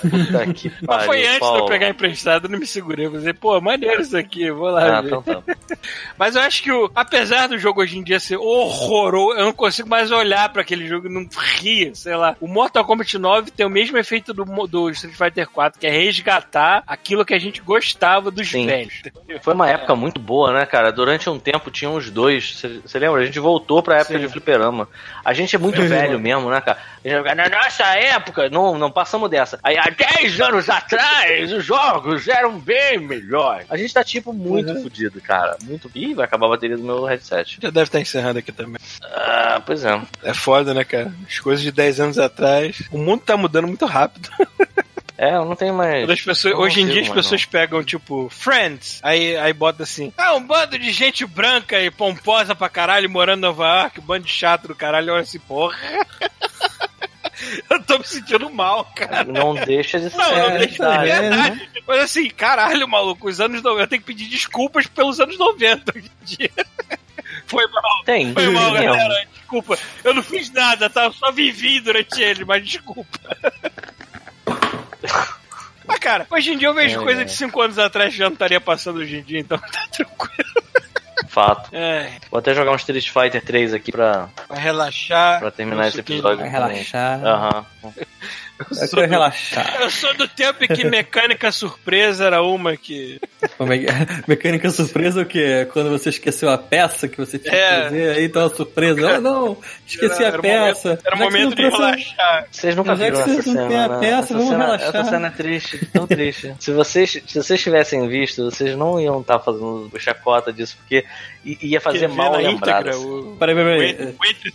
[0.00, 1.56] Puta que pariu, Mas foi antes Paulo.
[1.56, 3.06] de eu pegar emprestado, eu não me segurei.
[3.06, 4.98] Eu falei, pô, maneiro isso aqui, vou lá.
[4.98, 5.08] Ah, ver.
[5.08, 5.42] Então tá.
[6.18, 9.52] Mas eu acho que, o, apesar do jogo hoje em dia ser horroroso, eu não
[9.52, 11.26] consigo mais olhar para aquele jogo e não
[11.58, 12.36] rir, sei lá.
[12.40, 15.90] O Mortal Kombat 9 tem o mesmo efeito do, do Street Fighter 4, que é
[15.90, 18.66] resgatar aquilo que a gente gostava dos Sim.
[18.66, 19.02] velhos.
[19.42, 20.90] Foi uma época muito boa, né, cara?
[20.90, 22.62] Durante um tempo tinha os dois.
[22.84, 23.20] Você lembra?
[23.20, 24.20] A gente voltou pra época Sim.
[24.20, 24.88] de fliperama.
[25.24, 26.78] A gente é muito velho mesmo, né, cara?
[27.34, 29.58] Na nossa época, não, não passamos dessa.
[29.62, 33.66] Aí, há 10 anos atrás, os jogos eram bem melhores.
[33.70, 34.82] A gente tá, tipo, muito uhum.
[34.82, 35.56] fodido, cara.
[35.62, 35.90] Muito.
[35.94, 37.58] Ih, vai acabar a bateria do meu headset.
[37.60, 38.80] Já deve estar encerrando aqui também.
[39.02, 40.00] Ah, pois é.
[40.22, 41.12] É foda, né, cara?
[41.26, 42.82] As coisas de 10 anos atrás.
[42.90, 44.28] O mundo tá mudando muito rápido.
[45.18, 46.06] É, eu não tenho mais.
[46.22, 50.34] Pessoas, não hoje em dia as pessoas pegam, tipo, Friends, aí, aí bota assim, ah,
[50.34, 54.26] um bando de gente branca e pomposa pra caralho morando em Nova York, um bando
[54.26, 55.74] de chato do caralho, olha assim, porra.
[57.68, 59.24] Eu tô me sentindo mal, cara.
[59.24, 60.16] Não deixa de ser.
[60.16, 61.20] Não, não deixa de ser vendo?
[61.20, 61.70] verdade.
[61.86, 65.92] Mas assim, caralho, maluco, os anos 90, eu tenho que pedir desculpas pelos anos 90
[65.96, 66.50] hoje em dia.
[67.46, 68.04] Foi mal.
[68.04, 68.32] Tem.
[68.32, 68.84] Foi mal, Tem.
[68.84, 69.26] galera.
[69.34, 69.78] Desculpa.
[70.02, 71.04] Eu não fiz nada, tá?
[71.04, 73.18] Eu só vivi durante ele, mas desculpa.
[75.88, 77.24] Mas, cara, hoje em dia eu vejo É, coisa é.
[77.24, 80.65] de 5 anos atrás que já não estaria passando hoje em dia, então tá tranquilo.
[81.36, 81.68] Fato.
[81.70, 85.38] É, Vou até jogar um Street Fighter 3 aqui pra, vai relaxar.
[85.38, 86.38] pra terminar esse episódio.
[86.38, 86.50] Também.
[86.50, 87.22] relaxar.
[87.22, 87.66] Aham.
[88.58, 89.76] Eu quero relaxar.
[89.80, 93.20] Eu sou do tempo em que mecânica surpresa era uma que.
[93.42, 93.86] É que-
[94.26, 95.68] Mecânica surpresa o quê?
[95.72, 97.82] Quando você esqueceu a peça que você tinha que É.
[97.84, 99.16] fazer, aí tá uma surpresa.
[99.16, 100.88] Oh, não, esqueci Era- a peça.
[100.88, 102.46] momento- Era o que momento não de trouxe a- relaxar.
[102.50, 103.98] Vocês nunca é viram que essa não cena, a né?
[104.00, 104.88] peça, essa vamos cena, relaxar.
[104.88, 106.54] Essa cena é triste, tão triste.
[106.58, 111.04] se, vocês, se vocês tivessem visto, vocês não iam estar fazendo chacota disso, porque
[111.46, 112.88] i- ia fazer mal lembrado.
[112.88, 114.12] íntegra, o, Peraí, peraí, peraí.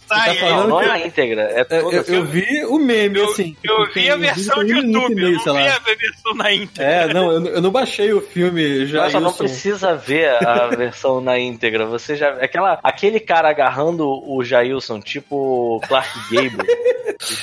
[0.07, 1.95] tá falando Não, não que- é a íntegra, é Eu, toda.
[1.97, 3.55] eu- eu vi o meme, Eu, assim.
[3.63, 6.91] eu vi a versão de YouTube, eu não vi a versão na íntegra.
[6.91, 9.01] É, não, eu, eu não baixei o filme já.
[9.03, 11.85] Mas só não precisa ver a versão na íntegra.
[11.85, 12.29] Você já.
[12.31, 16.67] Aquela, aquele cara agarrando o Jailson, tipo Clark Gable,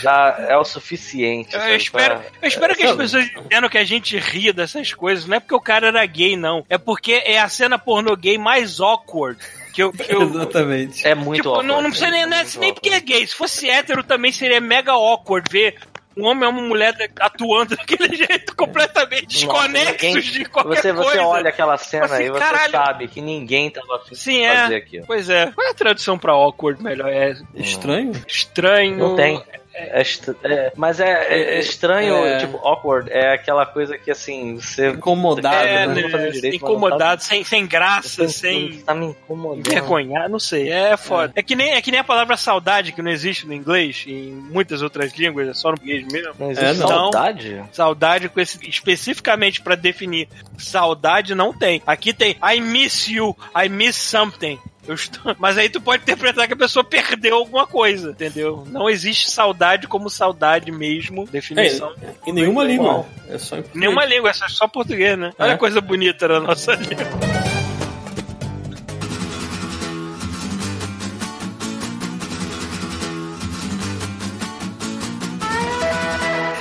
[0.03, 1.55] já é o suficiente.
[1.55, 1.77] Eu sabe?
[1.77, 3.03] espero, Pra- eu espero que as Sabe?
[3.03, 5.27] pessoas entendam que a gente ria dessas coisas.
[5.27, 6.65] Não é porque o cara era gay, não.
[6.69, 9.38] É porque é a cena pornô gay mais awkward.
[9.73, 11.07] Que eu, que eu, Exatamente.
[11.07, 13.27] É muito tipo, awkward, não, não precisa nem, não é nem porque é gay.
[13.27, 15.77] Se fosse hétero também seria mega awkward ver
[16.17, 21.05] um homem e uma mulher atuando daquele jeito completamente desconexos ninguém- de qualquer Você, você
[21.11, 21.23] coisa.
[21.27, 22.73] olha aquela cena Assim, e você caralho.
[22.73, 24.57] sabe que ninguém tava afim Sim, de é.
[24.63, 25.07] fazer aquilo.
[25.07, 25.53] Pois é.
[25.53, 27.09] Qual é a tradução pra awkward melhor?
[27.09, 28.13] É Estranho?
[28.27, 28.97] estranho.
[28.99, 29.41] Não tem.
[29.79, 30.03] É
[30.45, 32.39] é, mas é, é- é estranho, É.
[32.39, 34.91] tipo, awkward, é aquela coisa que assim, você.
[34.91, 36.03] Incomodado, É, não né?
[36.03, 39.67] vou fazer né, direito, incomodado, sem, sem graça, Você sem tá me incomodando.
[39.67, 40.71] envergonhar, não sei.
[40.71, 41.33] É foda.
[41.37, 41.43] É.
[41.43, 44.33] que nem, é que nem a palavra saudade, que não existe no inglês, e em
[44.33, 46.35] muitas outras línguas, é só no inglês mesmo.
[46.39, 46.89] Não existe É, não.
[46.89, 47.65] saudade?
[47.73, 51.83] Saudade com esse especificamente pra definir saudade não tem.
[51.87, 54.59] Aqui tem I miss you, I miss something.
[54.89, 58.65] Eu estou- Mas aí tu pode interpretar que a pessoa perdeu alguma coisa, entendeu?
[58.69, 61.95] Não existe saudade como saudade mesmo, definição.
[62.27, 63.07] Em nenhuma língua.
[63.29, 63.75] É só em português.
[63.75, 65.33] Nenhuma língua, é só português, né?
[65.39, 65.55] Olha É.
[65.55, 67.07] a coisa bonita da nossa língua.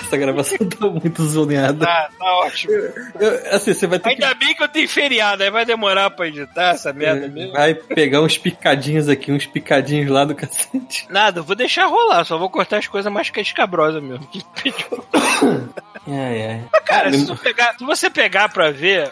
[0.07, 1.85] Essa gravação tá muito zoneada.
[1.85, 2.73] Tá, tá ótimo.
[2.73, 6.09] Eu- assim, você vai ter que Ainda bem que eu tenho feriado, aí vai demorar
[6.11, 7.51] pra editar essa merda mesmo.
[7.51, 11.05] Vai pegar uns picadinhos aqui, uns picadinhos lá do cacete.
[11.09, 14.27] Nada, eu vou deixar rolar, só vou cortar as coisas mais que escabrosas mesmo.
[16.09, 16.63] Ai, ai.
[16.85, 19.11] Cara, se, pegar, se você pegar pra ver,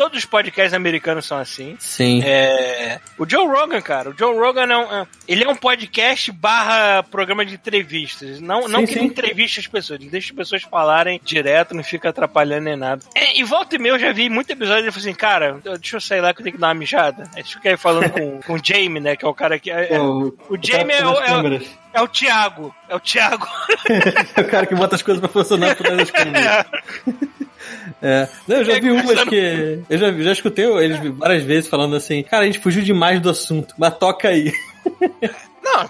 [0.00, 1.76] todos os podcasts americanos são assim.
[1.78, 2.22] Sim.
[2.24, 6.32] É, o Joe Rogan, cara, o Joe Rogan é um, é- ele é um podcast
[6.32, 8.40] barra programa de entrevistas.
[8.40, 8.98] Não, não Sim, que sim.
[9.00, 13.02] ele entrevista as pessoas, ele deixa as pessoas falarem direto, não fica atrapalhando nem nada.
[13.14, 15.96] É, e volta e meia eu já vi muito episódio e falei assim, cara, deixa
[15.96, 17.28] eu sair lá que eu tenho que dar uma mijada.
[17.36, 19.70] Aí fica aí falando com, com o Jamie, né, que é o cara que...
[19.70, 21.62] É, é- o, o Jamie é, o- é, o-
[21.92, 23.46] é o Thiago, é o Thiago.
[24.36, 26.66] É o cara que bota as coisas pra funcionar por trás das câmeras.
[28.02, 28.28] É.
[28.46, 29.82] Não, eu já vi umas que.
[29.88, 33.28] Eu já, já escutei eles várias vezes falando assim, cara, a gente fugiu demais do
[33.30, 34.52] assunto, mas toca aí.
[35.62, 35.88] Não.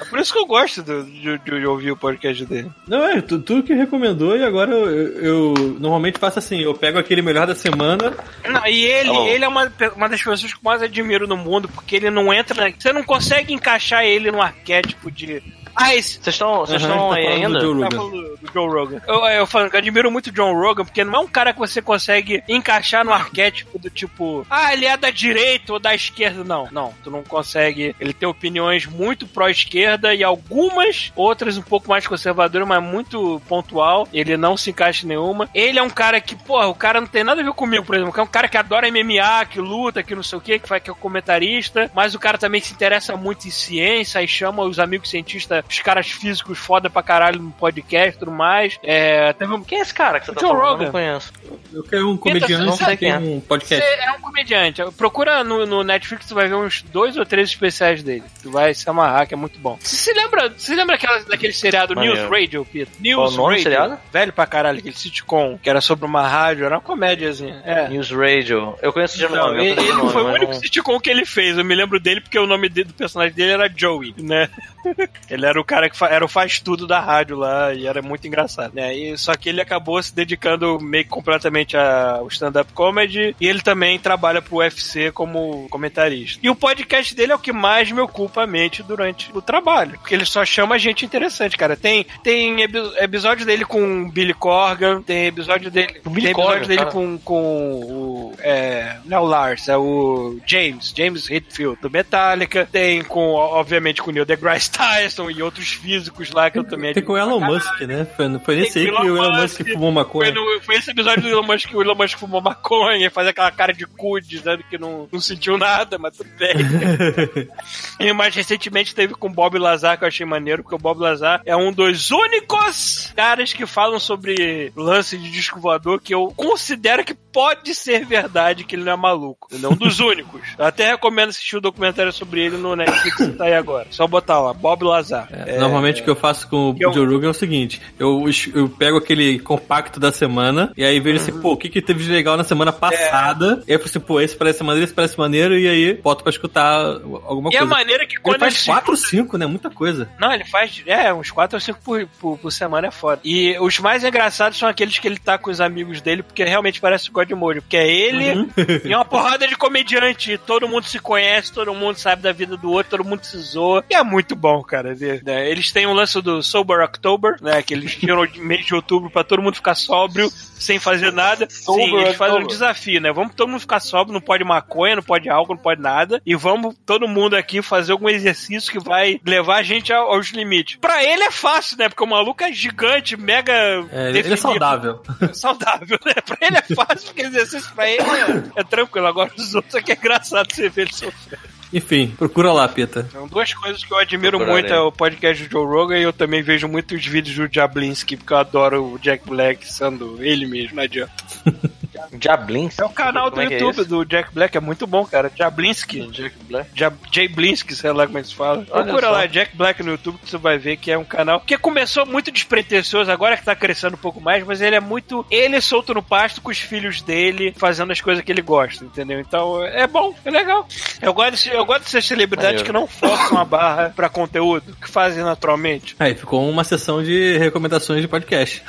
[0.00, 2.70] É por isso que eu gosto do- de, de ouvir o podcast dele.
[2.88, 6.74] Não, é, tu, tu que recomendou e agora eu, eu- eu normalmente faço assim, eu
[6.74, 8.12] pego aquele melhor da semana.
[8.48, 11.36] Não, e ele, Tá ele é uma, uma das pessoas que eu mais admiro no
[11.36, 12.68] mundo, porque ele não entra.
[12.68, 15.42] na- Você não consegue encaixar ele no arquétipo de.
[15.74, 16.18] Ah, esse.
[16.22, 17.60] Vocês estão estão tá aí falando do ainda?
[17.60, 17.96] Joe Tá Rogan.
[17.96, 19.00] falando do, do Joe Rogan.
[19.08, 21.54] Eu, eu, falo que eu admiro muito o John Rogan, porque não é um cara
[21.54, 25.94] que você consegue encaixar no arquétipo do tipo, ah, ele é da direita ou da
[25.94, 26.44] esquerda.
[26.44, 27.96] Não, não, tu não consegue.
[27.98, 34.08] Ele tem opiniões muito pró-esquerda e algumas outras um pouco mais conservadoras, mas muito pontual.
[34.12, 35.48] Ele não se encaixa em nenhuma.
[35.54, 37.94] Ele é um cara que, porra, o cara não tem nada a ver comigo, por
[37.94, 38.12] exemplo.
[38.12, 40.68] que É um cara que adora MMA, que luta, que não sei o que, que
[40.68, 44.62] faz que é comentarista, mas o cara também se interessa muito em ciência e chama
[44.62, 48.78] os amigos cientistas, os caras físicos foda pra caralho no podcast e tudo mais.
[48.82, 49.62] É, teve um...
[49.62, 50.64] Quem é esse cara que você tá Joe falando?
[50.64, 50.84] Eu Rogan.
[50.84, 51.32] não conheço.
[51.72, 53.18] Eu quero um não comediante sei que tem é.
[53.18, 53.84] um Você podcast.
[53.84, 54.82] é um comediante.
[54.96, 58.24] Procura no, no Netflix, tu vai ver uns dois ou três especiais dele.
[58.42, 59.78] Tu vai se amarrar, que é muito bom.
[59.80, 62.16] Você se lembra, você lembra aquela, daquele seriado Maneiro.
[62.18, 62.94] News Radio, Peter?
[63.00, 63.62] News Qual o nome do Radio.
[63.62, 63.98] seriado?
[64.12, 67.62] Velho pra caralho, aquele sitcom, que era sobre uma rádio, era uma comédiazinha.
[67.64, 67.88] É.
[67.88, 68.76] News Radio.
[68.82, 71.56] Eu conheço de nome, ele, ele nome, foi o único não- sitcom que ele fez.
[71.58, 74.48] Eu me lembro dele porque o nome dele- do personagem dele era Joey, né?
[75.30, 78.02] Ele era o cara que fa- era o faz tudo da rádio lá e era
[78.02, 78.92] muito engraçado, né?
[78.96, 83.62] E, só que ele acabou se dedicando meio que completamente ao stand-up comedy e ele
[83.62, 86.40] também trabalha pro UFC como comentarista.
[86.42, 89.92] E o podcast dele é o que mais me ocupa a mente durante o trabalho,
[89.98, 91.76] porque ele só chama gente interessante, cara.
[91.76, 96.30] Tem tem epi- episódio dele com o Billy Corgan, tem episódio dele, O Billy tem
[96.32, 96.90] episódio Corgan, dele cara.
[96.90, 97.42] com, com
[97.80, 103.32] o é, não é o Lars, é o James, James Hetfield do Metallica, tem com
[103.34, 107.12] obviamente com o Neil deGrasse Tyson e outros físicos lá que eu também Tem com
[107.12, 108.06] o Elon Musk, né?
[108.16, 110.30] Foi, foi nesse aí que o Elon Musk Musk, fumou Foi, maconha.
[110.32, 113.26] no- foi esse episódio do Elon Musk que o Elon Musk fumou maconha e faz
[113.28, 116.52] aquela cara de cu dizendo que não, não sentiu nada, mas tudo bem.
[118.00, 121.00] e mais recentemente teve com o Bob Lazar, que eu achei maneiro, porque o Bob
[121.00, 126.32] Lazar é um dos únicos caras que falam sobre lance de disco voador que eu
[126.36, 129.48] considero que pode ser verdade que ele não é maluco.
[129.50, 130.40] Ele é um dos únicos.
[130.58, 133.86] Eu até recomendo assistir o documentário sobre ele no Netflix que tá aí agora.
[133.90, 135.28] Só botar lá, Bob Lazar.
[135.32, 138.24] É, Normalmente o que eu faço com o eu- Joe Rogan é o seguinte: eu,
[138.54, 141.22] eu pego aquele compacto da semana e aí vejo Uhum.
[141.22, 143.62] assim, pô, o que, que teve de legal na semana passada?
[143.66, 146.22] E aí eu falo assim, pô, esse parece maneiro, esse parece maneiro, e aí boto
[146.22, 146.80] pra escutar
[147.24, 147.74] alguma E a coisa.
[147.74, 149.46] maneira que Ele quando faz ele se 4 ou 5, né?
[149.46, 150.08] Muita coisa.
[150.18, 153.20] Não, ele faz, é, uns 4 ou 5 por, por, por semana é foda.
[153.24, 156.80] E os mais engraçados são aqueles que ele tá com os amigos dele, porque realmente
[156.80, 157.60] parece o Godmode.
[157.60, 158.48] Porque é ele Uhum.
[158.84, 160.38] e uma porrada de comediante.
[160.38, 163.84] Todo mundo se conhece, todo mundo sabe da vida do outro, todo mundo se zoa.
[163.90, 164.94] E é muito bom, cara.
[164.94, 165.48] ver, né?
[165.50, 167.62] Eles têm um lance do Sober October, né?
[167.62, 171.48] Que eles tiram de mês de outubro pra todo mundo ficar sóbrio, sem fazer nada.
[171.50, 173.12] Sober Sim, eles fazem um desafio, né?
[173.12, 176.20] Vamos todo mundo ficar sóbrio, não pode maconha, não pode álcool, não pode nada.
[176.24, 180.28] E vamos todo mundo aqui fazer algum exercício que vai levar a gente ao- aos
[180.30, 180.76] limites.
[180.80, 181.88] Pra ele é fácil, né?
[181.88, 183.52] Porque o maluco é gigante, mega.
[183.90, 185.00] É, ele é saudável.
[185.32, 186.14] Saudável, né?
[186.24, 189.06] Pra ele é fácil, porque exercício pra ele é, é tranquilo.
[189.06, 191.38] Agora os outros é que é engraçado você ver ele sofrer.
[191.74, 193.08] Enfim, procura lá, Pita.
[193.10, 194.62] São duas coisas que eu admiro Procurarei.
[194.70, 198.16] muito: é o podcast do Joe Rogan e eu também vejo muitos vídeos do Jablinski,
[198.18, 201.12] porque eu adoro o Jack Black sendo ele mesmo, não adianta.
[202.12, 202.78] Diablins.
[202.78, 203.88] É o canal do é é YouTube esse?
[203.88, 205.30] do Jack Black, é muito bom, cara.
[205.34, 206.06] Jablinski.
[206.08, 206.70] Jack Black.
[206.74, 208.64] Ja- Jay Blinsky, sei lá como é que se fala.
[208.70, 209.12] Olha Procura só.
[209.12, 212.04] lá, Jack Black no YouTube, que você vai ver que é um canal que começou
[212.06, 215.24] muito despretensioso, agora que tá crescendo um pouco mais, mas ele é muito.
[215.30, 219.20] Ele solto no pasto com os filhos dele, fazendo as coisas que ele gosta, entendeu?
[219.20, 220.66] Então é bom, é legal.
[221.00, 222.66] Eu gosto, de- eu gosto de ser celebridades Maneiro.
[222.66, 225.96] que não forçam a barra pra conteúdo, que fazem naturalmente.
[225.98, 228.62] Aí ficou uma sessão de recomendações de podcast.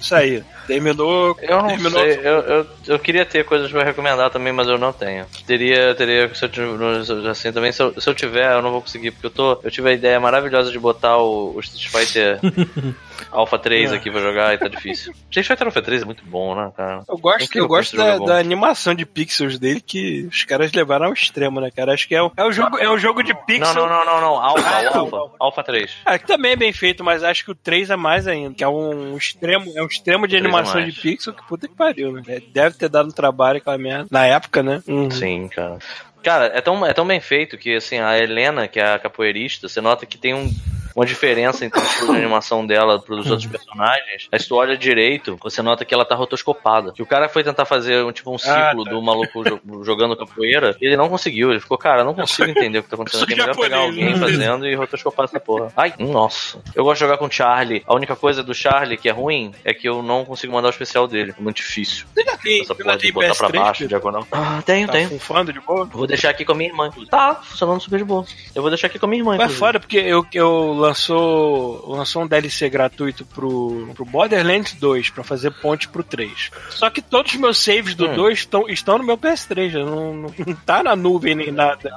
[0.00, 0.42] Isso aí.
[0.66, 1.36] Terminou.
[1.42, 2.00] Eu não terminou.
[2.00, 5.26] sei, eu, eu, eu queria ter coisas pra recomendar também, mas eu não tenho.
[5.46, 9.10] Teria, teria, se eu assim, também, se eu, se eu tiver, eu não vou conseguir,
[9.10, 12.40] porque eu tô, eu tive a ideia maravilhosa de botar o, o Street Fighter
[13.30, 15.12] Alpha 3 aqui pra jogar e tá difícil.
[15.30, 17.02] Street Fighter Alpha 3 é muito bom, né, cara?
[17.08, 20.72] Eu gosto, Incrível eu gosto da, é da animação de pixels dele que os caras
[20.72, 21.92] levaram ao extremo, né, cara?
[21.92, 23.74] Acho que é, o- é, um, jogo, é um jogo de Não, pixel.
[23.74, 25.90] não, não, não, não, Alpha, Ah, Alpha, Alpha 3.
[26.04, 28.54] Ah, que também é bem feito, mas acho que o 3 é mais ainda.
[28.54, 30.94] Que é um extremo, é um extremo de O 3 é animação mais.
[30.94, 32.22] de pixel que puta que pariu, né?
[32.28, 34.06] É, Deve ter dado trabalho aquela merda.
[34.10, 34.82] Na época, né?
[34.86, 35.10] Uhum.
[35.10, 35.78] Sim, cara.
[36.22, 39.68] Cara, é tão, é tão bem feito que, assim, a Helena, que é a capoeirista,
[39.68, 40.50] você nota que tem um,
[40.94, 44.28] uma diferença entre o estilo de animação dela pros outros personagens.
[44.30, 46.92] Aí se tu olha direito, você nota que ela tá rotoscopada.
[46.92, 48.90] Que o cara foi tentar fazer um, tipo um ciclo Ah, tá.
[48.90, 51.50] do maluco jo- jogando capoeira, e ele não conseguiu.
[51.50, 53.32] Ele ficou, cara, não consigo entender o que tá acontecendo aqui.
[53.32, 54.18] É melhor pegar alguém né?
[54.18, 55.72] fazendo e rotoscopar essa porra.
[55.76, 56.62] Ai, nossa.
[56.74, 57.82] Eu gosto de jogar com o Charlie.
[57.86, 60.70] A única coisa do Charlie que é ruim é que eu não consigo mandar o
[60.70, 61.34] especial dele.
[61.38, 62.06] É muito difícil.
[62.14, 63.58] Você já tem, Essa porra de botar pra PS3?
[63.60, 64.26] baixo, diagonal.
[64.30, 65.08] Ah, tenho, Tá tenho.
[65.10, 65.84] funfando de boa?
[65.86, 66.90] Vou deixar aqui com a minha irmã.
[67.10, 68.24] Tá, funcionando super de boa.
[68.54, 69.32] Eu vou deixar aqui com a minha irmã.
[69.32, 69.58] Mas inclusive.
[69.60, 75.50] foda, porque eu, eu lançou, lançou um DLC gratuito pro, pro Borderlands 2 pra fazer
[75.50, 76.50] ponte pro 3.
[76.70, 78.14] Só que todos os meus saves do Hum.
[78.14, 81.90] 2 estão, estão no meu PS3, já não, não, não tá na nuvem nem nada.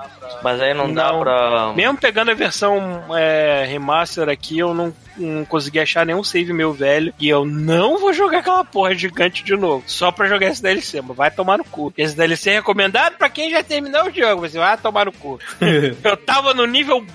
[0.44, 1.20] Mas aí não, dá Não.
[1.20, 1.74] pra.
[1.76, 6.74] Mesmo pegando a versão é, remaster aqui, eu não, não consegui achar nenhum save meu
[6.74, 7.14] velho.
[7.20, 9.84] E eu não vou jogar aquela porra gigante de novo.
[9.88, 11.94] Só pra jogar esse DLC, mas vai tomar no cu.
[11.98, 14.42] Esse DLC é recomendado pra quem já terminou o jogo.
[14.48, 15.40] Você vai tomar no cu.
[16.04, 17.06] eu tava no nível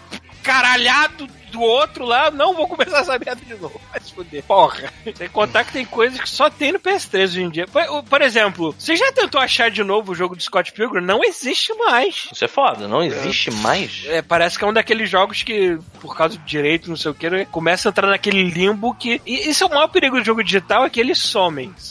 [0.42, 3.80] caralhado do outro lá, não vou começar essa merda de novo.
[3.90, 4.42] Vai se fuder.
[4.44, 4.92] Porra.
[5.14, 7.66] Sem contar que tem coisas que só tem no PS3 hoje em dia.
[7.66, 11.04] Por, por exemplo, você já tentou achar de novo o jogo do Scott Pilgrim?
[11.04, 12.28] Não existe mais.
[12.32, 14.04] Isso é foda, não existe mais.
[14.06, 17.14] É, parece que é um daqueles jogos que, por causa do direito, não sei o
[17.14, 19.20] que, né, começa a entrar naquele limbo que.
[19.26, 21.72] E isso é o maior perigo do jogo digital, é que eles somem.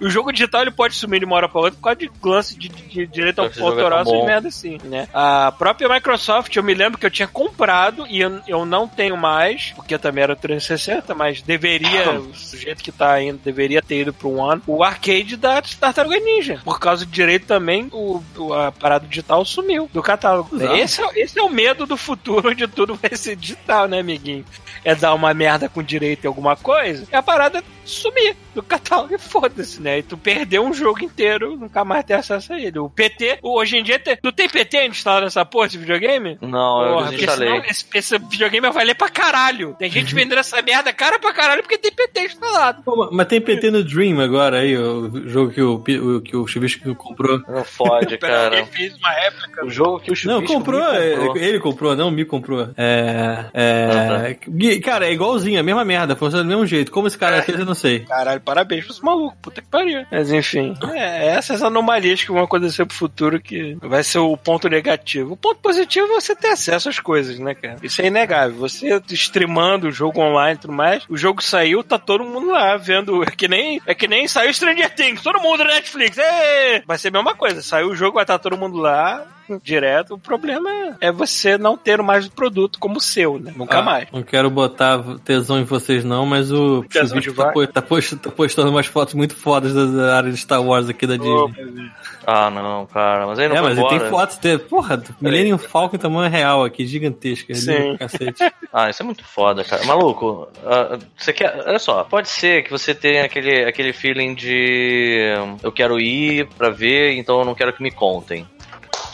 [0.00, 2.58] O jogo digital ele pode sumir de uma hora pra outra por causa de lance
[2.58, 5.08] de, de- de direito jogo é autoral, tão essas merda assim, né?
[5.12, 8.86] A própria Microsoft, eu me lembro que eu tinha comprado e eu, eu Então não
[8.86, 14.02] tenho mais, porque também era 360, mas deveria, o sujeito que tá indo, deveria ter
[14.02, 16.60] ido pro One, o arcade da Tartaruga Ninja.
[16.64, 18.22] Por causa de direito também, o,
[18.54, 20.54] a parada digital sumiu do catálogo.
[20.54, 20.76] Exato.
[20.76, 24.44] Esse é, esse é o medo do futuro, onde tudo vai ser digital, né, amiguinho?
[24.84, 29.14] É dar uma merda com direito em alguma coisa, e a parada sumir do catálogo
[29.14, 29.98] e foda-se, né?
[29.98, 32.78] E tu perdeu um jogo inteiro, nunca mais ter acesso a ele.
[32.78, 36.38] O PT, hoje em dia, tem, tu tem PT instalado nessa porra de videogame?
[36.40, 37.48] Não, eu Porra, porque desinstalei.
[37.48, 39.74] senão esse, esse videogame vai valer pra caralho.
[39.78, 42.82] Tem gente vendendo essa merda cara pra caralho porque tem PT instalado.
[42.82, 45.62] Pô, mas tem PT no Dream agora aí, o jogo que
[45.98, 47.40] o, que o Chuvisco comprou.
[47.48, 48.58] Não fode, cara.
[48.58, 49.64] Ele fez uma réplica.
[49.64, 51.36] O jogo que o Chubisco Não, comprou, é, comprou.
[51.36, 52.68] ele comprou, não me comprou.
[52.76, 53.46] É.
[53.54, 56.90] é Gui- Cara, é igualzinho, a mesma merda, funciona do mesmo jeito.
[56.92, 58.00] Como esse cara fez, eu não sei.
[58.00, 60.04] Caralho, parabéns pra esse maluco, puta que pariu.
[60.10, 64.68] Mas enfim, é, essas anomalias que vão acontecer pro futuro que vai ser o ponto
[64.68, 65.32] negativo.
[65.32, 67.76] O ponto positivo é você ter acesso às coisas, né, cara?
[67.82, 68.56] Isso é inegável.
[68.58, 72.76] Você streamando o jogo online e tudo mais, o jogo saiu, tá todo mundo lá
[72.76, 73.22] vendo.
[73.22, 76.18] É que nem, é que nem saiu Stranger Things, todo mundo na Netflix.
[76.18, 76.82] Ê!
[76.86, 77.62] Vai ser a mesma coisa.
[77.62, 79.26] Saiu o jogo, vai estar todo mundo lá.
[79.62, 83.52] Direto, o problema é, é você não ter mais o produto como seu, né?
[83.56, 84.08] Nunca Ah, mais.
[84.12, 88.70] Não quero botar tesão em vocês, não, mas o Tesão de tá, tá tá postando
[88.70, 91.90] umas fotos muito fodas da, área de Star Wars aqui da Disney.
[92.26, 93.26] Ah, não, cara.
[93.26, 93.98] Mas aí não é, mas embora.
[93.98, 94.36] tem fotos.
[94.36, 97.54] Tem, porra, Millennium Falcon em tamanho real aqui, gigantesca.
[97.54, 97.96] Sim.
[97.96, 98.42] Cacete.
[98.74, 99.84] Ah, isso é muito foda, cara.
[99.84, 101.62] Maluco, ah, você quer.
[101.66, 105.34] Olha só, pode ser que você tenha aquele, aquele feeling de.
[105.62, 108.46] Eu quero ir pra ver, então eu não quero que me contem.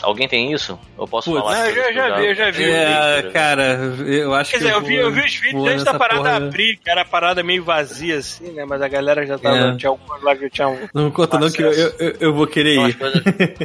[0.01, 0.79] Alguém tem isso?
[0.97, 1.61] Eu posso Putz, falar?
[1.63, 2.63] Ah, eu já, já vi, eu já vi.
[2.71, 3.63] É, cara,
[4.07, 4.63] eu acho Quer que.
[4.63, 7.05] dizer, eu vi, eu vi os vídeos antes da parada porra- abrir, que era a
[7.05, 8.65] parada meio vazia, assim, né?
[8.67, 9.57] Mas a galera já tava.
[9.57, 9.75] É.
[9.77, 10.77] Tinha algumas lá que tinha um.
[10.93, 12.93] Não me conta, não, que eu, eu, eu- eu vou querer ir.
[12.97, 13.21] coisas-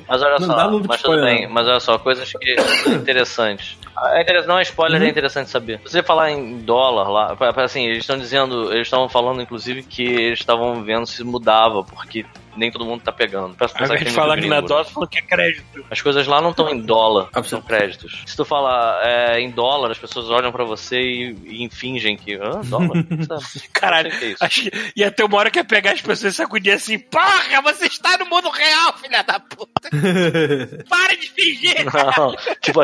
[0.08, 1.52] Mas olha Não só, mas tudo spoiler, bem, não.
[1.54, 2.56] mas olha só, coisas que
[3.04, 3.76] interessantes.
[4.12, 5.06] É interessante, não é spoiler, Uhum.
[5.06, 5.80] é interessante saber.
[5.86, 10.02] Se você falar em dólar lá, assim, eles estão dizendo, eles estavam falando inclusive que
[10.04, 12.24] eles estavam vendo se mudava, porque
[12.56, 13.54] nem todo mundo tá pegando.
[13.54, 14.66] Pra Ao pensar invés que na né?
[14.66, 15.84] dose, falou que é crédito.
[15.90, 18.22] As coisas lá não estão em dólar, são créditos.
[18.26, 22.34] Se tu falar é, em dólar, as pessoas olham pra você e, e fingem que.
[22.34, 23.04] Ah, dólar?
[23.26, 23.68] Sabe?
[23.72, 24.44] Caralho, que é isso.
[24.44, 27.60] acho que ia ter uma hora que ia pegar as pessoas e sacudir assim: Porra,
[27.62, 29.90] você está no mundo real, filha da puta!
[30.88, 31.84] Para de fingir!
[32.16, 32.80] Não, tipo,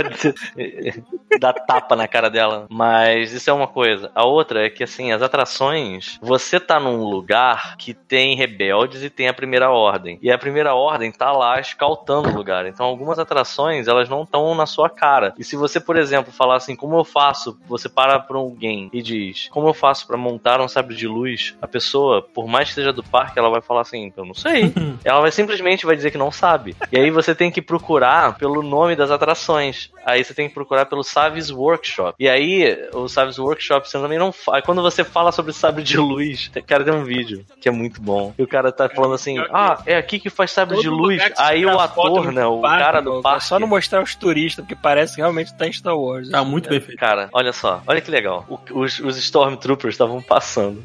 [1.39, 2.67] dá tapa na cara dela.
[2.71, 4.11] Mas isso é uma coisa.
[4.15, 9.11] A outra é que, assim, as atrações, você tá num lugar que tem rebeldes e
[9.11, 10.19] tem a primeira ordem.
[10.23, 12.67] E a primeira ordem tá lá escaltando o lugar.
[12.67, 15.35] Então, algumas atrações, elas não estão na sua cara.
[15.37, 17.59] E se você, por exemplo, falar assim, como eu faço?
[17.69, 21.57] Você para pra alguém e diz, como eu faço pra montar um sabre de luz?
[21.61, 24.73] A pessoa, por mais que seja do parque, ela vai falar assim, eu não sei.
[25.05, 26.77] ela vai simplesmente vai dizer que não sabe.
[26.93, 29.91] E aí você tem que procurar pelo nome das atrações.
[30.05, 32.15] Aí você tem que procurar pelo Saves Workshop.
[32.19, 34.63] E aí, o Saves Workshop, você também não fala.
[34.63, 38.35] Quando você fala sobre sabre de luz, cara, tem um vídeo que é muito bom.
[38.39, 41.21] E o cara tá falando assim: Ah, é aqui que faz sabre de luz.
[41.37, 42.45] Aí o ator, né?
[42.47, 43.45] O parque, cara do mano, parque.
[43.45, 46.29] É só não mostrar os turistas, porque parece que realmente tá em Star Wars.
[46.31, 46.99] Tá muito bem feito.
[46.99, 48.45] Cara, olha só, olha que legal.
[48.49, 50.83] O- os, os Stormtroopers estavam passando.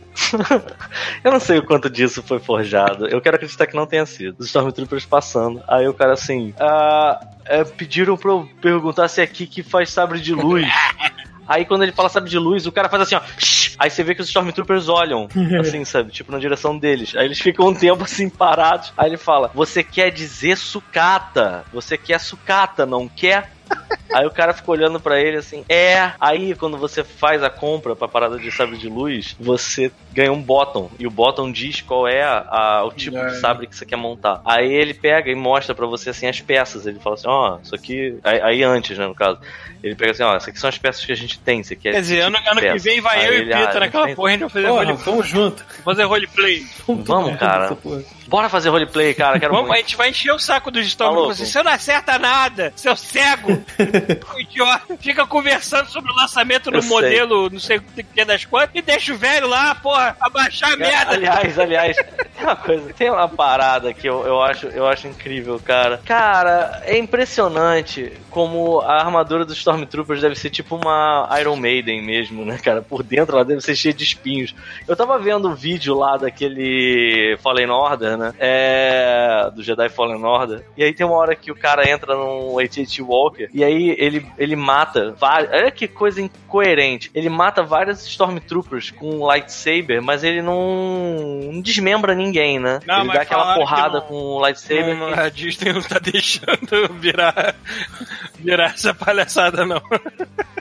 [1.24, 3.08] eu não sei o quanto disso foi forjado.
[3.08, 4.36] Eu quero acreditar que não tenha sido.
[4.40, 5.62] Os Stormtroopers passando.
[5.68, 6.54] Aí o cara assim.
[6.60, 10.66] Ah, é, pediram pra eu perguntar se é aqui que faz sabre de luz.
[11.48, 13.22] Aí quando ele fala sabre de luz, o cara faz assim, ó.
[13.38, 13.76] "Shh".
[13.78, 15.28] Aí você vê que os Stormtroopers olham,
[15.60, 16.12] assim, sabe?
[16.12, 17.16] Tipo, na direção deles.
[17.16, 18.94] Aí eles ficam um tempo assim parados.
[18.98, 21.66] Aí ele fala: Você quer dizer sucata?
[21.74, 23.55] Você quer sucata, não quer?
[24.14, 26.12] Aí o cara fica olhando pra ele assim, é.
[26.22, 30.42] Aí quando você faz a compra pra parada de sabre de luz, você ganha um
[30.42, 30.90] bottom.
[30.98, 33.98] E o bottom diz qual é a- a- o tipo de sabre que você quer
[33.98, 34.40] montar.
[34.46, 36.88] Aí ele pega e mostra pra você assim as peças.
[36.88, 38.18] Ele fala assim, ó, isso aqui.
[38.24, 39.38] Aí, aí antes, né, no caso.
[39.84, 41.62] Ele pega assim, ó, essas aqui são as peças que a gente tem.
[41.62, 44.32] Você quer Quer dizer, ano, ano que vem vai eu e Pita naquela porra, a
[44.32, 45.06] gente vai fazer Porra, roleplay.
[45.06, 45.66] vamos junto.
[45.84, 46.66] Fazer roleplay.
[46.88, 47.78] Vamos, cara.
[48.28, 49.40] Bora fazer roleplay, cara.
[49.40, 49.86] Quero Vamos, a muito.
[49.86, 51.28] gente vai encher o saco dos Tá Stormtroopers.
[51.28, 51.44] louco?
[51.44, 53.64] assim, Você não acerta nada, seu cego.
[54.40, 54.98] Idiota.
[55.00, 56.90] Fica conversando sobre o lançamento do Eu sei.
[56.92, 60.78] modelo, não sei o que das quantas, e deixa o velho lá, porra, abaixar a
[60.78, 61.14] merda.
[61.14, 65.60] Aliás, aliás, tem uma coisa, tem uma parada que eu, eu, acho, eu acho incrível,
[65.64, 66.02] cara.
[66.06, 72.44] Cara, é impressionante como a armadura dos Stormtroopers deve ser tipo uma Iron Maiden mesmo,
[72.44, 72.82] né, cara?
[72.82, 74.54] Por dentro ela deve ser cheia de espinhos.
[74.88, 78.34] Eu tava vendo o vídeo lá daquele Fallen Order, né?
[78.40, 79.50] É.
[79.54, 80.64] Do Jedi Fallen Order.
[80.76, 84.26] E aí tem uma hora que o cara entra num AT-AT Walker e aí ele,
[84.38, 85.52] ele mata vários.
[85.52, 87.12] Olha que coisa incoerente.
[87.14, 92.80] Ele mata vários Stormtroopers com um lightsaber, mas ele não, não desmembra ninguém, né?
[92.86, 94.96] Não, ele dá aquela porrada com o lightsaber.
[94.96, 97.56] Não, a Disney não tá deixando virar,
[98.40, 99.82] virar essa palhaçada, não.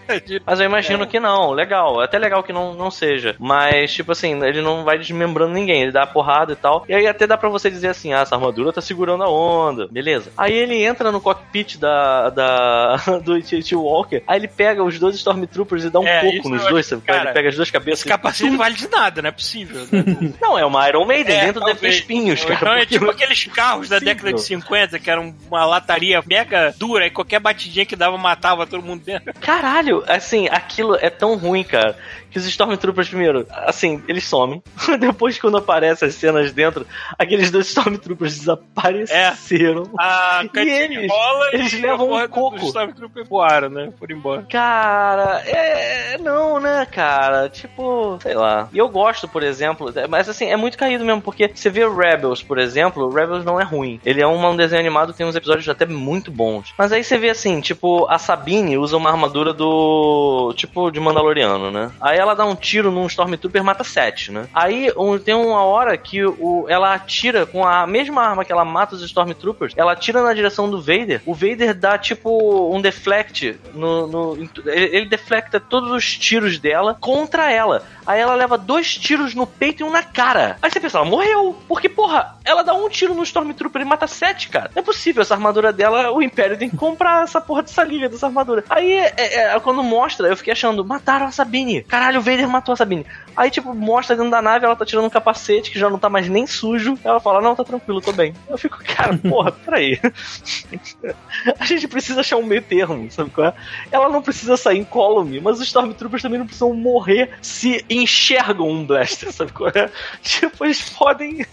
[0.45, 2.01] Mas eu imagino que não, legal.
[2.01, 3.35] É até legal que não, não seja.
[3.39, 6.85] Mas, tipo assim, ele não vai desmembrando ninguém, ele dá a porrada e tal.
[6.89, 9.87] E aí até dá pra você dizer assim: ah, essa armadura tá segurando a onda,
[9.91, 10.31] beleza.
[10.37, 13.75] Aí ele entra no cockpit da, da do T.T.
[13.77, 16.91] Walker, aí ele pega os dois Stormtroopers e dá um É, pouco nos dois, acho-
[16.97, 17.03] sabe?
[17.03, 18.01] cara, ele pega as duas cabeças.
[18.01, 19.81] Esse capacete não vale de nada, não é possível.
[19.91, 20.05] né?
[20.41, 21.95] Não, é uma Iron Maiden, É, dentro deve ter talvez.
[21.97, 22.59] espinhos, Ou cara.
[22.61, 27.07] Então é tipo aqueles carros da década de 50, que eram uma lataria mega dura
[27.07, 29.33] e qualquer batidinha que dava matava todo mundo dentro.
[29.41, 31.97] Caralho, assim, aquilo é tão ruim, cara,
[32.35, 34.61] que os Stormtroopers, primeiro, assim, eles somem.
[34.99, 36.85] Depois, quando aparecem as cenas dentro,
[37.17, 39.85] aqueles dois Stormtroopers desapareceram.
[39.97, 41.13] A cantina eles?
[41.53, 42.57] Eles e levam um coco.
[42.57, 43.93] Dos Stormtroopers voaram, né?
[43.97, 44.43] Foram embora.
[44.51, 46.19] Cara, é.
[46.19, 47.49] Não, né, cara?
[47.49, 48.69] Tipo, sei lá.
[48.73, 52.43] E eu gosto, por exemplo, mas assim, é muito caído mesmo, porque você vê Rebels,
[52.43, 54.01] por exemplo, Rebels não é ruim.
[54.05, 56.75] Ele é um, um desenho animado que tem uns episódios até muito bons.
[56.77, 60.53] Mas aí você vê assim, tipo, a Sabine usa uma armadura do.
[60.57, 61.93] Tipo, de Mandaloriano, né?
[62.01, 64.47] Aí ela dá um tiro num Stormtrooper mata sete, né?
[64.53, 68.65] Aí um- tem uma hora que o, ela atira com a mesma arma que ela
[68.65, 71.21] mata os Stormtroopers, ela atira na direção do Vader.
[71.27, 74.07] O Vader dá tipo um deflect no.
[74.07, 77.83] no- ele, ele deflecta todos os tiros dela contra ela.
[78.07, 80.59] Aí ela leva dois tiros no peito e um na cara.
[80.61, 81.57] Aí você pensa, ela morreu.
[81.67, 84.71] Porque, porra, ela dá um tiro no Stormtrooper e mata sete, cara.
[84.75, 88.09] Não é possível, essa armadura dela, o Império tem que comprar essa porra dessa liga
[88.09, 88.63] dessa armadura.
[88.69, 91.83] Aí, é, é, quando mostra, eu fiquei achando, mataram a Sabine.
[91.83, 93.07] Caralho, o Vader matou a Sabine.
[93.37, 96.09] Aí, tipo, mostra dentro da nave, ela tá tirando um capacete que já não tá
[96.09, 96.99] mais nem sujo.
[97.05, 98.35] Ela fala, não, tá tranquilo, tô bem.
[98.49, 100.01] Eu fico, cara, porra, peraí.
[101.59, 103.55] a gente precisa achar um meio termo, sabe qual é?
[103.91, 108.85] Ela não precisa sair incólume, mas os Stormtroopers também não precisam morrer se enxergam um
[108.87, 109.91] blaster, sabe qual é?
[110.23, 111.45] Tipo, eles podem.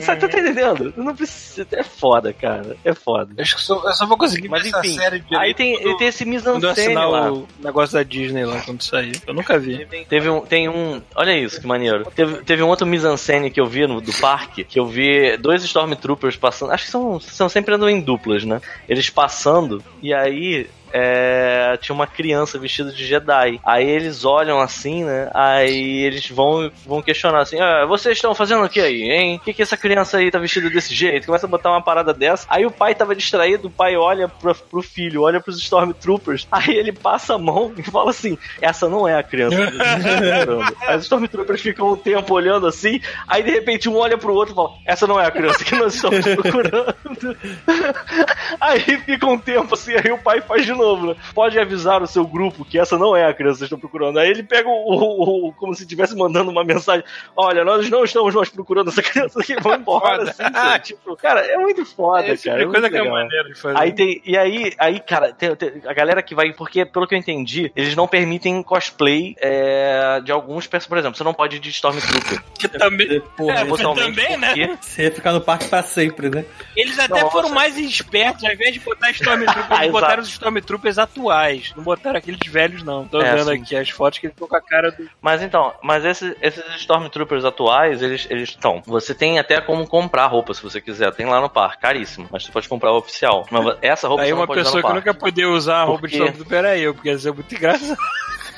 [0.00, 0.92] Sabe, tá entendendo?
[0.96, 1.66] Não precisa.
[1.72, 2.76] É foda, cara.
[2.84, 3.40] É foda.
[3.40, 5.98] Acho que só, eu só vou conseguir Mas enfim, série direito aí tem, quando- ele
[5.98, 7.32] tem esse eu assinar lá.
[7.32, 9.20] o negócio da Disney lá, quando sair.
[9.26, 9.86] Eu nunca vi.
[10.08, 12.04] Teve um, tem um, olha isso, que maneiro.
[12.14, 15.64] Teve, teve um outro mise-en-scène que eu vi no, do parque, que eu vi dois
[15.64, 18.60] Stormtroopers passando, acho que são, são sempre andam em duplas, né?
[18.88, 23.60] Eles passando, e aí é, tinha uma criança vestida de Jedi.
[23.64, 25.30] Aí eles olham assim, né?
[25.34, 29.38] Aí eles vão, vão questionar assim: ah, vocês estão fazendo o que aí, hein?
[29.38, 31.26] Por que, que essa criança aí tá vestida desse jeito?
[31.26, 32.46] Começa a botar uma parada dessa.
[32.48, 36.46] Aí o pai tava distraído, o pai olha pro, pro filho, olha pros Stormtroopers.
[36.52, 39.56] Aí ele passa a mão e fala assim: essa não é a criança.
[39.56, 43.00] que a gente tá procurando." Aí os Stormtroopers ficam um tempo olhando assim.
[43.26, 45.76] Aí de repente um olha pro outro e fala: essa não é a criança que
[45.76, 46.94] nós estamos procurando.
[48.60, 51.16] Aí fica um tempo assim, aí o pai faz de novo, né?
[51.34, 54.18] Pode avisar o seu grupo que essa não é a criança que vocês estão procurando.
[54.18, 57.04] Aí ele pega o, o- o- como se estivesse mandando uma mensagem:
[57.36, 60.22] Olha, nós não estamos mais procurando essa criança aqui, vamos embora.
[60.24, 60.84] Assim, sabe?
[60.84, 62.58] tipo, cara, é muito foda, Esse tipo cara.
[62.58, 63.16] de é coisa muito que é legal.
[63.16, 63.78] maneiro de fazer.
[63.78, 67.14] Aí tem, e aí, aí cara, tem- tem- a galera que vai, porque pelo que
[67.14, 70.88] eu entendi, eles não permitem cosplay é, de alguns personagens.
[70.88, 72.42] Por exemplo, você não pode ir de Stormtrooper.
[72.58, 74.78] que também, Porra, É, também, né?
[74.80, 76.44] Você ia ficar no parque pra sempre, né?
[76.76, 77.30] Eles até Nossa.
[77.30, 81.72] foram mais espertos, ao invés de botar Stormtroopers, Ah, eles botaram os Stormtroopers atuais.
[81.76, 83.06] Não botaram aqueles velhos, não.
[83.06, 83.62] Tô É, vendo sim.
[83.62, 85.08] aqui as fotos que eles estão com a cara do.
[85.20, 88.82] Mas então, mas esses, esses Stormtroopers atuais, eles eles estão.
[88.86, 91.12] Você tem até como comprar roupa se você quiser.
[91.14, 92.28] Tem lá no parque, caríssimo.
[92.30, 93.46] Mas você pode comprar a oficial.
[93.50, 96.16] Mas essa roupa Aí você não uma pessoa que nunca poder usar a roupa de
[96.16, 97.96] Porque- Stormtrooper era eu, porque ia ser muito engraçado.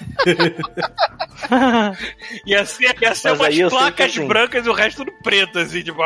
[2.46, 5.82] ia ser, ia ser Mas umas placas assim- brancas e o resto tudo preto, assim,
[5.82, 6.00] tipo.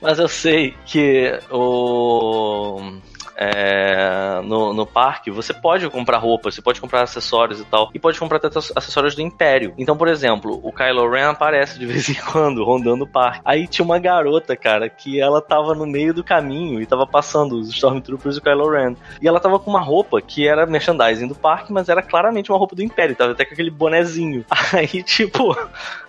[0.00, 2.98] Mas eu sei que o.
[3.36, 7.98] é, no, no parque, você pode comprar roupas, você pode comprar acessórios e tal, e
[7.98, 9.74] pode comprar até acessórios do Império.
[9.76, 13.40] Então, por exemplo, o Kylo Ren aparece de vez em quando rondando o parque.
[13.44, 17.58] Aí tinha uma garota, cara, que ela tava no meio do caminho e tava passando
[17.58, 18.94] os Stormtroopers e o Kylo Ren.
[19.20, 22.58] E ela tava com uma roupa que era merchandising do parque, mas era claramente uma
[22.58, 24.44] roupa do Império, tava até com aquele bonezinho.
[24.72, 25.56] Aí, tipo,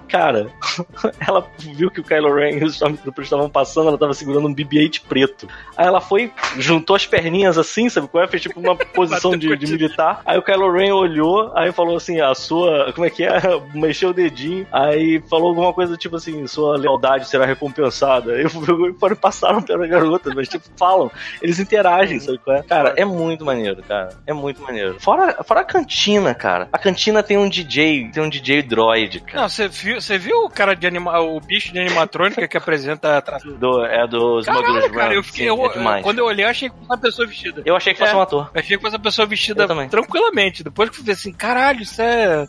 [0.08, 0.50] cara,
[1.28, 4.56] ela viu que o Kylo Ren e os Stormtroopers estavam passando, ela tava segurando um
[4.56, 5.48] BB-8 preto.
[5.76, 8.28] Aí ela foi, juntou as perninhas assim, sabe qual é?
[8.28, 10.22] Fez tipo uma posição de, de militar.
[10.26, 13.40] Aí o Kylo Ren olhou, aí falou assim, a sua, como é que é?
[13.74, 18.34] Mexeu o dedinho, aí falou alguma coisa tipo assim, sua lealdade será recompensada.
[18.34, 21.12] Aí foram, passaram pela garota, mas tipo, falam,
[21.42, 22.64] eles interagem, sabe qual é?
[22.64, 24.10] Cara, é muito maneiro, cara.
[24.26, 25.00] É muito maneiro.
[25.00, 26.70] Fora, fora a cantina, cara.
[26.72, 29.42] A cantina tem um DJ, tem um DJ droid, cara.
[29.42, 33.18] Não, você viu, você viu o cara de anima, o bicho de animatrônica que apresenta
[33.18, 33.38] a?
[33.58, 35.12] Do, é dos Smugglers Run.
[35.12, 35.44] eu fiquei.
[35.46, 37.62] Sim, eu- é quando eu olhei, eu achei que fosse uma pessoa vestida.
[37.66, 38.16] Eu achei que fosse É.
[38.16, 38.50] um ator.
[38.54, 40.64] Eu achei que fosse uma pessoa vestida tranquilamente.
[40.64, 42.48] Depois que eu fui ver assim, caralho, isso é.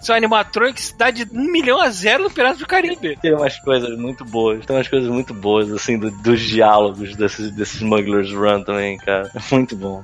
[0.00, 2.66] Isso é um animatrônico que se dá de 1 milhão a zero no Piratas do
[2.66, 3.16] Caribe.
[3.20, 4.64] Tem umas coisas muito boas.
[4.64, 9.30] Tem umas coisas muito boas, assim, do- dos diálogos desses, desses Smugglers Run também, cara.
[9.34, 10.02] É muito bom.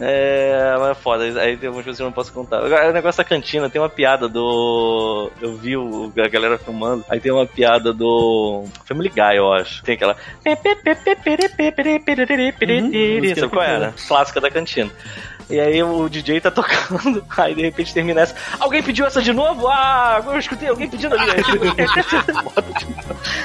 [0.00, 1.24] É, mas é foda.
[1.40, 2.64] Aí tem algumas coisas que eu não posso contar.
[2.64, 5.30] Agora, o negócio da cantina, tem uma piada do.
[5.40, 7.04] Eu vi o, a galera filmando.
[7.08, 8.64] Aí tem uma piada do.
[8.84, 9.82] Family Guy, eu acho.
[9.82, 10.16] Tem aquela.
[12.82, 12.90] Uhum,
[13.40, 13.94] Sabe qual era?
[14.08, 14.90] Clássica da cantina.
[15.52, 18.34] E aí o DJ tá tocando, aí de repente termina essa.
[18.58, 19.68] Alguém pediu essa de novo?
[19.68, 21.30] Ah, eu escutei alguém pedindo ali.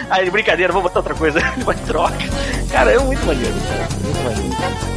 [0.09, 1.40] aí, brincadeira, vou botar outra coisa.
[1.66, 2.17] Vai troca.
[2.72, 3.88] Cara, é muito maneiro, cara.
[4.01, 4.97] Muito maneiro.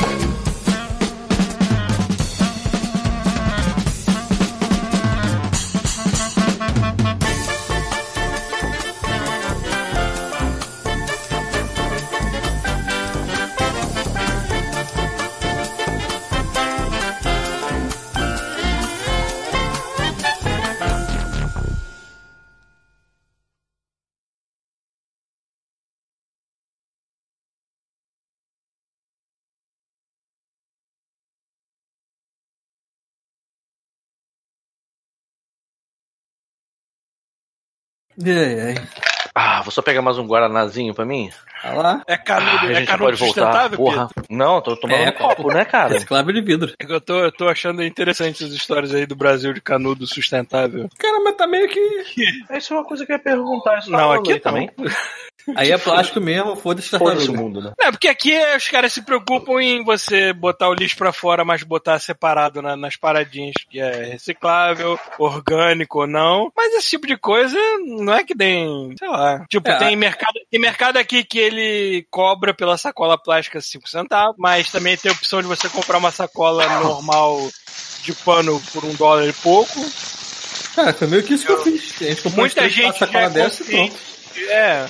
[38.25, 38.87] Ai, ai.
[39.33, 41.31] Ah, vou só pegar mais um guaranazinho pra mim.
[41.63, 42.01] Olha lá.
[42.07, 43.33] É canudo, Ah, a é gente canudo pode voltar.
[43.45, 44.09] sustentável, Porra.
[44.13, 44.25] Pedro?
[44.35, 45.93] Não, tô tomando É, um copo, né, cara?
[45.93, 46.73] Reciclável de vidro.
[46.79, 50.05] É que eu tô, eu tô achando interessante as histórias aí do Brasil de canudo
[50.07, 50.89] sustentável.
[50.97, 51.79] Cara, mas tá meio que.
[52.57, 53.77] Isso é uma coisa que eu ia perguntar.
[53.79, 54.69] Isso tá Não, aqui também.
[55.55, 57.73] Aí é plástico mesmo, foda-se Foda-se o mundo, né?
[57.79, 61.63] É, porque aqui os caras se preocupam em você botar o lixo pra fora, mas
[61.63, 66.51] botar separado na- nas paradinhas, que é reciclável, orgânico ou não.
[66.55, 69.45] Mas esse tipo de coisa não é que tem, sei lá.
[69.49, 74.35] Tipo, É, tem mercado, tem mercado aqui que ele cobra pela sacola plástica 5 centavos,
[74.37, 77.49] mas também tem a opção de você comprar uma sacola normal
[78.03, 79.79] de pano por um dólar e pouco.
[80.75, 81.93] Cara, foi meio que isso que eu fiz.
[82.01, 84.10] A gente comprou Muita gente é sacolas dessa e pronto.
[84.49, 84.85] É.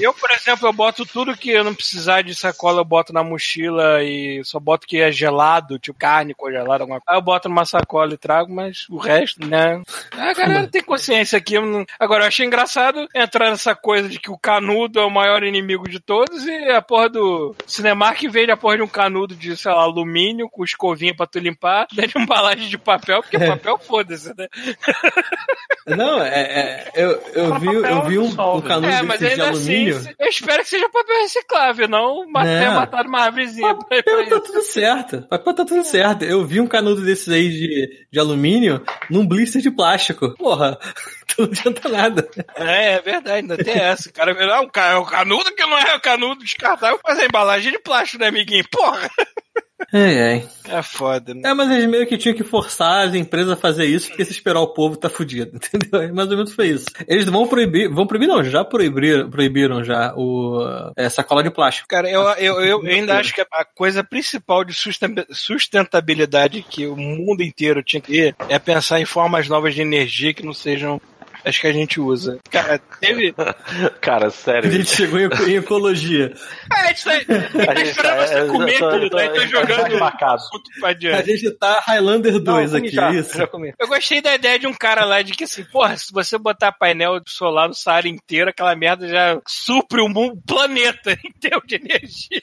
[0.00, 3.22] Eu, por exemplo, eu boto tudo que eu não precisar de sacola, eu boto na
[3.24, 7.04] mochila e só boto que é gelado, tipo carne congelada, alguma coisa.
[7.08, 9.82] Aí eu boto numa sacola e trago, mas o resto, né?
[10.12, 11.54] A galera tem consciência aqui.
[11.54, 15.10] eu não- Agora, eu achei engraçado entrar nessa coisa de que o canudo é o
[15.10, 19.34] maior inimigo de todos e a porra do Cinemark vende a porra de um canudo
[19.34, 23.22] de, sei lá, alumínio com escovinha pra tu limpar, dentro de uma embalagem de papel,
[23.22, 24.46] porque papel foda-se, né?
[25.86, 29.48] Não, é, é, eu, eu, vi, eu vi um, um canudo É, mas de ainda
[29.50, 29.96] alumínio.
[29.96, 32.58] assim, eu espero que seja papel reciclável, não ma- Não.
[32.60, 33.72] ter matado uma árvorezinha.
[33.74, 34.40] pra- pra Papel tá isso.
[34.52, 35.22] tudo certo.
[35.28, 36.24] Papel tá tudo certo.
[36.24, 40.34] Eu vi um canudo desses aí de, de alumínio num blister de plástico.
[40.36, 40.76] Porra,
[41.38, 42.28] não adianta nada.
[42.56, 44.08] É, é verdade, ainda tem essa.
[44.08, 47.24] O cara vê, ca- é o canudo que não é o canudo descartável, mas a
[47.26, 48.64] embalagem de plástico, né, amiguinho?
[48.70, 49.08] Porra!
[49.92, 50.48] Ai, ai.
[50.68, 51.42] É foda, né?
[51.44, 54.32] É, mas eles meio que tinham que forçar as empresas a fazer isso, porque se
[54.32, 56.00] esperar o povo tá fudido, entendeu?
[56.00, 56.86] É Mais ou menos foi isso.
[57.06, 61.88] Eles vão proibir, vão proibir não, já proibiram, proibiram já o é, sacola de plástico.
[61.88, 66.96] Cara, eu, eu, eu ainda acho que a coisa principal de susten- sustentabilidade que o
[66.96, 71.00] mundo inteiro tinha que ter é pensar em formas novas de energia que não sejam
[71.46, 72.38] as que a gente usa.
[72.50, 73.32] Cara, teve.
[74.00, 74.70] Cara, A sério.
[74.70, 76.32] gente chegou em, em ecologia.
[76.70, 77.26] A gente tá, a gente
[77.62, 80.90] tá esperando é, você comer, tô- querido, tô- aí tá tô jogando assunto pra A
[80.90, 81.26] adiante.
[81.36, 83.38] gente tá Highlander 2 Não, aqui, já, é isso?
[83.78, 86.72] Eu gostei da ideia de um cara lá de que assim, porra, se você botar
[86.72, 91.76] painel solar no Saara inteiro, aquela merda já supre o mundo, o planeta inteiro de
[91.76, 92.40] energia.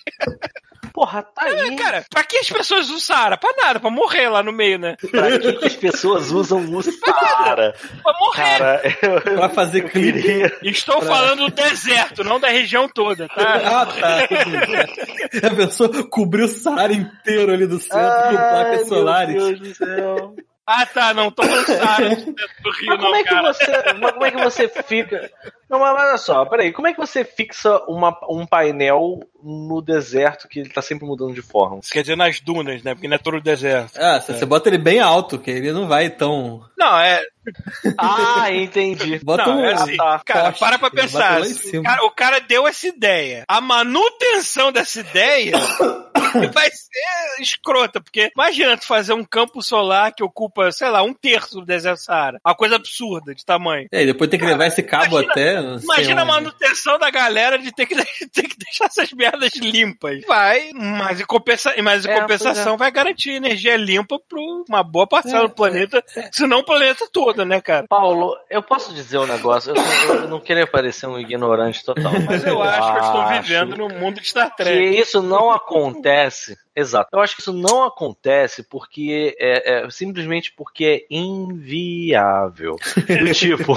[0.93, 1.75] Porra, tá É, aí.
[1.75, 3.35] cara, pra que as pessoas usam o Saara?
[3.35, 4.95] Pra nada, pra morrer lá no meio, né?
[5.09, 7.73] Pra que, que as pessoas usam o Saara?
[8.03, 8.57] Pra morrer.
[8.59, 10.21] Cara, eu, Pra fazer clipe.
[10.21, 10.55] queria.
[10.61, 13.33] Estou falando do deserto, não da região toda, tá?
[13.65, 15.47] Ah, tá.
[15.47, 17.97] A pessoa cobriu o Saara inteiro ali do centro
[18.29, 19.35] com placas solares.
[19.35, 20.35] Meu Deus do céu.
[20.65, 23.41] Ah, tá, não, tô falando do Saara do Rio, Mas como não, é que cara.
[23.53, 25.29] você, mas como é que você fica?
[25.73, 30.47] Não, mas olha só, peraí, como é que você fixa uma, um painel no deserto
[30.47, 31.79] que ele tá sempre mudando de forma?
[31.81, 32.93] Isso quer dizer nas dunas, né?
[32.93, 33.97] Porque não é todo o deserto.
[33.97, 36.63] Ah, você, você bota ele bem alto, que ele não vai tão.
[36.77, 37.23] Não, é.
[37.97, 39.19] Ah, entendi.
[39.23, 39.65] Bota não, um.
[39.65, 40.21] é assim, tá.
[40.25, 41.39] cara, poste, para pra pensar.
[41.41, 41.81] lá em cima.
[41.81, 43.43] O cara, o cara deu essa ideia.
[43.49, 45.57] A manutenção dessa ideia
[46.53, 51.13] vai ser escrota, porque imagina tu fazer um campo solar que ocupa, sei lá, um
[51.13, 52.39] terço do deserto Saara.
[52.45, 53.87] Uma coisa absurda de tamanho.
[53.91, 55.61] É, e depois tem que levar esse cabo Imagina- até.
[55.83, 57.95] Imagina a manutenção da galera de ter que,
[58.31, 60.21] ter que deixar essas merdas limpas.
[60.27, 65.07] Vai, mas em, compensa, mas em É, compensação vai garantir energia limpa pra uma boa
[65.07, 67.85] parcela É, do planeta, se não o planeta todo, né, cara?
[67.87, 69.73] Paulo, eu posso dizer um negócio?
[69.75, 73.27] Eu, eu não queria parecer um ignorante total, mas Mas eu acho que eu estou
[73.27, 74.99] vivendo no mundo de Star que Trek.
[74.99, 77.09] isso não acontece Exato.
[77.13, 82.75] Eu acho que isso não acontece porque é, é simplesmente porque é inviável.
[83.33, 83.73] tipo,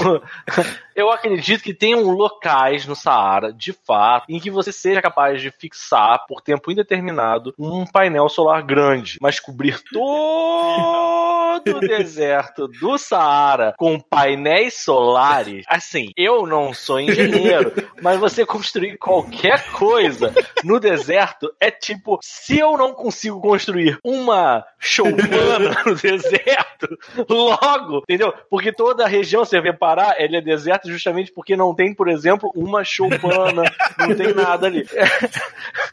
[0.97, 5.51] eu acredito que tenham locais no Saara, de fato, em que você seja capaz de
[5.51, 13.75] fixar por tempo indeterminado um painel solar grande, mas cobrir todo o deserto do Saara
[13.77, 15.65] com painéis solares.
[15.69, 20.33] Assim, eu não sou engenheiro, mas você construir qualquer coisa
[20.65, 26.89] no deserto é tipo, se eu não consigo construir uma choupana no deserto,
[27.29, 28.33] logo, entendeu?
[28.49, 32.09] Porque toda a região, você vê parar, ele é deserto justamente porque não tem, por
[32.09, 33.63] exemplo, uma choupana,
[33.99, 34.87] não tem nada ali.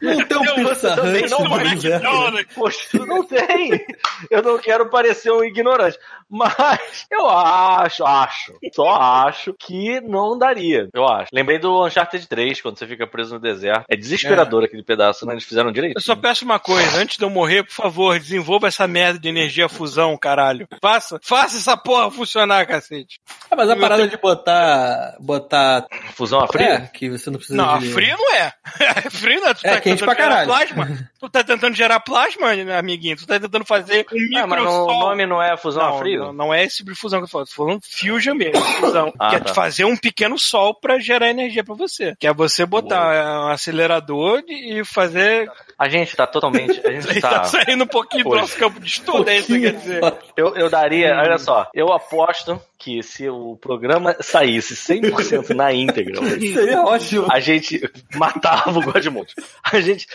[0.00, 2.44] Não tem um Pizza não.
[2.54, 3.84] Poxa, não tem.
[4.30, 5.98] Eu não quero parecer um ignorante.
[6.28, 10.88] Mas eu acho, acho, só acho que não daria.
[10.92, 11.28] Eu acho.
[11.32, 13.84] Lembrei do Uncharted 3, quando você fica preso no deserto.
[13.88, 14.66] É desesperador é.
[14.66, 15.34] aquele pedaço, né?
[15.34, 15.96] Eles fizeram direito.
[15.96, 19.28] Eu só peço uma coisa, antes de eu morrer, por favor, desenvolva essa merda de
[19.28, 20.66] energia fusão, caralho.
[20.80, 23.20] Faça, faça essa porra funcionar, cacete.
[23.50, 24.83] É, mas a parada de botar.
[25.20, 25.86] Botar.
[26.14, 26.66] Fusão a frio?
[26.66, 27.88] É, que você não precisa Não, de...
[27.88, 28.52] a frio não é.
[29.10, 29.54] frio não é.
[29.54, 30.46] Tu É tá quente tentando pra gerar caralho.
[30.74, 31.10] Plasma.
[31.20, 33.16] Tu tá tentando gerar plasma, né, amiguinho.
[33.16, 35.00] Tu tá tentando fazer um Ah, mas o microsol.
[35.00, 36.20] nome não é fusão Não, a frio?
[36.26, 37.44] não, não é esse tipo de fusão que eu falo.
[37.46, 39.12] Tô falando fusion mesmo, fusão.
[39.18, 39.54] Ah, que é tá.
[39.54, 42.14] fazer um pequeno sol pra gerar energia pra você.
[42.18, 45.50] Que é você botar é, um acelerador e fazer.
[45.78, 46.80] A gente tá totalmente.
[46.86, 47.44] A gente Tá, tá.
[47.44, 48.40] saindo um pouquinho do Hoje.
[48.42, 50.00] nosso campo de estudo, é isso que quer dizer.
[50.36, 56.20] Eu, eu daria, olha só, eu aposto que se o programa saísse 100% na íntegra,
[56.40, 57.26] Seria ótimo.
[57.30, 57.80] a gente
[58.14, 59.34] matava o Godmode.
[59.72, 60.06] A gente.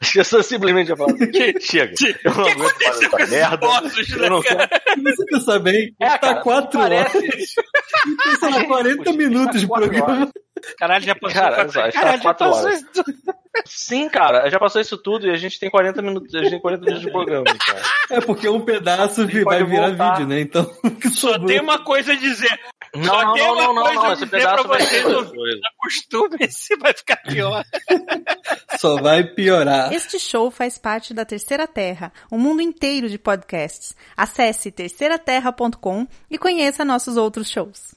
[0.00, 1.94] As pessoas simplesmente iam falar: "Che- chega,
[2.24, 3.66] eu não O que aguento mais aconteceu essa com esses merda.
[3.66, 4.68] ossos, né, Eu não cara?
[4.68, 5.02] quero.
[5.02, 7.54] Você pensa bem, É, tá cara, quatro parece- horas.
[8.40, 10.30] Sei lá, 40 minutos de programa.
[10.78, 11.40] Caralho, já passou.
[11.40, 12.80] Cara, pra- tá Caralho, já quatro passou horas.
[12.80, 13.14] isso tudo.
[13.66, 16.60] Sim, cara, já passou isso tudo e a gente tem 40 minutos, a gente tem
[16.60, 17.82] 40 minutos de programa, cara.
[18.10, 20.12] É porque um pedaço vi- vai virar voltar.
[20.14, 20.40] vídeo, né?
[20.40, 20.70] Então,
[21.12, 22.58] Só tem uma coisa a dizer.
[22.94, 24.72] Não, Só não, tem não, uma não, não, coisa não, a esse dizer pedaço pra
[24.78, 25.02] vai vocês.
[25.30, 25.60] coisa.
[25.78, 27.64] Acostume-se, vai ficar pior.
[28.78, 29.92] só vai piorar.
[29.92, 33.94] Este show faz parte da Terceira Terra, um mundo inteiro de podcasts.
[34.16, 37.88] Acesse terceiraterra.com e conheça nossos outros shows.